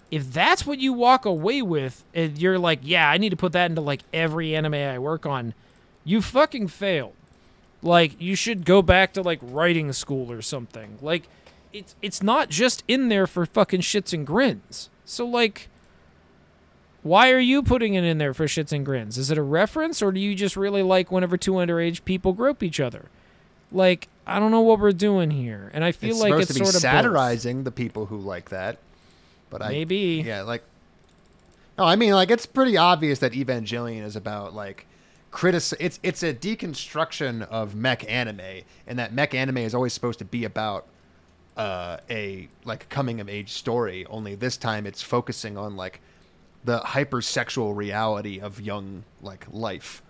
if 0.09 0.31
that's 0.31 0.65
what 0.65 0.79
you 0.79 0.93
walk 0.93 1.25
away 1.25 1.61
with, 1.61 2.03
and 2.13 2.37
you're 2.37 2.59
like, 2.59 2.79
yeah, 2.81 3.09
I 3.09 3.17
need 3.17 3.29
to 3.29 3.35
put 3.35 3.51
that 3.53 3.69
into 3.69 3.81
like 3.81 4.01
every 4.13 4.55
anime 4.55 4.73
I 4.73 4.99
work 4.99 5.25
on, 5.25 5.53
you 6.03 6.21
fucking 6.21 6.69
failed. 6.69 7.13
Like 7.81 8.19
you 8.19 8.35
should 8.35 8.65
go 8.65 8.81
back 8.81 9.13
to 9.13 9.21
like 9.21 9.39
writing 9.41 9.93
school 9.93 10.31
or 10.31 10.41
something. 10.41 10.97
Like 11.01 11.27
it's 11.71 11.95
it's 12.01 12.23
not 12.23 12.49
just 12.49 12.83
in 12.87 13.09
there 13.09 13.27
for 13.27 13.45
fucking 13.45 13.81
shits 13.81 14.13
and 14.13 14.25
grins. 14.25 14.89
So 15.05 15.25
like 15.25 15.69
why 17.03 17.31
are 17.31 17.39
you 17.39 17.63
putting 17.63 17.93
it 17.93 18.03
in 18.03 18.17
there 18.17 18.33
for 18.33 18.45
shits 18.47 18.71
and 18.71 18.85
grins? 18.85 19.17
Is 19.17 19.31
it 19.31 19.37
a 19.37 19.43
reference 19.43 20.01
or 20.01 20.11
do 20.11 20.19
you 20.19 20.35
just 20.35 20.57
really 20.57 20.83
like 20.83 21.11
whenever 21.11 21.37
two 21.37 21.53
underage 21.53 22.03
people 22.03 22.33
grope 22.33 22.63
each 22.63 22.79
other? 22.79 23.05
Like 23.71 24.07
I 24.25 24.39
don't 24.39 24.51
know 24.51 24.61
what 24.61 24.79
we're 24.79 24.91
doing 24.91 25.31
here. 25.31 25.71
And 25.73 25.83
I 25.83 25.91
feel 25.91 26.11
it's 26.11 26.19
like 26.19 26.33
it's 26.33 26.55
sort 26.55 26.69
of 26.69 26.73
both. 26.73 26.81
satirizing 26.81 27.63
the 27.63 27.71
people 27.71 28.07
who 28.07 28.17
like 28.17 28.49
that. 28.49 28.77
But 29.49 29.61
I 29.61 29.69
Maybe. 29.69 30.23
yeah, 30.25 30.41
like 30.41 30.63
no, 31.77 31.85
I 31.85 31.95
mean 31.95 32.13
like 32.13 32.31
it's 32.31 32.47
pretty 32.47 32.75
obvious 32.75 33.19
that 33.19 33.33
Evangelion 33.33 34.03
is 34.03 34.15
about 34.15 34.55
like 34.55 34.86
critic. 35.37 35.61
It's 35.79 35.99
it's 36.01 36.23
a 36.23 36.33
deconstruction 36.33 37.47
of 37.49 37.75
mech 37.75 38.09
anime, 38.11 38.63
and 38.87 38.97
that 38.97 39.13
mech 39.13 39.35
anime 39.35 39.57
is 39.57 39.75
always 39.75 39.93
supposed 39.93 40.17
to 40.19 40.25
be 40.25 40.45
about 40.45 40.87
uh, 41.55 41.97
a 42.09 42.49
like 42.65 42.89
coming 42.89 43.21
of 43.21 43.29
age 43.29 43.53
story. 43.53 44.03
Only 44.07 44.33
this 44.33 44.57
time 44.57 44.87
it's 44.87 45.03
focusing 45.03 45.55
on 45.55 45.75
like 45.75 46.01
the 46.65 46.79
hypersexual 46.79 47.75
reality 47.75 48.39
of 48.39 48.59
young 48.59 49.03
like 49.21 49.45
life, 49.51 50.01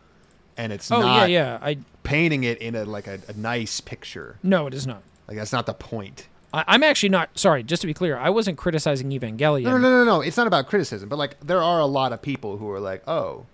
and 0.56 0.72
it's 0.72 0.90
Oh 0.90 1.02
not 1.02 1.30
yeah, 1.30 1.58
yeah. 1.60 1.60
I 1.62 1.80
painting 2.04 2.46
it 2.46 2.60
in 2.60 2.76
a 2.76 2.86
like 2.86 3.08
a, 3.08 3.20
a 3.28 3.34
nice 3.34 3.82
picture. 3.82 4.40
no, 4.44 4.66
it 4.66 4.74
is 4.74 4.88
not. 4.88 5.04
Like 5.28 5.36
that's 5.36 5.52
not 5.52 5.66
the 5.66 5.74
point. 5.74 6.30
I, 6.54 6.64
I'm 6.68 6.84
actually 6.84 7.10
not 7.10 7.38
sorry. 7.38 7.64
Just 7.64 7.82
to 7.82 7.88
be 7.88 7.94
clear, 7.94 8.18
I 8.18 8.30
wasn't 8.30 8.58
criticizing 8.58 9.10
Evangelion. 9.10 9.64
No, 9.64 9.72
no, 9.72 9.78
no, 9.78 9.90
no, 9.90 10.06
no. 10.06 10.22
It's 10.22 10.38
not 10.38 10.48
about 10.48 10.68
criticism, 10.68 11.10
but 11.10 11.18
like 11.20 11.38
there 11.42 11.62
are 11.62 11.82
a 11.82 11.86
lot 11.86 12.14
of 12.14 12.22
people 12.22 12.56
who 12.56 12.72
are 12.72 12.80
like, 12.80 13.06
oh, 13.10 13.46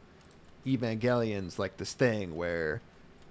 Evangelion's 0.65 1.59
like 1.59 1.77
this 1.77 1.93
thing 1.93 2.35
where, 2.35 2.81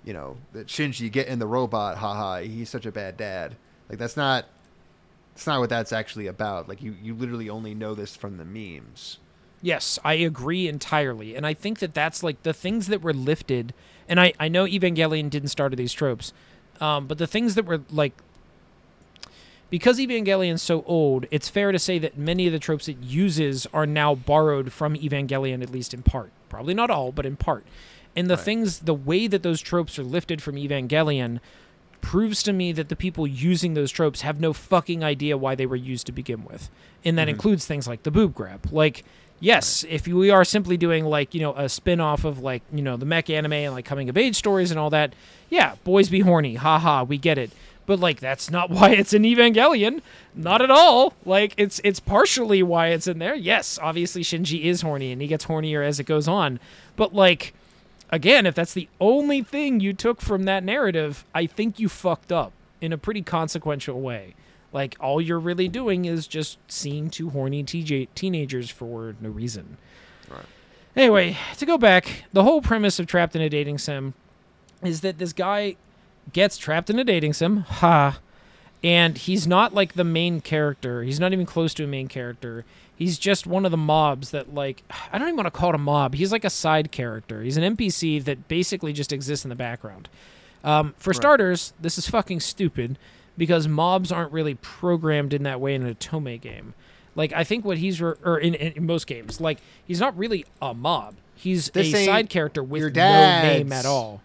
you 0.05 0.13
know, 0.13 0.37
that 0.53 0.67
Shinji 0.67 1.11
get 1.11 1.29
in 1.29 1.39
the 1.39 1.47
robot, 1.47 1.99
haha, 1.99 2.41
he's 2.41 2.69
such 2.69 2.87
a 2.87 2.93
bad 2.93 3.17
dad. 3.17 3.57
Like 3.89 3.99
that's 3.99 4.17
not, 4.17 4.47
that's 5.35 5.47
not 5.47 5.61
what 5.61 5.71
that's 5.71 5.93
actually 5.93 6.27
about. 6.27 6.69
Like 6.69 6.83
you, 6.83 6.95
you 7.03 7.15
literally 7.15 7.49
only 7.49 7.75
know 7.75 7.95
this 7.95 8.17
from 8.17 8.37
the 8.37 8.45
memes. 8.45 9.19
Yes, 9.63 9.99
I 10.05 10.15
agree 10.15 10.67
entirely. 10.67 11.37
And 11.37 11.47
I 11.47 11.55
think 11.55 11.79
that 11.79 11.95
that's 11.95 12.23
like 12.23 12.43
the 12.43 12.53
things 12.53 12.89
that 12.89 13.01
were 13.01 13.13
lifted. 13.13 13.73
And 14.09 14.21
I, 14.21 14.33
I 14.41 14.49
know 14.49 14.65
Evangelion 14.65 15.31
didn't 15.31 15.51
start 15.51 15.75
these 15.77 15.93
tropes, 15.93 16.33
um, 16.81 17.07
but 17.07 17.19
the 17.19 17.27
things 17.27 17.55
that 17.55 17.65
were 17.65 17.83
like. 17.91 18.13
Because 19.71 19.99
Evangelion's 19.99 20.61
so 20.61 20.85
old, 20.87 21.25
it's 21.31 21.49
fair 21.49 21.73
to 21.73 21.79
say 21.79 21.99
that 21.99 22.19
many 22.19 22.47
of 22.47 22.53
the 22.53 22.59
tropes 22.59 22.89
it 22.89 22.99
uses 22.99 23.67
are 23.73 23.87
now 23.87 24.15
borrowed 24.15 24.71
from 24.71 24.97
Evangelion, 24.97 25.63
at 25.63 25.71
least 25.71 25.95
in 25.95 26.03
part. 26.03 26.31
Probably 26.53 26.75
not 26.75 26.91
all, 26.91 27.13
but 27.13 27.25
in 27.25 27.37
part. 27.37 27.65
And 28.15 28.29
the 28.29 28.37
things, 28.37 28.81
the 28.81 28.93
way 28.93 29.27
that 29.27 29.43
those 29.43 29.63
tropes 29.63 29.99
are 29.99 30.05
lifted 30.05 30.43
from 30.43 30.57
Evangelion 30.57 31.41
proves 32.03 32.43
to 32.43 32.53
me 32.53 32.73
that 32.73 32.91
the 32.91 32.95
people 32.95 33.27
using 33.27 33.73
those 33.73 33.91
tropes 33.91 34.21
have 34.21 34.39
no 34.39 34.53
fucking 34.53 35.03
idea 35.03 35.39
why 35.39 35.55
they 35.55 35.65
were 35.65 35.77
used 35.77 36.05
to 36.07 36.13
begin 36.13 36.45
with. 36.45 36.69
And 37.07 37.17
that 37.17 37.23
mm-hmm. 37.23 37.31
includes 37.31 37.65
things 37.65 37.89
like 37.89 38.03
the 38.03 38.11
boob 38.11 38.35
grab. 38.35 38.67
Like, 38.71 39.03
yes, 39.41 39.83
if 39.89 40.07
we 40.07 40.29
are 40.29 40.45
simply 40.45 40.77
doing 40.77 41.07
like, 41.07 41.33
you 41.33 41.41
know, 41.41 41.55
a 41.55 41.71
spin 41.71 42.01
off 42.01 42.27
of 42.27 42.41
like, 42.41 42.61
you 42.71 42.83
know, 42.83 42.99
the 42.99 43.07
mech 43.07 43.31
anime 43.31 43.55
and 43.55 43.73
like 43.73 43.87
coming 43.87 44.11
of 44.11 44.19
age 44.19 44.37
stories 44.37 44.71
and 44.71 44.79
all 44.79 44.91
that, 44.91 45.15
yeah, 45.49 45.77
boys 45.85 46.11
be 46.11 46.21
horny. 46.21 46.57
Haha, 46.57 47.05
we 47.05 47.17
get 47.17 47.39
it. 47.39 47.51
But 47.87 48.01
like 48.01 48.21
that's 48.21 48.51
not 48.51 48.71
why 48.71 48.91
it's 48.91 49.13
in 49.13 49.23
Evangelion. 49.23 50.01
Not 50.35 50.63
at 50.63 50.71
all. 50.71 51.15
Like 51.25 51.55
it's 51.57 51.81
it's 51.85 52.01
partially 52.01 52.63
why 52.63 52.89
it's 52.89 53.07
in 53.07 53.19
there. 53.19 53.35
Yes, 53.35 53.79
obviously 53.83 54.23
Shinji 54.23 54.63
is 54.65 54.83
horny 54.83 55.13
and 55.13 55.21
he 55.21 55.29
gets 55.29 55.47
hornier 55.47 55.87
as 55.87 56.01
it 56.01 56.05
goes 56.05 56.29
on. 56.29 56.61
But 56.97 57.15
like 57.15 57.55
again, 58.11 58.47
if 58.47 58.55
that's 58.55 58.75
the 58.75 58.89
only 59.01 59.43
thing 59.43 59.81
you 59.81 59.93
took 59.93 60.21
from 60.21 60.45
that 60.45 60.63
narrative, 60.65 61.25
I 61.35 61.47
think 61.47 61.79
you 61.79 61.89
fucked 61.89 62.31
up 62.33 62.53
in 62.81 62.93
a 62.93 62.99
pretty 62.99 63.23
consequential 63.23 64.01
way. 64.01 64.35
Like 64.73 64.97
all 65.01 65.21
you're 65.21 65.41
really 65.41 65.69
doing 65.69 66.05
is 66.05 66.27
just 66.27 66.59
seeing 66.69 67.11
two 67.11 67.31
horny 67.31 67.63
TJ- 67.63 68.09
teenagers 68.15 68.71
for 68.71 69.15
no 69.21 69.29
reason. 69.29 69.77
Right. 70.31 70.47
Anyway, 70.97 71.37
to 71.59 71.67
go 71.67 71.79
back, 71.79 72.25
the 72.33 72.43
whole 72.43 72.61
premise 72.61 72.99
of 72.99 73.07
Trapped 73.07 73.35
in 73.37 73.43
a 73.43 73.49
Dating 73.49 73.79
Sim 73.79 74.15
is 74.83 75.01
that 75.03 75.19
this 75.19 75.33
guy 75.33 75.77
gets 76.33 76.57
trapped 76.57 76.91
in 76.91 76.99
a 76.99 77.05
dating 77.05 77.33
sim, 77.33 77.59
ha, 77.59 78.19
and 78.83 79.17
he's 79.17 79.47
not 79.47 79.75
like 79.75 79.95
the 79.95 80.05
main 80.05 80.41
character. 80.41 81.03
He's 81.03 81.21
not 81.21 81.33
even 81.33 81.47
close 81.47 81.75
to 81.75 81.85
a 81.85 81.87
main 81.87 82.09
character. 82.09 82.65
He's 82.95 83.19
just 83.19 83.47
one 83.47 83.65
of 83.65 83.71
the 83.71 83.77
mobs 83.77 84.31
that 84.31 84.55
like 84.55 84.83
I 85.13 85.19
don't 85.19 85.29
even 85.29 85.37
want 85.37 85.47
to 85.47 85.51
call 85.51 85.71
it 85.71 85.75
a 85.75 85.79
mob. 85.79 86.15
He's 86.15 86.33
like 86.33 86.45
a 86.45 86.51
side 86.51 86.93
character. 86.93 87.43
He's 87.43 87.57
an 87.57 87.77
NPC 87.77 88.23
that 88.25 88.49
basically 88.49 88.93
just 88.93 89.13
exists 89.13 89.45
in 89.45 89.49
the 89.49 89.55
background. 89.55 90.09
Um, 90.65 90.95
for 90.97 91.13
starters, 91.13 91.73
this 91.81 91.99
is 91.99 92.09
fucking 92.09 92.41
stupid 92.41 92.99
because 93.37 93.67
mobs 93.67 94.13
aren't 94.13 94.31
really 94.33 94.55
programmed 94.55 95.33
in 95.33 95.43
that 95.43 95.61
way 95.61 95.75
in 95.75 95.85
an 95.85 95.95
Otome 95.95 96.41
game. 96.41 96.75
Like 97.15 97.33
I 97.33 97.45
think 97.45 97.65
what 97.65 97.79
he's 97.79 98.01
re- 98.01 98.15
or 98.25 98.39
in, 98.39 98.55
in, 98.55 98.73
in 98.73 98.87
most 98.87 99.07
games, 99.07 99.41
like 99.41 99.59
he's 99.85 100.01
not 100.01 100.17
really 100.17 100.45
a 100.61 100.73
mob. 100.75 101.17
He's 101.35 101.71
This 101.71 101.93
a 101.93 102.07
side 102.07 102.31
character 102.31 102.63
with 102.63 102.95
no 102.95 103.43
name 103.43 103.73
at 103.73 103.85
all. 103.85 104.23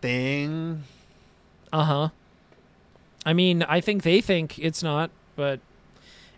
Thing. 0.00 0.82
Uh 1.74 1.84
huh. 1.84 2.08
I 3.26 3.32
mean, 3.32 3.62
I 3.64 3.80
think 3.80 4.02
they 4.02 4.20
think 4.20 4.58
it's 4.58 4.82
not, 4.82 5.10
but 5.34 5.60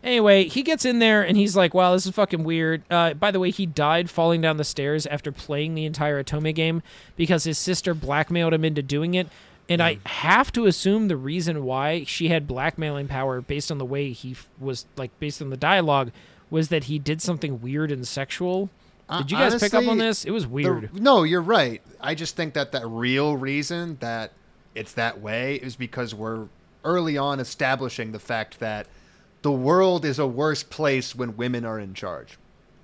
anyway, 0.03 0.45
he 0.45 0.63
gets 0.63 0.85
in 0.85 0.99
there 0.99 1.23
and 1.23 1.37
he's 1.37 1.57
like, 1.57 1.75
"Wow, 1.75 1.93
this 1.93 2.07
is 2.07 2.13
fucking 2.15 2.45
weird." 2.45 2.83
Uh, 2.91 3.13
by 3.15 3.31
the 3.31 3.41
way, 3.41 3.51
he 3.51 3.67
died 3.67 4.09
falling 4.09 4.41
down 4.41 4.57
the 4.57 4.65
stairs 4.65 5.07
after 5.07 5.33
playing 5.33 5.75
the 5.75 5.85
entire 5.85 6.23
Otome 6.23 6.55
game 6.55 6.83
because 7.17 7.45
his 7.45 7.59
sister 7.59 7.93
blackmailed 7.93 8.55
him 8.55 8.65
into 8.65 8.83
doing 8.83 9.15
it. 9.15 9.29
And 9.69 9.83
I 9.83 9.99
have 10.07 10.53
to 10.53 10.67
assume 10.67 11.09
the 11.09 11.17
reason 11.17 11.65
why 11.65 12.05
she 12.05 12.29
had 12.29 12.47
blackmailing 12.47 13.09
power, 13.09 13.41
based 13.41 13.73
on 13.73 13.79
the 13.79 13.85
way 13.85 14.13
he 14.13 14.31
f- 14.31 14.49
was, 14.61 14.87
like, 14.97 15.11
based 15.19 15.43
on 15.43 15.51
the 15.51 15.57
dialogue, 15.57 16.13
was 16.51 16.69
that 16.69 16.85
he 16.85 17.01
did 17.01 17.21
something 17.21 17.61
weird 17.61 17.91
and 17.91 18.07
sexual. 18.07 18.71
Uh, 19.09 19.19
Did 19.23 19.33
you 19.33 19.37
guys 19.39 19.61
pick 19.61 19.75
up 19.75 19.89
on 19.89 19.99
this? 19.99 20.25
It 20.25 20.31
was 20.31 20.45
The- 20.45 20.51
weird. 20.51 20.95
no, 20.95 21.25
you're 21.25 21.43
right. 21.43 21.83
I 22.01 22.15
just 22.15 22.37
think 22.37 22.55
that 22.55 22.71
the 22.71 22.87
real 22.87 23.37
reason 23.37 23.97
that 23.99 24.31
it's 24.77 24.93
that 24.93 25.21
way 25.21 25.57
is 25.57 25.77
because 25.77 26.15
we're 26.15 26.47
early 26.85 27.19
on 27.19 27.41
establishing 27.41 28.13
the 28.13 28.19
fact 28.19 28.61
that 28.61 28.87
the 29.43 29.53
world 29.53 30.05
is 30.05 30.19
a 30.19 30.27
worse 30.27 30.63
place 30.63 31.15
when 31.15 31.37
women 31.37 31.65
are 31.65 31.79
in 31.79 31.95
charge. 31.95 32.39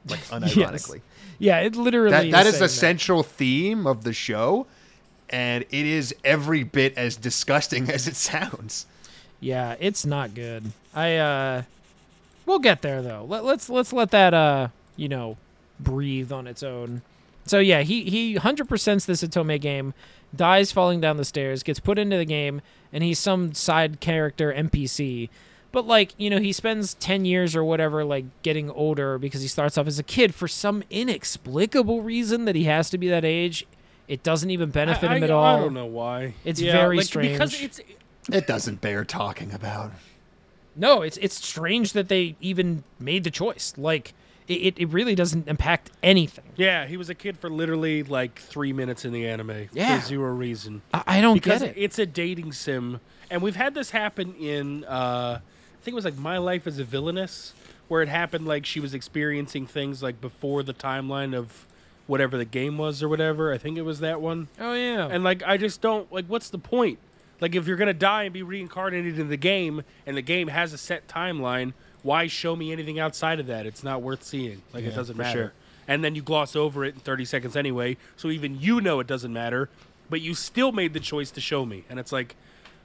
Like 0.08 0.20
unironically. 0.26 1.00
yeah, 1.38 1.58
it 1.60 1.76
literally 1.76 2.10
That 2.10 2.30
that 2.30 2.46
is 2.46 2.54
saying 2.54 2.62
the 2.62 2.68
central 2.68 3.22
theme 3.22 3.86
of 3.86 4.04
the 4.04 4.12
show 4.12 4.66
and 5.30 5.64
it 5.70 5.86
is 5.86 6.14
every 6.24 6.62
bit 6.62 6.96
as 6.96 7.16
disgusting 7.16 7.88
as 7.90 8.06
it 8.06 8.16
sounds. 8.16 8.86
Yeah, 9.40 9.76
it's 9.80 10.04
not 10.04 10.34
good. 10.34 10.72
I 10.94 11.16
uh 11.16 11.62
we'll 12.46 12.58
get 12.58 12.82
there 12.82 13.02
though. 13.02 13.24
Let, 13.28 13.44
let's 13.44 13.68
let's 13.68 13.92
let 13.92 14.10
that 14.10 14.34
uh, 14.34 14.68
you 14.96 15.08
know, 15.08 15.36
breathe 15.80 16.30
on 16.32 16.46
its 16.46 16.62
own. 16.62 17.02
So 17.46 17.58
yeah, 17.58 17.82
he 17.82 18.04
he 18.04 18.36
100%s 18.36 19.06
this 19.06 19.22
Otome 19.22 19.60
game, 19.60 19.94
dies 20.34 20.72
falling 20.72 21.00
down 21.00 21.16
the 21.16 21.24
stairs, 21.24 21.62
gets 21.62 21.80
put 21.80 21.98
into 21.98 22.16
the 22.16 22.24
game, 22.24 22.60
and 22.92 23.02
he's 23.04 23.18
some 23.18 23.52
side 23.54 24.00
character 24.00 24.52
NPC. 24.52 25.28
But 25.72 25.86
like, 25.86 26.12
you 26.18 26.28
know, 26.30 26.38
he 26.38 26.52
spends 26.52 26.94
10 26.94 27.24
years 27.24 27.56
or 27.56 27.64
whatever 27.64 28.04
like 28.04 28.24
getting 28.42 28.70
older 28.70 29.18
because 29.18 29.40
he 29.42 29.48
starts 29.48 29.78
off 29.78 29.86
as 29.86 29.98
a 29.98 30.02
kid 30.02 30.34
for 30.34 30.46
some 30.46 30.82
inexplicable 30.90 32.02
reason 32.02 32.44
that 32.44 32.54
he 32.54 32.64
has 32.64 32.90
to 32.90 32.98
be 32.98 33.08
that 33.08 33.24
age. 33.24 33.66
It 34.08 34.22
doesn't 34.22 34.50
even 34.50 34.70
benefit 34.70 35.08
I, 35.10 35.16
him 35.16 35.22
I- 35.22 35.26
at 35.26 35.30
all. 35.30 35.44
I 35.44 35.58
don't 35.60 35.74
know 35.74 35.86
why. 35.86 36.34
It's 36.44 36.60
Yeah, 36.60 36.72
very 36.72 36.98
like, 36.98 37.10
because 37.12 37.52
strange. 37.54 37.78
it's 37.78 37.80
It 38.30 38.46
doesn't 38.46 38.80
bear 38.80 39.04
talking 39.04 39.52
about. 39.52 39.92
No, 40.76 41.02
it's 41.02 41.16
it's 41.18 41.34
strange 41.34 41.92
that 41.92 42.08
they 42.08 42.36
even 42.40 42.84
made 42.98 43.24
the 43.24 43.30
choice. 43.30 43.72
Like 43.76 44.12
it, 44.54 44.74
it, 44.78 44.86
really 44.86 45.14
doesn't 45.14 45.48
impact 45.48 45.90
anything. 46.02 46.44
yeah. 46.56 46.86
He 46.86 46.96
was 46.96 47.08
a 47.10 47.14
kid 47.14 47.38
for 47.38 47.48
literally 47.50 48.02
like 48.02 48.38
three 48.38 48.72
minutes 48.72 49.04
in 49.04 49.12
the 49.12 49.26
anime 49.26 49.68
Yeah. 49.72 49.98
for 50.00 50.06
zero 50.06 50.32
reason. 50.32 50.82
I, 50.92 51.02
I 51.06 51.20
don't 51.20 51.34
because 51.34 51.60
get 51.62 51.76
it. 51.76 51.80
it's 51.80 51.98
a 51.98 52.06
dating 52.06 52.52
sim, 52.52 53.00
and 53.30 53.42
we've 53.42 53.56
had 53.56 53.74
this 53.74 53.90
happen 53.90 54.34
in 54.34 54.84
uh, 54.84 55.40
I 55.40 55.84
think 55.84 55.92
it 55.92 55.96
was 55.96 56.04
like 56.04 56.16
My 56.18 56.38
Life 56.38 56.66
as 56.66 56.78
a 56.78 56.84
Villainess, 56.84 57.54
where 57.88 58.02
it 58.02 58.08
happened 58.08 58.46
like 58.46 58.64
she 58.66 58.80
was 58.80 58.94
experiencing 58.94 59.66
things 59.66 60.02
like 60.02 60.20
before 60.20 60.62
the 60.62 60.74
timeline 60.74 61.36
of 61.36 61.66
whatever 62.06 62.36
the 62.36 62.44
game 62.44 62.78
was 62.78 63.02
or 63.02 63.08
whatever. 63.08 63.52
I 63.52 63.58
think 63.58 63.78
it 63.78 63.82
was 63.82 64.00
that 64.00 64.20
one. 64.20 64.48
oh 64.60 64.74
yeah. 64.74 65.08
And 65.10 65.24
like 65.24 65.42
I 65.44 65.56
just 65.56 65.80
don't 65.80 66.12
like 66.12 66.26
what's 66.26 66.50
the 66.50 66.58
point? 66.58 66.98
Like 67.40 67.54
if 67.56 67.66
you're 67.66 67.76
gonna 67.76 67.92
die 67.94 68.24
and 68.24 68.32
be 68.32 68.42
reincarnated 68.42 69.18
in 69.18 69.28
the 69.28 69.36
game 69.36 69.82
and 70.06 70.16
the 70.16 70.22
game 70.22 70.48
has 70.48 70.72
a 70.72 70.78
set 70.78 71.08
timeline, 71.08 71.72
why 72.02 72.26
show 72.26 72.56
me 72.56 72.72
anything 72.72 72.98
outside 72.98 73.40
of 73.40 73.46
that? 73.46 73.66
It's 73.66 73.82
not 73.84 74.02
worth 74.02 74.22
seeing. 74.22 74.62
Like 74.72 74.84
it 74.84 74.94
doesn't 74.94 75.16
matter. 75.16 75.38
sure. 75.38 75.52
and 75.88 76.02
then 76.04 76.14
you 76.14 76.22
gloss 76.22 76.54
over 76.56 76.84
it 76.84 76.94
in 76.94 77.00
30 77.00 77.24
seconds 77.24 77.56
anyway. 77.56 77.96
So 78.16 78.28
even 78.28 78.60
you 78.60 78.80
know 78.80 79.00
it 79.00 79.06
doesn't 79.06 79.32
matter, 79.32 79.68
but 80.10 80.20
you 80.20 80.34
still 80.34 80.72
made 80.72 80.92
the 80.94 81.00
choice 81.00 81.30
to 81.32 81.40
show 81.40 81.64
me. 81.64 81.84
And 81.88 81.98
it's 81.98 82.12
like, 82.12 82.34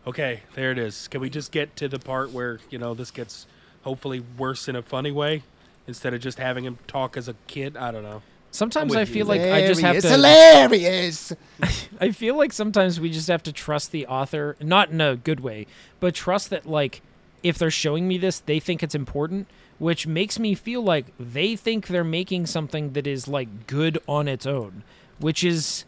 okay, 0.05 0.41
there 0.55 0.71
it 0.71 0.77
is. 0.77 1.07
Can 1.07 1.21
we 1.21 1.29
just 1.29 1.51
get 1.51 1.75
to 1.77 1.87
the 1.87 1.99
part 1.99 2.31
where, 2.31 2.59
you 2.69 2.77
know, 2.77 2.93
this 2.93 3.11
gets 3.11 3.45
hopefully 3.83 4.23
worse 4.37 4.67
in 4.67 4.75
a 4.75 4.81
funny 4.81 5.11
way 5.11 5.43
instead 5.87 6.13
of 6.13 6.21
just 6.21 6.37
having 6.37 6.63
him 6.63 6.77
talk 6.87 7.17
as 7.17 7.27
a 7.27 7.35
kid? 7.47 7.75
I 7.77 7.91
don't 7.91 8.03
know. 8.03 8.21
Sometimes 8.51 8.89
with 8.91 8.97
I 8.97 9.01
you. 9.01 9.05
feel 9.07 9.25
like 9.27 9.41
I 9.41 9.67
just 9.67 9.81
have 9.81 9.95
Hilarious, 10.01 11.27
to. 11.29 11.35
hilarious. 11.61 11.89
I 12.01 12.11
feel 12.11 12.35
like 12.35 12.53
sometimes 12.53 12.99
we 12.99 13.11
just 13.11 13.27
have 13.27 13.43
to 13.43 13.51
trust 13.51 13.91
the 13.91 14.07
author, 14.07 14.55
not 14.61 14.89
in 14.89 15.01
a 15.01 15.15
good 15.15 15.41
way, 15.41 15.67
but 15.99 16.15
trust 16.15 16.49
that 16.51 16.65
like 16.65 17.01
if 17.47 17.57
they're 17.57 17.71
showing 17.71 18.07
me 18.07 18.17
this, 18.17 18.39
they 18.39 18.59
think 18.59 18.83
it's 18.83 18.95
important, 18.95 19.47
which 19.79 20.07
makes 20.07 20.39
me 20.39 20.55
feel 20.55 20.81
like 20.81 21.07
they 21.19 21.55
think 21.55 21.87
they're 21.87 22.03
making 22.03 22.45
something 22.45 22.93
that 22.93 23.07
is 23.07 23.27
like 23.27 23.67
good 23.67 23.97
on 24.07 24.27
its 24.27 24.45
own, 24.45 24.83
which 25.19 25.43
is 25.43 25.85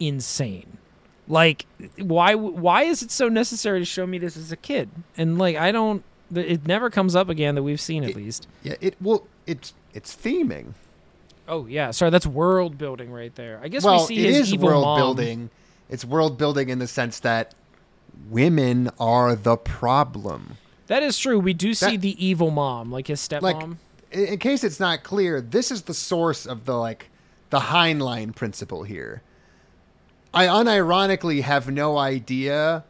insane. 0.00 0.78
Like 1.26 1.66
why 1.98 2.34
why 2.34 2.82
is 2.82 3.02
it 3.02 3.10
so 3.10 3.28
necessary 3.28 3.80
to 3.80 3.84
show 3.86 4.06
me 4.06 4.18
this 4.18 4.36
as 4.36 4.52
a 4.52 4.56
kid? 4.56 4.90
And 5.16 5.38
like 5.38 5.56
I 5.56 5.72
don't 5.72 6.04
it 6.34 6.66
never 6.66 6.90
comes 6.90 7.14
up 7.16 7.28
again 7.28 7.54
that 7.54 7.62
we've 7.62 7.80
seen 7.80 8.04
at 8.04 8.14
least. 8.14 8.46
Yeah, 8.62 8.74
it 8.80 8.96
well, 9.00 9.26
it's 9.46 9.72
it's 9.92 10.14
theming. 10.14 10.74
Oh 11.48 11.66
yeah, 11.66 11.90
sorry, 11.90 12.10
that's 12.10 12.26
world 12.26 12.78
building 12.78 13.10
right 13.10 13.34
there. 13.34 13.60
I 13.62 13.68
guess 13.68 13.84
well, 13.84 14.00
we 14.00 14.16
see 14.16 14.26
it 14.26 14.34
his 14.34 14.52
is 14.52 14.58
world 14.58 14.84
mom. 14.84 14.98
building. 14.98 15.50
It's 15.88 16.04
world 16.04 16.38
building 16.38 16.68
in 16.70 16.78
the 16.78 16.86
sense 16.86 17.20
that 17.20 17.54
women 18.30 18.90
are 18.98 19.34
the 19.34 19.56
problem. 19.56 20.56
That 20.86 21.02
is 21.02 21.18
true. 21.18 21.38
We 21.38 21.54
do 21.54 21.74
see 21.74 21.92
That- 21.96 22.00
the 22.02 22.24
evil 22.24 22.50
mom, 22.50 22.90
like 22.90 23.06
his 23.06 23.20
stepmom. 23.20 23.42
Like, 23.42 23.78
in, 24.10 24.38
case 24.38 24.62
it's 24.62 24.80
not 24.80 25.02
clear, 25.02 25.40
this 25.40 25.70
is 25.70 25.82
the 25.82 25.94
source 25.94 26.46
of 26.46 26.64
the 26.66 26.76
like 26.76 27.10
the 27.50 27.60
Heinlein 27.60 28.34
principle 28.34 28.84
here. 28.84 29.22
I 30.32 30.46
unironically 30.46 31.42
have 31.42 31.70
no 31.70 31.96
idea 31.96 32.84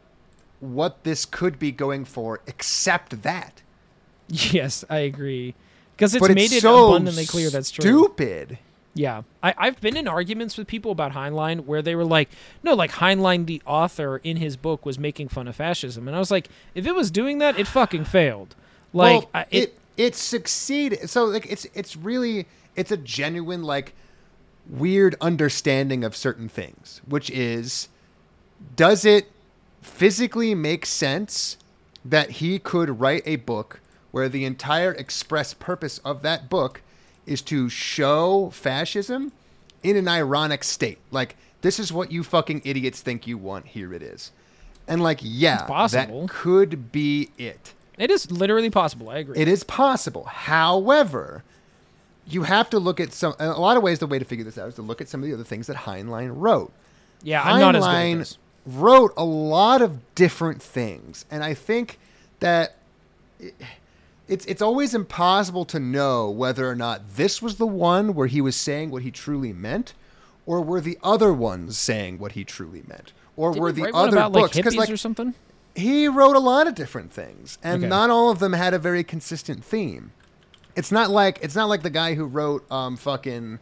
what 0.59 1.03
this 1.03 1.25
could 1.25 1.59
be 1.59 1.71
going 1.71 2.05
for, 2.05 2.41
except 2.47 3.21
that. 3.23 3.61
yes, 4.27 4.83
I 4.89 4.97
agree. 4.99 5.53
Because 5.95 6.15
it's 6.15 6.27
but 6.27 6.33
made 6.35 6.45
it's 6.45 6.55
it 6.55 6.61
so 6.61 6.89
abundantly 6.89 7.25
clear 7.25 7.49
that's 7.49 7.71
true. 7.71 7.83
Stupid. 7.83 8.57
Yeah, 8.97 9.23
I, 9.43 9.53
I've 9.57 9.81
been 9.81 9.97
in 9.97 10.07
arguments 10.07 10.57
with 10.57 10.67
people 10.67 10.89
about 10.89 11.11
Heinlein 11.11 11.65
where 11.65 11.81
they 11.81 11.95
were 11.95 12.05
like, 12.05 12.29
"No, 12.63 12.73
like 12.73 12.91
Heinlein, 12.91 13.45
the 13.45 13.61
author 13.65 14.21
in 14.23 14.37
his 14.37 14.55
book, 14.55 14.85
was 14.85 14.97
making 14.97 15.27
fun 15.27 15.49
of 15.49 15.55
fascism," 15.57 16.07
and 16.07 16.15
I 16.15 16.19
was 16.19 16.31
like, 16.31 16.47
"If 16.73 16.87
it 16.87 16.95
was 16.95 17.11
doing 17.11 17.39
that, 17.39 17.59
it 17.59 17.67
fucking 17.67 18.05
failed." 18.05 18.55
Like, 18.93 19.23
well, 19.23 19.29
I, 19.33 19.41
it, 19.41 19.47
it, 19.51 19.79
it 19.97 20.15
succeeded. 20.15 21.09
So 21.09 21.25
like 21.25 21.45
it's 21.51 21.67
it's 21.73 21.97
really 21.97 22.47
it's 22.77 22.89
a 22.91 22.97
genuine 22.97 23.63
like 23.63 23.93
weird 24.69 25.15
understanding 25.19 26.05
of 26.05 26.15
certain 26.15 26.47
things, 26.47 27.01
which 27.05 27.29
is 27.29 27.89
does 28.77 29.03
it 29.03 29.29
physically 29.81 30.55
make 30.55 30.85
sense 30.85 31.57
that 32.05 32.29
he 32.31 32.59
could 32.59 33.01
write 33.01 33.23
a 33.25 33.35
book 33.35 33.81
where 34.11 34.29
the 34.29 34.45
entire 34.45 34.93
express 34.93 35.53
purpose 35.53 35.97
of 35.99 36.21
that 36.21 36.49
book 36.49 36.81
is 37.25 37.41
to 37.43 37.69
show 37.69 38.49
fascism 38.51 39.31
in 39.83 39.95
an 39.95 40.07
ironic 40.07 40.63
state. 40.63 40.99
Like 41.11 41.35
this 41.61 41.79
is 41.79 41.91
what 41.91 42.11
you 42.11 42.23
fucking 42.23 42.61
idiots 42.65 43.01
think 43.01 43.27
you 43.27 43.37
want. 43.37 43.65
Here 43.67 43.93
it 43.93 44.01
is. 44.01 44.31
And 44.87 45.01
like 45.01 45.19
yeah, 45.21 45.65
possible. 45.65 46.21
that 46.21 46.29
could 46.29 46.91
be 46.91 47.29
it. 47.37 47.73
it 47.97 48.11
is 48.11 48.29
literally 48.31 48.69
possible. 48.69 49.09
I 49.09 49.17
agree. 49.17 49.37
It 49.37 49.47
is 49.47 49.63
possible. 49.63 50.25
However, 50.25 51.43
you 52.27 52.43
have 52.43 52.69
to 52.71 52.79
look 52.79 52.99
at 52.99 53.13
some. 53.13 53.33
In 53.39 53.47
a 53.47 53.59
lot 53.59 53.77
of 53.77 53.83
ways, 53.83 53.99
the 53.99 54.07
way 54.07 54.19
to 54.19 54.25
figure 54.25 54.45
this 54.45 54.57
out 54.57 54.67
is 54.69 54.75
to 54.75 54.81
look 54.81 55.01
at 55.01 55.09
some 55.09 55.21
of 55.21 55.27
the 55.27 55.33
other 55.33 55.43
things 55.43 55.67
that 55.67 55.75
Heinlein 55.77 56.33
wrote. 56.35 56.71
yeah, 57.23 57.41
I'm 57.43 57.59
not 57.59 57.75
as 57.75 57.83
good 57.83 57.89
at 57.89 57.95
Heinlein 57.95 58.17
this. 58.19 58.37
wrote 58.65 59.13
a 59.17 59.25
lot 59.25 59.81
of 59.81 60.15
different 60.15 60.61
things, 60.61 61.25
and 61.31 61.43
I 61.43 61.53
think 61.53 61.97
that 62.39 62.75
it- 63.39 63.55
it's 64.27 64.45
it's 64.45 64.61
always 64.61 64.93
impossible 64.95 65.65
to 65.65 65.79
know 65.79 66.29
whether 66.29 66.69
or 66.69 66.75
not 66.75 67.15
this 67.15 67.41
was 67.41 67.55
the 67.57 67.67
one 67.67 68.13
where 68.13 68.27
he 68.27 68.41
was 68.41 68.55
saying 68.55 68.89
what 68.91 69.03
he 69.03 69.11
truly 69.11 69.53
meant, 69.53 69.93
or 70.45 70.61
were 70.61 70.81
the 70.81 70.97
other 71.03 71.33
ones 71.33 71.77
saying 71.77 72.17
what 72.19 72.33
he 72.33 72.43
truly 72.43 72.83
meant, 72.87 73.13
or 73.35 73.51
Didn't 73.51 73.61
were 73.63 73.71
he 73.71 73.81
the 73.83 73.93
other 73.95 74.17
about 74.17 74.31
books? 74.33 74.55
like 74.55 74.63
'Cause, 74.63 74.75
hippies 74.75 74.91
or 74.91 74.97
something? 74.97 75.33
he 75.75 76.07
wrote 76.07 76.35
a 76.35 76.39
lot 76.39 76.67
of 76.67 76.73
different 76.75 77.11
things, 77.11 77.57
and 77.63 77.83
Okay. 77.83 77.89
not 77.89 78.09
all 78.09 78.29
of 78.31 78.39
them 78.39 78.53
had 78.53 78.73
a 78.73 78.79
very 78.79 79.03
consistent 79.03 79.63
theme. 79.63 80.11
It's 80.75 80.91
not 80.91 81.09
like 81.11 81.39
it's 81.41 81.55
not 81.55 81.69
like 81.69 81.83
the 81.83 81.89
guy 81.89 82.15
who 82.15 82.25
wrote 82.25 82.69
um 82.71 82.97
fucking 82.97 83.59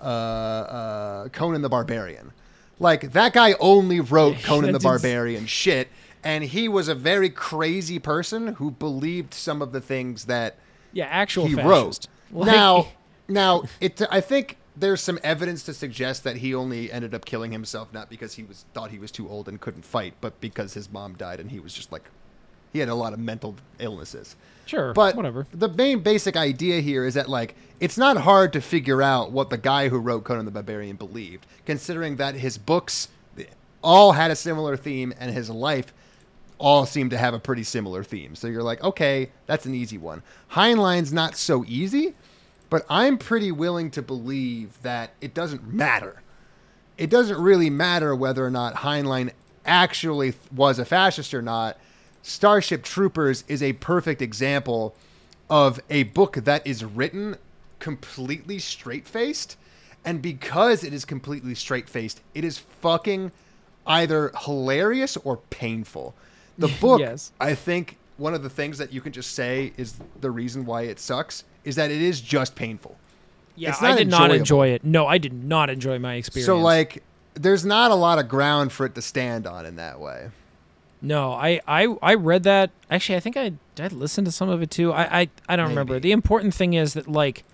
uh, 0.00 0.04
uh, 0.04 1.28
Conan 1.28 1.62
the 1.62 1.68
Barbarian. 1.68 2.32
Like 2.78 3.12
that 3.12 3.32
guy 3.32 3.54
only 3.60 4.00
wrote 4.00 4.36
Conan 4.42 4.72
the 4.72 4.78
Barbarian 4.80 5.46
shit, 5.46 5.88
and 6.24 6.44
he 6.44 6.68
was 6.68 6.88
a 6.88 6.94
very 6.94 7.30
crazy 7.30 7.98
person 7.98 8.54
who 8.54 8.70
believed 8.70 9.34
some 9.34 9.60
of 9.62 9.72
the 9.72 9.80
things 9.80 10.24
that 10.26 10.56
Yeah, 10.92 11.06
actual 11.06 11.46
he 11.46 11.54
fascist. 11.54 11.68
wrote. 11.68 12.06
Like- 12.40 12.46
now, 12.54 12.88
now 13.28 13.62
it. 13.80 14.00
I 14.10 14.20
think 14.20 14.56
there's 14.76 15.00
some 15.00 15.18
evidence 15.22 15.62
to 15.64 15.74
suggest 15.74 16.24
that 16.24 16.36
he 16.38 16.54
only 16.54 16.90
ended 16.90 17.14
up 17.14 17.24
killing 17.24 17.52
himself 17.52 17.92
not 17.92 18.10
because 18.10 18.34
he 18.34 18.42
was 18.42 18.64
thought 18.74 18.90
he 18.90 18.98
was 18.98 19.10
too 19.12 19.28
old 19.28 19.48
and 19.48 19.60
couldn't 19.60 19.84
fight, 19.84 20.14
but 20.20 20.40
because 20.40 20.74
his 20.74 20.90
mom 20.90 21.14
died 21.14 21.38
and 21.40 21.50
he 21.50 21.60
was 21.60 21.72
just 21.72 21.92
like 21.92 22.02
he 22.72 22.80
had 22.80 22.88
a 22.88 22.94
lot 22.94 23.12
of 23.12 23.20
mental 23.20 23.54
illnesses. 23.78 24.34
sure, 24.66 24.92
But 24.92 25.14
whatever. 25.14 25.46
the 25.52 25.68
main 25.68 26.00
basic 26.00 26.36
idea 26.36 26.80
here 26.80 27.04
is 27.04 27.14
that 27.14 27.28
like 27.28 27.54
it's 27.78 27.96
not 27.96 28.16
hard 28.16 28.52
to 28.54 28.60
figure 28.60 29.00
out 29.00 29.30
what 29.30 29.48
the 29.50 29.58
guy 29.58 29.88
who 29.90 29.98
wrote 29.98 30.24
Conan 30.24 30.44
the 30.44 30.50
Barbarian 30.50 30.96
believed, 30.96 31.46
considering 31.66 32.16
that 32.16 32.34
his 32.34 32.58
books 32.58 33.08
all 33.82 34.12
had 34.12 34.30
a 34.32 34.36
similar 34.36 34.76
theme 34.76 35.14
and 35.20 35.32
his 35.32 35.48
life 35.50 35.92
all 36.58 36.86
seem 36.86 37.10
to 37.10 37.18
have 37.18 37.34
a 37.34 37.38
pretty 37.38 37.64
similar 37.64 38.04
theme. 38.04 38.34
So 38.34 38.46
you're 38.46 38.62
like, 38.62 38.82
okay, 38.82 39.30
that's 39.46 39.66
an 39.66 39.74
easy 39.74 39.98
one. 39.98 40.22
Heinlein's 40.52 41.12
not 41.12 41.36
so 41.36 41.64
easy, 41.66 42.14
but 42.70 42.86
I'm 42.88 43.18
pretty 43.18 43.52
willing 43.52 43.90
to 43.92 44.02
believe 44.02 44.80
that 44.82 45.10
it 45.20 45.34
doesn't 45.34 45.72
matter. 45.72 46.22
It 46.96 47.10
doesn't 47.10 47.40
really 47.40 47.70
matter 47.70 48.14
whether 48.14 48.44
or 48.44 48.50
not 48.50 48.76
Heinlein 48.76 49.32
actually 49.66 50.34
was 50.54 50.78
a 50.78 50.84
fascist 50.84 51.34
or 51.34 51.42
not. 51.42 51.76
Starship 52.22 52.82
Troopers 52.82 53.44
is 53.48 53.62
a 53.62 53.74
perfect 53.74 54.22
example 54.22 54.94
of 55.50 55.80
a 55.90 56.04
book 56.04 56.36
that 56.36 56.66
is 56.66 56.84
written 56.84 57.36
completely 57.80 58.58
straight 58.58 59.06
faced. 59.06 59.56
And 60.04 60.22
because 60.22 60.84
it 60.84 60.92
is 60.92 61.04
completely 61.04 61.54
straight 61.54 61.88
faced, 61.88 62.20
it 62.34 62.44
is 62.44 62.58
fucking 62.58 63.32
either 63.86 64.32
hilarious 64.44 65.16
or 65.18 65.38
painful. 65.50 66.14
The 66.58 66.68
book, 66.80 67.00
Yes. 67.00 67.32
I 67.40 67.54
think 67.54 67.98
one 68.16 68.34
of 68.34 68.42
the 68.42 68.50
things 68.50 68.78
that 68.78 68.92
you 68.92 69.00
can 69.00 69.12
just 69.12 69.32
say 69.32 69.72
is 69.76 69.94
the 70.20 70.30
reason 70.30 70.64
why 70.64 70.82
it 70.82 70.98
sucks 71.00 71.44
is 71.64 71.76
that 71.76 71.90
it 71.90 72.00
is 72.00 72.20
just 72.20 72.54
painful. 72.54 72.96
Yeah, 73.56 73.70
it's 73.70 73.82
I 73.82 73.90
not 73.90 73.98
did 73.98 74.08
not 74.08 74.20
enjoyable. 74.30 74.34
enjoy 74.40 74.68
it. 74.68 74.84
No, 74.84 75.06
I 75.06 75.18
did 75.18 75.32
not 75.32 75.70
enjoy 75.70 75.98
my 75.98 76.14
experience. 76.14 76.46
So 76.46 76.58
like 76.58 77.02
there's 77.34 77.64
not 77.64 77.90
a 77.90 77.94
lot 77.94 78.18
of 78.18 78.28
ground 78.28 78.72
for 78.72 78.86
it 78.86 78.94
to 78.94 79.02
stand 79.02 79.46
on 79.46 79.66
in 79.66 79.76
that 79.76 80.00
way. 80.00 80.30
No, 81.00 81.32
I, 81.32 81.60
I 81.66 81.86
I 82.02 82.14
read 82.14 82.44
that. 82.44 82.70
Actually, 82.90 83.16
I 83.16 83.20
think 83.20 83.36
I 83.36 83.52
did 83.74 83.92
I 83.92 83.94
listen 83.94 84.24
to 84.24 84.32
some 84.32 84.48
of 84.48 84.62
it 84.62 84.70
too. 84.70 84.92
I 84.92 85.20
I, 85.20 85.28
I 85.48 85.56
don't 85.56 85.68
remember. 85.68 86.00
The 86.00 86.12
important 86.12 86.54
thing 86.54 86.74
is 86.74 86.94
that 86.94 87.06
like, 87.08 87.44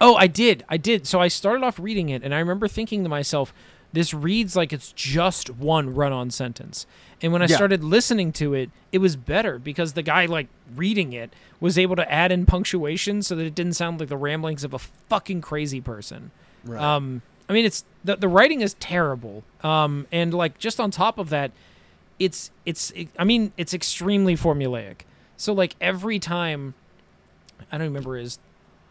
oh, 0.00 0.14
I 0.14 0.26
did, 0.26 0.64
I 0.68 0.76
did. 0.76 1.06
So 1.06 1.20
I 1.20 1.28
started 1.28 1.64
off 1.64 1.78
reading 1.78 2.08
it, 2.10 2.22
and 2.22 2.34
I 2.34 2.38
remember 2.38 2.68
thinking 2.68 3.02
to 3.02 3.08
myself, 3.08 3.52
this 3.92 4.14
reads 4.14 4.56
like 4.56 4.72
it's 4.72 4.92
just 4.92 5.50
one 5.50 5.94
run-on 5.94 6.30
sentence. 6.30 6.86
And 7.20 7.32
when 7.32 7.42
I 7.42 7.46
Yeah. 7.46 7.56
started 7.56 7.84
listening 7.84 8.32
to 8.34 8.54
it, 8.54 8.70
it 8.90 8.98
was 8.98 9.16
better 9.16 9.58
because 9.58 9.92
the 9.92 10.02
guy 10.02 10.26
like 10.26 10.48
reading 10.74 11.12
it 11.12 11.32
was 11.60 11.78
able 11.78 11.94
to 11.96 12.10
add 12.12 12.32
in 12.32 12.46
punctuation 12.46 13.22
so 13.22 13.36
that 13.36 13.44
it 13.44 13.54
didn't 13.54 13.74
sound 13.74 14.00
like 14.00 14.08
the 14.08 14.16
ramblings 14.16 14.64
of 14.64 14.72
a 14.74 14.78
fucking 14.78 15.40
crazy 15.40 15.80
person. 15.80 16.30
Right. 16.64 16.80
Um, 16.82 17.22
I 17.48 17.52
mean, 17.52 17.64
it's 17.64 17.84
the 18.02 18.16
the 18.16 18.28
writing 18.28 18.60
is 18.60 18.74
terrible. 18.74 19.44
Um, 19.62 20.06
and 20.10 20.32
like 20.32 20.58
just 20.58 20.80
on 20.80 20.90
top 20.90 21.18
of 21.18 21.28
that, 21.30 21.50
it's 22.18 22.50
it's 22.64 22.92
I 23.18 23.24
mean, 23.24 23.52
it's 23.56 23.74
extremely 23.74 24.36
formulaic. 24.36 25.00
So 25.36 25.52
like 25.52 25.76
every 25.80 26.18
time, 26.18 26.74
I 27.70 27.78
don't 27.78 27.88
remember 27.88 28.16
his 28.16 28.38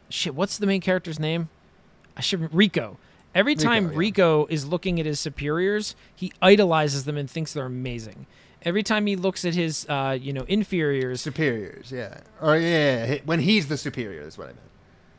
shit. 0.09 0.35
What's 0.35 0.57
the 0.57 0.67
main 0.67 0.81
character's 0.81 1.19
name? 1.19 1.49
I 2.15 2.21
should 2.21 2.53
Rico. 2.53 2.97
Every 3.33 3.55
time 3.55 3.91
yeah. 3.91 3.97
Rico 3.97 4.45
is 4.47 4.65
looking 4.65 4.99
at 4.99 5.05
his 5.05 5.19
superiors, 5.19 5.95
he 6.13 6.33
idolizes 6.41 7.05
them 7.05 7.17
and 7.17 7.29
thinks 7.29 7.53
they're 7.53 7.65
amazing. 7.65 8.25
Every 8.63 8.83
time 8.83 9.07
he 9.07 9.15
looks 9.15 9.45
at 9.45 9.55
his, 9.55 9.87
uh, 9.89 10.17
you 10.21 10.33
know, 10.33 10.43
inferiors, 10.47 11.21
superiors, 11.21 11.91
yeah. 11.91 12.19
Or 12.41 12.57
yeah, 12.57 13.05
yeah, 13.05 13.17
when 13.25 13.39
he's 13.39 13.67
the 13.67 13.77
superior 13.77 14.21
is 14.21 14.37
what 14.37 14.45
I 14.45 14.49
meant. 14.49 14.59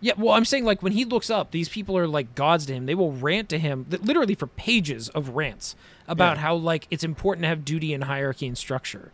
Yeah, 0.00 0.12
well, 0.18 0.34
I'm 0.34 0.44
saying 0.44 0.64
like 0.64 0.82
when 0.82 0.92
he 0.92 1.04
looks 1.04 1.30
up, 1.30 1.52
these 1.52 1.68
people 1.68 1.96
are 1.96 2.06
like 2.08 2.34
gods 2.34 2.66
to 2.66 2.72
him. 2.74 2.86
They 2.86 2.94
will 2.94 3.12
rant 3.12 3.48
to 3.50 3.58
him, 3.58 3.86
literally 3.88 4.34
for 4.34 4.46
pages 4.48 5.08
of 5.10 5.30
rants 5.30 5.74
about 6.08 6.36
Yeah. 6.36 6.42
how 6.42 6.54
like 6.56 6.86
it's 6.90 7.04
important 7.04 7.44
to 7.44 7.48
have 7.48 7.64
duty 7.64 7.94
and 7.94 8.04
hierarchy 8.04 8.46
and 8.46 8.58
structure. 8.58 9.12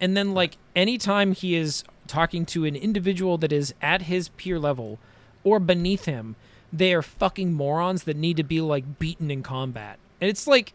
And 0.00 0.16
then 0.16 0.34
like 0.34 0.58
anytime 0.74 1.32
he 1.32 1.54
is 1.54 1.84
talking 2.06 2.44
to 2.46 2.64
an 2.66 2.76
individual 2.76 3.38
that 3.38 3.50
is 3.50 3.74
at 3.82 4.02
his 4.02 4.28
peer 4.30 4.58
level 4.58 4.98
or 5.42 5.58
beneath 5.58 6.04
him, 6.04 6.36
they 6.72 6.92
are 6.94 7.02
fucking 7.02 7.52
morons 7.52 8.04
that 8.04 8.16
need 8.16 8.36
to 8.36 8.42
be 8.42 8.60
like 8.60 8.98
beaten 8.98 9.30
in 9.30 9.42
combat. 9.42 9.98
And 10.20 10.28
it's 10.30 10.46
like, 10.46 10.72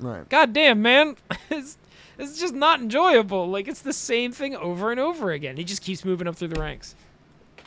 Right. 0.00 0.28
god 0.28 0.52
damn, 0.52 0.82
man. 0.82 1.16
it's 1.50 1.78
it's 2.18 2.38
just 2.38 2.54
not 2.54 2.80
enjoyable. 2.80 3.48
Like 3.48 3.68
it's 3.68 3.82
the 3.82 3.92
same 3.92 4.32
thing 4.32 4.54
over 4.56 4.90
and 4.90 5.00
over 5.00 5.30
again. 5.30 5.56
He 5.56 5.64
just 5.64 5.82
keeps 5.82 6.04
moving 6.04 6.26
up 6.26 6.36
through 6.36 6.48
the 6.48 6.60
ranks. 6.60 6.94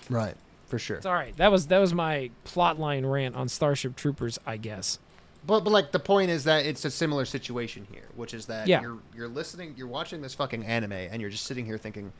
Right. 0.10 0.36
For 0.68 0.80
sure. 0.80 0.98
It's 0.98 1.06
all 1.06 1.14
right. 1.14 1.36
That 1.38 1.52
was 1.52 1.68
that 1.68 1.80
was 1.80 1.94
my 1.94 2.30
plotline 2.46 3.10
rant 3.10 3.36
on 3.36 3.48
Starship 3.48 3.96
Troopers, 3.96 4.38
I 4.46 4.58
guess. 4.58 5.00
But, 5.48 5.64
but 5.64 5.70
like 5.72 5.92
the 5.92 6.00
point 6.00 6.32
is 6.32 6.44
that 6.46 6.66
it's 6.66 6.86
a 6.86 6.90
similar 6.92 7.24
situation 7.24 7.86
here, 7.92 8.08
which 8.16 8.34
is 8.34 8.48
that 8.48 8.68
Yeah. 8.68 8.82
you're 8.82 8.98
you're 9.16 9.28
listening, 9.28 9.76
you're 9.78 9.88
watching 9.88 10.22
this 10.22 10.34
fucking 10.34 10.66
anime, 10.66 10.92
and 10.92 11.22
you're 11.22 11.30
just 11.30 11.46
sitting 11.46 11.66
here 11.66 11.78
thinking, 11.78 12.12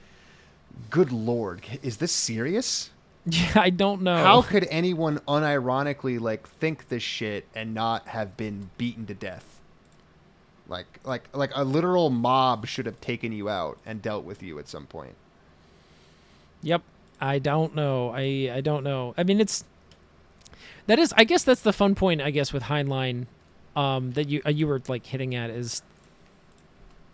"Good 0.92 1.12
lord, 1.12 1.64
is 1.82 1.98
this 1.98 2.12
serious? 2.12 2.92
Yeah, 3.32 3.54
I 3.56 3.72
don't 3.72 4.04
know. 4.04 4.18
How 4.18 4.44
could 4.44 4.68
anyone 4.70 5.18
unironically 5.28 6.20
like 6.20 6.48
think 6.48 6.90
this 6.90 7.02
shit 7.02 7.48
and 7.56 7.74
not 7.74 8.08
have 8.08 8.38
been 8.38 8.70
beaten 8.78 9.08
to 9.08 9.16
death? 9.16 9.60
Like 10.68 11.00
like 11.04 11.24
like 11.34 11.52
a 11.56 11.64
literal 11.64 12.12
mob 12.12 12.68
should 12.68 12.86
have 12.86 13.02
taken 13.02 13.32
you 13.32 13.50
out 13.50 13.80
and 13.84 14.00
dealt 14.00 14.26
with 14.26 14.44
you 14.44 14.60
at 14.60 14.68
some 14.68 14.86
point. 14.86 15.16
Yep. 16.62 16.84
I 17.20 17.40
don't 17.40 17.74
know. 17.76 18.12
I 18.14 18.52
I 18.54 18.62
don't 18.62 18.84
know. 18.84 19.16
I 19.18 19.24
mean, 19.24 19.40
it's 19.40 19.64
that 20.88 21.00
is. 21.00 21.14
I 21.18 21.24
guess 21.24 21.44
that's 21.44 21.62
the 21.62 21.74
fun 21.74 21.96
point. 21.96 22.22
I 22.22 22.30
guess 22.30 22.54
with 22.54 22.64
Heinlein, 22.64 23.26
um, 23.76 24.12
that 24.12 24.30
you 24.30 24.42
uh, 24.46 24.50
you 24.50 24.68
were 24.68 24.82
like 24.88 25.06
hitting 25.06 25.34
at 25.34 25.50
is 25.50 25.82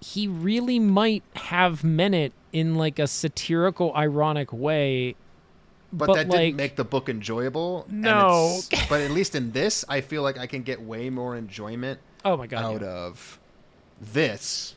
he 0.02 0.28
really 0.28 0.80
might 0.80 1.24
have 1.36 1.84
meant 1.84 2.16
it 2.16 2.34
in 2.52 2.76
like 2.76 3.00
a 3.00 3.08
satirical, 3.08 3.94
ironic 3.96 4.52
way. 4.52 5.16
But, 5.94 6.08
But, 6.08 6.14
that 6.16 6.28
like- 6.30 6.40
didn't 6.40 6.56
make 6.56 6.76
the 6.78 6.84
book 6.86 7.10
enjoyable. 7.10 7.86
and 7.90 8.02
No. 8.02 8.60
it's- 8.60 8.88
but 8.90 9.02
at 9.02 9.12
least 9.12 9.36
in 9.36 9.52
this, 9.52 9.84
I 9.90 10.02
feel 10.02 10.22
like 10.24 10.38
I 10.38 10.48
can 10.48 10.64
get 10.64 10.82
way 10.82 11.10
more 11.10 11.36
enjoyment 11.36 12.00
Oh 12.24 12.38
my 12.38 12.48
god. 12.48 12.64
out 12.64 12.82
yeah. 12.82 12.88
of 12.88 13.40
this 14.00 14.76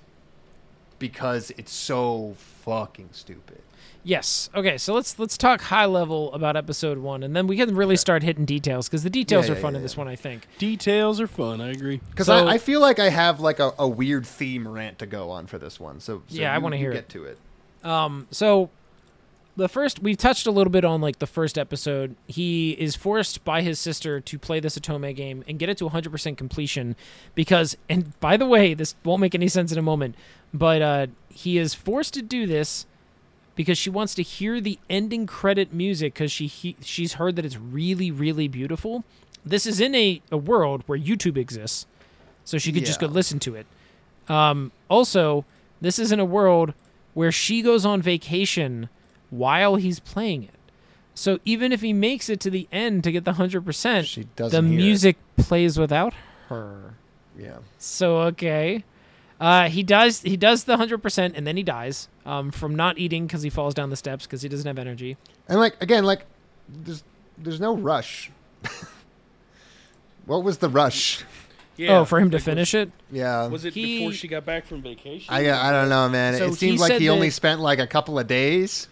because 0.99 1.51
it's 1.57 1.73
so 1.73 2.35
fucking 2.65 3.11
stupid. 3.13 3.61
Yes. 4.07 4.51
Okay. 4.55 4.77
So 4.77 4.93
let's 4.93 5.19
let's 5.19 5.39
talk 5.39 5.63
high 5.63 5.87
level 5.87 6.31
about 6.35 6.57
episode 6.57 6.99
one, 6.99 7.23
and 7.23 7.35
then 7.35 7.47
we 7.47 7.57
can 7.57 7.75
really 7.75 7.97
start 7.97 8.23
hitting 8.23 8.45
details 8.45 8.87
because 8.87 9.03
the 9.03 9.09
details 9.09 9.47
Yeah, 9.47 9.53
are 9.53 9.57
yeah, 9.57 9.63
fun 9.63 9.73
yeah, 9.73 9.77
in 9.79 9.83
this 9.83 9.97
one. 9.97 10.09
I 10.09 10.17
think. 10.17 10.47
Details 10.59 11.21
are 11.21 11.27
fun. 11.27 11.61
I 11.63 11.71
agree. 11.71 12.01
Because 12.11 12.27
So- 12.27 12.47
I, 12.47 12.55
I 12.55 12.59
feel 12.59 12.81
like 12.81 12.99
I 12.99 13.09
have 13.09 13.41
like 13.41 13.61
a, 13.61 13.73
a 13.79 13.89
weird 13.89 14.27
theme 14.27 14.69
rant 14.69 14.99
to 14.99 15.07
go 15.07 15.31
on 15.31 15.47
for 15.47 15.59
this 15.59 15.81
one. 15.81 16.01
So, 16.01 16.23
so 16.29 16.37
Yeah, 16.39 16.55
I 16.55 16.59
wanna 16.59 16.77
hear 16.77 16.91
get 16.93 17.05
it. 17.05 17.09
to 17.11 17.25
it. 17.25 17.39
Um, 17.83 18.27
so 18.31 18.69
the 19.57 19.69
first 19.69 20.03
we've 20.03 20.17
touched 20.17 20.47
a 20.47 20.51
little 20.51 20.71
bit 20.71 20.85
on 20.85 21.01
like 21.01 21.19
the 21.19 21.27
first 21.27 21.57
episode. 21.57 22.17
He 22.27 22.73
is 22.73 22.97
forced 22.97 23.45
by 23.45 23.63
his 23.63 23.79
sister 23.79 24.21
to 24.21 24.39
play 24.39 24.61
this 24.61 24.79
Otome 24.79 25.15
game 25.15 25.45
and 25.47 25.59
get 25.59 25.69
it 25.69 25.79
to 25.79 25.89
100% 25.89 26.37
completion 26.37 26.97
because 27.35 27.77
and 27.89 28.19
by 28.21 28.37
the 28.37 28.47
way, 28.47 28.75
this 28.75 28.95
won't 29.05 29.21
make 29.21 29.35
any 29.35 29.49
sense 29.49 29.71
in 29.71 29.79
a 29.79 29.83
moment, 29.83 30.17
but 30.53 30.83
uh 30.83 31.07
he 31.31 31.59
is 31.59 31.75
forced 31.75 32.15
to 32.15 32.23
do 32.23 32.47
this 32.47 32.87
because 33.55 33.79
she 33.79 33.91
wants 33.91 34.15
to 34.17 34.23
hear 34.23 34.61
the 34.61 34.79
ending 34.91 35.27
credit 35.27 35.73
music 35.73 36.15
cuz 36.15 36.33
she 36.33 36.47
he, 36.47 36.77
she's 36.81 37.15
heard 37.15 37.37
that 37.37 37.45
it's 37.45 37.57
really 37.57 38.11
really 38.11 38.49
beautiful. 38.49 39.05
This 39.47 39.67
is 39.67 39.81
in 39.81 39.95
a, 39.95 40.21
a 40.33 40.37
world 40.39 40.83
where 40.87 40.99
YouTube 40.99 41.37
exists. 41.37 41.87
So 42.45 42.59
she 42.59 42.73
could 42.73 42.85
just 42.85 43.01
go 43.01 43.07
listen 43.07 43.39
to 43.41 43.55
it. 43.55 43.67
Um, 44.29 44.73
also, 44.89 45.45
this 45.81 45.99
is 45.99 46.13
in 46.13 46.21
a 46.21 46.25
world 46.25 46.75
where 47.15 47.33
she 47.33 47.63
goes 47.63 47.87
on 47.87 48.03
vacation 48.03 48.89
while 49.37 49.77
he's 49.77 50.01
playing 50.01 50.45
it. 50.45 50.55
So 51.15 51.39
even 51.45 51.73
if 51.73 51.81
he 51.81 51.93
makes 51.93 52.29
it 52.29 52.41
to 52.41 52.51
the 52.51 52.67
end 52.73 53.05
to 53.05 53.13
get 53.13 53.25
the 53.25 53.33
100%, 53.33 54.05
She 54.05 54.23
the 54.23 54.27
doesn't 54.35 54.65
hear 54.67 54.73
it. 54.75 54.77
music 54.77 55.17
plays 55.37 55.79
without 55.79 56.13
her. 56.49 56.95
Yeah. 57.39 57.59
So 57.79 58.19
okay. 58.33 58.85
Uh, 59.41 59.69
he 59.69 59.83
does 59.83 60.23
he 60.23 60.37
does 60.37 60.65
the 60.65 60.77
100% 60.77 61.33
and 61.37 61.47
then 61.47 61.57
he 61.57 61.63
dies 61.63 62.09
um, 62.25 62.51
from 62.51 62.75
not 62.75 62.99
eating 62.99 63.27
cuz 63.29 63.43
he 63.43 63.51
falls 63.51 63.75
down 63.75 63.91
the 63.91 63.97
steps 63.97 64.27
cuz 64.27 64.43
he 64.43 64.49
doesn't 64.49 64.67
have 64.67 64.79
energy. 64.79 65.17
And 65.49 65.59
like 65.61 65.81
again, 65.83 66.05
like 66.05 66.27
there's 66.69 67.03
there's 67.39 67.61
no 67.61 67.77
rush. 67.77 68.31
what 70.27 70.43
was 70.45 70.59
the 70.59 70.69
rush? 70.69 71.25
Yeah. 71.77 71.99
oh, 71.99 72.05
for 72.05 72.21
him 72.21 72.31
to 72.31 72.37
Like, 72.37 72.41
was- 72.41 72.45
finish 72.45 72.75
it? 72.75 72.91
Yeah. 73.11 73.49
Was 73.49 73.65
it 73.65 73.75
He- 73.75 73.99
before 73.99 74.13
she 74.13 74.29
got 74.29 74.45
back 74.47 74.67
from 74.67 74.81
vacation? 74.83 75.33
I 75.35 75.51
I 75.51 75.73
don't 75.73 75.89
know, 75.89 76.09
man. 76.09 76.37
So 76.39 76.47
it 76.47 76.55
seems 76.55 76.81
like 76.81 76.99
he 77.01 77.09
only 77.09 77.31
spent 77.31 77.61
like 77.61 77.79
a 77.81 77.87
couple 77.87 78.19
of 78.19 78.27
days. 78.27 78.89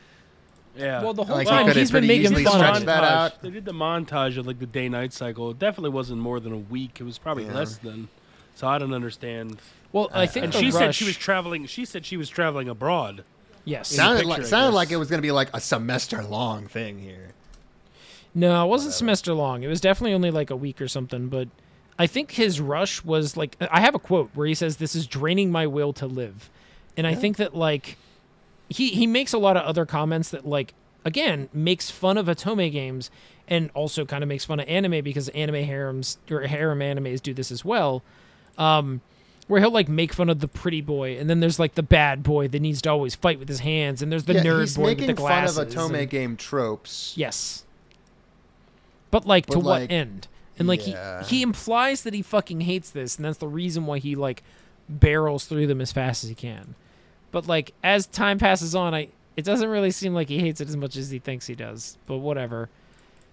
Yeah. 0.76 1.02
Well, 1.02 1.12
the 1.14 1.24
whole 1.24 1.36
Like, 1.36 1.46
time 1.46 1.66
could've 1.66 1.76
he's 1.80 1.90
been 1.90 2.06
making 2.06 2.24
easily 2.24 2.44
fun 2.44 2.54
stretched 2.54 2.80
of 2.80 2.86
that 2.86 3.04
out. 3.04 3.42
They 3.42 3.50
did 3.50 3.64
the 3.64 3.72
montage 3.72 4.38
of 4.38 4.46
like 4.46 4.58
the 4.58 4.66
day 4.66 4.88
night 4.88 5.12
cycle. 5.12 5.50
It 5.50 5.58
definitely 5.58 5.90
wasn't 5.90 6.20
more 6.20 6.40
than 6.40 6.52
a 6.52 6.58
week. 6.58 6.98
It 7.00 7.04
was 7.04 7.18
probably 7.18 7.44
Yeah. 7.44 7.54
less 7.54 7.76
than. 7.76 8.08
So 8.54 8.66
I 8.66 8.78
don't 8.78 8.94
understand. 8.94 9.58
Well, 9.92 10.08
I 10.12 10.24
uh, 10.24 10.26
think 10.26 10.44
And 10.44 10.52
the 10.52 10.58
she 10.60 10.70
said 10.70 10.94
she 10.94 11.04
was 11.04 11.16
traveling. 11.16 11.66
She 11.66 11.84
said 11.84 12.06
she 12.06 12.16
was 12.16 12.28
traveling 12.28 12.68
abroad. 12.68 13.24
Yes. 13.64 13.88
Sounded 13.88 14.24
picture, 14.24 14.28
like 14.28 14.46
sounded 14.46 14.74
like 14.74 14.90
it 14.90 14.96
was 14.96 15.08
gonna 15.08 15.22
be 15.22 15.30
like 15.30 15.48
a 15.54 15.60
semester 15.60 16.22
long 16.22 16.66
thing 16.66 16.98
here. 16.98 17.28
No, 18.34 18.64
it 18.64 18.68
wasn't 18.68 18.94
semester 18.94 19.34
long. 19.34 19.62
It 19.62 19.68
was 19.68 19.80
definitely 19.80 20.14
only 20.14 20.30
like 20.30 20.50
a 20.50 20.56
week 20.56 20.80
or 20.80 20.88
something. 20.88 21.28
But 21.28 21.48
I 21.98 22.06
think 22.06 22.32
his 22.32 22.60
rush 22.60 23.04
was 23.04 23.36
like 23.36 23.56
I 23.70 23.80
have 23.80 23.94
a 23.94 23.98
quote 23.98 24.30
where 24.34 24.46
he 24.46 24.54
says, 24.54 24.78
"This 24.78 24.94
is 24.94 25.06
draining 25.06 25.50
my 25.50 25.66
will 25.66 25.92
to 25.94 26.06
live," 26.06 26.48
and 26.96 27.06
I 27.06 27.14
think 27.14 27.36
that 27.36 27.54
like 27.54 27.98
he 28.72 28.88
he 28.90 29.06
makes 29.06 29.32
a 29.32 29.38
lot 29.38 29.56
of 29.56 29.62
other 29.64 29.86
comments 29.86 30.30
that 30.30 30.46
like 30.46 30.74
again 31.04 31.48
makes 31.52 31.90
fun 31.90 32.18
of 32.18 32.26
Otome 32.26 32.70
games 32.72 33.10
and 33.48 33.70
also 33.74 34.04
kind 34.04 34.22
of 34.22 34.28
makes 34.28 34.44
fun 34.44 34.60
of 34.60 34.68
anime 34.68 35.02
because 35.04 35.28
anime 35.30 35.64
harems 35.64 36.18
or 36.30 36.42
harem 36.42 36.78
animes 36.80 37.20
do 37.22 37.34
this 37.34 37.50
as 37.50 37.64
well. 37.64 38.02
Um, 38.56 39.00
where 39.48 39.60
he'll 39.60 39.72
like 39.72 39.88
make 39.88 40.12
fun 40.12 40.30
of 40.30 40.40
the 40.40 40.48
pretty 40.48 40.80
boy, 40.80 41.18
and 41.18 41.28
then 41.28 41.40
there's 41.40 41.58
like 41.58 41.74
the 41.74 41.82
bad 41.82 42.22
boy 42.22 42.48
that 42.48 42.60
needs 42.60 42.80
to 42.82 42.90
always 42.90 43.14
fight 43.14 43.38
with 43.38 43.48
his 43.48 43.58
hands, 43.60 44.00
and 44.00 44.10
there's 44.12 44.24
the 44.24 44.34
yeah, 44.34 44.42
nerd 44.44 44.60
he's 44.60 44.76
boy 44.76 44.82
with 44.84 44.90
making 44.98 45.06
the 45.08 45.12
glasses. 45.14 45.56
fun 45.56 45.66
of 45.66 45.72
Otome 45.72 45.98
and- 46.00 46.10
game 46.10 46.36
tropes. 46.36 47.12
Yes. 47.16 47.64
But 49.10 49.26
like 49.26 49.46
to 49.46 49.54
But, 49.58 49.64
what 49.64 49.90
end? 49.90 50.28
And 50.58 50.68
like 50.68 50.86
yeah. 50.86 51.22
he 51.24 51.36
he 51.38 51.42
implies 51.42 52.02
that 52.02 52.14
he 52.14 52.22
fucking 52.22 52.62
hates 52.62 52.90
this 52.90 53.16
and 53.16 53.24
that's 53.24 53.38
the 53.38 53.48
reason 53.48 53.84
why 53.86 53.98
he 53.98 54.14
like 54.14 54.42
barrels 54.88 55.44
through 55.46 55.66
them 55.66 55.80
as 55.80 55.92
fast 55.92 56.22
as 56.24 56.28
he 56.30 56.34
can. 56.36 56.74
But 57.32 57.48
like 57.48 57.72
as 57.82 58.06
time 58.06 58.38
passes 58.38 58.74
on, 58.76 58.94
I 58.94 59.08
it 59.36 59.44
doesn't 59.44 59.68
really 59.68 59.90
seem 59.90 60.14
like 60.14 60.28
he 60.28 60.38
hates 60.38 60.60
it 60.60 60.68
as 60.68 60.76
much 60.76 60.96
as 60.96 61.10
he 61.10 61.18
thinks 61.18 61.46
he 61.46 61.54
does. 61.54 61.98
But 62.06 62.18
whatever. 62.18 62.68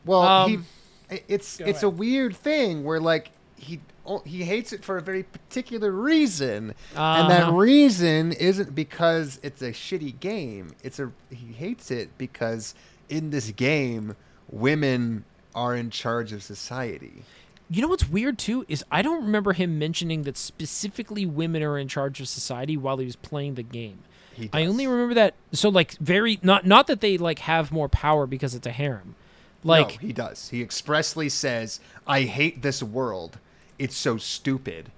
Well, 0.06 0.22
Um, 0.22 0.66
he 1.10 1.20
it's 1.28 1.58
go 1.58 1.66
it's 1.66 1.84
a 1.84 1.90
weird 1.90 2.36
thing 2.36 2.84
where 2.84 3.00
like 3.00 3.30
he 3.58 3.80
he 4.26 4.44
hates 4.44 4.74
it 4.74 4.84
for 4.84 4.98
a 4.98 5.02
very 5.02 5.22
particular 5.24 5.92
reason, 5.92 6.72
Uh-huh. 6.96 7.22
and 7.22 7.30
that 7.32 7.52
reason 7.54 8.32
isn't 8.32 8.74
because 8.74 9.40
it's 9.44 9.62
a 9.62 9.72
shitty 9.72 10.20
game. 10.20 10.74
It's 10.84 10.98
a 11.00 11.12
he 11.30 11.54
hates 11.54 11.92
it 11.92 12.10
because 12.18 12.74
in 13.10 13.30
this 13.30 13.52
game, 13.52 14.16
women 14.50 15.26
are 15.54 15.76
in 15.76 15.90
charge 15.90 16.32
of 16.32 16.42
society. 16.42 17.24
You 17.70 17.82
know 17.82 17.88
what's 17.88 18.10
weird 18.10 18.38
too 18.38 18.66
is 18.68 18.84
I 18.92 19.02
don't 19.02 19.24
remember 19.24 19.54
him 19.54 19.78
mentioning 19.78 20.24
that 20.24 20.38
specifically 20.38 21.26
women 21.26 21.62
are 21.62 21.78
in 21.78 21.88
charge 21.88 22.20
of 22.20 22.28
society 22.28 22.76
while 22.76 22.98
he 22.98 23.06
was 23.06 23.16
playing 23.16 23.56
the 23.56 23.64
game. 23.64 24.00
He 24.34 24.50
I 24.52 24.66
only 24.66 24.88
remember 24.88 25.14
that 25.16 25.36
so 25.52 25.70
like 25.70 25.94
very 25.98 26.40
not 26.42 26.66
not 26.66 26.88
that 26.88 27.02
they 27.02 27.18
like 27.18 27.40
have 27.40 27.72
more 27.72 27.90
power 27.90 28.26
because 28.26 28.56
it's 28.56 28.66
a 28.66 28.72
harem. 28.72 29.16
Like 29.64 30.02
no, 30.02 30.08
he 30.08 30.14
does. 30.14 30.50
He 30.50 30.62
expressly 30.62 31.30
says, 31.30 31.80
"I 32.08 32.22
hate 32.22 32.62
this 32.62 32.82
world. 32.82 33.38
It's 33.78 33.96
so 33.96 34.18
stupid." 34.18 34.92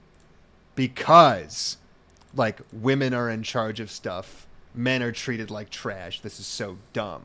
Because 0.76 1.78
like 2.36 2.62
women 2.72 3.14
are 3.14 3.30
in 3.30 3.44
charge 3.44 3.80
of 3.80 3.92
stuff, 3.92 4.48
men 4.74 5.04
are 5.04 5.12
treated 5.12 5.52
like 5.52 5.70
trash. 5.70 6.22
This 6.22 6.40
is 6.40 6.46
so 6.46 6.78
dumb. 6.94 7.24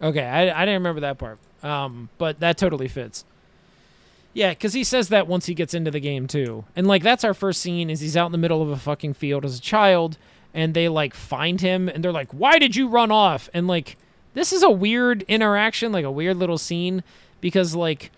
Okay, 0.00 0.24
I, 0.24 0.62
I 0.62 0.64
didn't 0.64 0.80
remember 0.82 1.00
that 1.00 1.18
part. 1.18 1.38
Um, 1.62 2.10
but 2.18 2.40
that 2.40 2.58
totally 2.58 2.88
fits. 2.88 3.24
Yeah, 4.36 4.50
because 4.50 4.74
he 4.74 4.84
says 4.84 5.08
that 5.08 5.26
once 5.26 5.46
he 5.46 5.54
gets 5.54 5.72
into 5.72 5.90
the 5.90 5.98
game 5.98 6.26
too, 6.26 6.66
and 6.76 6.86
like 6.86 7.02
that's 7.02 7.24
our 7.24 7.32
first 7.32 7.58
scene 7.62 7.88
is 7.88 8.00
he's 8.00 8.18
out 8.18 8.26
in 8.26 8.32
the 8.32 8.38
middle 8.38 8.60
of 8.60 8.68
a 8.68 8.76
fucking 8.76 9.14
field 9.14 9.46
as 9.46 9.56
a 9.56 9.62
child, 9.62 10.18
and 10.52 10.74
they 10.74 10.90
like 10.90 11.14
find 11.14 11.62
him 11.62 11.88
and 11.88 12.04
they're 12.04 12.12
like, 12.12 12.32
"Why 12.32 12.58
did 12.58 12.76
you 12.76 12.86
run 12.86 13.10
off?" 13.10 13.48
And 13.54 13.66
like 13.66 13.96
this 14.34 14.52
is 14.52 14.62
a 14.62 14.70
weird 14.70 15.22
interaction, 15.22 15.90
like 15.90 16.04
a 16.04 16.10
weird 16.10 16.36
little 16.36 16.58
scene, 16.58 17.02
because 17.40 17.74
like 17.74 18.12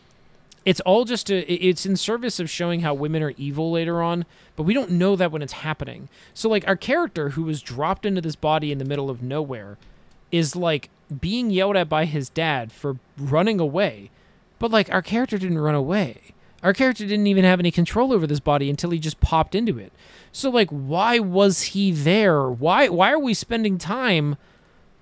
it's 0.64 0.80
all 0.80 1.04
just 1.04 1.30
a, 1.30 1.48
it's 1.52 1.86
in 1.86 1.96
service 1.96 2.40
of 2.40 2.50
showing 2.50 2.80
how 2.80 2.94
women 2.94 3.22
are 3.22 3.32
evil 3.36 3.70
later 3.70 4.02
on, 4.02 4.26
but 4.56 4.64
we 4.64 4.74
don't 4.74 4.90
know 4.90 5.14
that 5.14 5.30
when 5.30 5.40
it's 5.40 5.52
happening. 5.52 6.08
So 6.34 6.48
like 6.48 6.66
our 6.66 6.74
character 6.74 7.28
who 7.30 7.44
was 7.44 7.62
dropped 7.62 8.04
into 8.04 8.20
this 8.20 8.34
body 8.34 8.72
in 8.72 8.78
the 8.78 8.84
middle 8.84 9.08
of 9.08 9.22
nowhere 9.22 9.78
is 10.32 10.56
like 10.56 10.90
being 11.20 11.50
yelled 11.50 11.76
at 11.76 11.88
by 11.88 12.06
his 12.06 12.28
dad 12.28 12.72
for 12.72 12.96
running 13.16 13.60
away. 13.60 14.10
But 14.58 14.70
like 14.70 14.90
our 14.92 15.02
character 15.02 15.38
didn't 15.38 15.58
run 15.58 15.74
away. 15.74 16.34
Our 16.62 16.72
character 16.72 17.06
didn't 17.06 17.28
even 17.28 17.44
have 17.44 17.60
any 17.60 17.70
control 17.70 18.12
over 18.12 18.26
this 18.26 18.40
body 18.40 18.68
until 18.68 18.90
he 18.90 18.98
just 18.98 19.20
popped 19.20 19.54
into 19.54 19.78
it. 19.78 19.92
So 20.32 20.50
like 20.50 20.70
why 20.70 21.18
was 21.18 21.62
he 21.62 21.92
there? 21.92 22.48
Why 22.48 22.88
why 22.88 23.12
are 23.12 23.18
we 23.18 23.34
spending 23.34 23.78
time 23.78 24.36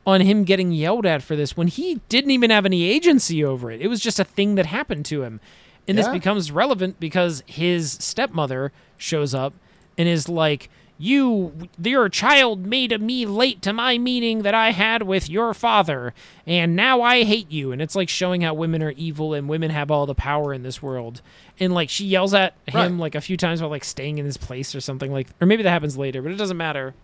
on 0.07 0.21
him 0.21 0.45
getting 0.45 0.71
yelled 0.71 1.05
at 1.05 1.23
for 1.23 1.35
this 1.35 1.57
when 1.57 1.67
he 1.67 2.01
didn't 2.09 2.31
even 2.31 2.51
have 2.51 2.65
any 2.65 2.85
agency 2.85 3.45
over 3.45 3.73
it. 3.73 3.81
It 3.81 3.89
was 3.89 4.01
just 4.01 4.21
a 4.21 4.25
thing 4.25 4.55
that 4.55 4.67
happened 4.67 5.05
to 5.07 5.25
him. 5.25 5.41
And 5.89 5.99
this 5.99 6.09
becomes 6.09 6.51
relevant 6.51 6.99
because 6.99 7.45
his 7.47 7.93
stepmother 7.93 8.73
shows 8.97 9.35
up 9.35 9.55
and 9.97 10.09
is 10.09 10.29
like, 10.29 10.69
You, 10.99 11.69
your 11.83 12.09
child 12.09 12.65
made 12.67 12.99
me 13.03 13.27
late 13.27 13.61
to 13.63 13.73
my 13.75 13.99
meeting 13.99 14.43
that 14.43 14.55
I 14.55 14.71
had 14.71 15.03
with 15.03 15.29
your 15.29 15.53
father, 15.53 16.15
and 16.47 16.75
now 16.75 17.03
I 17.03 17.25
hate 17.25 17.51
you. 17.51 17.71
And 17.71 17.83
it's 17.83 17.95
like 17.95 18.09
showing 18.09 18.41
how 18.41 18.55
women 18.55 18.83
are 18.83 18.93
evil 18.93 19.35
and 19.35 19.47
women 19.47 19.71
have 19.71 19.91
all 19.91 20.07
the 20.07 20.15
power 20.15 20.55
in 20.55 20.63
this 20.63 20.81
world. 20.83 21.21
And 21.61 21.75
like 21.75 21.91
she 21.91 22.07
yells 22.07 22.33
at 22.33 22.55
him 22.67 22.93
Right. 22.93 23.01
like 23.01 23.15
a 23.15 23.21
few 23.21 23.37
times 23.37 23.61
about 23.61 23.71
like 23.71 23.85
staying 23.85 24.17
in 24.17 24.25
his 24.25 24.39
place 24.39 24.75
or 24.75 24.81
something 24.81 25.13
like, 25.13 25.29
or 25.39 25.47
maybe 25.47 25.63
that 25.63 25.71
happens 25.71 25.99
later, 25.99 26.23
but 26.23 26.33
it 26.33 26.37
doesn't 26.39 26.57
matter. 26.57 26.95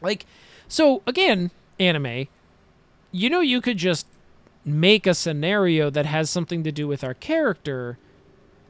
Like, 0.00 0.24
so 0.66 1.02
again, 1.06 1.50
anime, 1.78 2.28
you 3.12 3.28
know, 3.28 3.40
you 3.40 3.60
could 3.60 3.76
just 3.76 4.06
make 4.64 5.06
a 5.06 5.12
scenario 5.14 5.90
that 5.90 6.06
has 6.06 6.30
something 6.30 6.64
to 6.64 6.72
do 6.72 6.88
with 6.88 7.04
our 7.04 7.12
character, 7.14 7.98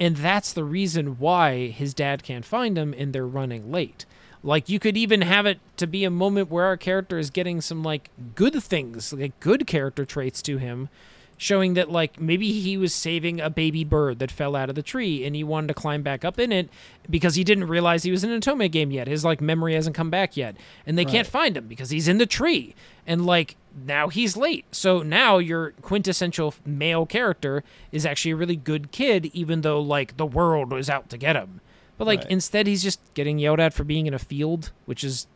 and 0.00 0.16
that's 0.16 0.52
the 0.52 0.64
reason 0.64 1.18
why 1.20 1.68
his 1.68 1.94
dad 1.94 2.24
can't 2.24 2.44
find 2.44 2.76
him 2.76 2.92
and 2.98 3.12
they're 3.12 3.26
running 3.26 3.70
late. 3.70 4.04
Like, 4.44 4.68
you 4.68 4.78
could 4.78 4.98
even 4.98 5.22
have 5.22 5.46
it 5.46 5.58
to 5.78 5.86
be 5.86 6.04
a 6.04 6.10
moment 6.10 6.50
where 6.50 6.66
our 6.66 6.76
character 6.76 7.18
is 7.18 7.30
getting 7.30 7.62
some, 7.62 7.82
like, 7.82 8.10
good 8.34 8.62
things, 8.62 9.10
like 9.10 9.40
good 9.40 9.66
character 9.66 10.04
traits 10.04 10.42
to 10.42 10.58
him, 10.58 10.90
showing 11.38 11.72
that, 11.74 11.90
like, 11.90 12.20
maybe 12.20 12.52
he 12.52 12.76
was 12.76 12.94
saving 12.94 13.40
a 13.40 13.48
baby 13.48 13.84
bird 13.84 14.18
that 14.18 14.30
fell 14.30 14.54
out 14.54 14.68
of 14.68 14.74
the 14.74 14.82
tree 14.82 15.24
and 15.24 15.34
he 15.34 15.42
wanted 15.42 15.68
to 15.68 15.74
climb 15.74 16.02
back 16.02 16.26
up 16.26 16.38
in 16.38 16.52
it 16.52 16.68
because 17.08 17.36
he 17.36 17.42
didn't 17.42 17.68
realize 17.68 18.02
he 18.02 18.10
was 18.10 18.22
in 18.22 18.30
an 18.30 18.42
Otome 18.42 18.70
game 18.70 18.90
yet. 18.90 19.08
His, 19.08 19.24
like, 19.24 19.40
memory 19.40 19.74
hasn't 19.74 19.96
come 19.96 20.10
back 20.10 20.36
yet. 20.36 20.56
And 20.86 20.98
they 20.98 21.06
can't 21.06 21.26
find 21.26 21.56
him 21.56 21.66
because 21.66 21.88
he's 21.88 22.06
in 22.06 22.18
the 22.18 22.26
tree. 22.26 22.74
And, 23.06 23.24
like, 23.24 23.56
now 23.86 24.08
he's 24.08 24.36
late. 24.36 24.66
So 24.72 25.02
now 25.02 25.38
your 25.38 25.70
quintessential 25.80 26.52
male 26.66 27.06
character 27.06 27.64
is 27.92 28.04
actually 28.04 28.32
a 28.32 28.36
really 28.36 28.56
good 28.56 28.92
kid, 28.92 29.30
even 29.32 29.62
though, 29.62 29.80
like, 29.80 30.18
the 30.18 30.26
world 30.26 30.70
was 30.70 30.90
out 30.90 31.08
to 31.08 31.16
get 31.16 31.34
him. 31.34 31.62
But, 31.98 32.06
like, 32.06 32.20
Right. 32.20 32.30
instead 32.30 32.66
he's 32.66 32.82
just 32.82 33.00
getting 33.14 33.38
yelled 33.38 33.60
at 33.60 33.72
for 33.74 33.84
being 33.84 34.06
in 34.06 34.14
a 34.14 34.18
field, 34.18 34.72
which 34.86 35.04
is 35.04 35.26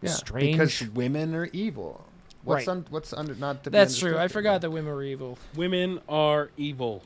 Yeah, 0.00 0.10
strange. 0.10 0.52
because 0.58 0.82
women 0.94 1.34
are 1.34 1.48
evil. 1.52 2.04
What's 2.44 2.66
Right. 2.66 2.72
un, 2.72 2.84
what's 2.90 3.12
under 3.12 3.34
not 3.36 3.62
to 3.64 3.70
be 3.70 3.76
That's 3.76 3.98
true. 3.98 4.18
I 4.18 4.26
forgot 4.28 4.62
that 4.62 4.70
women 4.70 4.92
were 4.92 5.04
evil. 5.04 5.38
Women 5.54 6.00
are 6.08 6.50
evil. 6.56 7.02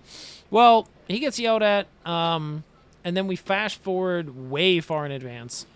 Well, 0.51 0.89
he 1.09 1.19
gets 1.19 1.39
yelled 1.39 1.63
at, 1.63 1.89
um, 2.07 2.65
and 3.05 3.15
then 3.17 3.27
we 3.27 3.37
fast 3.37 3.77
forward 3.83 4.51
way 4.51 4.81
far 4.81 5.05
in 5.05 5.13
advance, 5.13 5.67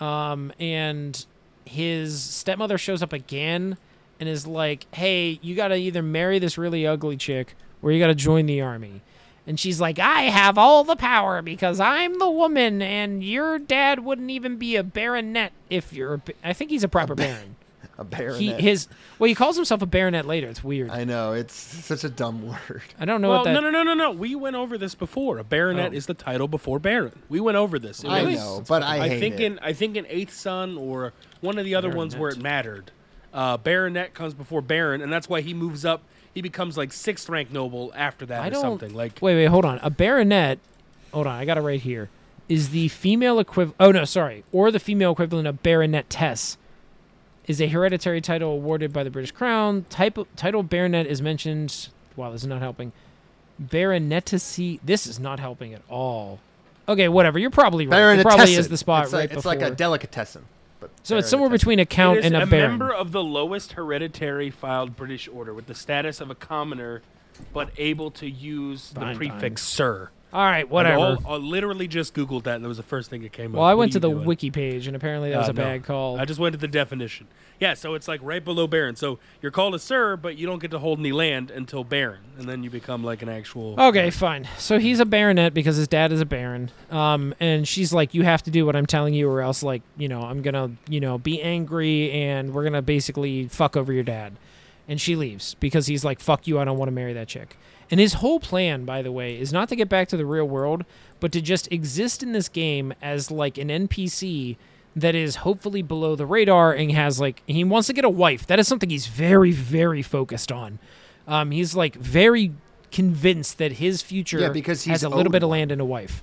um, 0.00 0.52
and 0.58 1.26
his 1.66 2.22
stepmother 2.22 2.78
shows 2.78 3.02
up 3.02 3.12
again 3.12 3.76
and 4.20 4.26
is 4.28 4.46
like, 4.46 4.86
"Hey, 4.94 5.38
you 5.42 5.54
got 5.54 5.68
to 5.68 5.76
either 5.76 6.02
marry 6.02 6.38
this 6.38 6.56
really 6.56 6.86
ugly 6.86 7.16
chick 7.18 7.54
or 7.82 7.92
you 7.92 7.98
got 7.98 8.06
to 8.06 8.14
join 8.14 8.46
the 8.46 8.60
army." 8.62 9.02
And 9.46 9.60
she's 9.60 9.80
like, 9.80 9.98
"I 9.98 10.22
have 10.22 10.56
all 10.56 10.84
the 10.84 10.96
power 10.96 11.42
because 11.42 11.78
I'm 11.78 12.18
the 12.18 12.30
woman, 12.30 12.80
and 12.80 13.22
your 13.22 13.58
dad 13.58 14.00
wouldn't 14.00 14.30
even 14.30 14.56
be 14.56 14.76
a 14.76 14.82
baronet 14.82 15.52
if 15.68 15.92
you're." 15.92 16.14
A, 16.14 16.18
ba- 16.18 16.32
I 16.42 16.52
think 16.54 16.70
he's 16.70 16.82
a 16.84 16.88
proper 16.88 17.14
baron. 17.14 17.56
a 17.98 18.04
baronet. 18.04 18.40
He 18.40 18.52
his 18.52 18.88
well, 19.18 19.28
he 19.28 19.34
calls 19.34 19.54
himself 19.56 19.82
a 19.82 19.86
baronet 19.86 20.24
later. 20.24 20.48
It's 20.48 20.64
weird. 20.64 20.88
I, 20.90 21.00
I 21.00 21.04
know 21.04 21.32
it's 21.34 21.54
such 21.54 22.04
a 22.04 22.08
dumb 22.08 22.48
word. 22.48 22.82
I 22.98 23.04
don't 23.04 23.20
know 23.20 23.28
well, 23.28 23.38
what 23.40 23.44
that. 23.44 23.52
no, 23.52 23.60
no, 23.60 23.70
no, 23.70 23.82
no, 23.82 23.92
no. 23.94 24.10
We 24.12 24.34
went 24.34 24.56
over 24.56 24.78
this 24.78 24.94
before. 24.94 25.36
A 25.38 25.44
baronet 25.44 25.92
Oh. 25.92 25.96
is 25.96 26.06
the 26.06 26.14
title 26.14 26.48
before 26.48 26.78
baron. 26.78 27.12
We 27.28 27.38
went 27.38 27.56
over 27.58 27.78
this. 27.78 28.02
It 28.02 28.08
I 28.08 28.22
was- 28.24 28.36
know, 28.36 28.64
but 28.66 28.82
I, 28.82 29.00
I 29.04 29.08
hate 29.10 29.20
think 29.20 29.34
it. 29.36 29.42
in 29.42 29.58
I 29.58 29.74
think 29.74 29.96
in 29.96 30.06
Eighth 30.08 30.32
Son 30.32 30.78
or 30.78 31.12
one 31.42 31.58
of 31.58 31.66
the 31.66 31.74
other 31.74 31.90
ones 31.90 32.16
where 32.16 32.30
it 32.30 32.38
mattered, 32.38 32.92
uh, 33.34 33.58
baronet 33.58 34.14
comes 34.14 34.32
before 34.32 34.62
baron, 34.62 35.02
and 35.02 35.12
that's 35.12 35.28
why 35.28 35.42
he 35.42 35.52
moves 35.52 35.84
up. 35.84 36.02
He 36.34 36.42
becomes 36.42 36.76
like 36.76 36.92
sixth 36.92 37.28
rank 37.28 37.52
noble 37.52 37.92
after 37.94 38.26
that 38.26 38.42
I 38.42 38.48
or 38.48 38.54
something. 38.54 38.92
Like 38.92 39.18
wait, 39.20 39.36
wait, 39.36 39.46
hold 39.46 39.64
on. 39.64 39.78
A 39.82 39.90
baronet. 39.90 40.58
Hold 41.12 41.26
on, 41.28 41.34
I 41.34 41.44
got 41.44 41.56
it 41.58 41.60
right 41.62 41.80
here. 41.80 42.10
Is 42.48 42.70
the 42.70 42.88
female 42.88 43.38
equivalent? 43.38 43.76
Oh 43.78 43.92
no, 43.92 44.04
sorry. 44.04 44.44
Or 44.52 44.70
the 44.70 44.80
female 44.80 45.12
equivalent 45.12 45.46
of 45.46 45.62
baronetess 45.62 46.56
is 47.46 47.60
a 47.60 47.68
hereditary 47.68 48.20
title 48.20 48.50
awarded 48.50 48.92
by 48.92 49.04
the 49.04 49.10
British 49.10 49.30
Crown. 49.30 49.86
Type 49.90 50.18
title 50.36 50.62
baronet 50.62 51.06
is 51.06 51.22
mentioned. 51.22 51.88
Wow, 52.16 52.32
this 52.32 52.42
is 52.42 52.48
not 52.48 52.60
helping. 52.60 52.92
Baronetessy. 53.62 54.80
This 54.82 55.06
is 55.06 55.20
not 55.20 55.38
helping 55.38 55.72
at 55.72 55.82
all. 55.88 56.40
Okay, 56.88 57.08
whatever. 57.08 57.38
You're 57.38 57.50
probably 57.50 57.86
right. 57.86 58.18
It 58.18 58.22
probably 58.22 58.54
is 58.54 58.68
the 58.68 58.76
spot 58.76 59.04
it's 59.04 59.12
right 59.12 59.20
like, 59.20 59.24
It's 59.30 59.36
before. 59.36 59.54
like 59.54 59.62
a 59.62 59.70
delicatessen. 59.70 60.44
But 60.84 61.06
so 61.06 61.16
it's 61.16 61.30
somewhere 61.30 61.50
between 61.50 61.78
a 61.78 61.86
count 61.86 62.18
and 62.24 62.34
a, 62.34 62.38
baron. 62.38 62.48
a 62.48 62.50
baron. 62.50 62.70
member 62.70 62.92
of 62.92 63.12
the 63.12 63.22
lowest 63.22 63.72
hereditary 63.72 64.50
filed 64.50 64.96
British 64.96 65.28
order 65.28 65.54
with 65.54 65.66
the 65.66 65.74
status 65.74 66.20
of 66.20 66.30
a 66.30 66.34
commoner, 66.34 67.02
but 67.52 67.70
able 67.78 68.10
to 68.12 68.28
use 68.28 68.90
the 68.90 69.14
prefix 69.14 69.40
fine. 69.40 69.56
sir. 69.56 70.10
All 70.34 70.44
right, 70.44 70.68
whatever. 70.68 71.16
I 71.28 71.36
literally 71.36 71.86
just 71.86 72.12
Googled 72.14 72.42
that, 72.42 72.56
and 72.56 72.64
that 72.64 72.68
was 72.68 72.76
the 72.76 72.82
first 72.82 73.08
thing 73.08 73.22
that 73.22 73.32
came 73.32 73.52
up. 73.54 73.58
well, 73.58 73.64
I 73.66 73.74
went 73.74 73.92
to 73.92 74.00
the 74.00 74.10
doing? 74.10 74.24
wiki 74.26 74.50
page, 74.50 74.86
and 74.88 74.96
apparently 74.96 75.30
that 75.30 75.38
was 75.38 75.48
Uh, 75.48 75.52
a 75.52 75.54
no. 75.54 75.62
bad 75.62 75.84
call. 75.84 76.18
I 76.20 76.24
just 76.24 76.40
went 76.40 76.52
to 76.54 76.58
the 76.58 76.66
definition. 76.68 77.28
Yeah, 77.60 77.74
so 77.74 77.94
it's 77.94 78.08
like 78.08 78.18
right 78.22 78.44
below 78.44 78.66
Baron. 78.66 78.96
So 78.96 79.20
you're 79.40 79.52
called 79.52 79.76
a 79.76 79.78
Sir, 79.78 80.16
but 80.16 80.36
you 80.36 80.44
don't 80.44 80.60
get 80.60 80.72
to 80.72 80.80
hold 80.80 80.98
any 80.98 81.12
land 81.12 81.52
until 81.52 81.84
Baron, 81.84 82.18
and 82.36 82.48
then 82.48 82.64
you 82.64 82.68
become 82.70 83.04
like 83.04 83.22
an 83.22 83.28
actual. 83.28 83.80
Okay, 83.80 84.10
fine. 84.10 84.48
So 84.58 84.80
he's 84.80 84.98
a 84.98 85.06
baronet 85.06 85.54
because 85.54 85.76
his 85.76 85.86
dad 85.86 86.10
is 86.10 86.20
a 86.20 86.26
baron. 86.26 86.72
Um, 86.90 87.32
and 87.38 87.66
she's 87.68 87.92
like, 87.92 88.12
"You 88.12 88.22
have 88.24 88.42
to 88.42 88.50
do 88.50 88.66
what 88.66 88.74
I'm 88.74 88.86
telling 88.86 89.14
you, 89.14 89.28
or 89.30 89.40
else, 89.40 89.62
like, 89.62 89.82
you 89.96 90.08
know, 90.08 90.22
I'm 90.22 90.42
gonna, 90.42 90.72
you 90.88 90.98
know, 90.98 91.16
be 91.16 91.40
angry, 91.40 92.10
and 92.10 92.52
we're 92.52 92.64
gonna 92.64 92.82
basically 92.82 93.46
fuck 93.46 93.76
over 93.76 93.92
your 93.92 94.02
dad." 94.04 94.32
And 94.88 95.00
she 95.00 95.14
leaves 95.16 95.54
because 95.60 95.86
he's 95.86 96.04
like, 96.04 96.18
"Fuck 96.20 96.46
you! 96.48 96.58
I 96.58 96.64
don't 96.64 96.76
want 96.76 96.88
to 96.88 96.92
marry 96.92 97.12
that 97.14 97.28
chick." 97.28 97.56
And 97.90 98.00
his 98.00 98.14
whole 98.14 98.40
plan, 98.40 98.84
by 98.84 99.02
the 99.02 99.12
way, 99.12 99.38
is 99.38 99.52
not 99.52 99.68
to 99.68 99.76
get 99.76 99.88
back 99.88 100.08
to 100.08 100.16
the 100.16 100.26
real 100.26 100.46
world, 100.46 100.84
but 101.20 101.32
to 101.32 101.40
just 101.40 101.70
exist 101.72 102.22
in 102.22 102.32
this 102.32 102.48
game 102.48 102.94
as 103.02 103.30
like 103.30 103.58
an 103.58 103.68
NPC 103.68 104.56
that 104.96 105.14
is 105.14 105.36
hopefully 105.36 105.82
below 105.82 106.14
the 106.16 106.26
radar 106.26 106.72
and 106.72 106.92
has 106.92 107.20
like 107.20 107.42
he 107.46 107.64
wants 107.64 107.88
to 107.88 107.92
get 107.92 108.04
a 108.04 108.10
wife. 108.10 108.46
That 108.46 108.58
is 108.58 108.68
something 108.68 108.90
he's 108.90 109.06
very, 109.06 109.52
very 109.52 110.02
focused 110.02 110.52
on. 110.52 110.78
Um, 111.26 111.50
he's 111.50 111.74
like 111.74 111.94
very 111.96 112.52
convinced 112.92 113.58
that 113.58 113.72
his 113.72 114.02
future 114.02 114.38
Yeah, 114.38 114.50
because 114.50 114.84
has 114.84 115.02
a 115.02 115.08
little 115.08 115.32
bit 115.32 115.42
of 115.42 115.48
land 115.48 115.72
and 115.72 115.80
a 115.80 115.84
wife. 115.84 116.22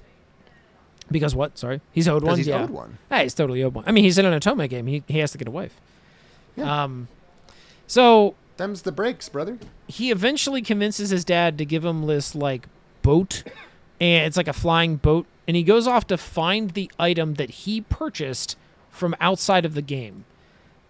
Because 1.09 1.35
what? 1.35 1.57
Sorry, 1.57 1.81
he's 1.91 2.07
owed 2.07 2.23
one. 2.23 2.37
he's 2.37 2.47
yeah, 2.47 2.63
owed 2.63 2.69
one. 2.69 2.97
Hey, 3.09 3.23
he's 3.23 3.33
totally 3.33 3.61
owed 3.61 3.73
one. 3.73 3.83
I 3.85 3.91
mean, 3.91 4.05
he's 4.05 4.17
in 4.17 4.25
an 4.25 4.39
Otome 4.39 4.69
game. 4.69 4.87
He 4.87 5.03
he 5.07 5.19
has 5.19 5.31
to 5.33 5.37
get 5.37 5.47
a 5.47 5.51
wife. 5.51 5.75
Yeah. 6.55 6.83
Um, 6.83 7.09
so 7.87 8.35
Them's 8.57 8.83
the 8.83 8.91
breaks, 8.91 9.27
brother. 9.29 9.57
he 9.87 10.11
eventually 10.11 10.61
convinces 10.61 11.09
his 11.09 11.25
dad 11.25 11.57
to 11.57 11.65
give 11.65 11.83
him 11.85 12.05
this 12.07 12.35
like 12.35 12.67
boat 13.01 13.43
and 13.99 14.25
it's 14.27 14.37
like 14.37 14.47
a 14.47 14.53
flying 14.53 14.95
boat 14.97 15.25
and 15.47 15.57
he 15.57 15.63
goes 15.63 15.87
off 15.87 16.05
to 16.07 16.17
find 16.17 16.71
the 16.71 16.91
item 16.99 17.33
that 17.35 17.49
he 17.49 17.81
purchased 17.81 18.55
from 18.91 19.15
outside 19.19 19.65
of 19.65 19.73
the 19.73 19.81
game 19.81 20.25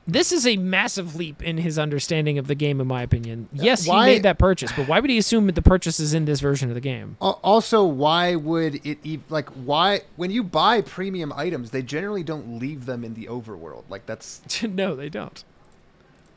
this 0.07 0.32
is 0.32 0.45
a 0.47 0.57
massive 0.57 1.16
leap 1.16 1.41
in 1.43 1.59
his 1.59 1.78
understanding 1.80 2.38
of 2.38 2.47
the 2.47 2.55
game 2.55 2.82
in 2.82 2.88
my 2.88 3.01
opinion 3.01 3.47
yes 3.53 3.88
why- 3.88 4.07
he 4.09 4.14
made 4.16 4.24
that 4.24 4.38
purchase 4.39 4.72
but 4.76 4.88
why 4.88 4.99
would 4.99 5.09
he 5.09 5.18
assume 5.18 5.45
that 5.45 5.55
the 5.55 5.62
purchase 5.62 5.99
is 5.99 6.14
in 6.14 6.26
this 6.26 6.41
version 6.41 6.68
of 6.70 6.76
the 6.76 6.82
game 6.82 7.16
Also, 7.22 7.86
why 7.86 8.36
would 8.36 8.86
it 8.86 8.99
like 9.30 9.47
why 9.49 10.01
when 10.18 10.32
you 10.32 10.43
buy 10.43 10.82
premium 10.82 11.32
items, 11.34 11.70
they 11.72 11.82
generally 11.84 12.24
don't 12.24 12.59
leave 12.59 12.86
them 12.86 13.03
in 13.05 13.14
the 13.14 13.28
overworld. 13.28 13.84
Like 13.89 14.05
that's 14.05 14.41
no 14.64 14.95
they 14.95 15.07
don't 15.09 15.43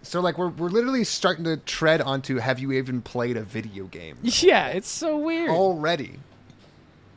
so 0.05 0.21
like 0.21 0.39
we're 0.39 0.49
we're 0.49 0.69
literally 0.69 1.05
starting 1.05 1.45
to 1.45 1.57
tread 1.57 2.01
onto 2.01 2.37
have 2.37 2.59
you 2.59 2.73
even 2.73 3.01
played 3.03 3.37
a 3.37 3.43
video 3.43 3.85
game 3.85 4.17
yeah 4.23 4.69
it's 4.69 4.89
so 4.89 5.19
weird 5.19 5.51
already? 5.51 6.19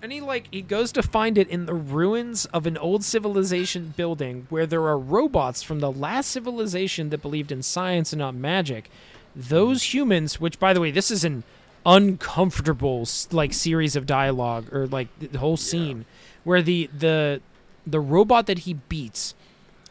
And 0.01 0.11
he 0.11 0.21
like 0.21 0.47
he 0.51 0.61
goes 0.61 0.91
to 0.91 1.01
find 1.01 1.37
it 1.37 1.49
in 1.49 1.65
the 1.65 1.73
ruins 1.73 2.45
of 2.47 2.67
an 2.67 2.77
old 2.77 3.03
civilization 3.03 3.93
building 3.97 4.45
where 4.49 4.67
there 4.67 4.83
are 4.83 4.97
robots 4.97 5.63
from 5.63 5.79
the 5.79 5.91
last 5.91 6.29
civilization 6.29 7.09
that 7.09 7.21
believed 7.21 7.51
in 7.51 7.63
science 7.63 8.13
and 8.13 8.19
not 8.19 8.35
magic. 8.35 8.91
Those 9.35 9.93
humans, 9.93 10.39
which 10.39 10.59
by 10.59 10.73
the 10.73 10.79
way, 10.79 10.91
this 10.91 11.09
is 11.09 11.23
an 11.23 11.43
uncomfortable 11.83 13.07
like 13.31 13.53
series 13.53 13.95
of 13.95 14.05
dialogue 14.05 14.71
or 14.71 14.87
like 14.87 15.07
the 15.19 15.39
whole 15.39 15.57
scene 15.57 16.05
where 16.43 16.61
the 16.61 16.89
the 16.95 17.41
the 17.85 17.99
robot 17.99 18.45
that 18.45 18.59
he 18.59 18.73
beats 18.75 19.33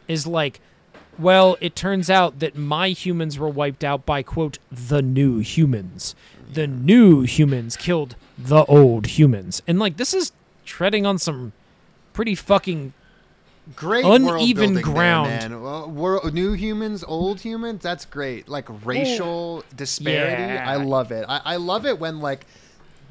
is 0.07 0.25
like 0.25 0.61
well, 1.19 1.57
it 1.61 1.75
turns 1.75 2.09
out 2.09 2.39
that 2.39 2.55
my 2.55 2.89
humans 2.89 3.37
were 3.39 3.49
wiped 3.49 3.83
out 3.83 4.05
by, 4.05 4.23
quote, 4.23 4.59
the 4.71 5.01
new 5.01 5.39
humans. 5.39 6.15
The 6.51 6.67
new 6.67 7.21
humans 7.23 7.75
killed 7.75 8.15
the 8.37 8.63
old 8.65 9.07
humans. 9.07 9.61
And, 9.67 9.79
like, 9.79 9.97
this 9.97 10.13
is 10.13 10.31
treading 10.65 11.05
on 11.05 11.17
some 11.17 11.53
pretty 12.13 12.35
fucking. 12.35 12.93
Great 13.75 14.05
Uneven 14.05 14.25
world 14.25 14.55
building 14.55 14.73
there, 14.75 14.83
ground. 14.83 15.27
man. 15.29 15.61
Well, 15.61 15.89
wor- 15.91 16.31
new 16.31 16.53
humans, 16.53 17.03
old 17.03 17.41
humans. 17.41 17.83
That's 17.83 18.05
great. 18.05 18.47
Like 18.47 18.65
racial 18.85 19.65
disparity. 19.75 20.41
yeah. 20.53 20.63
I 20.65 20.77
love 20.77 21.11
it. 21.11 21.25
I, 21.27 21.41
I 21.43 21.55
love 21.57 21.85
it 21.85 21.99
when 21.99 22.21
like 22.21 22.45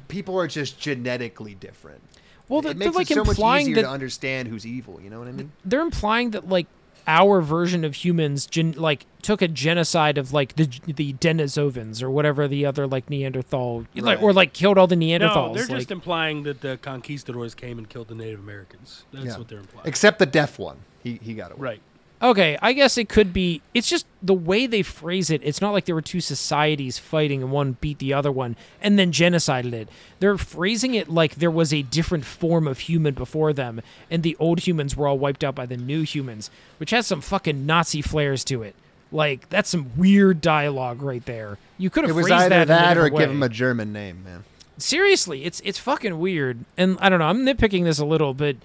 people 0.07 0.35
are 0.39 0.47
just 0.47 0.79
genetically 0.79 1.53
different. 1.53 2.01
Well, 2.49 2.61
they're, 2.63 2.71
it 2.71 2.79
they're 2.79 2.89
like 2.91 3.11
it 3.11 3.15
so 3.15 3.23
much 3.23 3.37
implying 3.37 3.61
easier 3.63 3.75
that 3.75 3.81
to 3.83 3.89
understand 3.89 4.47
who's 4.47 4.65
evil. 4.65 4.99
You 4.99 5.11
know 5.11 5.19
what 5.19 5.27
I 5.27 5.31
mean? 5.31 5.51
they're 5.63 5.81
implying 5.81 6.31
that 6.31 6.49
like 6.49 6.65
our 7.07 7.41
version 7.41 7.85
of 7.85 7.95
humans 7.95 8.45
gen- 8.45 8.73
like 8.73 9.05
took 9.21 9.41
a 9.41 9.47
genocide 9.47 10.17
of 10.17 10.33
like 10.33 10.55
the 10.57 10.65
the 10.85 11.13
Denisovans 11.13 12.03
or 12.03 12.09
whatever 12.11 12.47
the 12.47 12.65
other 12.65 12.85
like 12.85 13.09
Neanderthal 13.09 13.85
like 13.95 14.21
or 14.21 14.33
like 14.33 14.53
killed 14.53 14.77
all 14.77 14.87
the 14.87 14.95
Neanderthals. 14.95 15.47
No, 15.49 15.53
they're 15.53 15.65
just 15.77 15.91
implying 15.91 16.43
that 16.43 16.61
the 16.61 16.77
conquistadors 16.77 17.55
came 17.55 17.77
and 17.77 17.87
killed 17.89 18.09
the 18.09 18.15
Native 18.15 18.39
Americans. 18.39 19.05
That's 19.13 19.25
Yeah. 19.25 19.37
what 19.37 19.47
they're 19.47 19.59
implying. 19.59 19.87
Except 19.87 20.19
the 20.19 20.25
deaf 20.25 20.59
one. 20.59 20.77
He 21.03 21.19
he 21.23 21.33
got 21.33 21.51
away. 21.53 21.59
right. 21.61 21.81
Okay, 22.19 22.57
I 22.63 22.73
guess 22.73 22.97
it 22.97 23.09
could 23.09 23.31
be. 23.31 23.61
It's 23.75 23.87
just 23.87 24.07
the 24.23 24.33
way 24.33 24.65
they 24.65 24.81
phrase 24.81 25.29
it. 25.29 25.41
It's 25.43 25.61
not 25.61 25.71
like 25.71 25.85
there 25.85 25.93
were 25.93 26.01
two 26.01 26.21
societies 26.21 26.97
fighting 26.97 27.43
and 27.43 27.51
one 27.51 27.77
beat 27.79 27.99
the 27.99 28.13
other 28.13 28.31
one 28.31 28.55
and 28.81 28.97
then 28.97 29.11
genocided 29.11 29.73
it. 29.73 29.87
They're 30.19 30.37
phrasing 30.37 30.95
it 30.95 31.09
like 31.09 31.35
there 31.35 31.51
was 31.51 31.71
a 31.71 31.83
different 31.83 32.25
form 32.25 32.67
of 32.67 32.79
human 32.79 33.13
before 33.13 33.53
them 33.53 33.81
and 34.09 34.23
the 34.23 34.35
old 34.39 34.61
humans 34.61 34.97
were 34.97 35.07
all 35.07 35.19
wiped 35.19 35.43
out 35.43 35.53
by 35.53 35.67
the 35.67 35.77
new 35.77 36.01
humans, 36.01 36.49
which 36.79 36.89
has 36.89 37.05
some 37.05 37.21
fucking 37.21 37.67
Nazi 37.67 38.01
flares 38.01 38.43
to 38.45 38.63
it. 38.63 38.73
Like 39.11 39.47
that's 39.49 39.69
some 39.69 39.91
weird 39.95 40.41
dialogue 40.41 41.03
right 41.03 41.23
there. 41.25 41.59
You 41.77 41.91
could 41.91 42.03
have 42.03 42.11
It 42.11 42.13
was 42.15 42.27
phrased 42.27 42.45
either 42.45 42.65
that, 42.65 42.95
that 42.95 42.97
or 42.97 43.09
give 43.09 43.29
him 43.29 43.43
a 43.43 43.49
German 43.49 43.93
name, 43.93 44.23
man. 44.23 44.43
Seriously, 44.79 45.45
it's 45.45 45.61
it's 45.63 45.79
fucking 45.79 46.17
weird. 46.19 46.65
And 46.77 46.97
I 46.99 47.09
don't 47.09 47.19
know, 47.19 47.27
I'm 47.27 47.45
nitpicking 47.45 47.83
this 47.83 47.99
a 47.99 48.05
little, 48.05 48.33
but 48.33 48.55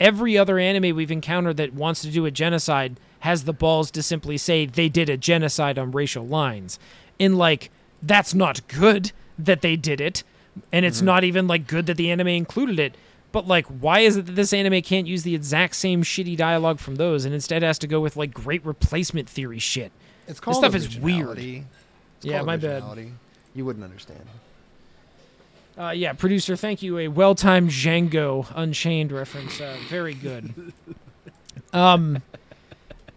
every 0.00 0.36
other 0.36 0.58
anime 0.58 0.96
we've 0.96 1.10
encountered 1.10 1.58
that 1.58 1.74
wants 1.74 2.00
to 2.02 2.10
do 2.10 2.26
a 2.26 2.30
genocide 2.30 2.98
has 3.20 3.44
the 3.44 3.52
balls 3.52 3.90
to 3.92 4.02
simply 4.02 4.38
say 4.38 4.66
they 4.66 4.88
did 4.88 5.08
a 5.08 5.16
genocide 5.16 5.78
on 5.78 5.92
racial 5.92 6.26
lines. 6.26 6.78
And 7.20 7.36
like 7.36 7.70
that's 8.02 8.34
not 8.34 8.66
good 8.66 9.12
that 9.38 9.60
they 9.60 9.76
did 9.76 10.00
it, 10.00 10.22
and 10.72 10.84
it's 10.84 10.98
mm-hmm. 10.98 11.06
not 11.06 11.24
even 11.24 11.46
like 11.46 11.66
good 11.66 11.86
that 11.86 11.96
the 11.96 12.10
anime 12.10 12.28
included 12.28 12.78
it. 12.78 12.96
But 13.30 13.46
like 13.46 13.66
why 13.66 14.00
is 14.00 14.16
it 14.16 14.26
that 14.26 14.32
this 14.32 14.52
anime 14.52 14.82
can't 14.82 15.06
use 15.06 15.22
the 15.22 15.34
exact 15.34 15.76
same 15.76 16.02
shitty 16.02 16.36
dialogue 16.36 16.80
from 16.80 16.96
those 16.96 17.24
and 17.24 17.34
instead 17.34 17.62
has 17.62 17.78
to 17.80 17.86
go 17.86 18.00
with 18.00 18.16
like 18.16 18.32
great 18.32 18.64
replacement 18.64 19.28
theory 19.28 19.58
shit? 19.58 19.92
It's 20.26 20.40
called 20.40 20.62
This 20.62 20.70
stuff 20.70 20.74
is 20.74 20.98
weird. 20.98 21.38
It's 21.38 21.66
Yeah, 22.22 22.42
my 22.42 22.56
bad. 22.56 22.82
You 23.54 23.64
wouldn't 23.64 23.84
understand. 23.84 24.24
Uh, 25.80 25.92
yeah, 25.92 26.12
producer, 26.12 26.56
thank 26.56 26.82
you. 26.82 26.98
A 26.98 27.08
well-timed 27.08 27.70
Django 27.70 28.46
Unchained 28.54 29.12
reference. 29.12 29.60
Uh, 29.60 29.76
very 29.88 30.14
good. 30.14 30.72
Um. 31.72 32.20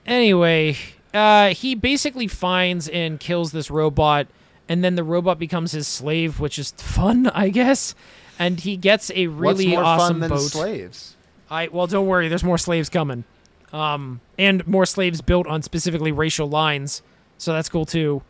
Anyway, 0.05 0.78
uh, 1.11 1.55
he 1.55 1.74
basically 1.74 2.28
finds 2.28 2.88
and 2.88 3.20
kills 3.20 3.51
this 3.51 3.72
robot, 3.72 4.28
and 4.70 4.84
then 4.84 4.93
the 4.93 5.03
robot 5.03 5.39
becomes 5.39 5.72
his 5.72 5.88
slave, 5.88 6.39
which 6.39 6.59
is 6.59 6.70
fun, 6.72 7.28
I 7.34 7.49
guess. 7.49 7.95
And 8.38 8.59
he 8.59 8.78
gets 8.78 9.09
a 9.16 9.26
really 9.26 9.66
What's 9.66 9.76
more 9.76 9.84
awesome 9.84 10.14
fun 10.14 10.20
than 10.20 10.30
boat. 10.30 10.51
slaves? 10.51 11.16
I 11.49 11.68
well, 11.70 11.88
don't 11.88 12.05
worry. 12.05 12.28
There's 12.28 12.43
more 12.43 12.59
slaves 12.59 12.89
coming, 12.89 13.24
um, 13.72 14.22
and 14.38 14.68
more 14.68 14.86
slaves 14.86 15.22
built 15.22 15.47
on 15.47 15.64
specifically 15.64 16.11
racial 16.11 16.47
lines. 16.47 17.01
So 17.39 17.53
that's 17.53 17.70
cool 17.70 17.86
too. 17.86 18.22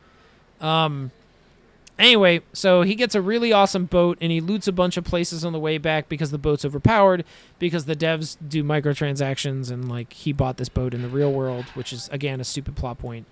Um, 0.62 1.12
anyway, 2.00 2.41
so 2.54 2.82
he 2.82 2.96
gets 2.96 3.16
a 3.16 3.22
really 3.22 3.52
awesome 3.52 3.86
boat, 3.86 4.18
and 4.22 4.32
he 4.32 4.41
loots 4.41 4.68
a 4.68 4.72
bunch 4.72 4.98
of 4.98 5.04
places 5.04 5.44
on 5.46 5.54
the 5.54 5.60
way 5.60 5.78
back 5.78 6.10
because 6.10 6.32
the 6.32 6.38
boat's 6.38 6.66
overpowered. 6.66 7.26
Because 7.60 7.86
the 7.86 7.96
devs 7.96 8.38
do 8.46 8.64
microtransactions, 8.64 9.72
and 9.72 9.89
like 9.89 10.14
he 10.14 10.34
bought 10.34 10.58
this 10.58 10.70
boat 10.70 10.94
in 10.94 11.02
the 11.02 11.10
real 11.10 11.32
world, 11.32 11.66
which 11.76 11.94
is 11.94 12.10
again 12.10 12.39
a 12.41 12.44
stupid 12.44 12.76
plot 12.76 12.98
point. 12.98 13.26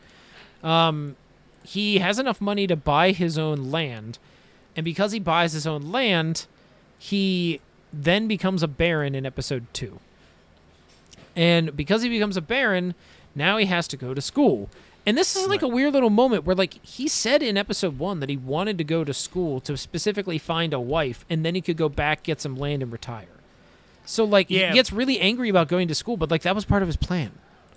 Um, 0.64 1.16
he 1.64 1.99
has 1.99 2.20
enough 2.20 2.41
money 2.41 2.68
to 2.68 2.76
buy 2.76 3.12
his 3.12 3.38
own 3.38 3.72
land, 3.72 4.20
and 4.76 4.84
because 4.84 5.12
he 5.12 5.20
buys 5.20 5.53
his 5.53 5.68
own 5.68 5.91
land, 5.91 6.45
he 6.97 7.62
then 7.91 8.28
becomes 8.28 8.64
a 8.64 8.68
baron 8.68 9.16
in 9.16 9.26
episode 9.26 9.66
two. 9.74 9.99
And 11.36 11.76
because 11.76 12.01
he 12.01 12.09
becomes 12.09 12.38
a 12.38 12.41
baron, 12.41 12.93
now 13.36 13.57
he 13.57 13.66
has 13.66 13.88
to 13.89 13.97
go 13.97 14.14
to 14.14 14.22
school. 14.22 14.70
And 15.06 15.18
this 15.18 15.36
is 15.36 15.47
like 15.47 15.64
a 15.64 15.68
weird 15.68 15.93
little 15.93 16.12
moment 16.12 16.45
where, 16.45 16.56
like, 16.56 16.84
he 16.86 17.08
said 17.08 17.41
in 17.41 17.58
episode 17.58 17.97
one 17.97 18.20
that 18.20 18.30
he 18.30 18.38
wanted 18.38 18.78
to 18.78 18.84
go 18.84 19.04
to 19.04 19.14
school 19.14 19.60
to 19.62 19.76
specifically 19.76 20.38
find 20.38 20.74
a 20.74 20.80
wife, 20.80 21.26
and 21.30 21.43
then 21.43 21.56
he 21.56 21.62
could 21.62 21.78
go 21.78 21.89
back, 21.89 22.22
get 22.24 22.39
some 22.39 22.56
land, 22.56 22.84
and 22.84 22.91
retire. 22.91 23.26
So, 24.06 24.24
like, 24.26 24.49
Yeah. 24.49 24.70
he 24.70 24.76
gets 24.76 24.91
really 24.93 25.20
angry 25.20 25.49
about 25.49 25.68
going 25.70 25.88
to 25.88 25.95
school, 25.95 26.18
but, 26.18 26.30
like, 26.30 26.43
that 26.43 26.54
was 26.54 26.66
part 26.66 26.84
of 26.84 26.88
his 26.88 26.97
plan. 26.97 27.32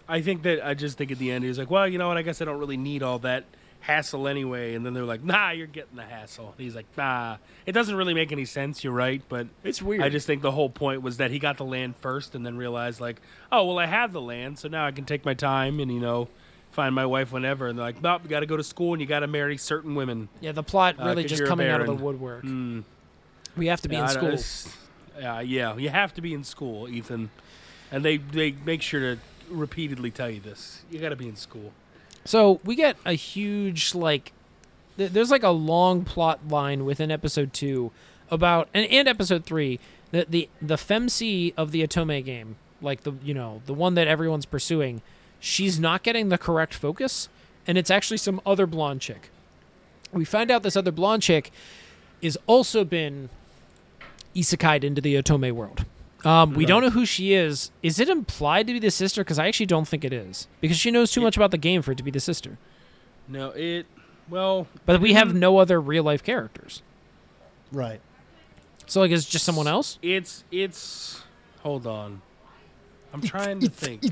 I 0.07 0.21
think 0.21 0.43
that 0.43 0.67
I 0.67 0.75
just 0.75 0.99
think 0.99 1.11
at 1.13 1.19
the 1.19 1.31
end 1.31 1.45
he's 1.45 1.59
like, 1.59 1.71
well, 1.71 1.89
you 1.89 1.97
know 1.97 2.09
what? 2.09 2.19
I 2.19 2.23
guess 2.23 2.43
I 2.43 2.45
don't 2.45 2.59
really 2.59 2.77
need 2.77 3.03
all 3.03 3.21
that 3.21 3.45
hassle 3.81 4.29
anyway. 4.29 4.75
And 4.75 4.85
then 4.85 4.93
they're 4.93 5.05
like, 5.05 5.25
nah, 5.25 5.51
you're 5.51 5.67
getting 5.67 5.97
the 5.97 6.03
hassle. 6.03 6.53
And 6.57 6.63
he's 6.65 6.75
like, 6.75 6.85
nah. 6.95 7.37
It 7.65 7.73
doesn't 7.73 7.95
really 7.97 8.13
make 8.13 8.31
any 8.31 8.45
sense. 8.45 8.85
You're 8.85 8.93
right, 8.93 9.23
but 9.31 9.47
It's 9.63 9.81
weird. 9.81 10.03
I 10.03 10.11
just 10.11 10.27
think 10.27 10.43
the 10.43 10.53
whole 10.53 10.69
point 10.69 11.01
was 11.01 11.17
that 11.17 11.31
he 11.31 11.39
got 11.39 11.57
the 11.57 11.65
land 11.65 11.97
first 11.97 12.35
and 12.35 12.45
then 12.45 12.59
realized 12.59 13.01
like, 13.01 13.23
oh 13.51 13.65
well, 13.65 13.79
I 13.79 13.87
have 13.87 14.13
the 14.13 14.21
land, 14.21 14.59
so 14.59 14.69
now 14.69 14.87
I 14.87 14.91
can 14.91 15.07
take 15.07 15.25
my 15.25 15.33
time 15.35 15.81
and 15.81 15.91
you 15.91 16.01
know 16.01 16.29
find 16.75 16.95
my 16.95 17.07
wife 17.07 17.33
whenever. 17.33 17.69
And 17.69 17.79
they're 17.79 17.87
like, 17.87 18.03
nope, 18.03 18.23
you 18.25 18.29
got 18.29 18.41
to 18.41 18.47
go 18.47 18.57
to 18.57 18.65
school 18.65 18.93
and 18.93 19.01
you 19.01 19.07
got 19.07 19.21
to 19.21 19.27
marry 19.27 19.57
certain 19.57 19.95
women. 19.95 20.29
Yeah, 20.41 20.53
the 20.53 20.63
plot 20.63 20.97
Uh, 20.99 21.15
just 21.23 21.45
coming 21.45 21.69
out 21.69 21.81
of 21.81 21.87
the 21.87 21.95
woodwork. 21.95 22.43
Hmm. 22.43 22.81
We 23.57 23.69
have 23.69 23.81
to 23.83 23.89
be 23.89 23.97
Yeah, 23.97 24.03
in 24.05 24.39
school. 24.39 24.75
Yeah, 25.19 25.41
yeah, 25.41 25.77
you 25.77 25.89
have 25.91 26.13
to 26.15 26.21
be 26.21 26.35
in 26.35 26.43
school, 26.43 26.89
Ethan. 26.89 27.31
And 27.93 28.05
they 28.05 28.17
they 28.17 28.53
make 28.53 28.83
sure 28.83 29.01
to 29.01 29.21
repeatedly 29.49 30.11
tell 30.11 30.29
you 30.29 30.41
this. 30.41 30.83
You 30.91 30.99
got 30.99 31.11
to 31.11 31.17
be 31.17 31.29
in 31.29 31.37
school. 31.37 31.73
So 32.25 32.61
we 32.65 32.75
get 32.75 32.97
a 33.05 33.13
huge 33.13 33.95
like, 33.95 34.33
th- 34.97 35.13
there's 35.13 35.31
like 35.31 35.43
a 35.43 35.51
long 35.51 36.05
plot 36.05 36.49
line 36.49 36.85
within 36.85 37.11
episode 37.11 37.53
two 37.53 37.93
about 38.31 38.69
and, 38.75 38.87
and 38.91 39.07
episode 39.07 39.45
three 39.45 39.79
the 40.11 40.27
the 40.29 40.49
the 40.63 40.77
femc 40.77 41.53
of 41.57 41.71
the 41.71 41.87
Otome 41.87 42.25
game, 42.25 42.57
like 42.81 43.03
the 43.03 43.13
you 43.23 43.35
know 43.35 43.63
the 43.67 43.75
one 43.75 43.95
that 43.95 44.09
everyone's 44.09 44.47
pursuing, 44.47 45.03
she's 45.45 45.79
not 45.79 46.03
getting 46.03 46.31
the 46.31 46.39
correct 46.39 46.73
focus, 46.75 47.29
and 47.67 47.77
it's 47.77 47.91
actually 47.91 48.17
some 48.17 48.41
other 48.47 48.67
blonde 48.67 49.01
chick. 49.01 49.31
We 50.13 50.25
find 50.25 50.51
out 50.51 50.63
this 50.63 50.77
other 50.77 50.93
blonde 50.93 51.23
chick 51.23 51.51
is 52.23 52.39
also 52.47 52.85
been 52.85 53.29
isekai'd 54.35 54.85
into 54.85 55.01
the 55.01 55.15
Otome 55.17 55.53
world. 55.53 55.85
Um, 56.25 56.55
we 56.55 56.65
don't 56.65 56.83
know 56.83 56.91
who 56.91 57.05
she 57.05 57.35
is. 57.35 57.71
Is 57.83 58.01
it 58.01 58.09
implied 58.09 58.67
to 58.69 58.73
be 58.73 58.79
the 58.79 58.91
sister? 58.91 59.23
Because 59.23 59.39
I 59.39 59.47
actually 59.47 59.67
don't 59.67 59.87
think 59.87 60.05
it 60.05 60.13
is. 60.13 60.49
Because 60.63 60.79
she 60.79 60.91
knows 60.91 61.13
too 61.13 61.21
much 61.21 61.37
about 61.37 61.51
the 61.51 61.59
game 61.59 61.83
for 61.83 61.93
it 61.93 61.99
to 61.99 62.03
be 62.03 62.11
the 62.11 62.21
sister. 62.21 62.57
No, 63.29 63.51
it 63.51 63.87
well, 64.31 64.67
But 64.87 65.03
we 65.03 65.13
have 65.13 65.35
no 65.35 65.59
other 65.59 65.79
real 65.79 66.03
life 66.03 66.23
characters. 66.23 66.83
Right. 67.71 68.01
So 68.87 69.01
like, 69.01 69.11
it's 69.11 69.27
just 69.27 69.45
someone 69.45 69.67
else. 69.67 69.99
it's 70.01 70.45
it's 70.51 71.23
hold 71.63 71.87
on. 71.87 72.23
I'm 73.13 73.21
trying 73.21 73.61
to 73.61 73.69
think. 73.69 74.03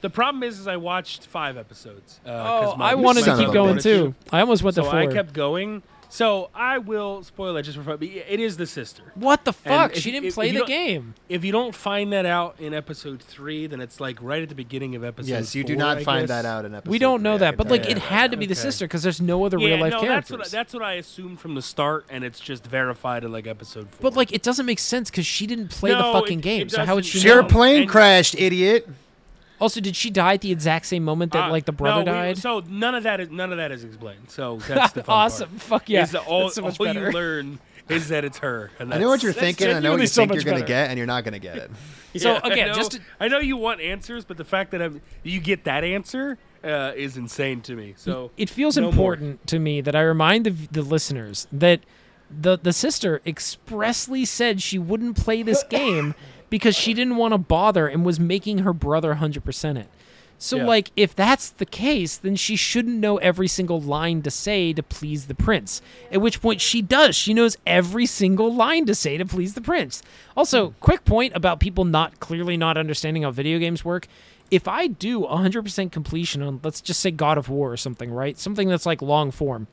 The 0.00 0.10
problem 0.10 0.42
is, 0.42 0.58
is 0.58 0.66
I 0.66 0.76
watched 0.76 1.26
five 1.26 1.56
episodes. 1.56 2.20
Uh, 2.24 2.28
'cause 2.30 2.70
Oh, 2.74 2.76
my- 2.76 2.90
I 2.90 2.94
wanted 2.94 3.24
to 3.24 3.36
keep 3.36 3.52
going 3.52 3.76
bitch. 3.76 3.82
too. 3.82 4.14
I 4.32 4.40
almost 4.40 4.62
went 4.62 4.74
So 4.76 4.82
to 4.82 4.88
I 4.90 5.06
kept 5.06 5.32
going. 5.32 5.82
So 6.12 6.50
I 6.56 6.78
will 6.78 7.22
spoil 7.22 7.56
it 7.56 7.62
just 7.62 7.78
for 7.78 7.84
fun. 7.84 7.98
But 7.98 8.08
it 8.08 8.40
is 8.40 8.56
the 8.56 8.66
sister. 8.66 9.04
what 9.14 9.44
the 9.44 9.52
fuck? 9.52 9.92
if- 9.96 10.02
She 10.02 10.10
didn't 10.10 10.26
if- 10.26 10.34
play 10.34 10.48
if 10.48 10.58
the 10.58 10.64
game. 10.64 11.14
If 11.28 11.44
you 11.44 11.52
don't 11.52 11.72
find 11.72 12.12
that 12.12 12.26
out 12.26 12.56
in 12.58 12.74
episode 12.74 13.22
three, 13.22 13.68
then 13.68 13.80
it's 13.80 14.00
like 14.00 14.18
right 14.20 14.42
at 14.42 14.48
the 14.48 14.56
beginning 14.56 14.96
of 14.96 15.04
episode. 15.04 15.28
Yes, 15.30 15.54
you 15.54 15.62
do 15.62 15.76
not 15.76 15.98
I 15.98 16.02
find 16.02 16.22
guess. 16.26 16.42
that 16.42 16.44
out 16.48 16.64
in 16.64 16.74
episode. 16.74 16.90
We 16.90 16.98
don't 16.98 17.22
know 17.22 17.38
three, 17.38 17.46
I 17.46 17.50
that, 17.52 17.56
but 17.58 17.68
like 17.70 17.88
it 17.88 17.94
that. 17.94 18.00
had 18.00 18.30
to 18.32 18.36
be 18.36 18.46
the 18.46 18.56
sister 18.56 18.86
because 18.88 19.04
there's 19.04 19.20
no 19.20 19.44
other 19.44 19.56
Yeah, 19.60 19.68
real 19.68 19.78
life 19.78 19.92
no, 19.92 20.00
characters. 20.00 20.30
that's 20.30 20.30
what 20.32 20.46
I, 20.46 20.48
that's 20.58 20.74
what 20.74 20.82
I 20.82 20.92
assumed 20.94 21.38
from 21.38 21.54
the 21.54 21.62
start, 21.62 22.06
and 22.10 22.24
it's 22.24 22.40
just 22.40 22.66
verified 22.66 23.22
in 23.22 23.30
like 23.30 23.46
episode 23.46 23.86
four. 23.92 24.10
but 24.10 24.16
like 24.16 24.32
it 24.32 24.42
doesn't 24.42 24.66
make 24.66 24.80
sense 24.80 25.10
because 25.10 25.26
she 25.26 25.46
didn't 25.46 25.68
play 25.70 25.92
the 25.92 26.02
fucking 26.02 26.40
it- 26.40 26.42
game. 26.42 26.62
it 26.62 26.72
so 26.72 26.84
how 26.84 26.96
would 26.96 27.06
she 27.06 27.20
Your 27.20 27.42
know? 27.42 27.48
plane 27.48 27.82
And- 27.82 27.88
crashed, 27.90 28.34
idiot. 28.36 28.88
Also, 29.60 29.80
did 29.80 29.94
she 29.96 30.10
die 30.10 30.34
at 30.34 30.40
the 30.40 30.50
exact 30.50 30.86
same 30.86 31.04
moment 31.04 31.32
that 31.32 31.48
Uh, 31.48 31.50
like 31.50 31.66
the 31.66 31.72
brother 31.72 32.02
no, 32.04 32.12
we- 32.12 32.18
died? 32.18 32.38
so 32.38 32.62
none 32.68 32.94
of 32.94 33.02
that 33.04 33.20
is 33.20 33.30
none 33.30 33.50
of 33.52 33.58
that 33.58 33.70
is 33.72 33.84
explained. 33.84 34.28
So 34.30 34.56
that's 34.68 34.92
the 34.94 35.04
fun 35.04 35.14
awesome. 35.14 35.48
part. 35.50 35.60
Fuck 35.62 35.88
yeah. 35.90 36.02
Is 36.02 36.12
that 36.12 36.26
all, 36.26 36.44
That's 36.44 36.54
so 36.54 36.62
much 36.62 36.80
all 36.80 36.86
better. 36.86 37.06
you 37.06 37.12
learn 37.12 37.58
is 37.88 38.08
that 38.08 38.24
it's 38.24 38.38
her. 38.38 38.70
And 38.78 38.94
I 38.94 38.98
know 38.98 39.08
what 39.08 39.22
you're 39.22 39.32
thinking. 39.32 39.68
I 39.68 39.80
know 39.80 39.92
what 39.92 40.00
you 40.00 40.06
so 40.06 40.22
think 40.22 40.34
you're 40.34 40.44
gonna 40.52 40.64
get, 40.64 40.90
and 40.90 40.96
you're 40.96 41.06
not 41.06 41.24
gonna 41.24 41.38
get 41.38 41.56
it. 41.56 41.70
So, 42.16 42.32
Yeah, 42.32 42.40
I 42.42 42.48
again, 42.48 42.68
know- 42.68 42.74
just 42.74 42.90
to- 42.92 43.00
I 43.20 43.28
know 43.28 43.38
you 43.38 43.56
want 43.56 43.80
answers, 43.80 44.24
but 44.24 44.36
the 44.36 44.44
fact 44.44 44.72
that 44.72 44.82
I'm, 44.82 45.00
you 45.22 45.38
get 45.38 45.62
that 45.64 45.84
answer 45.84 46.38
uh, 46.64 46.90
is 46.96 47.16
insane 47.16 47.60
to 47.62 47.76
me. 47.76 47.94
So 47.96 48.32
it 48.36 48.50
feels 48.50 48.76
no 48.76 48.82
more. 48.82 48.90
important 48.90 49.46
to 49.46 49.60
me 49.60 49.80
that 49.80 49.94
I 49.94 50.00
remind 50.02 50.44
the, 50.44 50.50
the 50.72 50.82
listeners 50.82 51.46
that 51.52 51.80
the 52.28 52.58
the 52.60 52.72
sister 52.72 53.20
expressly 53.24 54.24
said 54.24 54.60
she 54.62 54.76
wouldn't 54.78 55.16
play 55.16 55.42
this 55.44 55.62
game 55.70 56.14
because 56.50 56.76
she 56.76 56.92
didn't 56.92 57.16
want 57.16 57.32
to 57.32 57.38
bother 57.38 57.86
and 57.86 58.04
was 58.04 58.20
making 58.20 58.58
her 58.58 58.72
brother 58.72 59.14
100% 59.14 59.78
it. 59.78 59.88
So 60.42 60.56
Yeah. 60.56 60.64
like 60.64 60.90
if 60.96 61.14
that's 61.14 61.50
the 61.50 61.66
case, 61.66 62.16
then 62.16 62.34
she 62.34 62.56
shouldn't 62.56 62.96
know 62.96 63.18
every 63.18 63.46
single 63.46 63.78
line 63.78 64.22
to 64.22 64.30
say 64.30 64.72
to 64.72 64.82
please 64.82 65.26
the 65.26 65.34
prince. 65.34 65.82
At 66.10 66.22
which 66.22 66.40
point 66.40 66.62
she 66.62 66.80
does. 66.80 67.14
She 67.14 67.34
knows 67.34 67.58
every 67.66 68.06
single 68.06 68.52
line 68.52 68.86
to 68.86 68.94
say 68.94 69.18
to 69.18 69.26
please 69.26 69.52
the 69.52 69.60
prince. 69.60 70.02
Also, 70.36 70.68
hmm. 70.68 70.74
quick 70.80 71.04
point 71.04 71.36
about 71.36 71.60
people 71.60 71.84
not 71.84 72.20
clearly 72.20 72.56
not 72.56 72.78
understanding 72.78 73.22
how 73.22 73.30
video 73.30 73.58
games 73.58 73.84
work. 73.84 74.08
If 74.50 74.66
I 74.66 74.86
do 74.86 75.20
100% 75.20 75.92
completion 75.92 76.42
on 76.42 76.58
let's 76.64 76.80
just 76.80 77.00
say 77.00 77.10
God 77.10 77.36
of 77.36 77.50
War 77.50 77.70
or 77.70 77.76
something, 77.76 78.10
right? 78.10 78.38
Something 78.38 78.68
that's 78.68 78.86
like 78.86 79.02
long 79.02 79.30
form. 79.30 79.66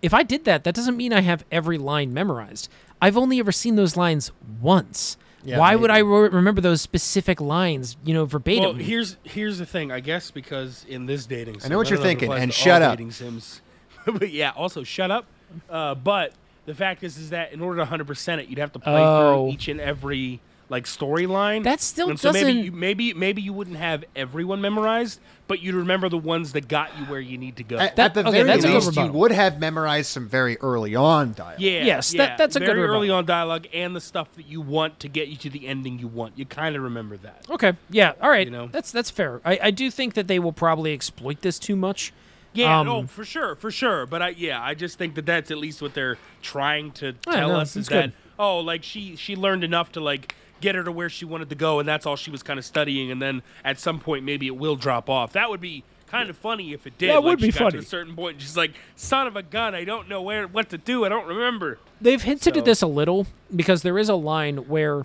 If 0.00 0.14
I 0.14 0.22
did 0.22 0.44
that, 0.46 0.64
that 0.64 0.74
doesn't 0.74 0.96
mean 0.96 1.12
I 1.12 1.20
have 1.20 1.44
every 1.52 1.76
line 1.78 2.14
memorized. 2.14 2.70
I've 3.02 3.18
only 3.18 3.38
ever 3.38 3.52
seen 3.52 3.76
those 3.76 3.96
lines 3.96 4.32
once. 4.60 5.16
Yeah, 5.44 5.58
Why 5.58 5.74
would 5.74 5.90
I 5.90 5.98
re- 5.98 6.28
remember 6.28 6.60
those 6.60 6.80
specific 6.80 7.40
lines, 7.40 7.96
you 8.04 8.14
know, 8.14 8.24
verbatim? 8.24 8.62
Well, 8.62 8.72
here's 8.74 9.16
here's 9.24 9.58
the 9.58 9.66
thing. 9.66 9.90
I 9.90 10.00
guess 10.00 10.30
because 10.30 10.84
in 10.88 11.06
this 11.06 11.26
dating, 11.26 11.60
sim, 11.60 11.70
know 11.70 11.78
what 11.78 11.84
don't 11.88 11.90
you're 11.92 12.00
if 12.00 12.04
thinking, 12.06 12.32
and 12.32 12.52
shut 12.54 12.80
up. 12.82 12.92
Dating 12.96 13.10
sims, 13.10 13.60
but 14.06 14.30
yeah. 14.30 14.50
Also, 14.56 14.84
shut 14.84 15.10
up. 15.10 15.26
Uh, 15.68 15.94
but 15.96 16.32
the 16.66 16.74
fact 16.74 17.02
is, 17.02 17.18
is 17.18 17.30
that 17.30 17.52
in 17.52 17.60
order 17.60 17.76
to 17.76 17.82
100 17.82 18.06
percent 18.06 18.40
it, 18.40 18.48
you'd 18.48 18.58
have 18.60 18.72
to 18.72 18.78
play 18.78 19.02
Oh. 19.02 19.46
through 19.46 19.52
each 19.54 19.68
and 19.68 19.80
every 19.80 20.40
like 20.68 20.84
storyline. 20.84 21.64
That 21.64 21.80
still 21.80 22.10
and 22.10 22.18
so 22.18 22.32
maybe 22.32 22.46
doesn't- 22.46 22.64
you, 22.64 22.72
maybe 22.72 23.14
maybe 23.14 23.42
you 23.42 23.52
wouldn't 23.52 23.76
have 23.76 24.04
everyone 24.16 24.60
memorized, 24.60 25.20
but 25.48 25.60
you'd 25.60 25.74
remember 25.74 26.08
the 26.08 26.16
ones 26.18 26.52
that 26.52 26.66
got 26.68 26.96
you 26.98 27.04
where 27.06 27.20
you 27.20 27.36
need 27.36 27.56
to 27.56 27.62
go. 27.64 27.76
At, 27.76 27.96
That- 27.96 28.04
at 28.06 28.14
the 28.14 28.20
okay, 28.28 28.30
very 28.38 28.44
that's 28.46 28.64
a 28.64 28.68
good 28.68 28.74
least, 28.84 28.96
you 28.96 29.12
would 29.12 29.32
have 29.32 29.60
memorized 29.60 30.10
some 30.10 30.28
very 30.28 30.56
early 30.58 30.94
on 30.94 31.34
dialogue. 31.34 31.60
Yeah. 31.60 31.84
Yes, 31.84 32.14
yeah. 32.14 32.26
that- 32.26 32.38
that's 32.38 32.56
a 32.56 32.60
good 32.60 32.66
Very 32.74 32.82
early 32.84 33.10
on 33.10 33.26
dialogue 33.26 33.66
and 33.74 33.94
the 33.94 34.00
stuff 34.00 34.32
that 34.36 34.46
you 34.46 34.60
want 34.60 34.98
to 35.00 35.08
get 35.08 35.28
you 35.28 35.36
to 35.36 35.50
the 35.50 35.66
ending 35.66 35.98
you 35.98 36.08
want. 36.08 36.38
You 36.38 36.46
kind 36.46 36.74
of 36.74 36.82
remember 36.82 37.16
that. 37.18 37.44
okay, 37.50 37.74
yeah, 37.90 38.12
all 38.22 38.30
right, 38.30 38.46
You 38.46 38.52
know? 38.52 38.68
that's 38.72 38.90
that's 38.92 39.10
fair. 39.10 39.40
I, 39.44 39.58
I 39.64 39.70
do 39.70 39.90
think 39.90 40.14
that 40.14 40.26
they 40.26 40.38
will 40.38 40.52
probably 40.52 40.92
exploit 40.94 41.42
this 41.42 41.58
too 41.58 41.76
much. 41.76 42.12
Yeah, 42.54 42.80
Um, 42.80 42.86
no, 42.86 43.06
for 43.06 43.24
sure, 43.24 43.54
for 43.56 43.70
sure. 43.70 44.04
But 44.04 44.20
I, 44.20 44.28
yeah, 44.30 44.62
I 44.62 44.74
just 44.74 44.98
think 44.98 45.14
that 45.14 45.24
that's 45.24 45.50
at 45.50 45.56
least 45.56 45.80
what 45.80 45.94
they're 45.94 46.18
trying 46.42 46.92
to 46.92 47.14
Yeah, 47.26 47.36
tell 47.36 47.48
no, 47.48 47.56
us 47.56 47.70
is 47.70 47.76
it's 47.78 47.88
that 47.88 48.02
good. 48.08 48.12
oh, 48.38 48.58
like 48.58 48.82
she 48.82 49.16
she 49.16 49.36
learned 49.36 49.64
enough 49.64 49.90
to 49.92 50.00
like 50.00 50.34
get 50.62 50.74
her 50.74 50.82
to 50.84 50.90
where 50.92 51.10
she 51.10 51.24
wanted 51.26 51.50
to 51.50 51.54
go, 51.54 51.78
and 51.80 51.86
that's 51.88 52.06
all 52.06 52.16
she 52.16 52.30
was 52.30 52.42
kind 52.42 52.58
of 52.58 52.64
studying. 52.64 53.10
And 53.10 53.20
then 53.20 53.42
at 53.64 53.78
some 53.78 54.00
point, 54.00 54.24
maybe 54.24 54.46
it 54.46 54.56
will 54.56 54.76
drop 54.76 55.10
off. 55.10 55.32
That 55.34 55.50
would 55.50 55.60
be 55.60 55.84
kind 56.06 56.30
of 56.30 56.36
funny 56.36 56.72
if 56.72 56.86
it 56.86 56.96
did. 56.96 57.10
That 57.10 57.16
like 57.16 57.24
would 57.24 57.38
be 57.40 57.50
she 57.50 57.58
got 57.58 57.58
funny. 57.58 57.72
To 57.72 57.78
a 57.78 57.82
certain 57.82 58.14
point, 58.16 58.40
she's 58.40 58.56
like, 58.56 58.72
"Son 58.96 59.26
of 59.26 59.36
a 59.36 59.42
gun, 59.42 59.74
I 59.74 59.84
don't 59.84 60.08
know 60.08 60.22
where 60.22 60.46
what 60.46 60.70
to 60.70 60.78
do. 60.78 61.04
I 61.04 61.08
don't 61.10 61.26
remember." 61.26 61.78
They've 62.00 62.22
hinted 62.22 62.54
So- 62.54 62.58
at 62.60 62.64
this 62.64 62.80
a 62.82 62.86
little 62.86 63.26
because 63.54 63.82
there 63.82 63.98
is 63.98 64.08
a 64.08 64.14
line 64.14 64.56
where, 64.68 65.04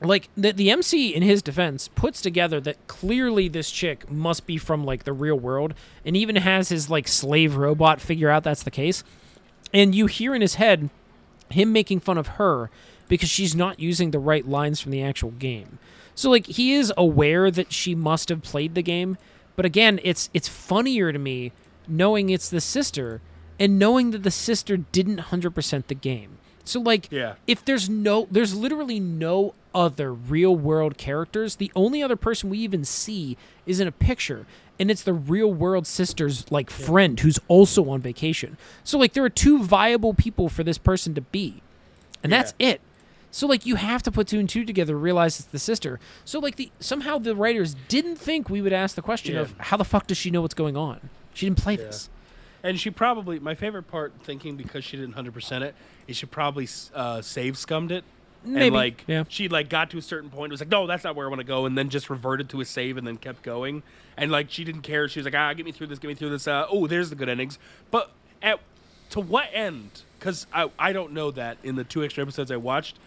like, 0.00 0.28
the, 0.36 0.52
the 0.52 0.70
MC, 0.70 1.14
in 1.14 1.22
his 1.22 1.42
defense, 1.42 1.88
puts 1.88 2.20
together 2.20 2.60
that 2.60 2.86
clearly 2.88 3.48
this 3.48 3.70
chick 3.70 4.10
must 4.10 4.46
be 4.46 4.56
from, 4.58 4.84
like, 4.84 5.04
the 5.04 5.12
real 5.12 5.38
world 5.38 5.74
and 6.04 6.16
even 6.16 6.36
has 6.36 6.68
his, 6.70 6.88
like, 6.90 7.06
slave 7.08 7.56
robot 7.56 8.00
figure 8.00 8.28
out 8.30 8.42
that's 8.44 8.62
the 8.62 8.70
case. 8.70 9.04
And 9.74 9.94
you 9.94 10.06
hear 10.06 10.34
in 10.34 10.40
his 10.42 10.56
head 10.56 10.90
him 11.50 11.72
making 11.72 12.00
fun 12.00 12.16
of 12.18 12.26
her 12.38 12.70
because 13.12 13.28
she's 13.28 13.54
not 13.54 13.78
using 13.78 14.10
the 14.10 14.18
right 14.18 14.48
lines 14.48 14.80
from 14.80 14.90
the 14.90 15.02
actual 15.02 15.32
game. 15.32 15.78
So 16.14 16.30
like 16.30 16.46
he 16.46 16.72
is 16.72 16.90
aware 16.96 17.50
that 17.50 17.70
she 17.70 17.94
must 17.94 18.30
have 18.30 18.40
played 18.40 18.74
the 18.74 18.80
game, 18.82 19.18
but 19.54 19.66
again, 19.66 20.00
it's 20.02 20.30
it's 20.32 20.48
funnier 20.48 21.12
to 21.12 21.18
me 21.18 21.52
knowing 21.86 22.30
it's 22.30 22.48
the 22.48 22.58
sister 22.58 23.20
and 23.60 23.78
knowing 23.78 24.12
that 24.12 24.22
the 24.22 24.30
sister 24.30 24.78
didn't 24.78 25.18
100% 25.18 25.86
the 25.88 25.94
game. 25.94 26.38
So 26.64 26.80
like 26.80 27.08
Yeah. 27.12 27.34
if 27.46 27.62
there's 27.62 27.86
no 27.86 28.26
there's 28.30 28.54
literally 28.54 28.98
no 28.98 29.52
other 29.74 30.10
real 30.14 30.56
world 30.56 30.96
characters, 30.96 31.56
the 31.56 31.70
only 31.76 32.02
other 32.02 32.16
person 32.16 32.48
we 32.48 32.60
even 32.60 32.82
see 32.82 33.36
is 33.66 33.78
in 33.78 33.86
a 33.86 33.92
picture 33.92 34.46
and 34.80 34.90
it's 34.90 35.02
the 35.02 35.12
real 35.12 35.52
world 35.52 35.86
sister's 35.86 36.50
like 36.50 36.70
friend 36.70 37.20
who's 37.20 37.38
also 37.46 37.90
on 37.90 38.00
vacation. 38.00 38.56
So 38.84 38.96
like 38.98 39.12
there 39.12 39.22
are 39.24 39.28
two 39.46 39.62
viable 39.62 40.14
people 40.14 40.48
for 40.48 40.64
this 40.64 40.78
person 40.78 41.12
to 41.14 41.20
be. 41.20 41.60
And 42.22 42.32
that's 42.32 42.54
it. 42.58 42.80
So 43.34 43.46
like 43.48 43.66
you 43.66 43.74
have 43.76 44.02
to 44.04 44.12
put 44.12 44.28
two 44.28 44.38
and 44.38 44.48
two 44.48 44.64
together, 44.64 44.96
realize 44.96 45.40
it's 45.40 45.48
the 45.48 45.58
sister. 45.58 45.98
So 46.24 46.38
like 46.38 46.56
the 46.56 46.70
somehow 46.78 47.18
the 47.18 47.34
writers 47.34 47.74
didn't 47.88 48.16
think 48.16 48.48
we 48.48 48.60
would 48.60 48.72
ask 48.74 48.94
the 48.94 49.02
question 49.02 49.34
Yeah. 49.34 49.40
of 49.40 49.54
how 49.58 49.76
the 49.78 49.84
fuck 49.84 50.06
does 50.06 50.18
she 50.18 50.30
know 50.30 50.42
what's 50.42 50.54
going 50.54 50.76
on? 50.76 51.08
She 51.34 51.46
didn't 51.46 51.58
play 51.58 51.76
this. 51.76 52.10
And 52.62 52.78
she 52.78 52.90
probably 52.90 53.40
my 53.40 53.54
favorite 53.56 53.84
part, 53.84 54.12
thinking 54.22 54.56
because 54.56 54.84
she 54.84 54.96
didn't 54.96 55.14
hundred 55.14 55.32
percent 55.34 55.64
it, 55.64 55.74
is 56.06 56.16
she 56.16 56.26
probably 56.26 56.68
uh, 56.94 57.20
save 57.22 57.56
scummed 57.56 57.90
it. 57.90 58.04
Maybe, 58.44 58.66
And 58.66 58.74
like 58.74 59.04
yeah. 59.06 59.24
she 59.28 59.48
like 59.48 59.68
got 59.68 59.90
to 59.90 59.98
a 59.98 60.02
certain 60.02 60.28
point, 60.28 60.50
it 60.50 60.54
was 60.54 60.60
like, 60.60 60.68
no, 60.68 60.86
that's 60.86 61.02
not 61.04 61.16
where 61.16 61.26
I 61.26 61.28
want 61.30 61.40
to 61.40 61.46
go, 61.46 61.64
and 61.64 61.76
then 61.78 61.88
just 61.88 62.10
reverted 62.10 62.48
to 62.50 62.60
a 62.60 62.64
save 62.64 62.96
and 62.98 63.06
then 63.06 63.16
kept 63.16 63.42
going. 63.42 63.82
And 64.16 64.30
like 64.30 64.50
she 64.50 64.62
didn't 64.62 64.82
care. 64.82 65.08
She 65.08 65.20
was 65.20 65.24
like, 65.24 65.34
ah, 65.34 65.52
get 65.54 65.64
me 65.64 65.72
through 65.72 65.86
this, 65.86 65.98
get 65.98 66.08
me 66.08 66.14
through 66.14 66.30
this. 66.30 66.46
Uh, 66.46 66.66
oh, 66.70 66.86
there's 66.86 67.08
the 67.08 67.16
good 67.16 67.28
endings. 67.30 67.58
But 67.90 68.10
at 68.42 68.60
to 69.10 69.20
what 69.20 69.48
end? 69.54 70.02
Because 70.18 70.46
I 70.52 70.70
I 70.78 70.92
don't 70.92 71.12
know 71.12 71.30
that 71.30 71.56
in 71.62 71.76
the 71.76 71.84
two 71.84 72.04
extra 72.04 72.22
episodes 72.22 72.50
I 72.50 72.56
watched, 72.58 72.98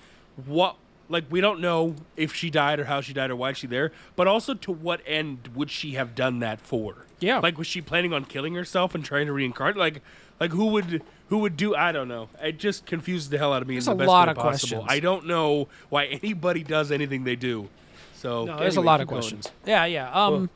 what 0.45 0.75
like 1.07 1.25
we 1.29 1.39
don't 1.39 1.59
know 1.61 1.95
if 2.17 2.33
she 2.33 2.49
died 2.49 2.79
or 2.79 2.85
how 2.85 2.99
she 3.01 3.13
died 3.13 3.29
or 3.29 3.35
why 3.35 3.53
she 3.53 3.67
there. 3.67 3.91
But 4.15 4.27
also 4.27 4.53
to 4.55 4.71
what 4.71 5.01
end 5.05 5.49
would 5.53 5.69
she 5.69 5.91
have 5.91 6.15
done 6.15 6.39
that 6.39 6.59
for? 6.59 7.05
Yeah. 7.19 7.39
Like 7.39 7.57
was 7.57 7.67
she 7.67 7.81
planning 7.81 8.11
on 8.13 8.25
killing 8.25 8.55
herself 8.55 8.95
and 8.95 9.03
trying 9.05 9.27
to 9.27 9.33
reincarnate? 9.33 9.77
Like 9.77 10.01
like 10.39 10.51
who 10.51 10.65
would 10.67 11.03
who 11.29 11.37
would 11.39 11.55
do 11.57 11.75
I 11.75 11.91
don't 11.91 12.07
know. 12.07 12.29
It 12.41 12.57
just 12.59 12.85
confuses 12.85 13.29
the 13.29 13.37
hell 13.37 13.53
out 13.53 13.61
of 13.61 13.67
me 13.67 13.75
There's 13.75 13.87
in 13.87 13.93
a 13.93 13.95
the 13.95 13.99
best 13.99 14.07
lot 14.07 14.27
way 14.27 14.31
of 14.31 14.37
possible. 14.37 14.79
questions. 14.81 14.97
I 14.97 14.99
don't 14.99 15.25
know 15.27 15.67
why 15.89 16.05
anybody 16.05 16.63
does 16.63 16.91
anything 16.91 17.23
they 17.23 17.35
do. 17.35 17.69
So 18.15 18.45
No, 18.45 18.57
there's 18.57 18.77
a 18.77 18.81
lot 18.81 18.99
of 19.01 19.05
keep 19.05 19.09
going. 19.11 19.21
questions. 19.21 19.51
Yeah, 19.65 19.85
yeah. 19.85 20.09
Um, 20.11 20.49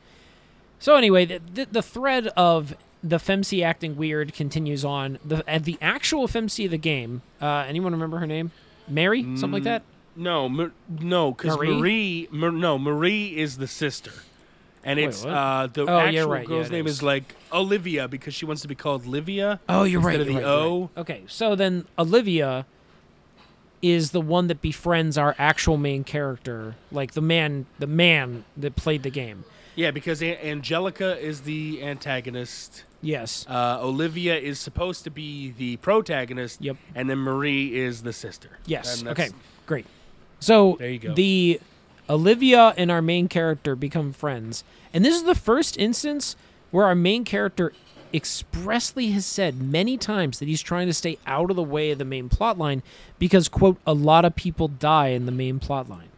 so 0.79 0.95
anyway, 0.95 1.25
the, 1.25 1.41
the 1.53 1.65
the 1.71 1.81
thread 1.83 2.27
of 2.35 2.75
the 3.03 3.17
Femc 3.17 3.63
acting 3.63 3.95
weird 3.95 4.33
continues 4.33 4.83
on. 4.83 5.19
The 5.23 5.43
the 5.61 5.77
actual 5.81 6.27
Femc 6.27 6.65
of 6.65 6.71
the 6.71 6.77
game. 6.77 7.21
Uh, 7.41 7.65
anyone 7.67 7.91
remember 7.91 8.17
her 8.17 8.27
name? 8.27 8.51
Mary, 8.89 9.23
something 9.23 9.51
like 9.51 9.63
that. 9.63 9.83
No, 10.15 10.49
Mar- 10.49 10.71
no, 10.99 11.31
because 11.31 11.55
Marie? 11.57 11.77
Marie, 11.77 12.27
Mar- 12.31 12.51
no, 12.51 12.77
Marie 12.77 13.37
is 13.37 13.57
the 13.57 13.67
sister, 13.67 14.11
and 14.83 14.97
Wait, 14.97 15.05
it's 15.07 15.23
what? 15.23 15.33
uh, 15.33 15.67
the 15.67 15.85
Oh, 15.85 15.97
actual 15.99 16.27
right, 16.29 16.45
girl's 16.45 16.61
yeah, 16.69 16.75
it 16.75 16.77
name 16.79 16.87
is. 16.87 16.95
is. 16.97 17.03
like 17.03 17.35
Olivia 17.53 18.07
because 18.07 18.33
she 18.33 18.45
wants 18.45 18.61
to 18.63 18.67
be 18.67 18.75
called 18.75 19.05
Livia. 19.05 19.59
Oh, 19.69 19.83
you're 19.83 20.01
right. 20.01 20.15
instead 20.15 20.21
of 20.27 20.33
you're 20.33 20.41
the 20.41 20.47
right, 20.47 20.53
you're 20.63 20.67
O. 20.67 20.81
right. 20.81 21.01
Okay, 21.01 21.23
so 21.27 21.55
then 21.55 21.85
Olivia 21.97 22.65
is 23.81 24.11
the 24.11 24.19
one 24.21 24.47
that 24.47 24.61
befriends 24.61 25.17
our 25.17 25.35
actual 25.39 25.77
main 25.77 26.03
character, 26.03 26.75
like 26.91 27.13
the 27.13 27.21
man, 27.21 27.65
the 27.77 27.87
man 27.87 28.43
that 28.57 28.75
played 28.75 29.03
the 29.03 29.09
game. 29.09 29.45
Yeah, 29.75 29.91
because 29.91 30.21
a- 30.21 30.45
Angelica 30.45 31.17
is 31.17 31.41
the 31.41 31.81
antagonist. 31.81 32.83
Yes. 33.01 33.45
Uh, 33.47 33.79
Olivia 33.81 34.37
is 34.37 34.59
supposed 34.59 35.03
to 35.05 35.09
be 35.09 35.51
the 35.57 35.77
protagonist. 35.77 36.61
Yep. 36.61 36.77
And 36.95 37.09
then 37.09 37.17
Marie 37.19 37.75
is 37.75 38.03
the 38.03 38.13
sister. 38.13 38.49
Yes. 38.65 39.05
Okay. 39.05 39.29
Great. 39.65 39.85
So 40.39 40.75
There 40.79 40.89
you 40.89 40.99
go. 40.99 41.13
the 41.13 41.59
Olivia 42.09 42.73
and 42.77 42.89
our 42.91 43.01
main 43.01 43.27
character 43.27 43.75
become 43.75 44.13
friends, 44.13 44.63
and 44.93 45.05
this 45.05 45.15
is 45.15 45.23
the 45.23 45.35
first 45.35 45.77
instance 45.77 46.35
where 46.71 46.85
our 46.85 46.95
main 46.95 47.23
character 47.23 47.71
expressly 48.13 49.11
has 49.11 49.25
said 49.25 49.61
many 49.61 49.95
times 49.97 50.39
that 50.39 50.47
he's 50.47 50.61
trying 50.61 50.87
to 50.87 50.93
stay 50.93 51.17
out 51.27 51.49
of 51.51 51.55
the 51.55 51.63
way 51.63 51.91
of 51.91 51.99
the 51.99 52.05
main 52.05 52.27
plot 52.27 52.57
line 52.57 52.81
because 53.19 53.47
quote 53.47 53.77
a 53.85 53.93
lot 53.93 54.25
of 54.25 54.35
people 54.35 54.67
die 54.67 55.09
in 55.09 55.25
the 55.27 55.31
main 55.31 55.59
plot 55.59 55.87
line. 55.89 56.09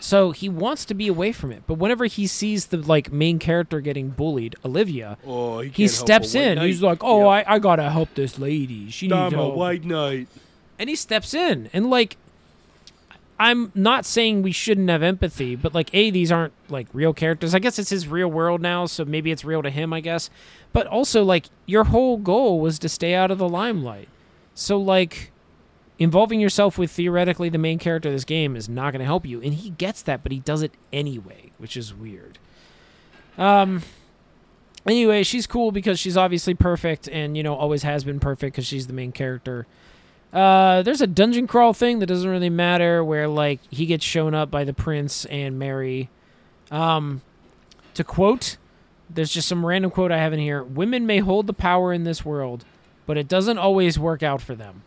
So 0.00 0.30
he 0.30 0.48
wants 0.48 0.84
to 0.86 0.94
be 0.94 1.08
away 1.08 1.32
from 1.32 1.50
it, 1.52 1.64
but 1.66 1.74
whenever 1.74 2.06
he 2.06 2.26
sees 2.26 2.66
the 2.66 2.76
like 2.78 3.12
main 3.12 3.38
character 3.38 3.80
getting 3.80 4.10
bullied, 4.10 4.54
Olivia, 4.64 5.18
Oh, 5.26 5.60
he, 5.60 5.70
he 5.70 5.88
steps 5.88 6.34
in. 6.34 6.58
He's 6.58 6.82
like, 6.82 6.98
"Oh, 7.02 7.22
Yeah. 7.22 7.26
I, 7.46 7.54
I 7.54 7.58
gotta 7.58 7.90
help 7.90 8.14
this 8.14 8.38
lady. 8.38 8.90
She 8.90 9.06
needs 9.08 9.14
I'm 9.16 9.34
a 9.34 9.36
help." 9.36 9.54
white 9.56 9.84
knight. 9.84 10.28
and 10.78 10.88
he 10.88 10.94
steps 10.96 11.34
in 11.34 11.68
and 11.72 11.90
like 11.90 12.16
i'm 13.40 13.70
not 13.74 14.04
saying 14.04 14.42
we 14.42 14.50
shouldn't 14.52 14.88
have 14.90 15.02
empathy 15.02 15.54
but 15.56 15.72
like 15.74 15.88
a 15.94 16.10
these 16.10 16.30
aren't 16.32 16.52
like 16.68 16.86
real 16.92 17.12
characters 17.12 17.54
i 17.54 17.58
guess 17.60 17.78
it's 17.78 17.90
his 17.90 18.06
real 18.08 18.28
world 18.28 18.60
now 18.60 18.84
so 18.86 19.04
maybe 19.04 19.30
it's 19.30 19.44
real 19.44 19.62
to 19.62 19.70
him 19.70 19.92
i 19.92 20.00
guess 20.00 20.28
but 20.72 20.86
also 20.88 21.22
like 21.24 21.46
your 21.66 21.84
whole 21.84 22.16
goal 22.16 22.58
was 22.60 22.78
to 22.80 22.88
stay 22.88 23.14
out 23.14 23.30
of 23.30 23.38
the 23.38 23.48
limelight 23.48 24.08
so 24.54 24.76
like 24.78 25.30
involving 25.98 26.40
yourself 26.40 26.78
with 26.78 26.90
theoretically 26.90 27.48
the 27.48 27.58
main 27.58 27.78
character 27.78 28.08
of 28.08 28.14
this 28.14 28.24
game 28.24 28.56
is 28.56 28.68
not 28.68 28.92
going 28.92 29.00
to 29.00 29.06
help 29.06 29.26
you 29.26 29.40
and 29.42 29.54
he 29.54 29.70
gets 29.70 30.02
that 30.02 30.22
but 30.22 30.32
he 30.32 30.38
does 30.40 30.62
it 30.62 30.72
anyway 30.92 31.50
which 31.58 31.76
is 31.76 31.92
weird 31.92 32.38
um 33.36 33.82
anyway 34.86 35.22
she's 35.22 35.46
cool 35.46 35.72
because 35.72 35.98
she's 35.98 36.16
obviously 36.16 36.54
perfect 36.54 37.08
and 37.08 37.36
you 37.36 37.42
know 37.42 37.54
always 37.54 37.82
has 37.82 38.04
been 38.04 38.20
perfect 38.20 38.54
because 38.54 38.66
she's 38.66 38.86
the 38.86 38.92
main 38.92 39.12
character 39.12 39.66
uh, 40.32 40.82
there's 40.82 41.00
a 41.00 41.06
dungeon 41.06 41.46
crawl 41.46 41.72
thing 41.72 42.00
that 42.00 42.06
doesn't 42.06 42.28
really 42.28 42.50
matter 42.50 43.02
where 43.02 43.28
like 43.28 43.60
he 43.70 43.86
gets 43.86 44.04
shown 44.04 44.34
up 44.34 44.50
by 44.50 44.64
the 44.64 44.74
prince 44.74 45.24
and 45.26 45.58
Mary. 45.58 46.10
Um, 46.70 47.22
to 47.94 48.04
quote, 48.04 48.58
there's 49.08 49.32
just 49.32 49.48
some 49.48 49.64
random 49.64 49.90
quote 49.90 50.12
I 50.12 50.18
have 50.18 50.34
in 50.34 50.38
here. 50.38 50.62
Women 50.62 51.06
may 51.06 51.18
hold 51.18 51.46
the 51.46 51.54
power 51.54 51.92
in 51.92 52.04
this 52.04 52.24
world, 52.24 52.64
but 53.06 53.16
it 53.16 53.26
doesn't 53.26 53.58
always 53.58 53.98
work 53.98 54.22
out 54.22 54.42
for 54.42 54.54
them. 54.54 54.82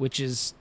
Which 0.00 0.18
is 0.18 0.54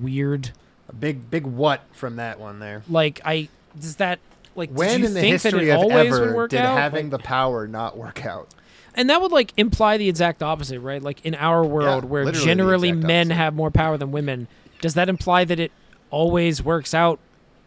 weird. 0.00 0.52
A 0.88 0.94
big, 0.94 1.30
big 1.30 1.44
what 1.44 1.82
from 1.92 2.16
that 2.16 2.38
one 2.40 2.58
there. 2.58 2.82
Like 2.88 3.20
I 3.24 3.48
does 3.78 3.96
that 3.96 4.18
like 4.54 4.70
did 4.70 4.78
When 4.78 5.00
you 5.00 5.06
in 5.06 5.14
the 5.14 5.20
history 5.20 5.70
of 5.70 5.90
ever 5.90 6.48
did 6.48 6.60
out? 6.60 6.78
having 6.78 7.10
Like- 7.10 7.20
the 7.22 7.26
power 7.26 7.66
not 7.66 7.96
work 7.96 8.24
out? 8.24 8.48
And 8.94 9.10
that 9.10 9.20
would 9.20 9.30
like 9.32 9.52
imply 9.58 9.98
the 9.98 10.08
exact 10.08 10.42
opposite, 10.42 10.80
right? 10.80 11.02
Like 11.02 11.24
in 11.24 11.34
our 11.34 11.62
world 11.64 12.04
Yeah, 12.04 12.08
where 12.08 12.32
generally 12.32 12.92
men 12.92 13.26
opposite. 13.26 13.34
have 13.36 13.54
more 13.54 13.70
power 13.70 13.98
than 13.98 14.10
women, 14.10 14.48
does 14.80 14.94
that 14.94 15.10
imply 15.10 15.44
that 15.44 15.60
it 15.60 15.70
always 16.10 16.62
works 16.62 16.94
out 16.94 17.18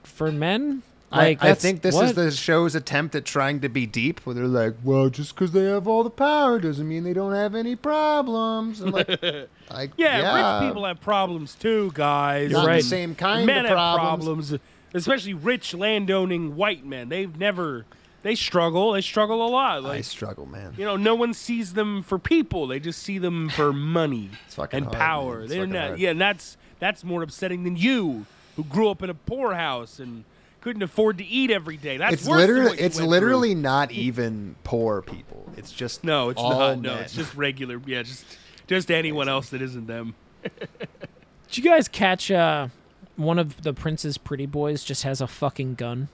for 0.04 0.32
men? 0.32 0.82
Like, 1.12 1.44
I, 1.44 1.50
I 1.50 1.54
think 1.56 1.82
this 1.82 1.96
what? 1.96 2.06
is 2.06 2.14
the 2.14 2.30
show's 2.30 2.76
attempt 2.76 3.16
at 3.16 3.26
trying 3.26 3.62
to 3.62 3.70
be 3.70 3.88
deep, 3.88 4.20
where 4.26 4.36
they're 4.36 4.46
like, 4.46 4.76
"Well, 4.84 5.10
just 5.10 5.34
because 5.34 5.52
they 5.54 5.64
have 5.64 5.88
all 5.88 6.04
the 6.04 6.10
power 6.12 6.60
doesn't 6.60 6.88
mean 6.88 7.04
they 7.04 7.14
don't 7.14 7.34
have 7.34 7.56
any 7.56 7.76
problems." 7.76 8.80
And 8.80 8.94
like, 8.94 9.08
like 9.72 9.92
Yeah, 9.98 10.20
yeah, 10.20 10.60
rich 10.60 10.70
people 10.70 10.86
have 10.86 11.02
problems 11.02 11.56
too, 11.56 11.92
guys. 11.96 12.52
not 12.52 12.68
right. 12.68 12.82
the 12.84 12.88
same 12.88 13.16
kind 13.16 13.46
men 13.48 13.66
of 13.66 13.70
have 13.70 13.98
problems. 13.98 14.50
problems, 14.50 14.64
especially 14.94 15.34
rich 15.34 15.74
landowning 15.74 16.56
white 16.56 16.86
men. 16.86 17.10
They've 17.10 17.36
never, 17.40 17.86
they 18.22 18.36
struggle. 18.36 18.92
They 18.92 19.02
struggle 19.02 19.44
a 19.44 19.50
lot. 19.50 19.86
I 19.86 20.02
struggle, 20.02 20.46
man. 20.46 20.76
you 20.78 20.86
know, 20.86 20.96
no 20.96 21.16
one 21.16 21.34
sees 21.34 21.74
them 21.74 22.04
for 22.04 22.20
people. 22.20 22.68
They 22.68 22.80
just 22.80 23.02
see 23.02 23.18
them 23.18 23.50
for 23.50 23.74
money 23.74 24.30
fucking 24.50 24.78
and 24.78 24.86
hard, 24.86 24.98
power. 24.98 25.48
They're 25.48 25.66
not, 25.66 25.88
hard. 25.88 26.00
yeah, 26.00 26.12
and 26.12 26.22
that's 26.22 26.56
that's 26.78 27.04
more 27.04 27.24
upsetting 27.24 27.64
than 27.64 27.78
you, 27.78 28.28
who 28.56 28.64
grew 28.64 28.90
up 28.90 29.02
in 29.02 29.10
a 29.10 29.16
poorhouse 29.16 29.98
and 30.00 30.24
couldn't 30.62 30.84
afford 30.84 31.18
to 31.20 31.26
eat 31.26 31.52
every 31.52 31.78
day. 31.78 31.98
That's 31.98 32.14
It's 32.16 32.28
worse 32.28 32.42
than 32.42 32.48
literally 32.48 32.70
what 32.72 32.80
you 32.80 32.86
it's 32.86 32.98
went 32.98 33.10
literally 33.10 33.56
not 33.56 33.92
even 33.92 34.56
poor 34.64 35.02
people. 35.02 35.50
It's 35.58 35.72
just 35.72 36.04
no, 36.04 36.30
it's 36.30 36.40
all 36.42 36.58
not. 36.76 36.80
No, 36.80 36.96
it's 36.98 37.14
just 37.14 37.34
regular. 37.36 37.82
Yeah, 37.86 38.04
just 38.04 38.26
just 38.68 38.92
anyone 38.92 39.28
else 39.30 39.50
that 39.50 39.62
isn't 39.62 39.88
them. 39.88 40.16
Did 40.44 41.58
you 41.58 41.64
guys 41.64 41.88
catch 41.88 42.30
uh, 42.32 42.68
one 43.16 43.40
of 43.40 43.62
the 43.64 43.74
prince's 43.74 44.18
pretty 44.18 44.46
boys 44.46 44.84
just 44.84 45.04
has 45.04 45.22
a 45.22 45.28
fucking 45.28 45.76
gun? 45.76 46.10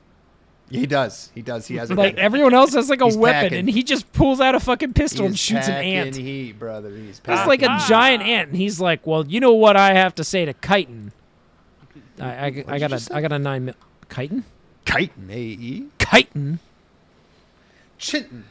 he 0.67 0.87
does. 0.87 1.29
He 1.35 1.43
does. 1.43 1.67
He 1.67 1.75
has 1.75 1.91
a 1.91 1.95
Like 1.95 2.15
gun. 2.15 2.23
everyone 2.25 2.53
else 2.55 2.73
has 2.73 2.89
like 2.89 3.01
a 3.01 3.05
He's 3.05 3.15
weapon, 3.17 3.41
packing. 3.41 3.57
and 3.59 3.69
he 3.69 3.83
just 3.83 4.11
pulls 4.13 4.39
out 4.41 4.55
a 4.55 4.59
fucking 4.59 4.93
pistol 4.93 5.25
and 5.27 5.37
shoots 5.37 5.67
an 5.67 5.75
ant. 5.75 6.15
Heat, 6.15 6.53
brother. 6.57 6.89
He's 6.89 7.05
He's 7.05 7.19
packing. 7.19 7.47
like 7.47 7.61
a 7.61 7.69
Ah. 7.69 7.85
giant 7.87 8.23
ant, 8.23 8.47
and 8.49 8.57
he's 8.57 8.79
like, 8.79 9.05
"Well, 9.05 9.27
you 9.27 9.39
know 9.39 9.53
what 9.53 9.77
I 9.77 9.93
have 9.93 10.15
to 10.15 10.23
say 10.23 10.43
to 10.45 10.53
Chitin? 10.53 11.11
I, 12.19 12.25
I, 12.25 12.45
I 12.67 12.79
got 12.79 12.89
just 12.89 13.07
a, 13.09 13.09
say? 13.11 13.15
I 13.15 13.21
got 13.21 13.31
a 13.31 13.37
nine 13.39 13.65
mil. 13.65 13.75
Chitin, 14.09 14.43
chitin. 14.85 15.29
A 15.29 15.39
E. 15.39 15.87
Chitin. 15.99 16.59
Chitin. 17.97 18.45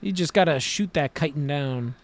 You 0.00 0.12
just 0.12 0.34
gotta 0.34 0.60
shoot 0.60 0.92
that 0.94 1.14
chitin 1.14 1.46
down. 1.46 1.94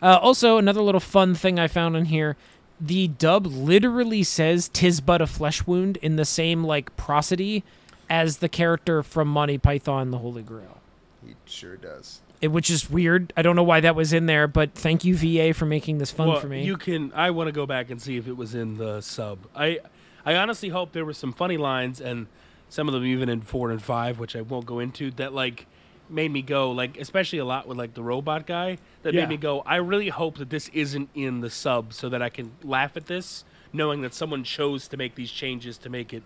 Uh, 0.00 0.18
also, 0.20 0.58
another 0.58 0.82
little 0.82 1.00
fun 1.00 1.34
thing 1.34 1.58
I 1.58 1.66
found 1.66 1.96
in 1.96 2.06
here: 2.06 2.36
the 2.80 3.08
dub 3.08 3.46
literally 3.46 4.22
says 4.22 4.68
"tis 4.68 5.00
but 5.00 5.20
a 5.20 5.26
flesh 5.26 5.66
wound" 5.66 5.96
in 5.98 6.16
the 6.16 6.24
same 6.24 6.64
like 6.64 6.96
prosody 6.96 7.64
as 8.10 8.38
the 8.38 8.48
character 8.48 9.02
from 9.02 9.28
Monty 9.28 9.58
Python 9.58 10.10
the 10.10 10.18
Holy 10.18 10.42
Grail. 10.42 10.80
He 11.24 11.34
sure 11.46 11.76
does. 11.76 12.20
It, 12.40 12.48
which 12.48 12.70
is 12.70 12.88
weird. 12.88 13.32
I 13.36 13.42
don't 13.42 13.56
know 13.56 13.64
why 13.64 13.80
that 13.80 13.96
was 13.96 14.12
in 14.12 14.26
there, 14.26 14.46
but 14.46 14.72
thank 14.72 15.04
you 15.04 15.16
VA 15.16 15.52
for 15.52 15.66
making 15.66 15.98
this 15.98 16.12
fun 16.12 16.28
well, 16.28 16.40
for 16.40 16.46
me. 16.46 16.64
You 16.64 16.76
can. 16.76 17.12
I 17.12 17.30
want 17.30 17.48
to 17.48 17.52
go 17.52 17.66
back 17.66 17.90
and 17.90 18.00
see 18.00 18.16
if 18.16 18.28
it 18.28 18.36
was 18.36 18.54
in 18.54 18.76
the 18.76 19.00
sub. 19.00 19.40
I, 19.56 19.80
I 20.26 20.34
honestly 20.36 20.68
hope 20.70 20.92
there 20.92 21.04
were 21.04 21.12
some 21.14 21.32
funny 21.32 21.56
lines 21.56 22.00
and 22.00 22.26
some 22.68 22.86
of 22.88 22.94
them 22.94 23.04
even 23.04 23.28
in 23.28 23.40
four 23.40 23.70
and 23.70 23.82
five, 23.82 24.18
which 24.18 24.36
I 24.36 24.42
won't 24.42 24.66
go 24.66 24.78
into. 24.78 25.10
That 25.12 25.32
like 25.32 25.66
made 26.10 26.30
me 26.30 26.42
go 26.42 26.70
like, 26.70 26.98
especially 26.98 27.38
a 27.38 27.44
lot 27.44 27.66
with 27.68 27.78
like 27.78 27.94
the 27.94 28.02
robot 28.02 28.46
guy. 28.46 28.78
That 29.02 29.14
Yeah. 29.14 29.22
made 29.22 29.28
me 29.30 29.36
go. 29.36 29.60
I 29.66 29.76
really 29.76 30.08
hope 30.08 30.38
that 30.38 30.50
this 30.50 30.68
isn't 30.74 31.08
in 31.14 31.40
the 31.40 31.50
sub, 31.50 31.92
so 31.92 32.08
that 32.08 32.20
I 32.22 32.28
can 32.28 32.52
laugh 32.62 32.96
at 32.96 33.06
this, 33.06 33.44
knowing 33.72 34.02
that 34.02 34.12
someone 34.14 34.44
chose 34.44 34.88
to 34.88 34.96
make 34.96 35.14
these 35.14 35.30
changes 35.30 35.78
to 35.78 35.88
make 35.90 36.12
it 36.12 36.22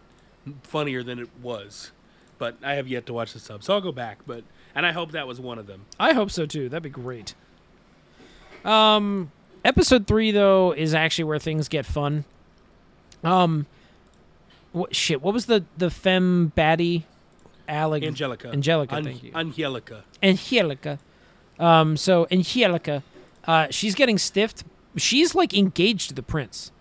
funnier 0.63 1.03
than 1.03 1.19
it 1.19 1.29
was. 1.41 1.93
But 2.39 2.57
I 2.63 2.75
have 2.75 2.89
yet 2.89 3.07
to 3.07 3.13
watch 3.13 3.33
the 3.35 3.39
sub, 3.39 3.63
so 3.63 3.75
I'll 3.75 3.81
go 3.81 3.93
back. 3.93 4.19
But 4.27 4.43
and 4.75 4.85
I 4.87 4.93
hope 4.93 5.13
that 5.13 5.29
was 5.29 5.39
one 5.41 5.59
of 5.59 5.67
them. 5.69 5.85
I 6.01 6.13
hope 6.15 6.31
so 6.31 6.47
too. 6.47 6.69
That'd 6.69 6.83
be 6.83 6.89
great. 6.89 7.35
Um, 8.65 9.31
episode 9.65 10.07
three 10.07 10.31
though 10.31 10.73
is 10.73 10.95
actually 10.95 11.25
where 11.25 11.39
things 11.39 11.69
get 11.69 11.87
fun. 11.87 12.25
Um, 13.25 13.67
what 14.73 14.95
shit? 14.97 15.23
What 15.23 15.35
was 15.35 15.47
the 15.47 15.65
the 15.77 15.91
femme 15.91 16.53
baddie? 16.57 17.05
Alec 17.69 18.03
Angelica. 18.03 18.49
Angelica, 18.51 18.97
An- 18.97 19.05
thank 19.05 19.23
you. 19.23 19.31
Angelica. 19.35 20.05
Angelica. 20.23 20.99
Um, 21.59 21.97
so 21.97 22.27
Angelica, 22.31 23.03
uh, 23.47 23.69
she's 23.71 23.95
getting 23.95 24.19
stiffed. 24.19 24.65
She's 24.97 25.35
like 25.35 25.55
engaged 25.55 26.09
to 26.09 26.15
the 26.15 26.23
prince, 26.23 26.73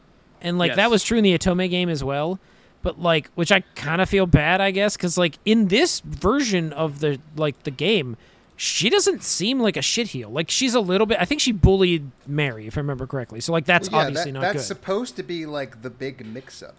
and 0.41 0.57
like 0.57 0.75
that 0.75 0.89
was 0.89 1.03
true 1.03 1.17
in 1.17 1.23
the 1.23 1.37
Otome 1.37 1.69
game 1.69 1.87
as 1.89 2.03
well. 2.03 2.39
But 2.83 2.99
like, 2.99 3.29
which 3.35 3.51
I 3.51 3.59
kind 3.75 4.01
of 4.01 4.09
feel 4.09 4.25
bad, 4.25 4.59
I 4.59 4.71
guess, 4.71 4.97
because 4.97 5.17
like 5.17 5.37
in 5.45 5.67
this 5.67 5.99
version 5.99 6.73
of 6.73 6.99
the 6.99 7.19
like 7.35 7.61
the 7.63 7.71
game, 7.71 8.17
she 8.57 8.89
doesn't 8.89 9.23
seem 9.23 9.59
like 9.59 9.77
a 9.77 9.81
shitheel. 9.81 10.31
Like 10.31 10.49
she's 10.49 10.73
a 10.73 10.79
little 10.81 11.05
bit. 11.05 11.19
I 11.21 11.25
think 11.25 11.41
she 11.41 11.51
bullied 11.51 12.09
Mary, 12.25 12.65
if 12.65 12.75
I 12.77 12.81
remember 12.81 13.05
correctly. 13.05 13.39
So 13.39 13.53
like 13.53 13.65
that's 13.65 13.89
Well, 13.91 14.01
yeah, 14.01 14.07
obviously 14.07 14.31
that- 14.31 14.39
not 14.39 14.41
that's 14.41 14.63
good. 14.63 14.63
supposed 14.63 15.15
to 15.17 15.23
be 15.23 15.45
like 15.45 15.83
the 15.83 15.91
big 15.91 16.25
mix-up. 16.25 16.75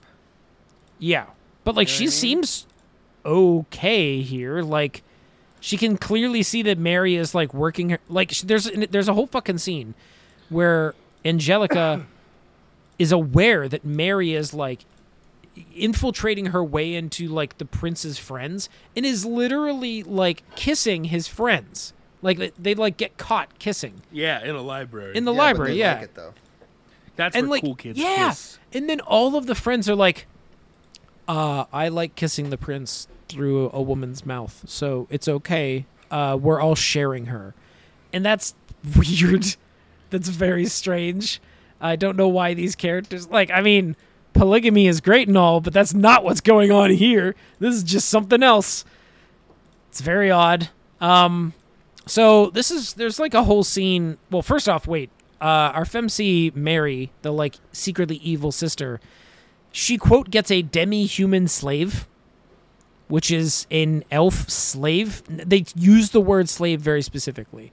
Yeah, 1.05 1.27
but 1.65 1.75
like 1.75 1.89
she 1.89 2.07
seems 2.07 2.67
okay 3.27 4.21
here. 4.23 4.63
Like 4.63 5.03
she 5.61 5.77
can 5.77 5.97
clearly 5.97 6.43
see 6.45 6.63
that 6.63 6.79
Mary 6.79 7.17
is 7.17 7.35
like 7.35 7.53
working 7.53 7.91
her. 7.91 7.99
Like 8.09 8.31
sh- 8.33 8.43
there's 8.43 8.71
there's 8.91 9.09
a 9.09 9.15
whole 9.15 9.27
fucking 9.27 9.59
scene 9.59 9.95
where 10.49 10.95
Angelica 11.25 12.07
is 12.99 13.11
aware 13.11 13.69
that 13.69 13.85
Mary 13.85 14.33
is 14.35 14.55
like 14.55 14.85
infiltrating 15.75 16.47
her 16.47 16.63
way 16.65 16.95
into 16.95 17.29
like 17.29 17.59
the 17.59 17.65
prince's 17.65 18.19
friends 18.19 18.69
and 18.97 19.05
is 19.05 19.27
literally 19.27 20.03
like 20.03 20.43
kissing 20.55 21.05
his 21.05 21.27
friends. 21.29 21.93
Like 22.23 22.39
they, 22.39 22.53
they 22.59 22.75
like 22.77 22.97
get 22.97 23.17
caught 23.19 23.59
kissing 23.59 24.03
Yeah, 24.13 24.41
in 24.45 24.55
a 24.55 24.63
library. 24.63 25.17
in 25.17 25.25
the 25.25 25.33
Yeah, 25.33 25.37
but 25.39 25.43
library. 25.43 25.71
they 25.73 25.79
yeah, 25.79 25.95
Like 25.95 26.03
it 26.05 26.15
though. 26.15 26.35
That's 27.17 27.35
and 27.37 27.49
where 27.49 27.57
like 27.57 27.63
cool 27.65 27.75
kids 27.75 27.99
yeah 27.99 28.29
kiss. 28.29 28.59
and 28.73 28.89
then 28.89 29.01
all 29.01 29.37
of 29.37 29.47
the 29.47 29.55
friends 29.55 29.89
are 29.91 29.95
like 29.97 30.27
uh 31.29 31.65
i 31.73 31.89
like 31.89 32.15
kissing 32.15 32.51
the 32.51 32.59
prince 32.59 33.09
through 33.29 33.71
a 33.73 33.81
woman's 33.81 34.27
mouth 34.27 34.65
so 34.67 35.07
it's 35.11 35.29
okay. 35.29 35.87
Uh 36.11 36.37
we're 36.41 36.61
all 36.61 36.75
sharing 36.75 37.27
her. 37.27 37.55
And 38.13 38.25
that's 38.25 38.55
weird. 38.97 39.57
That's 40.11 40.29
very 40.29 40.67
strange. 40.67 41.41
I 41.81 41.97
don't 41.97 42.17
know 42.17 42.29
why 42.29 42.55
these 42.55 42.75
characters 42.77 43.29
like 43.29 43.51
i 43.51 43.61
mean 43.61 43.97
polygamy 44.35 44.87
is 44.87 45.01
great 45.01 45.29
and 45.29 45.37
all 45.37 45.61
but 45.61 45.73
that's 45.73 45.95
not 45.95 46.25
what's 46.25 46.41
going 46.41 46.71
on 46.71 46.91
here. 46.91 47.35
This 47.59 47.75
is 47.75 47.83
just 47.83 48.09
something 48.09 48.43
else. 48.43 48.85
It's 49.91 50.01
very 50.01 50.31
odd. 50.31 50.69
Um 51.01 51.55
so 52.07 52.51
this 52.51 52.71
is 52.71 52.95
there's 52.95 53.19
like 53.19 53.35
a 53.35 53.45
whole 53.45 53.65
scene. 53.65 54.19
Well, 54.31 54.43
first 54.43 54.69
off, 54.69 54.87
wait. 54.87 55.11
Uh, 55.41 55.73
our 55.75 55.85
femc 55.85 56.55
Mary, 56.55 57.11
the 57.23 57.33
like 57.33 57.57
secretly 57.73 58.17
evil 58.17 58.53
sister, 58.53 59.01
she 59.73 59.97
quote 59.99 60.31
gets 60.31 60.51
a 60.51 60.63
demi-human 60.63 61.49
slave, 61.49 62.07
which 63.09 63.31
is 63.31 63.67
an 63.71 64.05
elf 64.11 64.49
slave. 64.49 65.23
They 65.29 65.65
use 65.75 66.11
the 66.11 66.21
word 66.21 66.49
slave 66.49 66.81
very 66.81 67.03
specifically, 67.03 67.73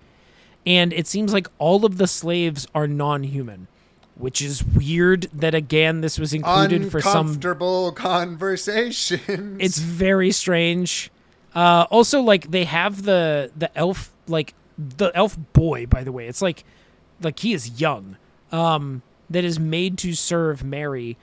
and 0.65 0.93
it 0.93 1.07
seems 1.07 1.33
like 1.33 1.47
all 1.57 1.85
of 1.85 1.97
the 1.97 2.07
slaves 2.07 2.67
are 2.73 2.87
non-human, 2.87 3.67
which 4.15 4.41
is 4.41 4.63
weird. 4.63 5.29
That 5.33 5.53
again, 5.53 6.01
this 6.01 6.17
was 6.17 6.33
included 6.33 6.89
for 6.91 7.01
some 7.01 7.27
Uncomfortable 7.27 7.91
conversation. 7.91 9.57
it's 9.61 9.77
very 9.77 10.31
strange. 10.31 11.11
Uh, 11.53 11.85
also, 11.91 12.21
like 12.21 12.51
they 12.51 12.63
have 12.63 13.03
the 13.03 13.51
the 13.55 13.77
elf 13.77 14.11
like 14.27 14.53
the 14.77 15.11
elf 15.13 15.37
boy. 15.53 15.85
By 15.85 16.03
the 16.03 16.11
way, 16.11 16.27
it's 16.27 16.41
like 16.41 16.63
like 17.21 17.39
he 17.39 17.53
is 17.53 17.81
young. 17.81 18.17
Um, 18.51 19.03
that 19.29 19.43
is 19.43 19.59
made 19.59 19.97
to 19.99 20.13
serve 20.13 20.63
Mary. 20.63 21.17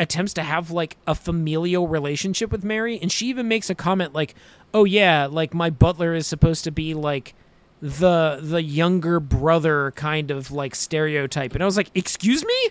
Attempts 0.00 0.32
to 0.34 0.42
have 0.42 0.70
like 0.70 0.96
a 1.06 1.14
familial 1.14 1.86
relationship 1.86 2.50
with 2.50 2.64
Mary, 2.64 2.98
and 3.00 3.12
she 3.12 3.26
even 3.26 3.46
makes 3.46 3.70
a 3.70 3.74
comment 3.74 4.14
like, 4.14 4.34
"Oh 4.74 4.84
yeah, 4.84 5.26
like 5.30 5.54
my 5.54 5.70
butler 5.70 6.14
is 6.14 6.26
supposed 6.26 6.64
to 6.64 6.72
be 6.72 6.94
like." 6.94 7.34
the 7.82 8.38
the 8.42 8.62
younger 8.62 9.18
brother 9.18 9.90
kind 9.92 10.30
of 10.30 10.50
like 10.50 10.74
stereotype 10.74 11.54
and 11.54 11.62
i 11.62 11.64
was 11.64 11.78
like 11.78 11.90
excuse 11.94 12.44
me 12.44 12.68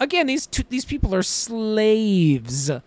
again 0.00 0.26
these 0.26 0.48
two, 0.48 0.64
these 0.68 0.84
people 0.84 1.14
are 1.14 1.22
slaves 1.22 2.68
Yeah, 2.68 2.80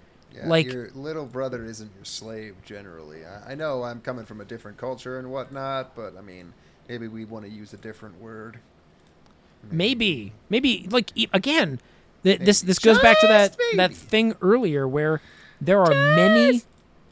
like- 0.47 0.65
your 0.65 0.89
little 0.93 1.26
brother 1.26 1.64
isn't 1.64 1.89
your 1.95 2.03
slave 2.03 2.56
generally. 2.65 3.23
I, 3.26 3.52
I 3.53 3.56
know 3.56 3.84
I'm 3.84 4.02
coming 4.02 4.26
from 4.26 4.41
a 4.41 4.45
different 4.45 4.77
culture 4.77 5.18
and 5.18 5.31
whatnot, 5.31 5.95
but 5.95 6.18
I 6.18 6.22
mean, 6.22 6.52
maybe 6.89 7.07
we 7.07 7.23
want 7.23 7.45
to 7.45 7.49
use 7.52 7.72
a 7.73 7.77
different 7.77 8.19
word. 8.19 8.60
Maybe, 9.72 10.34
maybe 10.49 10.88
like 10.91 11.11
again, 11.34 11.80
th- 12.26 12.39
this 12.39 12.60
this 12.61 12.80
goes 12.80 12.99
back 12.99 13.19
to 13.22 13.27
that 13.27 13.56
Just 13.57 13.77
that 13.77 13.93
thing 13.93 14.35
earlier 14.41 14.85
where 14.85 15.22
there 15.61 15.81
are 15.81 15.91
many 15.91 16.61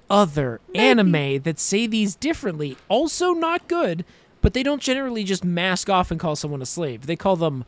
other 0.10 0.60
anime 0.76 1.41
that 1.44 1.57
say 1.60 1.88
these 1.88 2.15
differently, 2.15 2.76
also 2.90 3.31
not 3.34 3.68
good, 3.69 4.03
but 4.41 4.53
they 4.53 4.61
don't 4.64 4.81
generally 4.81 5.23
just 5.23 5.45
mask 5.45 5.90
off 5.90 6.11
and 6.11 6.19
call 6.19 6.35
someone 6.35 6.61
a 6.61 6.65
slave. 6.65 7.06
They 7.06 7.15
call 7.15 7.38
them 7.38 7.64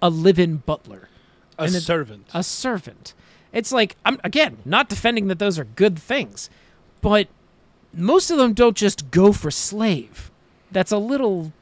a 0.00 0.08
live-in 0.08 0.56
butler, 0.58 1.08
A 1.58 1.64
And 1.64 1.74
it- 1.74 1.82
servant. 1.82 2.26
a 2.32 2.42
servant. 2.42 3.12
It's 3.52 3.72
like 3.72 3.96
I'm 4.04 4.18
again 4.24 4.58
not 4.64 4.88
defending 4.88 5.28
that 5.28 5.38
those 5.38 5.58
are 5.58 5.64
good 5.64 5.98
things, 5.98 6.48
but 7.02 7.28
most 7.92 8.30
of 8.30 8.38
them 8.38 8.52
don't 8.54 8.76
just 8.76 9.10
go 9.10 9.32
for 9.32 9.50
slave. 9.50 10.30
That's 10.72 10.92
a 10.92 10.98
little 10.98 11.52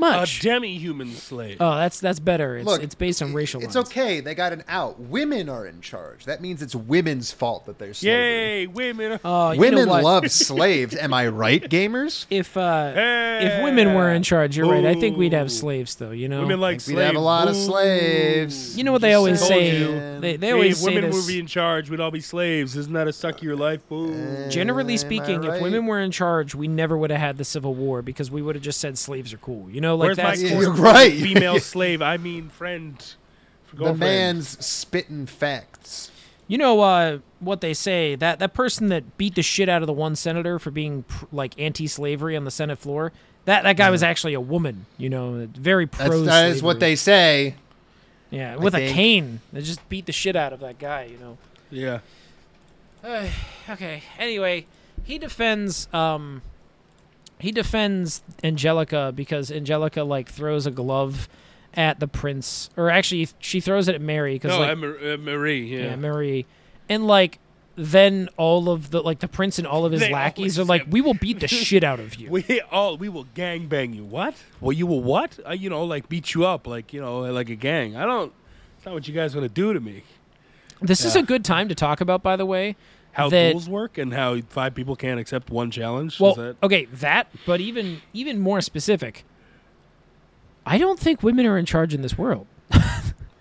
A 0.00 0.26
demi-human 0.40 1.12
slave. 1.14 1.56
oh, 1.60 1.74
that's 1.76 2.00
that's 2.00 2.20
better. 2.20 2.56
It's 2.58 2.66
Look, 2.66 2.82
it's 2.82 2.94
based 2.94 3.22
on 3.22 3.32
racial. 3.34 3.62
It's 3.62 3.74
lines. 3.74 3.88
okay. 3.88 4.20
They 4.20 4.34
got 4.34 4.52
an 4.52 4.62
out. 4.68 5.00
Women 5.00 5.48
are 5.48 5.66
in 5.66 5.80
charge. 5.80 6.24
That 6.26 6.40
means 6.40 6.62
it's 6.62 6.74
women's 6.74 7.32
fault 7.32 7.66
that 7.66 7.78
they're 7.78 7.94
slavery. 7.94 8.18
Yay, 8.20 8.66
women! 8.68 9.12
Uh, 9.24 9.52
you 9.54 9.60
know 9.60 9.66
Women 9.70 9.88
what? 9.88 10.04
love 10.04 10.30
slaves. 10.30 10.94
Am 10.96 11.12
I 11.12 11.26
right, 11.28 11.62
gamers? 11.62 12.26
If 12.30 12.56
uh, 12.56 12.92
if 12.96 13.62
women 13.64 13.94
were 13.94 14.10
in 14.10 14.22
charge, 14.22 14.56
you're 14.56 14.68
right. 14.70 14.84
I 14.86 14.94
think 14.94 15.16
we'd 15.16 15.32
have 15.32 15.50
slaves, 15.50 15.94
though. 15.96 16.10
You 16.12 16.28
know, 16.28 16.40
women 16.42 16.60
like 16.60 16.80
slaves. 16.80 16.96
We'd 16.96 17.02
have 17.04 17.16
a 17.16 17.20
lot 17.20 17.48
of 17.48 17.56
slaves. 17.56 18.76
you 18.76 18.84
know 18.84 18.92
what 18.92 19.00
they 19.02 19.14
always 19.14 19.40
say. 19.40 19.48
saying. 19.80 20.20
They, 20.20 20.36
they 20.36 20.46
Hey, 20.48 20.52
always 20.52 20.72
if 20.72 20.78
say 20.78 20.94
women 20.94 21.10
this. 21.10 21.16
would 21.26 21.26
be 21.32 21.38
in 21.38 21.46
charge, 21.46 21.90
we'd 21.90 22.00
all 22.00 22.10
be 22.10 22.20
slaves. 22.20 22.76
Isn't 22.76 22.92
that 22.92 23.08
a 23.08 23.12
suck 23.12 23.42
your 23.42 23.56
life? 23.56 23.86
Boo. 23.88 24.48
Generally 24.50 24.96
speaking, 24.98 25.42
right? 25.42 25.56
if 25.56 25.62
women 25.62 25.86
were 25.86 25.98
in 26.00 26.10
charge, 26.10 26.54
we 26.54 26.68
never 26.68 26.96
would 26.96 27.10
have 27.10 27.20
had 27.20 27.38
the 27.38 27.44
Civil 27.44 27.74
War 27.74 28.02
because 28.02 28.30
we 28.30 28.42
would 28.42 28.54
have 28.54 28.62
just 28.64 28.80
said 28.80 28.98
slaves 28.98 29.32
are 29.32 29.38
cool. 29.38 29.70
You 29.70 29.79
know, 29.80 29.96
like 29.96 30.06
Where's 30.06 30.18
my 30.18 30.22
that's 30.24 30.42
Yeah, 30.42 30.60
you're 30.60 30.72
right. 30.72 31.12
female 31.22 31.58
slave? 31.58 32.02
I 32.02 32.16
mean, 32.16 32.48
friend. 32.48 33.02
the 33.72 33.94
man's 33.94 34.64
spitting 34.64 35.26
facts. 35.26 36.10
You 36.46 36.58
know 36.58 36.80
uh, 36.80 37.18
what 37.38 37.60
they 37.60 37.74
say 37.74 38.16
that 38.16 38.40
that 38.40 38.54
person 38.54 38.88
that 38.88 39.16
beat 39.16 39.36
the 39.36 39.42
shit 39.42 39.68
out 39.68 39.82
of 39.82 39.86
the 39.86 39.92
one 39.92 40.16
senator 40.16 40.58
for 40.58 40.72
being 40.72 41.04
pr- 41.04 41.26
like 41.30 41.58
anti-slavery 41.60 42.36
on 42.36 42.44
the 42.44 42.50
Senate 42.50 42.78
floor. 42.78 43.12
That 43.44 43.62
that 43.62 43.76
guy 43.76 43.88
was 43.90 44.02
actually 44.02 44.34
a 44.34 44.40
woman. 44.40 44.86
You 44.98 45.10
know, 45.10 45.48
very 45.54 45.86
pro. 45.86 46.22
That's, 46.22 46.60
what 46.60 46.80
they 46.80 46.96
say. 46.96 47.54
Yeah, 48.30 48.56
with 48.56 48.74
a 48.74 48.92
cane. 48.92 49.40
They 49.52 49.62
just 49.62 49.88
beat 49.88 50.06
the 50.06 50.12
shit 50.12 50.34
out 50.34 50.52
of 50.52 50.58
that 50.60 50.78
guy. 50.78 51.04
You 51.04 51.18
know. 51.18 51.38
Yeah. 51.70 52.00
okay. 53.70 54.02
Anyway, 54.18 54.66
he 55.04 55.18
defends 55.18 55.88
um 55.94 56.42
he 57.40 57.52
defends 57.52 58.22
Angelica 58.44 59.12
because 59.14 59.50
Angelica 59.50 60.02
like 60.04 60.28
throws 60.28 60.66
a 60.66 60.70
glove 60.70 61.28
at 61.74 62.00
the 62.00 62.08
prince 62.08 62.68
or 62.76 62.90
actually 62.90 63.28
she 63.38 63.60
throws 63.60 63.88
it 63.88 63.94
at 63.94 64.00
Mary 64.00 64.38
cuz 64.38 64.50
No, 64.50 64.58
like 64.60 64.72
uh, 64.72 64.76
Mar- 64.76 65.16
Marie. 65.18 65.66
Yeah. 65.66 65.84
yeah, 65.90 65.96
Mary 65.96 66.46
and 66.88 67.06
like 67.06 67.38
then 67.76 68.28
all 68.36 68.68
of 68.68 68.90
the 68.90 69.00
like 69.00 69.20
the 69.20 69.28
prince 69.28 69.58
and 69.58 69.66
all 69.66 69.86
of 69.86 69.92
his 69.92 70.00
They 70.02 70.12
lackeys 70.12 70.58
are 70.58 70.64
like 70.64 70.84
we 70.90 71.00
will 71.00 71.14
beat 71.14 71.40
the 71.40 71.48
shit 71.66 71.82
out 71.84 72.00
of 72.00 72.16
you. 72.16 72.28
We 72.28 72.60
all 72.70 72.96
we 72.96 73.08
will 73.08 73.24
gang 73.34 73.68
bang 73.68 73.92
you. 73.94 74.04
What? 74.04 74.34
Well, 74.60 74.72
you 74.72 74.86
will 74.86 75.00
what? 75.02 75.38
Uh, 75.48 75.52
you 75.52 75.70
know, 75.70 75.84
like 75.84 76.08
beat 76.08 76.34
you 76.34 76.44
up, 76.44 76.66
like 76.66 76.92
you 76.92 77.00
know, 77.00 77.20
like 77.20 77.48
a 77.48 77.54
gang. 77.54 77.96
I 77.96 78.04
don't. 78.04 78.32
It's 78.76 78.84
not 78.84 78.94
what 78.94 79.06
you 79.08 79.14
guys 79.14 79.34
want 79.34 79.44
to 79.46 79.54
do 79.54 79.72
to 79.72 79.80
me. 79.80 80.02
this 80.82 81.04
is 81.04 81.14
a 81.14 81.22
good 81.22 81.44
time 81.44 81.68
to 81.68 81.74
talk 81.74 82.00
about 82.00 82.22
by 82.22 82.36
the 82.36 82.44
way. 82.46 82.76
How 83.12 83.28
that- 83.28 83.50
duels 83.52 83.68
work 83.68 83.98
and 83.98 84.12
how 84.12 84.40
five 84.48 84.74
people 84.74 84.96
can't 84.96 85.18
accept 85.20 85.50
one 85.50 85.70
challenge. 85.70 86.20
Well, 86.20 86.34
that? 86.34 86.56
okay, 86.62 86.84
that 86.86 87.28
but 87.46 87.60
even 87.60 88.02
even 88.12 88.38
more 88.38 88.60
specific. 88.60 89.24
I 90.66 90.78
don't 90.78 90.98
think 90.98 91.22
women 91.22 91.46
are 91.46 91.58
in 91.58 91.66
charge 91.66 91.94
in 91.94 92.02
this 92.02 92.16
world. 92.16 92.46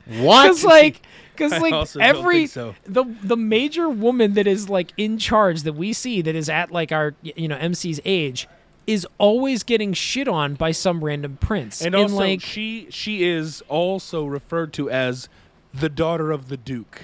What? 0.10 0.44
Because 0.44 0.64
like, 0.66 1.02
because 1.36 1.52
like 1.62 1.96
every 2.00 2.48
so. 2.48 2.76
the 2.86 3.06
the 3.22 3.38
major 3.38 3.90
woman 3.90 4.34
that 4.34 4.48
is 4.48 4.70
like 4.70 4.92
in 4.98 5.18
charge 5.18 5.64
that 5.64 5.74
we 5.74 5.94
see 5.94 6.22
that 6.22 6.36
is 6.36 6.50
at 6.50 6.72
like 6.72 6.92
our 6.92 7.14
you 7.22 7.48
know 7.48 7.58
MC's 7.58 8.02
age 8.06 8.48
is 8.88 9.06
always 9.20 9.62
getting 9.62 9.94
shit 9.94 10.28
on 10.28 10.56
by 10.56 10.72
some 10.72 11.04
random 11.04 11.38
prince. 11.40 11.82
and 11.82 11.94
also, 11.94 12.16
like, 12.16 12.42
she 12.42 12.88
she 12.90 13.24
is 13.24 13.62
also 13.68 14.26
referred 14.26 14.74
to 14.74 14.90
as 14.90 15.30
the 15.72 15.90
daughter 15.90 16.32
of 16.32 16.50
the 16.50 16.58
duke. 16.58 17.04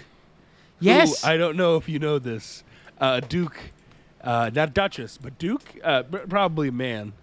Who, 0.79 0.85
yes, 0.85 1.23
I 1.23 1.37
don't 1.37 1.55
know 1.57 1.77
if 1.77 1.87
you 1.89 1.99
know 1.99 2.19
this. 2.19 2.63
Uh, 2.99 3.19
duke, 3.19 3.57
uh, 4.23 4.49
not 4.53 4.73
duchess, 4.73 5.17
but 5.17 5.37
duke. 5.37 5.63
Uh, 5.83 6.03
probably 6.03 6.69
a 6.69 6.71
man. 6.71 7.13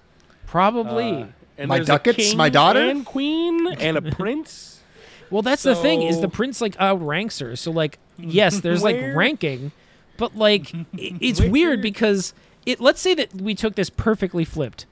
probably. 0.46 1.22
Uh, 1.22 1.26
and 1.58 1.68
My 1.68 1.80
ducats, 1.80 2.34
my 2.34 2.48
daughter? 2.48 2.80
and 2.80 3.04
queen, 3.04 3.66
and 3.74 3.96
a 3.96 4.02
prince. 4.02 4.80
well, 5.30 5.42
that's 5.42 5.62
the 5.62 5.74
thing 5.76 6.02
is 6.02 6.20
the 6.20 6.28
prince 6.28 6.60
like 6.60 6.76
outranks 6.80 7.38
her. 7.40 7.54
So 7.56 7.70
like, 7.70 7.98
yes, 8.18 8.60
there's 8.60 8.82
like 8.82 8.96
ranking, 9.14 9.70
but 10.16 10.34
like 10.36 10.74
i- 10.74 10.86
it's 10.94 11.40
Where? 11.40 11.50
weird 11.50 11.82
because 11.82 12.32
it. 12.66 12.80
Let's 12.80 13.00
say 13.00 13.14
that 13.14 13.34
we 13.34 13.54
took 13.54 13.74
this 13.74 13.90
perfectly 13.90 14.44
flipped. 14.44 14.86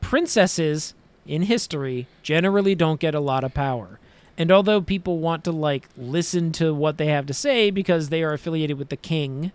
Princesses 0.00 0.94
in 1.26 1.42
history 1.42 2.06
generally 2.22 2.74
don't 2.74 2.98
get 2.98 3.14
a 3.14 3.20
lot 3.20 3.44
of 3.44 3.54
power. 3.54 3.98
And 4.38 4.50
although 4.50 4.80
people 4.80 5.18
want 5.18 5.44
to 5.44 5.52
like 5.52 5.88
listen 5.96 6.52
to 6.52 6.74
what 6.74 6.96
they 6.96 7.06
have 7.06 7.26
to 7.26 7.34
say 7.34 7.70
because 7.70 8.08
they 8.08 8.22
are 8.22 8.32
affiliated 8.32 8.78
with 8.78 8.88
the 8.88 8.96
king, 8.96 9.52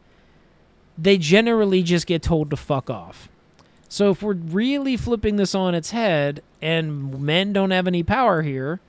they 0.98 1.18
generally 1.18 1.84
just 1.84 2.08
get 2.08 2.22
told 2.24 2.50
to 2.50 2.58
fuck 2.58 2.90
off. 2.90 3.30
So 3.90 4.12
if 4.12 4.22
we're 4.22 4.34
really 4.34 4.98
flipping 4.98 5.38
this 5.38 5.56
on 5.56 5.74
its 5.74 5.92
head 5.92 6.44
and 6.62 7.22
men 7.22 7.54
don't 7.54 7.72
have 7.72 7.88
any 7.88 8.04
power 8.04 8.42
here, 8.42 8.80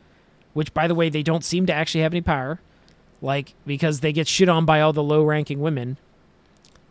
which 0.54 0.74
by 0.74 0.88
the 0.88 0.94
way 0.94 1.08
they 1.08 1.22
don't 1.22 1.44
seem 1.44 1.66
to 1.66 1.72
actually 1.72 2.00
have 2.00 2.12
any 2.12 2.20
power, 2.20 2.60
like 3.22 3.54
because 3.66 4.00
they 4.00 4.12
get 4.12 4.28
shit 4.28 4.48
on 4.48 4.64
by 4.64 4.80
all 4.80 4.92
the 4.92 5.02
low-ranking 5.02 5.60
women, 5.60 5.98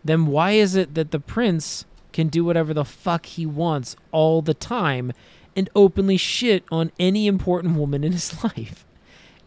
then 0.03 0.27
why 0.27 0.51
is 0.51 0.75
it 0.75 0.95
that 0.95 1.11
the 1.11 1.19
prince 1.19 1.85
can 2.13 2.29
do 2.29 2.45
whatever 2.45 2.73
the 2.73 2.85
fuck 2.85 3.25
he 3.25 3.45
wants 3.45 3.95
all 4.11 4.41
the 4.41 4.53
time 4.53 5.11
and 5.55 5.69
openly 5.75 6.17
shit 6.17 6.63
on 6.71 6.91
any 6.99 7.27
important 7.27 7.75
woman 7.75 8.03
in 8.03 8.13
his 8.13 8.43
life? 8.43 8.85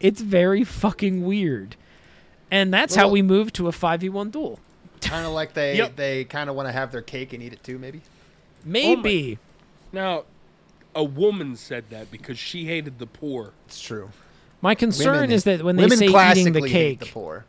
It's 0.01 0.21
very 0.21 0.63
fucking 0.63 1.23
weird. 1.25 1.75
And 2.49 2.73
that's 2.73 2.95
how 2.95 3.07
we 3.07 3.21
move 3.21 3.53
to 3.53 3.67
a 3.67 3.71
5v1 3.71 4.31
duel. 4.31 4.59
kind 5.01 5.25
of 5.25 5.31
like 5.31 5.53
they 5.53 5.77
Yep. 5.77 5.95
they 5.95 6.25
kind 6.25 6.49
of 6.49 6.55
want 6.55 6.67
to 6.67 6.71
have 6.73 6.91
their 6.91 7.01
cake 7.01 7.33
and 7.33 7.41
eat 7.41 7.53
it 7.53 7.63
too, 7.63 7.79
maybe. 7.79 8.01
Maybe. 8.65 9.37
Oh 9.41 9.47
now, 9.93 10.23
a 10.93 11.03
woman 11.03 11.55
said 11.55 11.85
that 11.89 12.11
because 12.11 12.37
she 12.37 12.65
hated 12.65 12.99
the 12.99 13.07
poor. 13.07 13.51
It's 13.67 13.81
true. 13.81 14.09
My 14.61 14.75
concern 14.75 15.13
Women- 15.15 15.31
is 15.31 15.43
that 15.45 15.63
when 15.63 15.75
they 15.75 15.83
women 15.83 15.97
say 15.97 16.05
eating 16.05 16.53
the 16.53 16.59
hate 16.61 16.69
cake, 16.69 16.99
the 16.99 17.05
poor. 17.07 17.45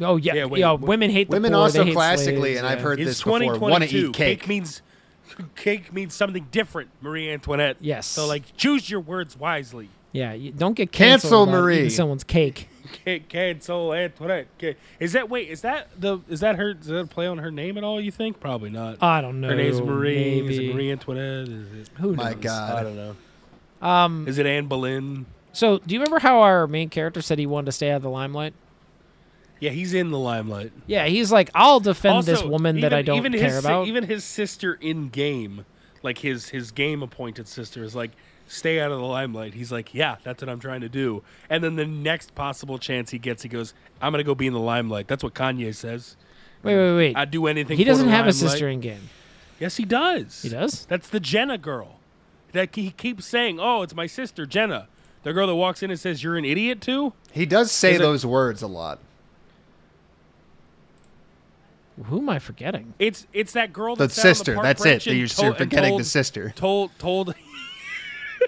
oh 0.00 0.16
yeah, 0.16 0.32
Yeah, 0.34 0.40
yeah, 0.40 0.44
wait, 0.46 0.64
wait. 0.64 0.80
women 0.80 1.10
hate 1.10 1.28
the 1.28 1.32
poor. 1.32 1.36
Women 1.36 1.54
also 1.54 1.78
they 1.80 1.84
hate 1.86 1.94
classically, 1.94 2.40
slaves, 2.54 2.58
and 2.58 2.66
I've 2.66 2.80
heard 2.80 2.98
It's 3.00 3.10
this 3.10 3.18
before, 3.22 3.32
want 3.58 3.84
to 3.84 3.88
2022. 3.88 4.08
eat 4.08 4.12
cake. 4.14 4.48
means 4.48 4.82
cake 5.54 5.92
means 5.92 6.14
something 6.14 6.46
different, 6.50 6.90
Marie 7.00 7.30
Antoinette. 7.30 7.76
Yes. 7.80 8.06
So 8.06 8.26
like, 8.26 8.56
choose 8.56 8.90
your 8.90 9.00
words 9.00 9.36
wisely. 9.38 9.88
Yeah, 10.12 10.32
you 10.32 10.50
don't 10.52 10.74
get 10.74 10.92
Cancel 10.92 11.28
canceled 11.30 11.48
about 11.50 11.60
Marie. 11.60 11.90
someone's 11.90 12.24
cake. 12.24 12.68
Ca- 13.04 13.18
Cancel 13.28 13.92
Antoinette. 13.92 14.46
Ca- 14.58 14.76
Is 15.00 15.12
that 15.12 15.28
wait? 15.28 15.48
Is 15.50 15.60
that 15.62 15.88
the? 16.00 16.18
Is 16.28 16.40
that 16.40 16.56
her? 16.56 16.70
Is 16.70 16.86
that 16.86 16.98
a 16.98 17.06
play 17.06 17.26
on 17.26 17.38
her 17.38 17.50
name 17.50 17.76
at 17.76 17.84
all? 17.84 18.00
You 18.00 18.10
think? 18.10 18.40
Probably 18.40 18.70
not. 18.70 19.02
I 19.02 19.20
don't 19.20 19.40
know. 19.40 19.48
her 19.48 19.56
name's 19.56 19.80
Marie. 19.80 20.40
Is 20.48 20.58
it 20.58 20.74
Marie 20.74 20.90
Antoinette? 20.90 21.48
Is 21.48 21.72
it? 21.72 21.90
Who 21.98 22.16
knows? 22.16 22.16
My 22.44 22.50
I 22.50 22.82
don't 22.82 22.96
know. 22.96 23.16
Um. 23.82 24.26
Is 24.28 24.38
it 24.38 24.46
Anne 24.46 24.66
Boleyn? 24.66 25.26
So, 25.52 25.78
do 25.78 25.94
you 25.94 26.00
remember 26.00 26.18
how 26.18 26.40
our 26.40 26.66
main 26.66 26.88
character 26.90 27.20
said 27.22 27.38
he 27.38 27.46
wanted 27.46 27.66
to 27.66 27.72
stay 27.72 27.90
out 27.90 27.96
of 27.96 28.02
the 28.02 28.10
limelight? 28.10 28.52
Yeah, 29.58 29.70
he's 29.70 29.94
in 29.94 30.10
the 30.10 30.18
limelight. 30.18 30.70
Yeah, 30.86 31.06
he's 31.06 31.32
like, 31.32 31.50
I'll 31.54 31.80
defend 31.80 32.24
this 32.24 32.40
Also, 32.40 32.50
woman 32.50 32.80
that 32.80 32.92
I 32.92 33.00
don't 33.00 33.16
even 33.16 33.32
care 33.32 33.54
his, 33.54 33.58
about. 33.64 33.86
Even 33.88 34.04
his 34.04 34.22
sister 34.22 34.74
in 34.74 35.08
game, 35.08 35.64
like 36.02 36.18
his 36.18 36.50
his 36.50 36.70
game 36.72 37.02
appointed 37.02 37.48
sister, 37.48 37.82
is 37.82 37.94
like, 37.96 38.10
stay 38.46 38.80
out 38.80 38.90
of 38.92 38.98
the 38.98 39.04
limelight. 39.04 39.54
He's 39.54 39.72
like, 39.72 39.94
yeah, 39.94 40.16
that's 40.22 40.42
what 40.42 40.48
I'm 40.48 40.60
trying 40.60 40.80
to 40.82 40.88
do. 40.88 41.22
And 41.50 41.62
then 41.64 41.76
the 41.76 41.86
next 41.86 42.34
possible 42.34 42.78
chance 42.78 43.10
he 43.10 43.18
gets, 43.18 43.42
he 43.42 43.48
goes, 43.48 43.74
I'm 44.00 44.12
gonna 44.12 44.24
go 44.24 44.34
be 44.34 44.46
in 44.46 44.52
the 44.52 44.60
limelight. 44.60 45.08
That's 45.08 45.22
what 45.24 45.34
Kanye 45.34 45.74
says. 45.74 46.16
wait, 46.62 46.76
wait, 46.76 46.96
wait. 46.96 47.16
I'd 47.16 47.30
do 47.30 47.46
anything. 47.46 47.76
he 47.76 47.84
for 47.84 47.90
doesn't 47.90 48.08
have 48.08 48.26
a 48.26 48.32
sister 48.32 48.68
in 48.68 48.80
game. 48.80 49.08
Yes, 49.58 49.76
he 49.76 49.84
does. 49.84 50.42
He 50.42 50.48
does. 50.50 50.84
That's 50.86 51.08
the 51.08 51.20
Jenna 51.20 51.58
girl. 51.58 51.98
That 52.52 52.74
he 52.74 52.90
keeps 52.90 53.26
saying, 53.26 53.58
"Oh, 53.60 53.82
it's 53.82 53.94
my 53.94 54.06
sister 54.06 54.46
Jenna." 54.46 54.88
The 55.24 55.32
girl 55.32 55.46
that 55.48 55.54
walks 55.56 55.82
in 55.82 55.90
and 55.90 55.98
says, 55.98 56.22
"You're 56.22 56.36
an 56.36 56.44
idiot 56.44 56.80
too." 56.80 57.12
He 57.32 57.44
does 57.44 57.72
say 57.72 57.92
Is 57.92 57.96
it- 57.96 58.02
those 58.02 58.24
words 58.24 58.62
a 58.62 58.66
lot. 58.66 58.98
Who 62.04 62.18
am 62.18 62.28
I 62.28 62.38
forgetting? 62.38 62.92
It's 62.98 63.26
it's 63.32 63.52
that 63.52 63.72
girl. 63.72 63.96
The 63.96 64.06
that 64.08 64.12
sat 64.12 64.28
on 64.28 64.34
sister. 64.34 64.54
park 64.54 64.64
That's 64.64 64.80
it. 64.82 64.84
bench 64.84 65.04
That 65.06 65.14
you're, 65.16 65.28
to- 65.28 65.42
you're 65.42 65.50
and 65.50 65.58
forgetting 65.58 65.96
the 65.96 66.04
sister. 66.04 66.52
Told 66.54 66.90
told. 66.98 67.34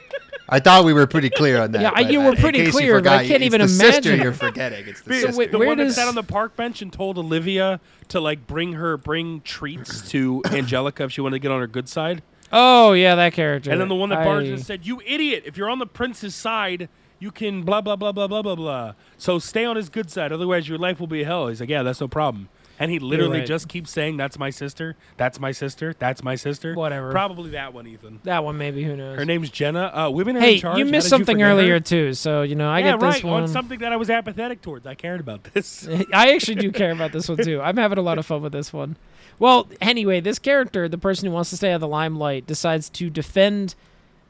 I 0.51 0.61
thought 0.61 0.85
we 0.87 0.95
were 0.95 1.07
pretty 1.07 1.29
clear 1.29 1.61
on 1.61 1.73
that. 1.73 1.83
Yeah, 1.83 2.09
you 2.09 2.21
were 2.23 2.35
pretty 2.35 2.71
clear, 2.71 3.03
but 3.03 3.13
I 3.13 3.27
can't 3.27 3.43
even 3.43 3.61
the 3.61 3.69
sister 3.69 4.09
imagine. 4.11 4.21
you're 4.23 4.33
forgetting. 4.33 4.89
It's 4.89 5.03
the 5.03 5.11
The, 5.11 5.21
sister. 5.21 5.37
wait, 5.37 5.53
the 5.53 5.59
where 5.59 5.69
one 5.69 5.77
that 5.79 5.93
sat 5.93 6.09
on 6.09 6.15
the 6.15 6.23
park 6.23 6.57
bench 6.57 6.81
and 6.81 6.91
told 6.91 7.19
Olivia 7.19 7.81
to 8.09 8.19
like 8.21 8.47
bring 8.47 8.73
her 8.75 8.97
bring 8.97 9.43
treats 9.43 10.09
to 10.11 10.43
Angelica 10.47 11.05
if 11.05 11.13
she 11.13 11.21
wanted 11.21 11.37
to 11.37 11.41
get 11.41 11.51
on 11.51 11.61
her 11.61 11.67
good 11.67 11.87
side. 11.89 12.23
Oh 12.51 12.93
yeah, 12.95 13.15
that 13.15 13.35
character. 13.35 13.71
And 13.71 13.79
then 13.79 13.89
the 13.89 13.95
one 13.95 14.09
that 14.09 14.21
I- 14.21 14.25
barged 14.25 14.47
in 14.49 14.55
and 14.55 14.65
said, 14.65 14.87
"You 14.87 15.03
idiot! 15.05 15.43
If 15.45 15.59
you're 15.59 15.69
on 15.69 15.81
the 15.81 15.87
prince's 15.87 16.35
side, 16.35 16.89
you 17.19 17.31
can 17.31 17.63
blah 17.63 17.83
blah 17.83 17.97
blah 17.97 18.13
blah 18.13 18.27
blah 18.27 18.41
blah 18.41 18.55
blah. 18.55 18.95
So 19.19 19.39
stay 19.39 19.67
on 19.67 19.77
his 19.77 19.91
good 19.91 20.11
side, 20.11 20.33
otherwise 20.33 20.67
your 20.67 20.79
life 20.79 20.99
will 20.99 21.07
be 21.09 21.25
hell." 21.25 21.49
He's 21.49 21.61
like, 21.61 21.69
"Yeah, 21.69 21.83
that's 21.83 22.01
no 22.01 22.09
problem." 22.09 22.49
And 22.79 22.91
he 22.91 22.99
literally 22.99 23.41
right. 23.41 23.47
just 23.47 23.69
keeps 23.69 23.91
saying, 23.91 24.17
"That's 24.17 24.39
my 24.39 24.51
sister. 24.51 24.97
That's 25.17 25.41
my 25.41 25.53
sister. 25.53 25.95
That's 25.99 26.23
my 26.23 26.37
sister." 26.37 26.75
Whatever. 26.75 27.11
Probably 27.11 27.51
that 27.51 27.75
one, 27.75 27.87
Ethan. 27.87 28.21
that 28.25 28.45
one 28.45 28.57
maybe. 28.57 28.85
Who 28.85 28.97
knows? 28.97 29.19
Her 29.19 29.25
name's 29.25 29.51
Jenna. 29.51 29.91
Uh, 29.93 30.11
women 30.11 30.37
are 30.37 30.41
hey, 30.41 30.55
in 30.55 30.61
charge. 30.61 30.79
you 30.79 30.85
missed 30.85 31.09
something 31.09 31.41
her? 31.41 31.47
earlier 31.47 31.81
too. 31.81 32.15
So 32.15 32.43
you 32.43 32.55
know, 32.55 32.71
I 32.71 32.81
yeah, 32.81 32.93
get 32.93 33.01
this 33.01 33.15
right. 33.17 33.25
one. 33.25 33.43
On 33.45 33.49
something 33.49 33.81
that 33.81 33.93
I 33.93 33.97
was 33.97 34.11
apathetic 34.11 34.63
towards. 34.63 34.87
I 34.87 34.95
cared 34.95 35.21
about 35.21 35.45
this. 35.45 35.89
I 36.13 36.33
actually 36.33 36.57
do 36.57 36.71
care 36.71 36.93
about 36.93 37.13
this 37.13 37.29
one 37.29 37.39
too. 37.39 37.61
I'm 37.61 37.77
having 37.77 37.99
a 37.99 38.03
lot 38.03 38.19
of 38.19 38.27
fun 38.27 38.43
with 38.43 38.53
this 38.53 38.73
one. 38.73 38.97
Well, 39.39 39.69
anyway, 39.81 40.21
this 40.21 40.39
character, 40.39 40.89
the 40.89 40.99
person 40.99 41.29
who 41.29 41.33
wants 41.33 41.51
to 41.51 41.57
stay 41.57 41.71
out 41.71 41.77
of 41.77 41.81
the 41.81 41.89
limelight, 41.89 42.47
decides 42.47 42.89
to 42.91 43.09
defend 43.09 43.75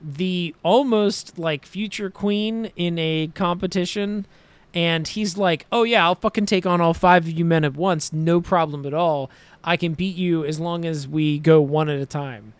the 0.00 0.54
almost 0.62 1.38
like 1.38 1.66
future 1.66 2.10
queen 2.10 2.70
in 2.76 2.98
a 2.98 3.28
competition 3.34 4.26
and 4.74 5.06
he's 5.08 5.36
like, 5.36 5.66
"Oh 5.72 5.82
yeah, 5.84 6.04
I'll 6.04 6.14
fucking 6.14 6.46
take 6.46 6.66
on 6.66 6.80
all 6.80 6.94
five 6.94 7.24
of 7.24 7.30
you 7.30 7.44
men 7.44 7.64
at 7.64 7.74
once, 7.74 8.12
no 8.12 8.40
problem 8.40 8.86
at 8.86 8.94
all. 8.94 9.30
I 9.64 9.76
can 9.76 9.94
beat 9.94 10.16
you 10.16 10.44
as 10.44 10.60
long 10.60 10.84
as 10.84 11.08
we 11.08 11.38
go 11.38 11.60
one 11.60 11.88
at 11.88 12.00
a 12.00 12.06
time." 12.06 12.52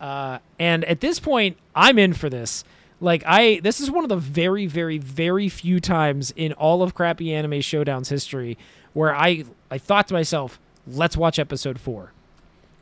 Uh, 0.00 0.38
and 0.58 0.84
at 0.86 1.00
this 1.00 1.20
point, 1.20 1.56
I'm 1.74 1.98
in 1.98 2.12
for 2.12 2.28
this. 2.28 2.64
Like 3.00 3.22
I, 3.26 3.60
this 3.62 3.80
is 3.80 3.90
one 3.90 4.04
of 4.04 4.08
the 4.08 4.16
very, 4.16 4.66
very, 4.66 4.98
very 4.98 5.48
few 5.48 5.80
times 5.80 6.32
in 6.36 6.52
all 6.54 6.82
of 6.82 6.94
crappy 6.94 7.32
anime 7.34 7.52
showdowns 7.60 8.08
history 8.10 8.56
where 8.94 9.14
I, 9.14 9.44
I 9.70 9.78
thought 9.78 10.08
to 10.08 10.14
myself, 10.14 10.60
"Let's 10.86 11.16
watch 11.16 11.38
episode 11.38 11.78
four. 11.80 12.12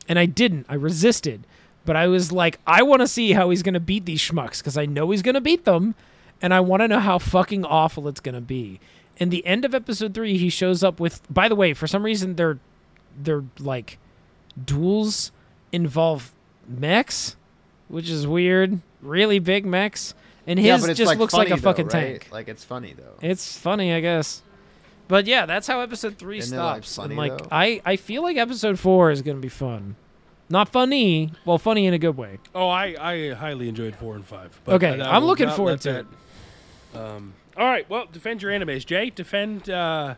and 0.09 0.19
I 0.19 0.27
didn't. 0.27 0.67
I 0.69 0.75
resisted, 0.75 1.47
but 1.85 1.95
I 1.97 2.07
was 2.09 2.33
like, 2.33 2.59
I 2.67 2.83
want 2.83 3.01
to 3.01 3.07
see 3.09 3.33
how 3.33 3.51
he's 3.51 3.63
gonna 3.63 3.79
beat 3.81 4.07
these 4.07 4.21
schmucks 4.21 4.59
because 4.59 4.77
I 4.77 4.87
know 4.87 5.11
he's 5.11 5.23
gonna 5.23 5.41
beat 5.41 5.65
them, 5.65 5.95
and 6.43 6.53
I 6.55 6.61
want 6.61 6.81
to 6.83 6.89
know 6.89 7.01
how 7.01 7.19
fucking 7.19 7.65
awful 7.65 8.09
it's 8.09 8.21
gonna 8.21 8.41
be. 8.41 8.81
In 9.17 9.29
the 9.31 9.45
end 9.47 9.65
of 9.65 9.75
episode 9.75 10.15
three, 10.15 10.39
he 10.39 10.49
shows 10.49 10.83
up 10.83 10.99
with. 11.01 11.21
By 11.33 11.49
the 11.49 11.55
way, 11.57 11.75
for 11.75 11.87
some 11.87 12.03
reason, 12.05 12.37
their 12.37 12.59
their 13.19 13.45
like 13.59 13.99
duels 14.63 15.33
involve 15.73 16.33
mechs, 16.67 17.37
which 17.89 18.09
is 18.09 18.27
weird. 18.27 18.81
Really 19.03 19.39
big 19.39 19.65
mechs, 19.65 20.15
and 20.47 20.59
his 20.59 20.67
yeah, 20.87 20.93
just 20.93 21.07
like 21.09 21.19
looks 21.19 21.33
like 21.35 21.49
funny 21.49 21.59
a 21.59 21.63
fucking 21.63 21.87
right? 21.87 22.21
tank. 22.21 22.29
Like 22.31 22.49
it's 22.49 22.65
funny 22.65 22.95
though. 22.97 23.15
It's 23.23 23.57
funny, 23.57 23.93
I 23.93 24.01
guess. 24.01 24.43
But 25.09 25.27
yeah, 25.27 25.45
that's 25.47 25.67
how 25.67 25.81
episode 25.81 26.19
three 26.19 26.39
Isn't 26.39 26.57
it, 26.57 26.63
like, 26.63 26.85
stops. 26.85 26.97
funny, 26.97 27.09
and 27.11 27.17
like 27.19 27.39
though? 27.39 27.49
I, 27.51 27.83
I 27.85 27.97
feel 27.97 28.23
like 28.23 28.37
episode 28.37 28.79
four 28.79 29.11
is 29.11 29.23
gonna 29.23 29.41
be 29.41 29.49
fun. 29.49 29.97
Not 30.49 30.69
funny, 30.69 31.33
well, 31.45 31.59
funny 31.59 31.87
in 31.87 31.95
a 31.95 31.99
good 31.99 32.17
way. 32.17 32.39
Oh, 32.55 32.69
I, 32.69 32.95
I 33.01 33.31
highly 33.35 33.69
enjoyed 33.69 33.95
four 33.97 34.17
and 34.17 34.25
five. 34.27 34.61
But 34.65 34.75
Okay, 34.77 35.01
I- 35.01 35.09
I 35.11 35.17
I'm 35.17 35.25
looking 35.25 35.49
forward 35.51 35.73
let 35.73 35.81
to 35.83 35.99
it. 36.01 36.07
That- 36.93 36.99
Um, 37.01 37.35
all 37.57 37.67
right, 37.67 37.89
well, 37.91 38.07
defend 38.11 38.43
your 38.43 38.53
animes, 38.53 38.87
Jay. 38.87 39.11
Defend 39.11 39.69
uh, 39.71 40.15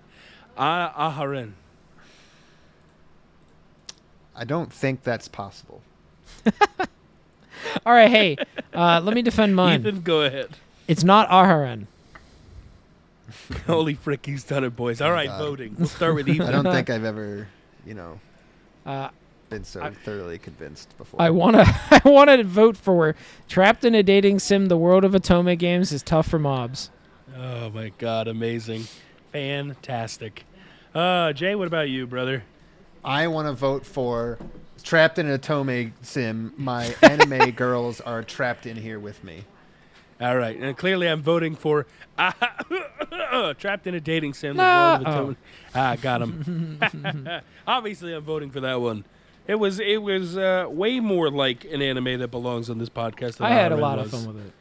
Ah- 0.57 1.11
Aharen. 1.19 1.53
I 4.35 4.45
don't 4.45 4.73
think 4.73 5.03
that's 5.03 5.29
possible. 5.29 5.83
All 7.87 7.93
right, 7.93 8.11
hey, 8.11 8.37
uh, 8.75 9.01
let 9.05 9.15
me 9.15 9.23
defend 9.23 9.55
mine. 9.55 9.81
Ethan, 9.81 10.01
go 10.01 10.23
ahead. 10.23 10.49
It's 10.89 11.05
not 11.05 11.29
Aharon. 11.29 11.87
Holy 13.67 13.95
frick, 13.95 14.25
he's 14.27 14.43
done 14.45 14.65
it, 14.65 14.75
boys. 14.75 15.01
All 15.01 15.13
right, 15.13 15.29
God. 15.29 15.39
voting. 15.39 15.77
We'll 15.79 15.87
start 15.89 16.15
with 16.15 16.29
Ethan. 16.31 16.49
I 16.49 16.51
don't 16.51 16.65
think 16.73 16.91
I've 16.91 17.05
ever, 17.05 17.47
you 17.87 17.95
know, 17.95 18.21
Uh, 18.87 19.09
been 19.53 19.65
so 19.65 19.83
I- 19.83 19.91
thoroughly 19.91 20.39
convinced 20.39 20.97
before. 20.99 21.21
I 21.23 21.31
wanna, 21.31 21.65
I 21.91 22.01
wanna 22.05 22.43
vote 22.45 22.77
for 22.77 23.15
"Trapped 23.49 23.85
in 23.85 23.95
a 23.95 24.03
Dating 24.03 24.39
Sim: 24.39 24.67
The 24.67 24.77
World 24.77 25.05
of 25.05 25.13
Otome 25.13 25.57
Games 25.59 25.93
is 25.93 26.03
tough 26.03 26.29
for 26.29 26.39
mobs." 26.39 26.91
Oh 27.37 27.71
my 27.71 27.93
god, 27.99 28.29
amazing. 28.29 28.85
Fantastic. 29.33 30.45
Uh, 30.95 31.33
Jay, 31.33 31.55
what 31.55 31.67
about 31.67 31.89
you, 31.89 32.07
brother? 32.07 32.45
I 33.05 33.27
want 33.29 33.49
to 33.49 33.53
vote 33.53 33.87
for 33.87 34.39
trapped 34.83 35.19
in 35.19 35.27
an 35.29 35.39
Otome 35.39 35.93
sim. 36.03 36.53
My 36.57 36.95
anime 37.03 37.51
girls 37.53 38.01
are 38.01 38.23
trapped 38.23 38.67
in 38.67 38.77
here 38.77 38.99
with 39.01 39.23
me. 39.25 39.45
All 40.21 40.37
right, 40.37 40.57
and 40.57 40.77
clearly 40.77 41.09
I'm 41.09 41.23
voting 41.23 41.57
for 41.57 41.87
Trapped 43.59 43.87
in 43.87 43.95
a 43.95 44.01
Dating 44.01 44.35
Sim. 44.35 44.57
the 44.57 44.63
World 44.63 45.07
of 45.07 45.07
Atone- 45.15 45.37
Ah, 45.75 45.97
got 46.01 46.23
him. 46.23 46.79
Obviously, 47.67 48.13
I'm 48.15 48.23
voting 48.23 48.51
for 48.51 48.61
that 48.61 48.81
one. 48.81 49.05
It 49.47 49.57
was 49.57 49.81
it 49.81 50.03
was 50.03 50.37
uh, 50.37 50.67
way 50.69 51.01
more 51.01 51.31
like 51.31 51.65
an 51.65 51.83
anime 51.83 52.21
that 52.21 52.29
belongs 52.31 52.71
on 52.71 52.79
this 52.79 52.89
podcast. 52.89 53.37
Than 53.39 53.47
I 53.49 53.51
had 53.51 53.73
a 53.73 53.77
lot 53.77 53.99
was. 53.99 54.13
of 54.13 54.21
fun 54.21 54.35
with 54.35 54.47
it. 54.47 54.53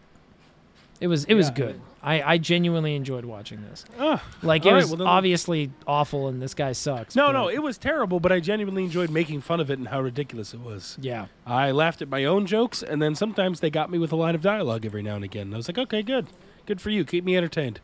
It 0.99 1.07
was, 1.07 1.23
it 1.25 1.33
was 1.33 1.47
Yeah. 1.47 1.53
good. 1.55 1.81
I, 2.03 2.21
I 2.21 2.37
genuinely 2.37 2.95
enjoyed 2.95 3.25
watching 3.25 3.63
this. 3.63 3.85
Ah, 3.99 4.23
Like 4.43 4.67
it 4.67 4.69
right, 4.71 4.75
was 4.87 4.95
well 4.95 5.07
obviously 5.07 5.71
awful, 5.87 6.27
and 6.27 6.39
this 6.39 6.53
guy 6.53 6.73
sucks. 6.73 7.15
no, 7.15 7.31
no, 7.31 7.47
it 7.47 7.57
was 7.63 7.79
terrible, 7.79 8.19
but 8.19 8.31
I 8.31 8.39
genuinely 8.39 8.83
enjoyed 8.83 9.09
making 9.09 9.41
fun 9.41 9.59
of 9.59 9.71
it 9.71 9.79
and 9.79 9.87
how 9.87 9.99
ridiculous 9.99 10.53
it 10.53 10.59
was. 10.59 10.97
yeah. 11.01 11.25
I 11.45 11.71
laughed 11.71 12.03
at 12.03 12.09
my 12.09 12.23
own 12.25 12.45
jokes, 12.45 12.83
and 12.83 13.01
then 13.01 13.15
sometimes 13.15 13.61
they 13.61 13.71
got 13.71 13.89
me 13.89 13.97
with 13.97 14.11
a 14.11 14.15
line 14.15 14.35
of 14.35 14.43
dialogue 14.43 14.85
every 14.85 15.01
now 15.01 15.15
and 15.15 15.23
again. 15.23 15.47
And 15.47 15.53
I 15.55 15.57
was 15.57 15.67
like, 15.67 15.79
okay, 15.79 16.03
good, 16.03 16.27
good 16.67 16.79
for 16.79 16.91
you. 16.91 17.03
Keep 17.03 17.23
me 17.23 17.35
entertained. 17.35 17.79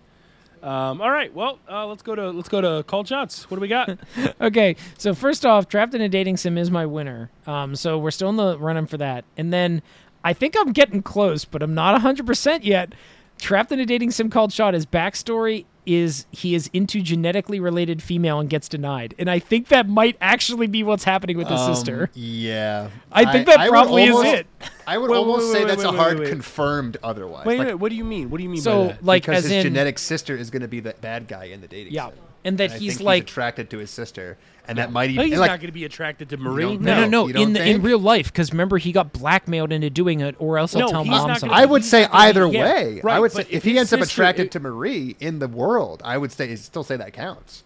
Um, 0.64 1.02
all 1.02 1.12
right, 1.12 1.34
well, 1.34 1.60
uh, 1.70 1.86
let's 1.86 2.02
go 2.02 2.16
to 2.16 2.32
let's 2.32 2.50
go 2.50 2.62
to 2.62 2.84
called 2.84 3.08
shots. 3.08 3.50
What 3.50 3.56
do 3.56 3.62
we 3.62 3.68
got? 3.68 3.98
Okay, 4.42 4.76
so 4.98 5.14
first 5.14 5.46
off, 5.46 5.68
Trapped 5.68 5.94
in 5.94 6.02
a 6.02 6.10
Dating 6.10 6.38
Sim 6.38 6.58
is 6.58 6.70
my 6.70 6.86
winner. 6.86 7.30
Um, 7.46 7.76
so 7.76 7.98
we're 7.98 8.12
still 8.12 8.30
in 8.30 8.36
the 8.36 8.58
running 8.58 8.86
for 8.86 8.98
that. 8.98 9.26
And 9.36 9.52
then 9.52 9.82
I 10.24 10.34
think 10.34 10.56
I'm 10.58 10.74
getting 10.74 11.02
close, 11.02 11.46
but 11.46 11.62
I'm 11.64 11.74
not 11.74 12.00
100% 12.00 12.64
yet. 12.64 12.94
Trapped 13.40 13.72
in 13.72 13.80
a 13.80 13.86
Dating 13.86 14.12
Sim 14.12 14.30
called 14.30 14.52
Shot, 14.52 14.76
is 14.76 14.86
backstory 14.86 15.66
is 15.88 16.26
he 16.32 16.54
is 16.54 16.70
into 16.74 17.02
genetically 17.02 17.60
related 17.60 18.04
female 18.04 18.40
and 18.40 18.50
gets 18.50 18.68
denied. 18.68 19.16
And 19.18 19.30
I 19.30 19.40
think 19.40 19.70
that 19.70 19.88
might 19.88 20.18
actually 20.20 20.68
be 20.68 20.84
what's 20.84 21.06
happening 21.06 21.38
with 21.38 21.48
his 21.48 21.60
Um, 21.62 21.74
sister. 21.74 22.10
Yeah. 22.14 22.90
I 23.12 23.32
think 23.32 23.48
that 23.48 23.60
would 23.60 23.70
probably 23.70 24.04
is 24.04 24.12
almost- 24.16 24.34
it. 24.36 24.48
I 24.86 24.98
would 24.98 25.10
Wait, 25.10 25.14
wait, 25.16 25.20
almost 25.20 25.46
wait, 25.48 25.54
say 25.54 25.60
wait, 25.60 25.68
that's 25.70 25.84
wait, 25.86 25.94
a 25.94 25.98
hard 25.98 26.20
wait. 26.20 26.30
confirmed 26.30 26.98
otherwise. 27.04 27.46
Wait, 27.46 27.58
Like, 27.60 27.68
wait, 27.70 27.74
what 27.76 27.90
do 27.90 27.96
you 27.96 28.04
mean? 28.04 28.30
What 28.30 28.38
do 28.38 28.44
you 28.44 28.50
mean 28.50 28.60
by 28.60 28.64
So, 28.64 28.88
that? 28.88 29.04
like, 29.06 29.24
because 29.24 29.46
as 29.46 29.52
his 29.52 29.66
in, 29.66 29.74
genetic 29.74 29.98
sister 30.00 30.36
is 30.36 30.50
going 30.50 30.62
to 30.62 30.68
be 30.68 30.80
the 30.82 30.94
bad 31.02 31.28
guy 31.28 31.46
in 31.46 31.62
the 31.62 31.68
dating 31.68 31.94
yeah, 31.94 32.08
sim. 32.10 32.16
and 32.46 32.58
that 32.58 32.64
And 32.66 32.74
I 32.74 32.78
he's 32.78 32.98
think 32.98 33.06
like, 33.06 33.24
attracted 33.24 33.70
to 33.72 33.78
his 33.80 33.90
sister, 33.90 34.38
and 34.68 34.78
that 34.78 34.92
might 34.92 35.08
No, 35.12 35.22
even 35.22 35.28
he's 35.28 35.40
like 35.40 35.50
not 35.52 35.60
going 35.60 35.68
to 35.70 35.74
be 35.74 35.86
attracted 35.86 36.30
to 36.30 36.38
Marie. 36.38 36.78
no, 36.78 37.02
no, 37.02 37.08
No, 37.08 37.28
no, 37.28 37.42
in 37.42 37.54
the, 37.54 37.66
in 37.66 37.82
real 37.82 38.00
life, 38.00 38.28
because 38.32 38.52
remember 38.52 38.78
he 38.78 38.92
got 38.92 39.14
blackmailed 39.14 39.72
into 39.72 39.90
doing 39.90 40.20
it, 40.22 40.36
or 40.40 40.58
else 40.58 40.74
he'll 40.74 40.82
No, 40.82 40.88
tell 40.88 41.06
mom 41.06 41.30
something. 41.30 41.50
gonna- 41.50 41.62
I 41.62 41.66
would 41.66 41.84
say 41.86 42.02
not 42.04 42.12
gonna 42.12 42.24
be- 42.24 42.28
either 42.30 42.48
yeah, 42.48 42.64
way. 42.64 43.02
I 43.12 43.20
would 43.20 43.32
say 43.32 43.42
if 43.42 43.52
if 43.54 43.64
he 43.64 43.72
his 43.72 43.80
ends 43.80 43.94
up 43.94 44.02
attracted 44.02 44.48
it- 44.48 44.52
to 44.52 44.60
Marie 44.60 45.16
in 45.20 45.40
the 45.40 45.48
world, 45.48 46.02
I 46.06 46.18
would 46.18 46.32
say 46.32 46.56
still 46.56 46.84
say 46.84 46.98
that 46.98 47.14
counts. 47.14 47.64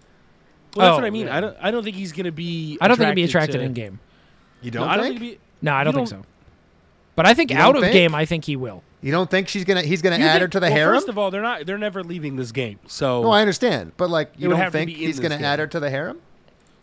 Well, 0.76 0.86
that's 0.86 0.94
Oh, 0.94 0.98
what 0.98 1.06
I 1.06 1.10
mean. 1.10 1.28
yeah. 1.28 1.38
I 1.38 1.42
don't. 1.42 1.58
I 1.62 1.72
don't 1.72 1.84
think 1.84 1.96
he's 1.98 2.12
going 2.14 2.26
to 2.26 2.32
be. 2.32 2.78
I 2.80 2.88
don't 2.88 2.96
think 2.98 3.08
he'd 3.10 3.16
be 3.16 3.24
attracted 3.24 3.58
to- 3.58 3.64
in 3.64 3.74
game. 3.74 4.00
You 4.62 4.72
No, 4.72 4.82
don't 4.82 4.90
I 4.90 4.96
don't 4.98 5.06
think? 5.08 5.20
think. 5.20 5.32
be- 5.34 5.40
No, 5.62 5.74
I 5.74 5.84
don't 5.84 5.94
think 5.94 6.10
don't- 6.10 6.22
so. 6.24 6.28
But 7.16 7.26
I 7.26 7.34
think 7.34 7.52
out 7.52 7.76
of 7.76 7.82
think? 7.82 7.94
game, 7.94 8.16
I 8.16 8.24
think 8.26 8.46
he 8.46 8.56
will. 8.56 8.84
You 9.02 9.12
don't 9.12 9.30
think 9.30 9.48
she's 9.50 9.66
gonna 9.66 9.82
he's 9.82 10.02
gonna 10.02 10.18
You 10.18 10.24
add 10.26 10.34
think- 10.34 10.42
her 10.44 10.48
to 10.48 10.60
the 10.60 10.68
well, 10.68 10.72
harem? 10.76 10.96
First 10.96 11.10
of 11.10 11.18
all, 11.18 11.30
they're 11.32 11.42
not. 11.42 11.66
They're 11.66 11.78
never 11.78 12.04
leaving 12.04 12.36
this 12.38 12.52
game. 12.54 12.80
So 12.88 13.24
no, 13.24 13.32
I 13.32 13.42
understand, 13.42 13.92
but 13.98 14.10
like 14.10 14.32
you 14.38 14.48
don't 14.48 14.72
think 14.72 14.92
he's 14.92 15.20
gonna 15.20 15.36
add 15.36 15.60
her 15.60 15.68
to 15.68 15.80
the 15.80 15.90
harem? 15.90 16.20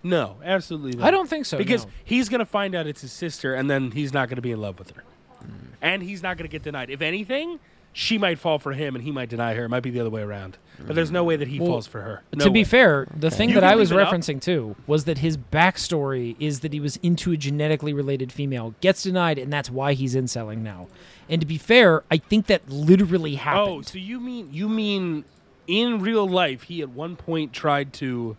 No, 0.02 0.36
absolutely. 0.44 0.98
Not. 0.98 1.06
I 1.06 1.10
don't 1.10 1.28
think 1.28 1.46
so. 1.46 1.58
because 1.58 1.84
no. 1.84 1.90
he's 2.04 2.28
going 2.28 2.40
to 2.40 2.46
find 2.46 2.74
out 2.74 2.86
it's 2.86 3.00
his 3.02 3.12
sister, 3.12 3.54
and 3.54 3.70
then 3.70 3.90
he's 3.90 4.12
not 4.12 4.28
going 4.28 4.36
to 4.36 4.42
be 4.42 4.52
in 4.52 4.60
love 4.60 4.78
with 4.78 4.90
her, 4.92 5.02
Hmm. 5.40 5.52
and 5.82 6.02
he's 6.02 6.22
not 6.22 6.36
going 6.36 6.48
to 6.48 6.52
get 6.52 6.62
denied. 6.62 6.90
If 6.90 7.00
anything, 7.02 7.58
she 7.92 8.18
might 8.18 8.38
fall 8.38 8.58
for 8.58 8.72
him, 8.72 8.94
and 8.94 9.02
he 9.04 9.10
might 9.10 9.28
deny 9.28 9.54
her. 9.54 9.64
It 9.64 9.68
might 9.70 9.82
be 9.82 9.90
the 9.90 10.00
other 10.00 10.10
way 10.10 10.22
around. 10.22 10.56
But 10.86 10.94
there's 10.94 11.10
no 11.10 11.24
way 11.24 11.34
that 11.34 11.48
he 11.48 11.58
Well, 11.58 11.70
falls 11.70 11.86
for 11.88 12.02
her. 12.02 12.22
No 12.32 12.44
to 12.44 12.50
be 12.52 12.60
way. 12.60 12.64
fair, 12.64 13.08
the 13.16 13.30
thing 13.30 13.48
You 13.48 13.56
that 13.56 13.64
I 13.64 13.74
was 13.74 13.90
up. 13.90 13.98
referencing 13.98 14.40
too 14.40 14.76
was 14.86 15.04
that 15.06 15.18
his 15.18 15.36
backstory 15.36 16.36
is 16.38 16.60
that 16.60 16.72
he 16.72 16.78
was 16.78 16.96
into 16.98 17.32
a 17.32 17.36
genetically 17.36 17.92
related 17.92 18.30
female, 18.30 18.74
gets 18.80 19.02
denied, 19.02 19.38
and 19.38 19.52
that's 19.52 19.70
why 19.70 19.94
he's 19.94 20.14
inselling 20.14 20.62
now. 20.62 20.86
And 21.28 21.40
to 21.40 21.46
be 21.46 21.58
fair, 21.58 22.04
I 22.10 22.18
think 22.18 22.46
that 22.46 22.68
literally 22.70 23.34
happened. 23.34 23.68
Oh, 23.78 23.82
so 23.82 23.98
you 23.98 24.20
mean 24.20 24.48
you 24.52 24.68
mean 24.68 25.24
in 25.66 25.98
real 26.00 26.26
life 26.28 26.62
he 26.64 26.80
at 26.80 26.90
one 26.90 27.16
point 27.16 27.52
tried 27.52 27.92
to 27.94 28.36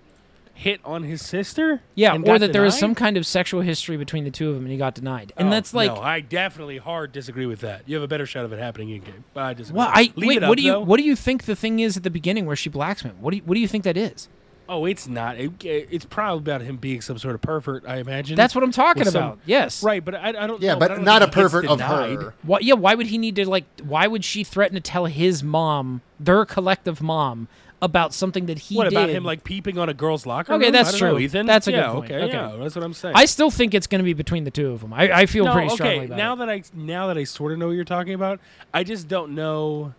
hit 0.59 0.79
on 0.85 1.03
his 1.03 1.25
sister? 1.25 1.81
yeah, 1.95 2.15
or 2.15 2.19
got 2.19 2.39
that 2.41 2.53
there 2.53 2.61
was 2.61 2.77
some 2.77 2.93
kind 2.93 3.17
of 3.17 3.25
sexual 3.25 3.61
history 3.61 3.97
between 3.97 4.23
the 4.25 4.31
two 4.31 4.49
of 4.49 4.55
them, 4.55 4.63
and 4.65 4.71
he 4.71 4.77
got 4.77 4.93
denied. 4.95 5.31
And 5.37 5.47
Oh, 5.47 5.51
that's 5.51 5.73
like, 5.73 5.93
no, 5.93 6.01
I 6.01 6.19
definitely 6.19 6.77
hard 6.77 7.11
disagree 7.11 7.45
with 7.45 7.61
that. 7.61 7.83
You 7.87 7.95
have 7.95 8.03
a 8.03 8.07
better 8.07 8.25
shot 8.25 8.45
of 8.45 8.53
it 8.53 8.59
happening 8.59 8.89
in 8.89 9.01
game. 9.01 9.23
But 9.33 9.43
I 9.43 9.53
disagree. 9.53 9.77
well, 9.79 9.89
I 9.91 10.11
Leave 10.15 10.27
wait. 10.27 10.37
it 10.37 10.43
up, 10.43 10.49
what 10.49 10.57
do 10.57 10.63
you 10.63 10.71
though. 10.73 10.79
what 10.81 10.97
do 10.97 11.03
you 11.03 11.15
think 11.15 11.45
the 11.45 11.55
thing 11.55 11.79
is 11.79 11.97
at 11.97 12.03
the 12.03 12.09
beginning 12.09 12.45
where 12.45 12.55
she 12.55 12.69
blacks 12.69 13.01
him? 13.01 13.15
What 13.21 13.31
do 13.31 13.37
you, 13.37 13.43
what 13.45 13.55
do 13.55 13.61
you 13.61 13.67
think 13.67 13.83
that 13.85 13.97
is? 13.97 14.27
Oh, 14.71 14.85
it's 14.85 15.07
not. 15.07 15.39
It, 15.39 15.51
it's 15.63 16.05
probably 16.05 16.39
about 16.39 16.61
him 16.61 16.77
being 16.77 17.01
some 17.01 17.17
sort 17.17 17.33
of 17.33 17.41
pervert. 17.41 17.85
I 17.87 17.97
imagine. 17.97 18.35
That's 18.35 18.53
what 18.53 18.63
I'm 18.63 18.71
talking 18.71 18.99
With 19.03 19.13
some- 19.13 19.23
about. 19.23 19.39
yes, 19.45 19.81
Right, 19.81 20.05
but 20.05 20.13
I, 20.13 20.27
I 20.29 20.45
don't. 20.45 20.61
Yeah, 20.61 20.73
know, 20.73 20.79
but 20.79 20.91
I 20.91 20.95
don't 20.95 21.03
not 21.05 21.23
a 21.23 21.25
think 21.25 21.33
he 21.35 21.41
gets 21.41 21.51
pervert 21.53 21.65
of 21.71 21.77
denied. 21.79 22.21
her. 22.21 22.33
Why, 22.43 22.59
yeah, 22.61 22.75
why 22.75 22.93
would 22.93 23.07
he 23.07 23.17
need 23.17 23.35
to 23.37 23.49
like? 23.49 23.63
Why 23.81 24.05
would 24.05 24.23
she 24.23 24.43
threaten 24.43 24.75
to 24.75 24.81
tell 24.81 25.05
his 25.05 25.41
mom, 25.41 26.01
their 26.19 26.45
collective 26.45 27.01
mom, 27.01 27.47
about 27.81 28.13
something 28.13 28.47
that 28.47 28.59
he 28.59 28.75
did. 28.75 28.77
What 28.77 28.83
did? 28.85 28.93
about 28.93 29.09
him 29.09 29.23
like 29.23 29.43
peeping 29.43 29.77
on 29.77 29.87
a 29.89 29.93
girl's 29.93 30.25
locker 30.25 30.53
Okay, 30.53 30.65
room? 30.65 30.71
that's 30.73 30.89
I 30.89 30.91
don't 30.91 31.01
know, 31.01 31.09
true. 31.15 31.19
Ethan. 31.19 31.45
That's 31.45 31.67
a 31.67 31.71
good 31.71 31.85
point. 31.85 32.11
Okay, 32.11 32.23
Okay. 32.23 32.33
yeah, 32.33 32.55
that's 32.59 32.75
what 32.75 32.83
I'm 32.83 32.93
saying. 32.93 33.15
I 33.15 33.25
still 33.25 33.49
think 33.49 33.73
it's 33.73 33.87
going 33.87 33.99
to 33.99 34.03
be 34.05 34.13
between 34.13 34.43
the 34.43 34.51
two 34.51 34.71
of 34.71 34.81
them. 34.81 34.93
I, 34.93 35.11
I 35.21 35.25
feel 35.25 35.45
no, 35.45 35.53
pretty 35.53 35.69
strongly 35.69 35.95
okay. 35.95 36.05
about 36.07 36.17
Now 36.17 36.33
it. 36.33 36.37
that 36.37 36.49
I 36.49 36.63
now 36.73 37.07
that 37.07 37.17
I 37.17 37.23
sort 37.23 37.53
of 37.53 37.57
know 37.57 37.67
what 37.67 37.73
you're 37.73 37.85
talking 37.85 38.13
about, 38.13 38.39
I 38.73 38.83
just 38.83 39.07
don't 39.07 39.33
know 39.33 39.93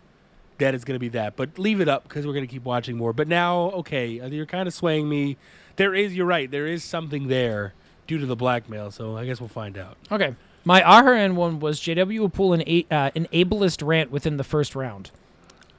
that 0.58 0.74
it's 0.74 0.84
going 0.84 0.96
to 0.96 1.00
be 1.00 1.08
that. 1.10 1.36
But 1.36 1.58
leave 1.58 1.80
it 1.80 1.88
up 1.88 2.02
because 2.02 2.26
we're 2.26 2.34
going 2.34 2.46
to 2.46 2.52
keep 2.52 2.64
watching 2.64 2.96
more. 2.96 3.12
But 3.14 3.28
now, 3.28 3.70
okay, 3.70 4.20
uh, 4.20 4.26
you're 4.28 4.44
kind 4.46 4.68
of 4.68 4.74
swaying 4.74 5.08
me. 5.08 5.38
There 5.76 5.94
is. 5.94 6.14
You're 6.14 6.26
right. 6.26 6.50
There 6.50 6.66
is 6.66 6.84
something 6.84 7.28
there 7.28 7.72
due 8.06 8.18
to 8.18 8.26
the 8.26 8.36
blackmail. 8.36 8.90
So 8.90 9.16
I 9.16 9.24
guess 9.24 9.40
we'll 9.40 9.48
find 9.48 9.78
out. 9.78 9.96
Okay, 10.12 10.34
my 10.66 10.82
Aharen 10.82 11.34
one 11.34 11.60
was 11.60 11.80
JW 11.80 12.18
will 12.18 12.28
pull 12.28 12.52
an 12.52 12.60
uh, 12.90 13.10
an 13.14 13.26
ableist 13.32 13.86
rant 13.86 14.10
within 14.10 14.36
the 14.36 14.44
first 14.44 14.74
round. 14.74 15.10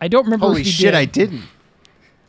I 0.02 0.07
don't 0.07 0.23
remember. 0.23 0.48
Holy 0.48 0.61
if 0.61 0.65
he 0.65 0.72
shit, 0.73 0.86
did. 0.88 0.95
I 0.95 1.06
didn't. 1.06 1.44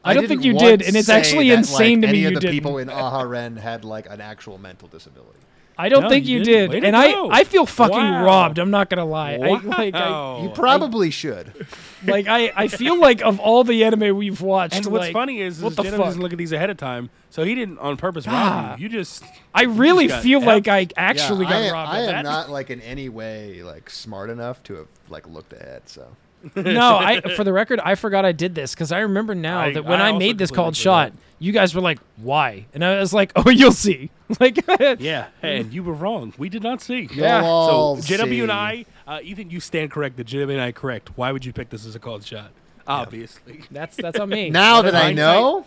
I 0.04 0.14
don't 0.14 0.22
didn't 0.24 0.42
think 0.42 0.44
you 0.44 0.58
did, 0.58 0.82
and 0.82 0.96
it's 0.96 1.06
say 1.06 1.16
actually 1.18 1.48
that, 1.50 1.58
insane 1.58 2.00
like, 2.00 2.08
to 2.08 2.12
me 2.12 2.18
Any 2.24 2.24
of 2.26 2.34
the 2.34 2.40
didn't. 2.40 2.52
people 2.54 2.78
in 2.78 2.88
Aharen 2.88 3.56
had 3.58 3.84
like 3.84 4.06
an 4.10 4.20
actual 4.20 4.58
mental 4.58 4.88
disability. 4.88 5.38
I 5.78 5.88
don't 5.88 6.02
No, 6.02 6.08
think 6.10 6.26
you 6.26 6.38
you, 6.38 6.44
didn't. 6.44 6.70
did, 6.72 6.84
and. 6.84 6.94
I 6.94 7.14
I 7.40 7.44
feel 7.44 7.64
fucking 7.64 7.96
Wow. 7.96 8.24
robbed. 8.24 8.58
I'm 8.58 8.70
not 8.70 8.90
gonna 8.90 9.06
lie. 9.06 9.32
I, 9.34 9.36
like 9.62 9.94
I, 9.94 10.42
You 10.42 10.50
probably 10.50 11.10
should. 11.10 11.66
like 12.06 12.26
I, 12.28 12.52
I 12.54 12.68
feel 12.68 13.00
like 13.00 13.22
of 13.22 13.40
all 13.40 13.64
the 13.64 13.82
anime 13.84 14.14
we've 14.16 14.40
watched, 14.42 14.74
And 14.76 14.86
what's 14.86 15.06
like, 15.06 15.12
funny 15.14 15.40
is, 15.40 15.62
what 15.62 15.70
is 15.70 15.76
the 15.76 15.82
Jedi 15.84 15.90
fuck? 15.92 15.98
doesn't 16.06 16.20
look 16.20 16.32
at 16.32 16.38
these 16.38 16.52
ahead 16.52 16.68
of 16.68 16.76
time, 16.76 17.08
so 17.30 17.42
he 17.42 17.54
didn't 17.54 17.78
on 17.78 17.96
purpose 17.96 18.26
Ah. 18.28 18.70
rob 18.72 18.78
you. 18.80 18.84
You 18.84 18.88
just 18.90 19.24
I 19.54 19.62
really 19.64 20.08
got 20.08 20.22
feel 20.22 20.40
effed. 20.42 20.46
like 20.46 20.68
I 20.68 20.88
actually 20.96 21.46
yeah, 21.46 21.50
got 21.50 21.62
I, 21.62 21.70
robbed. 21.72 21.90
I 21.90 21.98
of 22.00 22.08
am 22.10 22.14
that. 22.16 22.22
not 22.30 22.50
like 22.50 22.68
in 22.70 22.80
any 22.82 23.08
way 23.08 23.62
like 23.62 23.88
smart 23.88 24.28
enough 24.28 24.62
to 24.64 24.74
have 24.74 24.88
like 25.08 25.26
looked 25.26 25.54
ahead. 25.54 25.82
So 25.86 26.06
no, 26.56 26.96
I 26.98 27.20
for 27.36 27.44
the 27.44 27.52
record, 27.52 27.78
I 27.80 27.94
forgot 27.94 28.24
I 28.24 28.32
did 28.32 28.54
this 28.54 28.74
because 28.74 28.90
I 28.92 29.00
remember 29.00 29.34
now 29.34 29.60
I- 29.60 29.72
that 29.74 29.84
when 29.84 30.00
I 30.00 30.08
I, 30.08 30.12
made 30.18 30.38
this 30.38 30.50
called 30.50 30.76
forgot. 30.76 31.10
shot, 31.10 31.12
you 31.38 31.52
guys 31.52 31.74
were 31.74 31.80
like, 31.80 31.98
"Why?" 32.16 32.66
And 32.74 32.84
I 32.84 32.98
was 33.00 33.12
like, 33.12 33.32
"Oh, 33.36 33.48
you'll 33.50 33.72
see." 33.72 34.10
Like, 34.40 34.64
yeah. 34.98 35.26
And 35.42 35.74
you 35.74 35.82
were 35.84 35.92
wrong. 35.92 36.32
We 36.38 36.48
did 36.48 36.62
not 36.62 36.80
see. 36.80 37.06
Yeah. 37.12 37.42
You'll 37.42 37.96
So 37.98 38.14
JW 38.16 38.28
see. 38.30 38.40
and 38.40 38.50
I, 38.50 38.86
uh, 39.06 39.18
Ethan, 39.22 39.50
you 39.50 39.60
stand 39.60 39.90
corrected. 39.90 40.26
JW 40.26 40.50
and 40.52 40.60
I 40.60 40.72
correct. 40.72 41.10
Why 41.18 41.32
would 41.32 41.44
you 41.44 41.52
pick 41.52 41.68
this 41.68 41.84
as 41.84 41.94
a 41.94 41.98
called 41.98 42.24
shot? 42.24 42.50
Obviously, 42.86 43.64
that's 43.70 43.94
that's 43.96 44.18
on 44.18 44.30
me. 44.30 44.48
Now 44.48 44.80
that 44.82 44.94
I 44.94 45.12
Hindsight- 45.12 45.16
know, 45.16 45.66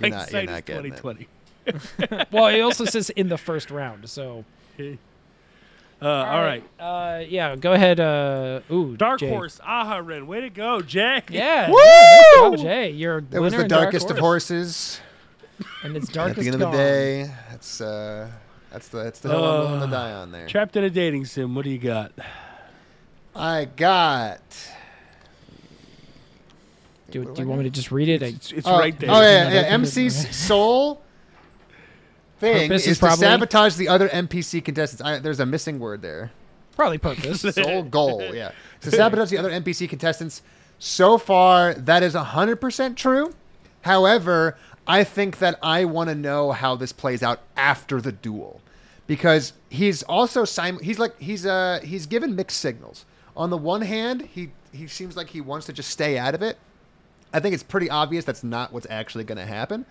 You're 0.00 0.10
not- 0.10 0.32
you're 0.32 0.42
not 0.42 0.58
is 0.58 0.64
getting 0.64 0.92
twenty 0.94 1.26
twenty. 1.66 2.26
well, 2.32 2.48
it 2.48 2.60
also 2.60 2.84
says 2.84 3.10
in 3.10 3.28
the 3.28 3.38
first 3.38 3.70
round. 3.70 4.10
So, 4.10 4.44
Uh, 6.04 6.08
all 6.08 6.42
right. 6.42 6.62
uh, 6.78 7.22
yeah, 7.26 7.56
go 7.56 7.72
ahead. 7.72 7.98
Uh, 7.98 8.60
ooh, 8.70 8.94
Dark 8.96 9.20
Jay. 9.20 9.30
Horse, 9.30 9.58
Aharen, 9.66 10.26
way 10.26 10.42
to 10.42 10.50
go, 10.50 10.82
Jay. 10.82 11.22
Yeah, 11.30 11.70
Woo! 11.70 11.78
yeah, 11.82 12.20
nice 12.20 12.34
job, 12.36 12.56
Jay. 12.58 12.90
You're 12.90 13.24
it 13.32 13.38
was 13.40 13.54
the 13.54 13.66
darkest 13.66 14.10
of 14.10 14.18
horses. 14.18 15.00
and 15.82 15.96
it's 15.96 16.08
darkest. 16.12 16.38
At 16.38 16.42
the 16.42 16.46
end 16.48 16.54
of 16.56 16.60
gone. 16.60 16.72
the 16.72 16.76
day, 16.78 17.30
that's 17.50 17.80
uh, 17.80 18.30
that's 18.70 18.88
the 18.88 18.98
that's 19.04 19.20
the 19.20 19.30
hill 19.30 19.44
I'm 19.44 19.60
willing 19.72 19.80
to 19.88 19.96
die 19.96 20.12
on 20.12 20.30
there. 20.30 20.46
Trapped 20.46 20.76
in 20.76 20.84
a 20.84 20.90
dating 20.90 21.24
sim. 21.24 21.54
What 21.54 21.64
do 21.64 21.70
you 21.70 21.78
got? 21.78 22.12
I 23.34 23.64
got. 23.64 24.40
Do, 27.10 27.24
do 27.24 27.42
you 27.42 27.48
want 27.48 27.60
me 27.60 27.64
to 27.64 27.70
just 27.70 27.92
read 27.92 28.08
it? 28.08 28.22
I, 28.22 28.26
It's, 28.26 28.50
it's 28.50 28.66
Oh, 28.66 28.78
right 28.78 28.98
there. 28.98 29.10
Oh 29.10 29.20
yeah, 29.20 29.48
Isn't 29.48 29.64
yeah. 29.64 29.74
MC's 29.74 30.36
sole 30.46 31.00
thing 32.44 32.68
Purpose 32.68 32.82
is, 32.82 32.92
is 32.92 32.98
to 32.98 33.10
sabotage 33.16 33.76
the 33.76 33.88
other 33.88 34.08
NPC 34.08 34.64
contestants. 34.64 35.02
I, 35.02 35.18
there's 35.18 35.40
a 35.40 35.46
missing 35.46 35.78
word 35.78 36.02
there. 36.02 36.30
probably 36.76 36.98
purpose. 36.98 37.40
Sole 37.54 37.82
goal, 37.84 38.34
yeah, 38.34 38.52
to 38.82 38.90
sabotage 38.90 39.30
the 39.30 39.38
other 39.38 39.50
NPC 39.50 39.88
contestants. 39.88 40.42
So 40.78 41.18
far, 41.18 41.74
that 41.74 42.02
is 42.02 42.14
hundred 42.14 42.56
percent 42.56 42.96
true. 42.98 43.32
However, 43.82 44.56
I 44.86 45.04
think 45.04 45.38
that 45.38 45.58
I 45.62 45.84
want 45.84 46.08
to 46.10 46.14
know 46.14 46.52
how 46.52 46.76
this 46.76 46.92
plays 46.92 47.22
out 47.22 47.40
after 47.56 48.00
the 48.00 48.12
duel, 48.12 48.60
because 49.06 49.52
he's 49.70 50.02
also 50.04 50.44
sim- 50.44 50.80
he's 50.80 50.98
like 50.98 51.18
he's 51.20 51.46
uh 51.46 51.80
he's 51.82 52.06
given 52.06 52.34
mixed 52.36 52.58
signals. 52.60 53.04
On 53.36 53.50
the 53.50 53.56
one 53.56 53.82
hand, 53.82 54.22
he 54.22 54.50
he 54.72 54.86
seems 54.86 55.16
like 55.16 55.28
he 55.28 55.40
wants 55.40 55.66
to 55.66 55.72
just 55.72 55.90
stay 55.90 56.18
out 56.18 56.34
of 56.34 56.42
it. 56.42 56.58
I 57.32 57.40
think 57.40 57.54
it's 57.54 57.62
pretty 57.64 57.90
obvious 57.90 58.24
that's 58.24 58.44
not 58.44 58.72
what's 58.72 58.86
actually 58.88 59.24
going 59.24 59.38
to 59.38 59.46
happen. 59.46 59.86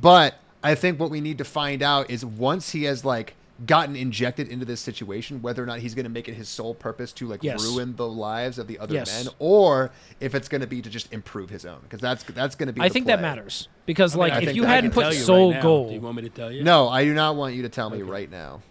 But 0.00 0.36
I 0.62 0.74
think 0.74 1.00
what 1.00 1.10
we 1.10 1.20
need 1.20 1.38
to 1.38 1.44
find 1.44 1.82
out 1.82 2.10
is 2.10 2.24
once 2.24 2.70
he 2.70 2.84
has 2.84 3.04
like 3.04 3.34
gotten 3.66 3.94
injected 3.94 4.48
into 4.48 4.64
this 4.64 4.80
situation, 4.80 5.42
whether 5.42 5.62
or 5.62 5.66
not 5.66 5.78
he's 5.80 5.94
going 5.94 6.04
to 6.04 6.10
make 6.10 6.28
it 6.28 6.34
his 6.34 6.48
sole 6.48 6.74
purpose 6.74 7.12
to 7.12 7.26
like 7.26 7.42
Yes. 7.42 7.62
ruin 7.62 7.94
the 7.96 8.06
lives 8.08 8.58
of 8.58 8.66
the 8.66 8.78
other 8.78 8.94
Yes. 8.94 9.24
men, 9.24 9.32
or 9.38 9.90
if 10.18 10.34
it's 10.34 10.48
going 10.48 10.62
to 10.62 10.66
be 10.66 10.80
to 10.82 10.88
just 10.90 11.12
improve 11.12 11.50
his 11.50 11.66
own, 11.66 11.78
because 11.82 12.00
that's 12.00 12.24
that's 12.24 12.54
going 12.56 12.68
to 12.68 12.72
be. 12.72 12.80
I 12.80 12.88
the 12.88 12.94
think 12.94 13.06
that 13.06 13.20
matters 13.20 13.68
because, 13.86 14.14
like, 14.16 14.32
I 14.32 14.40
if 14.42 14.56
you 14.56 14.64
hadn't 14.64 14.92
put 14.92 15.12
sole 15.14 15.52
right 15.52 15.62
goal, 15.62 15.88
Do 15.88 15.94
you 15.94 16.00
want 16.00 16.16
me 16.16 16.22
to 16.22 16.28
tell 16.30 16.50
you? 16.52 16.62
No, 16.64 16.88
I 16.88 17.04
do 17.04 17.12
not 17.14 17.36
want 17.36 17.54
you 17.54 17.62
to 17.62 17.68
tell 17.68 17.90
me 17.90 18.00
right 18.02 18.30
now, 18.30 18.62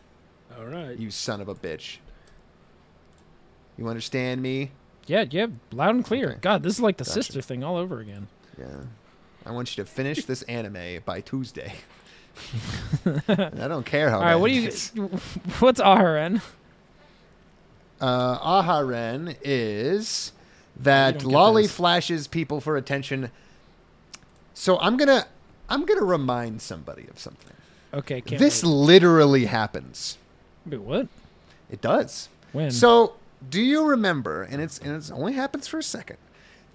All 0.57 0.65
right. 0.65 0.97
you 0.97 1.11
son 1.11 1.39
of 1.41 1.47
a 1.49 1.55
bitch. 1.55 1.97
You 3.77 3.87
understand 3.87 4.41
me? 4.41 4.71
yeah, 5.07 5.25
yeah, 5.29 5.47
loud 5.71 5.95
and 5.95 6.05
clear. 6.05 6.31
Okay. 6.31 6.39
God, 6.41 6.61
this 6.63 6.73
is 6.73 6.81
like 6.81 6.97
the 6.97 7.03
Gotcha. 7.03 7.13
sister 7.13 7.41
thing 7.41 7.63
all 7.63 7.77
over 7.77 7.99
again. 7.99 8.27
Yeah. 8.59 8.65
I 9.45 9.51
want 9.51 9.75
you 9.75 9.83
to 9.83 9.89
finish 9.89 10.25
this 10.25 10.41
anime 10.43 11.01
by 11.05 11.21
Tuesday. 11.21 11.73
I 13.27 13.67
don't 13.67 13.85
care 13.85 14.09
how. 14.09 14.17
All 14.17 14.23
right, 14.23 14.35
what 14.35 14.49
do 14.49 14.53
you? 14.53 14.67
is. 14.67 14.89
What's 15.59 15.79
Aharen? 15.81 16.41
uh, 18.01 18.61
Aharen 18.61 19.35
is 19.41 20.31
that 20.77 21.19
loli 21.19 21.69
flashes 21.69 22.27
people 22.27 22.61
for 22.61 22.77
attention. 22.77 23.31
So 24.53 24.77
I'm 24.79 24.97
gonna 24.97 25.27
I'm 25.69 25.85
gonna 25.85 26.05
remind 26.05 26.61
somebody 26.61 27.07
of 27.07 27.19
something. 27.19 27.53
Okay, 27.93 28.21
this 28.21 28.63
wait. 28.63 28.69
literally 28.69 29.45
happens. 29.45 30.17
Wait, 30.65 30.81
what? 30.81 31.07
It 31.69 31.81
does. 31.81 32.29
When? 32.51 32.71
So 32.71 33.15
do 33.49 33.61
you 33.61 33.85
remember? 33.85 34.43
And 34.43 34.61
it's 34.61 34.79
and 34.79 34.95
it 34.95 35.11
only 35.11 35.33
happens 35.33 35.67
for 35.67 35.79
a 35.79 35.83
second. 35.83 36.17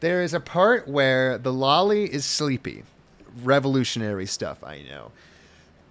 There 0.01 0.23
is 0.23 0.35
a 0.35 0.41
part 0.41 0.87
where 0.89 1.39
the 1.39 1.53
loli 1.53 2.07
is 2.09 2.25
sleepy. 2.25 2.85
Revolutionary 3.43 4.27
stuff, 4.27 4.63
I 4.63 4.83
know. 4.83 5.11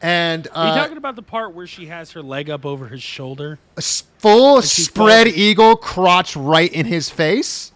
And 0.01 0.47
uh, 0.47 0.51
Are 0.53 0.67
you 0.67 0.73
talking 0.81 0.97
about 0.97 1.15
the 1.15 1.21
part 1.23 1.53
where 1.53 1.65
she 1.65 1.85
has 1.85 2.11
her 2.11 2.21
leg 2.21 2.49
up 2.49 2.65
over 2.65 2.89
his 2.89 3.01
shoulder? 3.01 3.57
A 3.77 3.81
full 3.81 4.61
spread 4.61 5.27
falls- 5.27 5.37
eagle 5.37 5.75
crotch 5.77 6.35
right 6.35 6.71
in 6.71 6.85
his 6.85 7.09
face? 7.09 7.71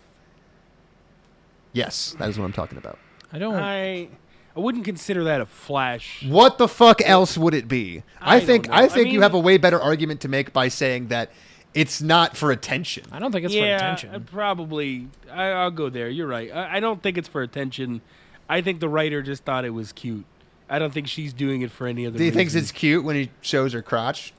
Yes, 1.72 2.16
that 2.20 2.30
is 2.30 2.38
what 2.38 2.46
I'm 2.46 2.54
talking 2.54 2.78
about. 2.78 3.00
I 3.32 3.40
don't. 3.40 3.56
I 3.56 4.10
I 4.56 4.60
wouldn't 4.60 4.86
consider 4.86 5.26
that 5.26 5.40
a 5.42 5.46
flash. 5.46 6.26
What 6.28 6.58
the 6.58 6.68
fuck 6.68 7.02
else 7.06 7.38
would 7.38 7.54
it 7.54 7.68
be? 7.68 8.04
I, 8.20 8.38
I 8.38 8.40
think 8.40 8.66
don't 8.66 8.76
know. 8.76 8.82
I 8.82 8.86
I 8.86 8.88
think 8.88 9.12
you 9.12 9.22
have 9.22 9.34
a 9.36 9.40
way 9.40 9.58
better 9.58 9.80
argument 9.80 10.22
to 10.22 10.28
make 10.28 10.52
by 10.52 10.68
saying 10.70 11.10
that 11.10 11.32
it's 11.74 12.02
not 12.02 12.36
for 12.36 12.52
attention. 12.52 13.06
I 13.12 13.20
don't 13.20 13.32
think 13.32 13.46
it's 13.46 13.54
yeah, 13.54 13.78
for 13.78 13.84
attention. 13.84 14.16
uh, 14.16 14.20
probably. 14.20 15.08
I, 15.32 15.50
I'll 15.50 15.72
go 15.72 15.90
there. 15.90 16.10
You're 16.10 16.28
right. 16.28 16.52
I, 16.54 16.78
I 16.78 16.80
don't 16.80 17.02
think 17.02 17.18
it's 17.18 17.28
for 17.28 17.42
attention. 17.42 18.02
I 18.50 18.62
think 18.62 18.80
the 18.80 18.90
writer 18.90 19.22
just 19.22 19.44
thought 19.44 19.66
it 19.66 19.72
was 19.72 19.92
cute. 19.92 20.26
I 20.70 20.80
don't 20.80 20.94
think 20.94 21.08
she's 21.08 21.34
doing 21.34 21.62
it 21.62 21.72
for 21.72 21.88
any 21.88 22.06
other. 22.06 22.18
Do 22.18 22.24
you 22.24 22.32
think 22.32 22.54
it's 22.54 22.72
cute 22.72 23.04
when 23.04 23.16
he 23.16 23.32
shows 23.42 23.74
her 23.74 23.82
crotch? 23.82 24.34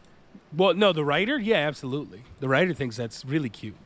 Well, 0.57 0.75
no, 0.75 0.93
the 0.93 1.05
writer, 1.05 1.39
yeah, 1.39 1.59
absolutely. 1.59 2.23
The 2.41 2.49
writer 2.49 2.73
thinks 2.73 2.97
that's 2.97 3.25
really 3.25 3.51
cute. 3.51 3.77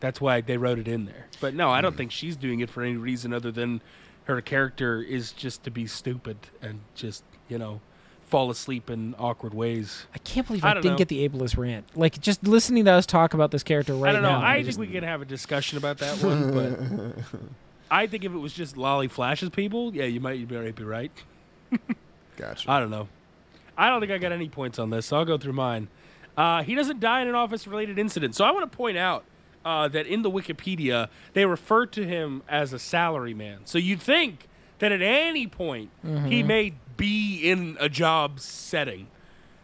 That's 0.00 0.20
why 0.20 0.40
they 0.40 0.56
wrote 0.56 0.78
it 0.78 0.88
in 0.88 1.06
there. 1.06 1.26
But 1.40 1.54
no, 1.54 1.70
I 1.70 1.80
don't 1.80 1.96
think 1.96 2.12
she's 2.12 2.36
doing 2.36 2.60
it 2.60 2.70
for 2.70 2.82
any 2.82 2.96
reason 2.96 3.32
other 3.32 3.50
than 3.50 3.80
her 4.24 4.40
character 4.40 5.00
is 5.02 5.32
just 5.32 5.62
to 5.64 5.70
be 5.70 5.86
stupid 5.86 6.36
and 6.60 6.80
just, 6.94 7.24
you 7.48 7.58
know, 7.58 7.80
fall 8.26 8.50
asleep 8.50 8.90
in 8.90 9.14
awkward 9.18 9.54
ways. 9.54 10.06
I 10.14 10.18
can't 10.18 10.46
believe 10.46 10.64
I 10.64 10.70
I, 10.70 10.74
didn't 10.74 10.92
know. 10.92 10.96
get 10.98 11.08
the 11.08 11.28
ableist 11.28 11.56
rant. 11.56 11.86
Like 11.96 12.20
just 12.20 12.42
listening 12.46 12.84
to 12.86 12.90
us 12.92 13.06
talk 13.06 13.34
about 13.34 13.50
this 13.52 13.62
character 13.62 13.94
right 13.94 14.10
I 14.10 14.12
don't 14.12 14.22
know. 14.22 14.40
now. 14.40 14.44
I 14.46 14.62
just- 14.62 14.78
think 14.78 14.88
we 14.90 14.94
can 14.94 15.04
have 15.04 15.22
a 15.22 15.24
discussion 15.24 15.78
about 15.78 15.98
that 15.98 16.22
one, 16.22 16.52
but 17.32 17.40
I 17.90 18.06
think 18.06 18.24
if 18.24 18.32
it 18.32 18.38
was 18.38 18.52
just 18.52 18.74
loli 18.76 19.08
flashes 19.10 19.50
people, 19.50 19.94
yeah, 19.94 20.04
you 20.04 20.20
might, 20.20 20.38
you 20.38 20.46
might 20.46 20.74
be 20.74 20.84
right. 20.84 21.12
Gotcha. 22.36 22.70
I 22.70 22.80
don't 22.80 22.90
know. 22.90 23.08
I 23.78 23.88
don't 23.90 24.00
think 24.00 24.12
I 24.12 24.18
got 24.18 24.32
any 24.32 24.48
points 24.48 24.78
on 24.78 24.90
this, 24.90 25.06
so 25.06 25.16
I'll 25.16 25.24
go 25.24 25.38
through 25.38 25.52
mine. 25.52 25.88
Uh, 26.36 26.62
he 26.62 26.74
doesn't 26.74 27.00
die 27.00 27.22
in 27.22 27.28
an 27.28 27.34
office-related 27.34 27.98
incident. 27.98 28.34
So 28.34 28.44
I 28.44 28.50
want 28.50 28.70
to 28.70 28.76
point 28.76 28.96
out 28.98 29.24
uh, 29.64 29.88
that 29.88 30.06
in 30.06 30.22
the 30.22 30.30
Wikipedia 30.30 31.08
they 31.32 31.46
refer 31.46 31.86
to 31.86 32.04
him 32.06 32.42
as 32.48 32.72
a 32.72 32.76
salaryman. 32.76 33.58
So 33.64 33.78
you'd 33.78 34.00
think 34.02 34.48
that 34.78 34.92
at 34.92 35.00
any 35.02 35.46
point 35.46 35.90
he 36.26 36.42
may 36.42 36.74
be 36.96 37.38
in 37.38 37.76
a 37.80 37.88
job 37.88 38.40
setting. 38.40 39.08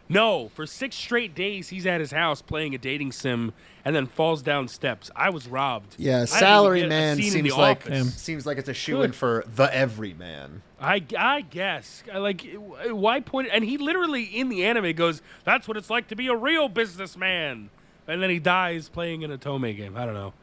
No, 0.09 0.49
for 0.49 0.67
six 0.67 0.95
straight 0.95 1.33
days 1.33 1.69
he's 1.69 1.85
at 1.85 1.99
his 1.99 2.11
house 2.11 2.41
playing 2.41 2.75
a 2.75 2.77
dating 2.77 3.13
sim 3.13 3.53
and 3.85 3.95
then 3.95 4.05
falls 4.05 4.41
down 4.41 4.67
steps. 4.67 5.09
I 5.15 5.29
was 5.29 5.47
robbed. 5.47 5.95
Yeah, 5.97 6.19
didn't 6.19 6.29
salary 6.29 6.85
man 6.85 7.17
seems 7.17 7.55
like 7.55 7.85
office. 7.87 8.13
seems 8.15 8.45
like 8.45 8.57
it's 8.57 8.69
a 8.69 8.73
shoe 8.73 9.01
in 9.01 9.11
for 9.11 9.43
the 9.55 9.73
everyman. 9.73 10.61
I, 10.79 11.03
I 11.17 11.41
guess. 11.41 12.03
Like, 12.13 12.45
why 12.89 13.21
point? 13.21 13.49
And 13.51 13.63
he 13.63 13.77
literally 13.77 14.23
in 14.23 14.49
the 14.49 14.65
anime 14.65 14.93
goes, 14.93 15.21
"That's 15.45 15.67
what 15.67 15.77
it's 15.77 15.89
like 15.89 16.09
to 16.09 16.15
be 16.15 16.27
a 16.27 16.35
real 16.35 16.67
businessman," 16.67 17.69
and 18.07 18.21
then 18.21 18.29
he 18.29 18.39
dies 18.39 18.89
playing 18.89 19.23
an 19.23 19.35
Otome 19.35 19.75
game. 19.75 19.95
I 19.95 20.05
don't 20.05 20.13
know. 20.13 20.33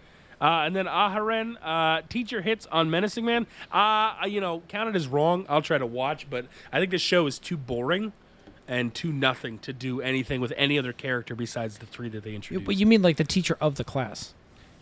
Uh, 0.40 0.62
and 0.64 0.74
then 0.74 0.86
Aharen, 0.86 1.56
uh, 1.62 2.02
teacher 2.08 2.40
hits 2.40 2.66
on 2.72 2.90
Menacing 2.90 3.24
Man. 3.24 3.46
Uh, 3.70 4.14
you 4.26 4.40
know, 4.40 4.62
counted 4.68 4.96
as 4.96 5.06
wrong. 5.06 5.44
I'll 5.48 5.62
try 5.62 5.76
to 5.78 5.86
watch, 5.86 6.28
but 6.30 6.46
I 6.72 6.78
think 6.78 6.90
this 6.90 7.02
show 7.02 7.26
is 7.26 7.38
too 7.38 7.56
boring 7.56 8.12
and 8.66 8.94
too 8.94 9.12
nothing 9.12 9.58
to 9.58 9.72
do 9.72 10.00
anything 10.00 10.40
with 10.40 10.52
any 10.56 10.78
other 10.78 10.92
character 10.92 11.34
besides 11.34 11.78
the 11.78 11.86
three 11.86 12.08
that 12.10 12.22
they 12.24 12.34
introduced. 12.34 12.64
But 12.66 12.76
you 12.76 12.86
mean 12.86 13.02
like 13.02 13.16
the 13.16 13.24
teacher 13.24 13.56
of 13.60 13.74
the 13.74 13.84
class 13.84 14.32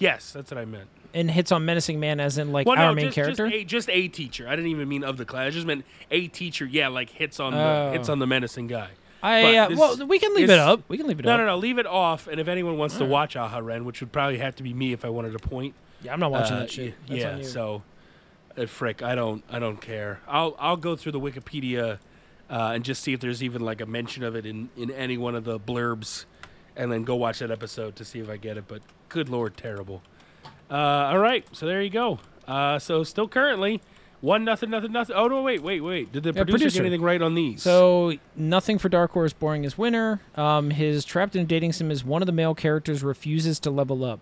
yes, 0.00 0.32
that's 0.32 0.52
what 0.52 0.58
I 0.58 0.64
meant. 0.64 0.86
and 1.12 1.28
hits 1.28 1.50
on 1.50 1.64
menacing 1.64 1.98
man 1.98 2.20
as 2.20 2.38
in 2.38 2.52
like 2.52 2.68
Well, 2.68 2.78
our 2.78 2.90
no, 2.90 2.94
main 2.94 3.06
just, 3.06 3.14
character? 3.16 3.48
Just 3.48 3.62
a, 3.62 3.64
just 3.64 3.90
a 3.90 4.06
teacher. 4.06 4.46
I 4.46 4.54
didn't 4.54 4.70
even 4.70 4.88
mean 4.88 5.02
of 5.02 5.16
the 5.16 5.24
class. 5.24 5.46
I 5.48 5.50
just 5.50 5.66
meant 5.66 5.84
a 6.12 6.28
teacher. 6.28 6.66
Yeah, 6.66 6.86
like 6.86 7.10
hits 7.10 7.40
on 7.40 7.52
Oh. 7.52 7.86
the 7.90 7.98
hits 7.98 8.08
on 8.08 8.20
the 8.20 8.26
menacing 8.26 8.68
guy. 8.68 8.90
I 9.22 9.42
but 9.42 9.56
uh, 9.56 9.68
this 9.68 9.78
well, 9.78 10.06
we 10.06 10.18
can 10.18 10.34
leave 10.34 10.50
it 10.50 10.58
up. 10.58 10.82
We 10.88 10.96
can 10.96 11.06
leave 11.06 11.18
it 11.18 11.24
No, 11.24 11.32
up. 11.32 11.38
no, 11.38 11.46
no. 11.46 11.52
No. 11.52 11.58
Leave 11.58 11.78
it 11.78 11.86
off. 11.86 12.28
And 12.28 12.40
if 12.40 12.48
anyone 12.48 12.78
wants 12.78 12.98
to 12.98 13.04
watch 13.04 13.34
Aharen, 13.34 13.84
which 13.84 14.00
would 14.00 14.12
probably 14.12 14.38
have 14.38 14.56
to 14.56 14.62
be 14.62 14.72
me 14.72 14.92
if 14.92 15.04
I 15.04 15.08
wanted 15.08 15.32
to 15.32 15.38
point. 15.38 15.74
Yeah, 16.02 16.12
I'm 16.12 16.20
not 16.20 16.30
watching 16.30 16.56
uh, 16.56 16.60
that 16.60 16.70
shit. 16.70 16.94
That's 17.08 17.20
yeah. 17.20 17.32
on. 17.34 17.44
So, 17.44 17.82
uh, 18.56 18.66
frick, 18.66 19.02
I 19.02 19.14
don't, 19.16 19.42
I 19.50 19.58
don't 19.58 19.80
care. 19.80 20.20
I'll, 20.28 20.54
I'll 20.58 20.76
go 20.76 20.94
through 20.94 21.12
the 21.12 21.20
Wikipedia 21.20 21.98
uh, 22.50 22.70
and 22.74 22.84
just 22.84 23.02
see 23.02 23.12
if 23.12 23.20
there's 23.20 23.42
even 23.42 23.62
like 23.62 23.80
a 23.80 23.86
mention 23.86 24.22
of 24.24 24.36
it 24.36 24.46
in 24.46 24.70
in 24.76 24.90
any 24.92 25.18
one 25.18 25.34
of 25.34 25.44
the 25.44 25.58
blurbs, 25.58 26.24
and 26.76 26.90
then 26.90 27.04
go 27.04 27.14
watch 27.16 27.40
that 27.40 27.50
episode 27.50 27.96
to 27.96 28.04
see 28.04 28.20
if 28.20 28.30
I 28.30 28.36
get 28.36 28.56
it. 28.56 28.64
But 28.68 28.82
good 29.08 29.28
lord, 29.28 29.56
terrible. 29.56 30.02
Uh, 30.70 30.74
all 30.74 31.18
right, 31.18 31.46
so 31.52 31.66
there 31.66 31.82
you 31.82 31.90
go. 31.90 32.20
Uh, 32.46 32.78
so 32.78 33.02
still 33.04 33.28
currently 33.28 33.80
one 34.20 34.44
nothing 34.44 34.70
nothing 34.70 34.92
nothing. 34.92 35.14
Oh 35.16 35.28
no, 35.28 35.42
wait 35.42 35.62
wait 35.62 35.80
wait. 35.80 36.12
Did 36.12 36.22
the 36.24 36.30
Yeah, 36.30 36.42
producer, 36.44 36.58
producer. 36.58 36.78
get 36.80 36.86
anything 36.86 37.02
right 37.02 37.22
on 37.22 37.34
these? 37.34 37.62
So 37.62 38.14
nothing 38.36 38.78
for 38.78 38.88
Dark 38.88 39.12
Horse. 39.12 39.32
Boring 39.32 39.64
as 39.64 39.78
winner. 39.78 40.20
Um, 40.36 40.70
his 40.70 41.04
trapped 41.04 41.36
in 41.36 41.46
dating 41.46 41.72
sim 41.72 41.90
is 41.90 42.04
one 42.04 42.22
of 42.22 42.26
the 42.26 42.32
male 42.32 42.54
characters 42.54 43.02
refuses 43.02 43.58
to 43.60 43.70
level 43.70 44.04
up. 44.04 44.20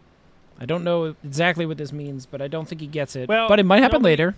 I 0.61 0.65
don't 0.67 0.85
know 0.85 1.15
exactly 1.25 1.67
what 1.67 1.77
this 1.79 1.93
means, 1.93 2.25
but 2.27 2.41
I 2.41 2.49
don't 2.49 2.67
think 2.69 2.81
he 2.81 2.87
gets 2.87 3.15
it. 3.17 3.29
Well, 3.29 3.49
but 3.49 3.59
it 3.59 3.65
might 3.65 3.83
happen 3.83 3.97
nobody- 4.03 4.13
later. 4.13 4.35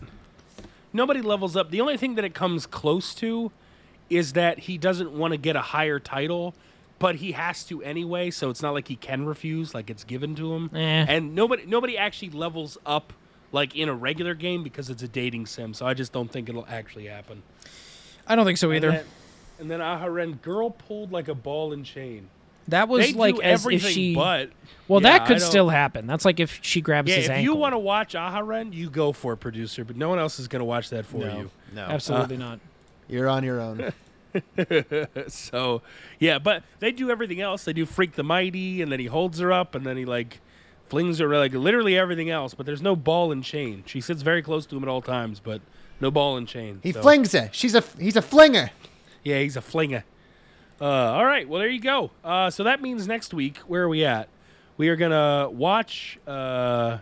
nobody 0.93 1.21
levels 1.23 1.57
up. 1.57 1.71
The 1.71 1.81
only 1.81 1.97
thing 1.97 2.15
that 2.17 2.25
it 2.25 2.35
comes 2.35 2.67
close 2.67 3.15
to 3.17 3.51
is 4.11 4.33
that 4.33 4.61
he 4.61 4.79
doesn't 4.79 5.13
want 5.13 5.33
to 5.33 5.37
get 5.39 5.55
a 5.55 5.61
higher 5.61 5.99
title, 5.99 6.55
but 6.99 7.17
he 7.17 7.33
has 7.33 7.63
to 7.65 7.83
anyway. 7.83 8.31
So 8.31 8.51
it's 8.51 8.63
not 8.63 8.75
like 8.75 8.89
he 8.89 8.97
can 8.97 9.27
refuse; 9.27 9.75
like 9.75 9.91
it's 9.91 10.05
given 10.05 10.35
to 10.37 10.55
him. 10.55 10.71
Eh. 10.75 10.79
And 11.09 11.35
nobody 11.35 11.65
nobody 11.67 11.97
actually 11.99 12.31
levels 12.31 12.79
up 12.87 13.13
like 13.53 13.75
in 13.77 13.89
a 13.89 13.95
regular 13.95 14.35
game 14.35 14.63
because 14.63 14.91
it's 14.91 15.03
a 15.03 15.09
dating 15.09 15.47
sim. 15.47 15.75
So 15.75 15.87
I 15.87 15.95
just 15.95 16.13
don't 16.13 16.31
think 16.31 16.49
it'll 16.49 16.67
actually 16.69 17.07
happen. 17.07 17.43
I 18.27 18.37
don't 18.37 18.45
think 18.45 18.59
so 18.59 18.73
either. 18.73 18.89
And 18.91 18.99
then, 18.99 19.07
and 19.61 19.71
then 19.71 19.81
Aharen, 19.81 20.41
girl 20.43 20.71
pulled 20.71 21.11
like 21.13 21.29
a 21.29 21.35
ball 21.35 21.73
and 21.73 21.85
chain. 21.85 22.29
that 22.69 22.89
was 22.89 23.07
They 23.07 23.13
like 23.15 23.37
do 23.37 23.43
as 23.43 23.67
if 23.67 23.83
she. 23.83 24.15
but 24.15 24.51
well, 24.87 25.03
Yeah, 25.03 25.19
that 25.19 25.27
could 25.27 25.41
still 25.41 25.69
happen. 25.71 26.07
That's 26.07 26.25
like 26.25 26.39
if 26.41 26.61
she 26.63 26.81
grabs 26.81 27.09
Yeah, 27.09 27.17
his 27.17 27.25
if 27.27 27.31
ankle. 27.31 27.45
you 27.45 27.55
want 27.55 27.73
to 27.73 27.79
watch 27.79 28.15
Aharen, 28.15 28.73
you 28.73 28.91
go 28.91 29.13
for 29.13 29.33
it, 29.33 29.39
producer. 29.39 29.85
But 29.85 29.97
no 29.97 30.09
one 30.09 30.19
else 30.19 30.39
is 30.39 30.47
going 30.49 30.61
to 30.61 30.65
watch 30.67 30.91
that 30.91 31.07
for 31.07 31.25
you. 31.25 31.51
No, 31.75 31.83
absolutely 31.83 32.37
uh, 32.37 32.41
not. 32.41 32.61
you're 33.09 33.29
on 33.29 33.43
your 33.45 33.61
own. 33.61 33.93
so 35.29 35.83
yeah, 36.19 36.39
but 36.39 36.63
they 36.81 36.93
do 36.93 37.11
everything 37.11 37.41
else. 37.41 37.65
They 37.65 37.73
do 37.73 37.87
freak 37.87 38.13
the 38.13 38.23
mighty, 38.23 38.83
and 38.83 38.93
then 38.93 39.01
he 39.01 39.07
holds 39.07 39.39
her 39.39 39.51
up, 39.53 39.75
and 39.75 39.85
then 39.87 39.97
he 39.97 40.05
like 40.05 40.41
flings 40.89 41.19
her 41.19 41.29
like 41.37 41.53
literally 41.53 41.97
everything 41.99 42.31
else. 42.31 42.55
But 42.55 42.67
there's 42.67 42.83
no 42.83 42.97
ball 42.97 43.33
and 43.33 43.43
chain. 43.45 43.83
She 43.87 44.01
sits 44.01 44.23
very 44.23 44.43
close 44.43 44.67
to 44.67 44.77
him 44.77 44.83
at 44.83 44.89
all 44.89 45.03
times, 45.03 45.41
but 45.41 45.61
no 46.01 46.11
ball 46.11 46.37
and 46.37 46.47
chain. 46.47 46.81
He 46.83 46.93
So, 46.93 47.03
flings 47.03 47.33
her. 47.33 47.51
She's 47.53 47.75
a 47.75 47.83
he's 47.99 48.17
a 48.17 48.23
flinger. 48.23 48.71
Yeah, 49.25 49.41
he's 49.41 49.57
a 49.57 49.61
flinger. 49.61 50.05
Uh, 50.81 50.85
all 50.85 51.25
right, 51.25 51.49
well 51.49 51.61
there 51.61 51.69
you 51.69 51.81
go. 51.81 52.11
Uh, 52.23 52.51
so 52.51 52.63
that 52.65 52.81
means 52.81 53.07
next 53.09 53.35
week, 53.35 53.59
where 53.67 53.83
are 53.83 53.89
we 53.89 54.05
at? 54.05 54.29
We 54.77 54.89
are 54.91 54.97
gonna 54.97 55.49
watch. 55.51 56.19
Uh, 56.27 56.99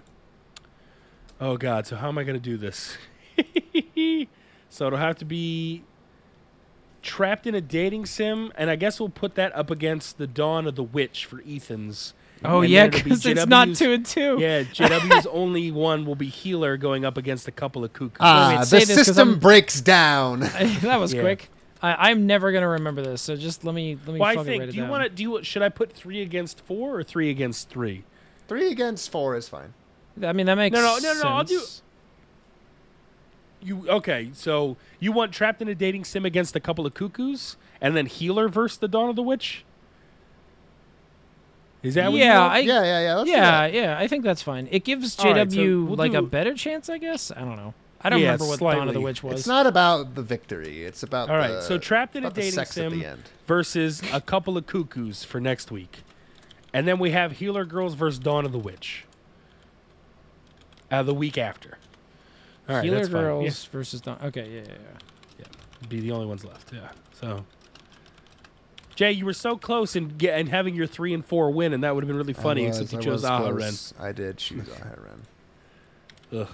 oh 1.41 1.57
God, 1.57 1.87
so 1.87 1.97
how 1.97 2.09
am 2.09 2.17
I 2.19 2.25
gonna 2.25 2.39
do 2.39 2.57
this? 2.57 2.97
so 4.71 4.87
it'll 4.87 4.99
have 4.99 5.19
to 5.19 5.25
be 5.27 5.83
trapped 7.03 7.47
in 7.47 7.55
a 7.55 7.61
dating 7.61 8.07
sim, 8.07 8.51
and 8.57 8.71
I 8.71 8.77
guess 8.77 8.99
we'll 8.99 9.09
put 9.11 9.35
that 9.37 9.55
up 9.55 9.71
against 9.71 10.19
the 10.19 10.27
Dawn 10.27 10.67
of 10.67 10.75
the 10.75 10.83
Witch 10.83 11.25
for 11.27 11.43
Ethan's. 11.47 12.15
Oh 12.45 12.61
And 12.61 12.71
yeah, 12.71 12.83
then 12.83 12.91
be 12.91 13.03
because 13.03 13.25
it's 13.27 13.47
not 13.47 13.75
two 13.75 13.93
and 13.93 14.05
two. 14.05 14.37
Yeah, 14.39 14.63
JW's 14.63 15.27
only 15.31 15.71
one 15.71 16.05
will 16.05 16.15
be 16.15 16.29
healer 16.29 16.77
going 16.77 17.05
up 17.05 17.17
against 17.17 17.49
a 17.49 17.51
couple 17.53 17.83
of 17.85 17.93
cuckoos. 17.93 18.17
Ah, 18.21 18.63
say 18.65 18.81
the 18.81 18.87
system 19.05 19.39
breaks 19.39 19.81
down. 19.81 20.41
that 20.83 21.01
was 21.01 21.15
Yeah. 21.15 21.23
quick. 21.23 21.49
I, 21.83 22.11
I'm 22.11 22.27
never 22.27 22.53
gonna 22.53 22.69
remember 22.69 23.03
this, 23.03 23.21
so 23.23 23.37
just 23.37 23.65
let 23.65 23.75
me 23.75 23.97
let 24.07 24.15
me. 24.15 24.21
well, 24.21 24.31
I 24.39 24.45
think. 24.45 24.61
write 24.61 24.69
it 24.69 24.73
Do 24.73 24.77
you 24.79 24.83
down. 24.85 24.91
want 24.91 25.03
to? 25.05 25.09
Do 25.11 25.23
you? 25.23 25.43
Should 25.43 25.63
I 25.63 25.69
put 25.69 25.93
three 25.93 26.23
against 26.23 26.61
four 26.61 26.97
or 26.99 27.03
three 27.03 27.31
against 27.31 27.69
three? 27.69 28.05
Three 28.49 28.71
against 28.71 29.11
four 29.11 29.35
is 29.37 29.49
fine. 29.49 29.75
I 30.23 30.33
mean, 30.33 30.47
that 30.47 30.55
makes 30.57 30.73
No, 30.75 30.81
no, 30.81 30.99
no, 31.03 31.21
no, 31.23 31.29
I'll 31.29 31.45
do- 31.45 31.61
You 33.63 33.89
okay? 33.89 34.31
So 34.33 34.77
you 35.01 35.13
want 35.13 35.33
trapped 35.33 35.61
in 35.61 35.69
a 35.69 35.75
dating 35.75 36.05
sim 36.05 36.25
against 36.25 36.55
a 36.55 36.61
couple 36.61 36.87
of 36.87 36.95
cuckoos, 36.95 37.57
and 37.81 37.97
then 37.97 38.07
healer 38.07 38.49
versus 38.49 38.79
the 38.79 38.89
Dawn 38.89 39.09
of 39.11 39.17
the 39.17 39.23
Witch? 39.23 39.65
Is 41.87 41.95
that 41.95 42.11
what 42.11 42.19
Yeah, 42.19 42.41
want? 42.41 42.53
I, 42.53 42.59
Yeah, 42.61 42.83
yeah, 42.83 43.01
yeah. 43.01 43.15
Let's 43.17 43.31
yeah, 43.31 43.67
yeah. 43.67 43.99
I 43.99 44.09
think 44.09 44.25
that's 44.25 44.43
fine. 44.43 44.69
It 44.71 44.85
gives 44.85 45.19
All 45.19 45.33
right, 45.33 45.49
JW 45.49 45.55
so 45.55 45.85
we'll 45.87 45.97
like 45.97 46.15
a 46.15 46.23
better 46.23 46.55
chance, 46.55 46.89
I 46.89 46.99
guess. 46.99 47.31
I 47.31 47.41
don't 47.41 47.57
know. 47.57 47.75
I 48.01 48.11
don't 48.11 48.21
Yeah, 48.21 48.33
remember 48.33 48.47
what 48.47 48.61
Dawn 48.61 48.89
of 48.89 48.95
the. 48.95 49.01
Witch 49.01 49.23
was. 49.23 49.41
It's 49.41 49.47
not 49.49 49.67
about 49.67 50.15
the 50.15 50.23
victory. 50.23 50.85
It's 50.85 51.03
about 51.03 51.31
All 51.31 51.37
right, 51.37 51.49
the- 51.53 51.63
so 51.63 51.79
trapped 51.79 52.15
in 52.17 52.25
a 52.25 52.27
about 52.29 52.35
the 52.35 52.41
dating 52.43 52.55
sex 52.55 52.71
at 52.79 52.91
sim 52.91 52.99
the 53.01 53.07
end. 53.07 53.23
versus 53.47 54.03
a 54.13 54.21
couple 54.33 54.57
of 54.59 54.67
cuckoos 54.67 55.25
for 55.25 55.41
next 55.41 55.71
week, 55.71 55.99
and 56.73 56.87
then 56.87 56.99
we 56.99 57.11
have 57.13 57.33
healer 57.33 57.65
girls 57.65 57.95
versus 57.95 58.19
Dawn 58.19 58.45
of 58.45 58.53
the 58.53 58.59
Witch. 58.59 59.05
Uh, 60.91 61.03
the 61.03 61.15
week 61.15 61.37
after. 61.39 61.79
All 62.69 62.77
right, 62.77 62.85
Healer 62.85 62.97
that's 62.99 63.09
fine. 63.09 63.23
Yeah. 63.23 63.29
girls 63.29 63.65
versus 63.67 64.01
Dawn. 64.01 64.19
Okay, 64.25 64.49
yeah, 64.51 64.63
yeah, 64.73 64.77
yeah. 65.41 65.89
be 65.89 66.01
the 66.01 66.13
only 66.13 66.27
ones 66.27 66.45
left. 66.45 66.73
Yeah. 66.73 66.89
So, 67.13 67.45
Jay, 68.97 69.13
you 69.13 69.25
were 69.25 69.33
so 69.33 69.57
close 69.57 69.95
in 69.95 70.09
get, 70.09 70.39
and 70.41 70.49
having 70.49 70.75
your 70.75 70.87
three 70.89 71.15
and 71.15 71.25
four 71.25 71.51
win, 71.53 71.73
and 71.73 71.85
that 71.85 71.95
would 71.95 72.03
have 72.03 72.09
been 72.09 72.17
really 72.17 72.33
funny. 72.33 72.67
Was- 72.67 72.81
except 72.81 72.93
you 72.95 72.99
I 72.99 73.03
chose 73.15 73.23
was 73.23 73.31
Aharen. 73.31 73.93
I 74.01 74.11
did 74.13 74.37
choose 74.39 74.67
Aharen. 74.69 75.21
Ugh. 76.33 76.49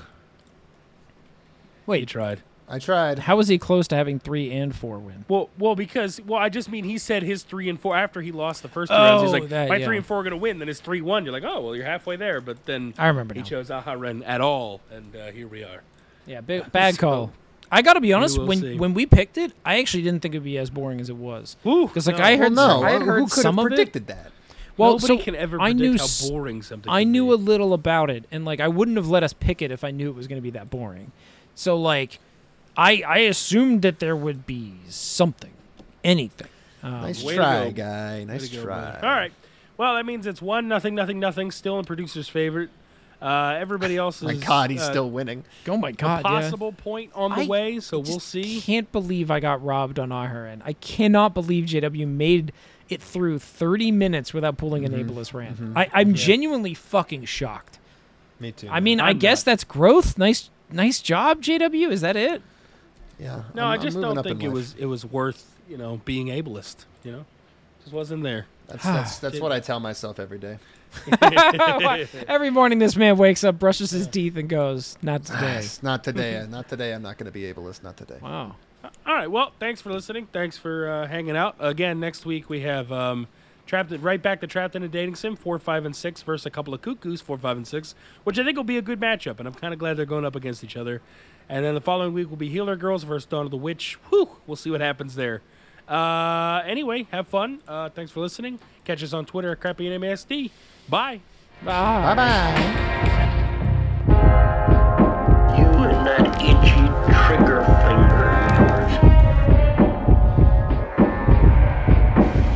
Wait. 1.87 2.01
you 2.01 2.07
tried. 2.07 2.43
I 2.69 2.79
tried. 2.79 3.19
How 3.19 3.37
was 3.37 3.49
he 3.49 3.59
close 3.59 3.87
to 3.89 3.97
having 3.97 4.19
three 4.19 4.51
and 4.51 4.75
four 4.75 4.99
win? 4.99 5.25
Well, 5.29 5.51
well, 5.59 5.75
because 5.75 6.21
well, 6.23 6.39
I 6.41 6.49
just 6.49 6.71
mean 6.71 6.85
he 6.85 6.97
said 6.97 7.23
his 7.23 7.43
three 7.43 7.69
and 7.69 7.79
four 7.79 7.95
after 7.97 8.23
he 8.23 8.33
lost 8.33 8.63
the 8.63 8.69
first 8.69 8.91
two 8.91 8.97
rounds. 8.97 9.23
He's 9.23 9.29
Oh, 9.31 9.33
like, 9.33 9.49
that, 9.51 9.69
my 9.69 9.77
yeah. 9.77 9.85
three 9.87 9.97
and 9.99 10.07
four 10.07 10.21
are 10.21 10.23
gonna 10.23 10.37
win. 10.37 10.59
Then 10.59 10.69
it's 10.69 10.81
three 10.81 11.01
one. 11.03 11.25
You're 11.25 11.33
like, 11.33 11.45
oh 11.45 11.61
well, 11.61 11.77
you're 11.77 11.85
halfway 11.85 12.17
there. 12.17 12.41
But 12.41 12.65
then 12.65 12.95
I 12.99 13.09
remember 13.09 13.35
he 13.35 13.41
now. 13.41 13.47
chose 13.47 13.69
Aharen 13.69 14.23
at 14.27 14.41
all, 14.41 14.81
and 14.91 15.15
uh, 15.15 15.27
here 15.33 15.49
we 15.49 15.65
are. 15.65 15.83
Yeah, 16.27 16.41
big, 16.41 16.71
bad 16.73 16.95
So, 16.97 17.01
call. 17.01 17.33
I 17.75 17.81
gotta 17.83 18.01
be 18.03 18.13
honest. 18.13 18.39
When 18.39 18.61
see. 18.61 18.77
when 18.79 18.93
we 18.93 19.07
picked 19.07 19.39
it, 19.39 19.53
I 19.65 19.79
actually 19.79 20.03
didn't 20.03 20.21
think 20.21 20.35
it'd 20.35 20.45
be 20.45 20.59
as 20.59 20.69
boring 20.71 21.01
as 21.01 21.09
it 21.09 21.17
was. 21.17 21.57
Because 21.65 22.07
like 22.07 22.19
no. 22.19 22.23
I 22.25 22.37
heard, 22.37 22.55
well, 22.55 22.81
no. 22.83 22.87
I 22.87 22.91
had 22.93 23.03
who 23.03 23.25
could 23.27 23.31
some 23.43 23.57
have 23.57 23.67
of 23.67 23.73
it. 23.73 23.77
predicted 23.77 24.07
that? 24.09 24.31
Well, 24.77 24.93
Nobody 24.93 25.19
so 25.19 25.25
can 25.25 25.35
ever 25.35 25.61
I 25.61 25.73
predict 25.73 25.81
knew 25.81 25.99
how 25.99 26.29
boring 26.29 26.63
something. 26.63 26.93
I 26.93 27.05
knew 27.05 27.27
be. 27.29 27.33
a 27.33 27.37
little 27.37 27.73
about 27.75 28.11
it, 28.11 28.25
and 28.31 28.45
like 28.45 28.61
I 28.61 28.69
wouldn't 28.69 28.99
have 28.99 29.09
let 29.09 29.23
us 29.23 29.33
pick 29.33 29.63
it 29.63 29.71
if 29.71 29.85
I 29.85 29.91
knew 29.91 30.09
it 30.11 30.15
was 30.15 30.27
going 30.29 30.37
to 30.39 30.43
be 30.43 30.51
that 30.51 30.71
boring. 30.71 31.13
So 31.55 31.77
like, 31.79 32.19
I 32.77 33.03
I 33.07 33.19
assumed 33.21 33.83
that 33.83 33.99
there 34.01 34.17
would 34.17 34.47
be 34.47 34.75
something, 34.89 35.53
anything. 36.05 36.49
Um, 36.83 37.03
Nice 37.03 37.23
try, 37.23 37.67
go. 37.67 37.71
guy. 37.73 38.25
Nice 38.25 38.49
to 38.51 38.57
go, 38.57 38.63
try. 38.65 38.81
buddy. 38.93 39.07
All 39.07 39.15
right. 39.15 39.33
Well, 39.79 39.95
that 39.95 40.05
means 40.05 40.27
it's 40.27 40.43
one 40.43 40.69
nothing, 40.69 40.95
nothing, 40.95 41.19
nothing. 41.19 41.51
Still 41.51 41.79
in 41.79 41.85
producer's 41.87 42.29
favorite. 42.29 42.71
Uh, 43.23 43.57
everybody 43.59 43.97
else 43.99 44.17
is. 44.17 44.23
My 44.23 44.35
God, 44.35 44.71
he's 44.71 44.83
uh, 44.83 44.91
still 44.91 45.11
winning. 45.11 45.45
oh 45.69 45.77
my 45.77 45.91
a 45.91 45.93
god, 45.93 46.19
yeah. 46.25 46.31
possible 46.31 46.73
point 46.73 47.13
on 47.15 47.31
the 47.31 47.43
I 47.43 47.47
way. 47.47 47.81
So 47.81 48.01
we'll 48.01 48.19
see. 48.21 48.61
Can't 48.61 48.91
believe 48.91 49.31
I 49.31 49.39
got 49.41 49.63
robbed 49.65 49.99
on 49.99 50.09
Aharen. 50.11 50.61
I 50.65 50.73
cannot 50.75 51.33
believe 51.35 51.65
JW 51.67 52.07
made 52.09 52.53
it 52.89 53.01
through 53.01 53.39
30 53.39 53.93
minutes 53.93 54.35
without 54.35 54.57
pulling 54.59 54.83
Mm-hmm. 54.83 54.95
an 54.95 55.09
ableist 55.09 55.33
rant. 55.35 55.59
I, 55.77 55.89
I'm 55.93 56.15
genuinely 56.15 56.75
fucking 56.75 57.25
shocked. 57.27 57.79
Me 58.41 58.51
too. 58.53 58.69
I 58.69 58.81
mean, 58.81 58.99
i 59.01 59.11
I'm 59.11 59.19
guess 59.19 59.47
not. 59.47 59.53
that's 59.53 59.65
growth. 59.65 60.19
Nice, 60.19 60.51
nice 60.71 61.01
job, 61.01 61.41
JW. 61.43 61.91
Is 61.93 62.01
that 62.01 62.17
it? 62.17 62.43
yeah. 63.21 63.43
No, 63.55 63.63
I'm- 63.67 63.79
i 63.79 63.83
just 63.83 64.01
don't 64.01 64.21
think 64.23 64.43
it 64.43 64.49
life. 64.49 64.55
was 64.55 64.75
it 64.79 64.87
was 64.87 65.07
worth 65.07 65.49
you 65.69 65.77
know 65.77 66.01
being 66.05 66.27
ableist. 66.27 66.85
You 67.05 67.13
know, 67.13 67.25
just 67.83 67.93
wasn't 67.95 68.25
there. 68.25 68.47
That's 68.67 68.83
that's, 68.85 69.19
that's 69.21 69.41
what 69.41 69.53
I 69.53 69.61
tell 69.61 69.79
myself 69.79 70.19
every 70.19 70.39
day. 70.39 70.59
Every 72.29 72.51
morning, 72.51 72.79
this 72.79 72.97
man 72.97 73.17
wakes 73.17 73.45
up, 73.45 73.59
brushes 73.59 73.91
his 73.91 74.07
teeth, 74.07 74.37
and 74.37 74.49
goes, 74.49 74.97
"Not 75.03 75.25
today." 75.25 75.55
Yes, 75.55 75.83
not 75.83 76.05
today. 76.05 76.47
not 76.49 76.69
today. 76.69 76.93
I'm 76.93 77.03
not 77.03 77.19
going 77.19 77.27
to 77.27 77.33
be 77.33 77.45
able 77.47 77.65
ableist. 77.65 77.83
Not 77.83 77.97
today. 77.97 78.19
Wow. 78.23 78.57
All 79.07 79.15
right. 79.15 79.31
Well, 79.31 79.53
thanks 79.61 79.81
for 79.81 79.93
listening. 79.93 80.29
Thanks 80.33 80.59
for 80.59 80.91
uh, 80.91 81.07
hanging 81.07 81.37
out. 81.37 81.57
Again, 81.61 82.01
next 82.01 82.27
week 82.27 82.51
we 82.51 82.61
have 82.61 82.91
um, 82.93 83.27
trapped 83.67 83.91
right 83.93 84.21
back 84.21 84.41
to 84.41 84.47
trapped 84.47 84.75
in 84.77 84.83
a 84.83 84.89
dating 84.89 85.15
sim 85.15 85.37
four, 85.37 85.59
five, 85.59 85.85
and 85.85 85.95
six 85.95 86.23
versus 86.23 86.47
a 86.47 86.51
couple 86.51 86.75
of 86.75 86.83
cuckoos 86.83 87.21
four, 87.21 87.39
five, 87.39 87.57
and 87.57 87.67
six, 87.67 87.95
which 88.25 88.39
I 88.39 88.45
think 88.45 88.57
will 88.57 88.65
be 88.65 88.79
a 88.79 88.83
good 88.83 89.01
matchup, 89.01 89.39
and 89.39 89.47
I'm 89.49 89.55
kind 89.55 89.73
of 89.73 89.79
glad 89.79 89.97
they're 89.97 90.05
going 90.07 90.25
up 90.25 90.37
against 90.37 90.63
each 90.65 90.77
other. 90.77 91.01
And 91.49 91.65
then 91.65 91.75
the 91.75 91.81
following 91.81 92.13
week 92.15 92.31
will 92.31 92.37
be 92.37 92.49
Healer 92.49 92.77
Girls 92.77 93.05
versus 93.05 93.27
Dawn 93.27 93.45
of 93.45 93.51
the 93.51 93.57
Witch. 93.57 93.99
Whew, 94.11 94.29
we'll 94.47 94.57
see 94.57 94.71
what 94.71 94.81
happens 94.81 95.15
there. 95.17 95.43
Uh, 95.89 96.63
anyway, 96.65 97.07
have 97.11 97.27
fun. 97.29 97.61
Uh, 97.67 97.89
thanks 97.91 98.11
for 98.13 98.21
listening. 98.21 98.59
Catch 98.85 99.03
us 99.03 99.13
on 99.13 99.27
Twitter 99.27 99.53
at 99.53 99.61
Crappy 99.61 99.87
NMASD. 100.93 101.21
Bye. 101.65 101.65
Bye 101.65 102.15
bye. 102.15 102.53
You 105.57 105.67
and 105.89 106.07
that 106.07 106.27
itchy 106.43 106.85
trigger 107.27 107.65
finger 107.83 108.29
of 108.29 108.61
yours. 108.61 108.93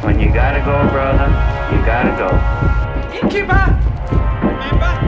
When 0.05 0.17
you 0.21 0.29
gotta 0.33 0.61
go, 0.61 0.89
brother, 0.91 1.29
you 1.73 1.79
gotta 1.87 2.13
go. 2.19 2.29
Innkeeper! 3.17 3.65
Remember, 4.43 4.67
get 4.69 4.81
the 4.81 4.97
sheriff! 4.97 5.06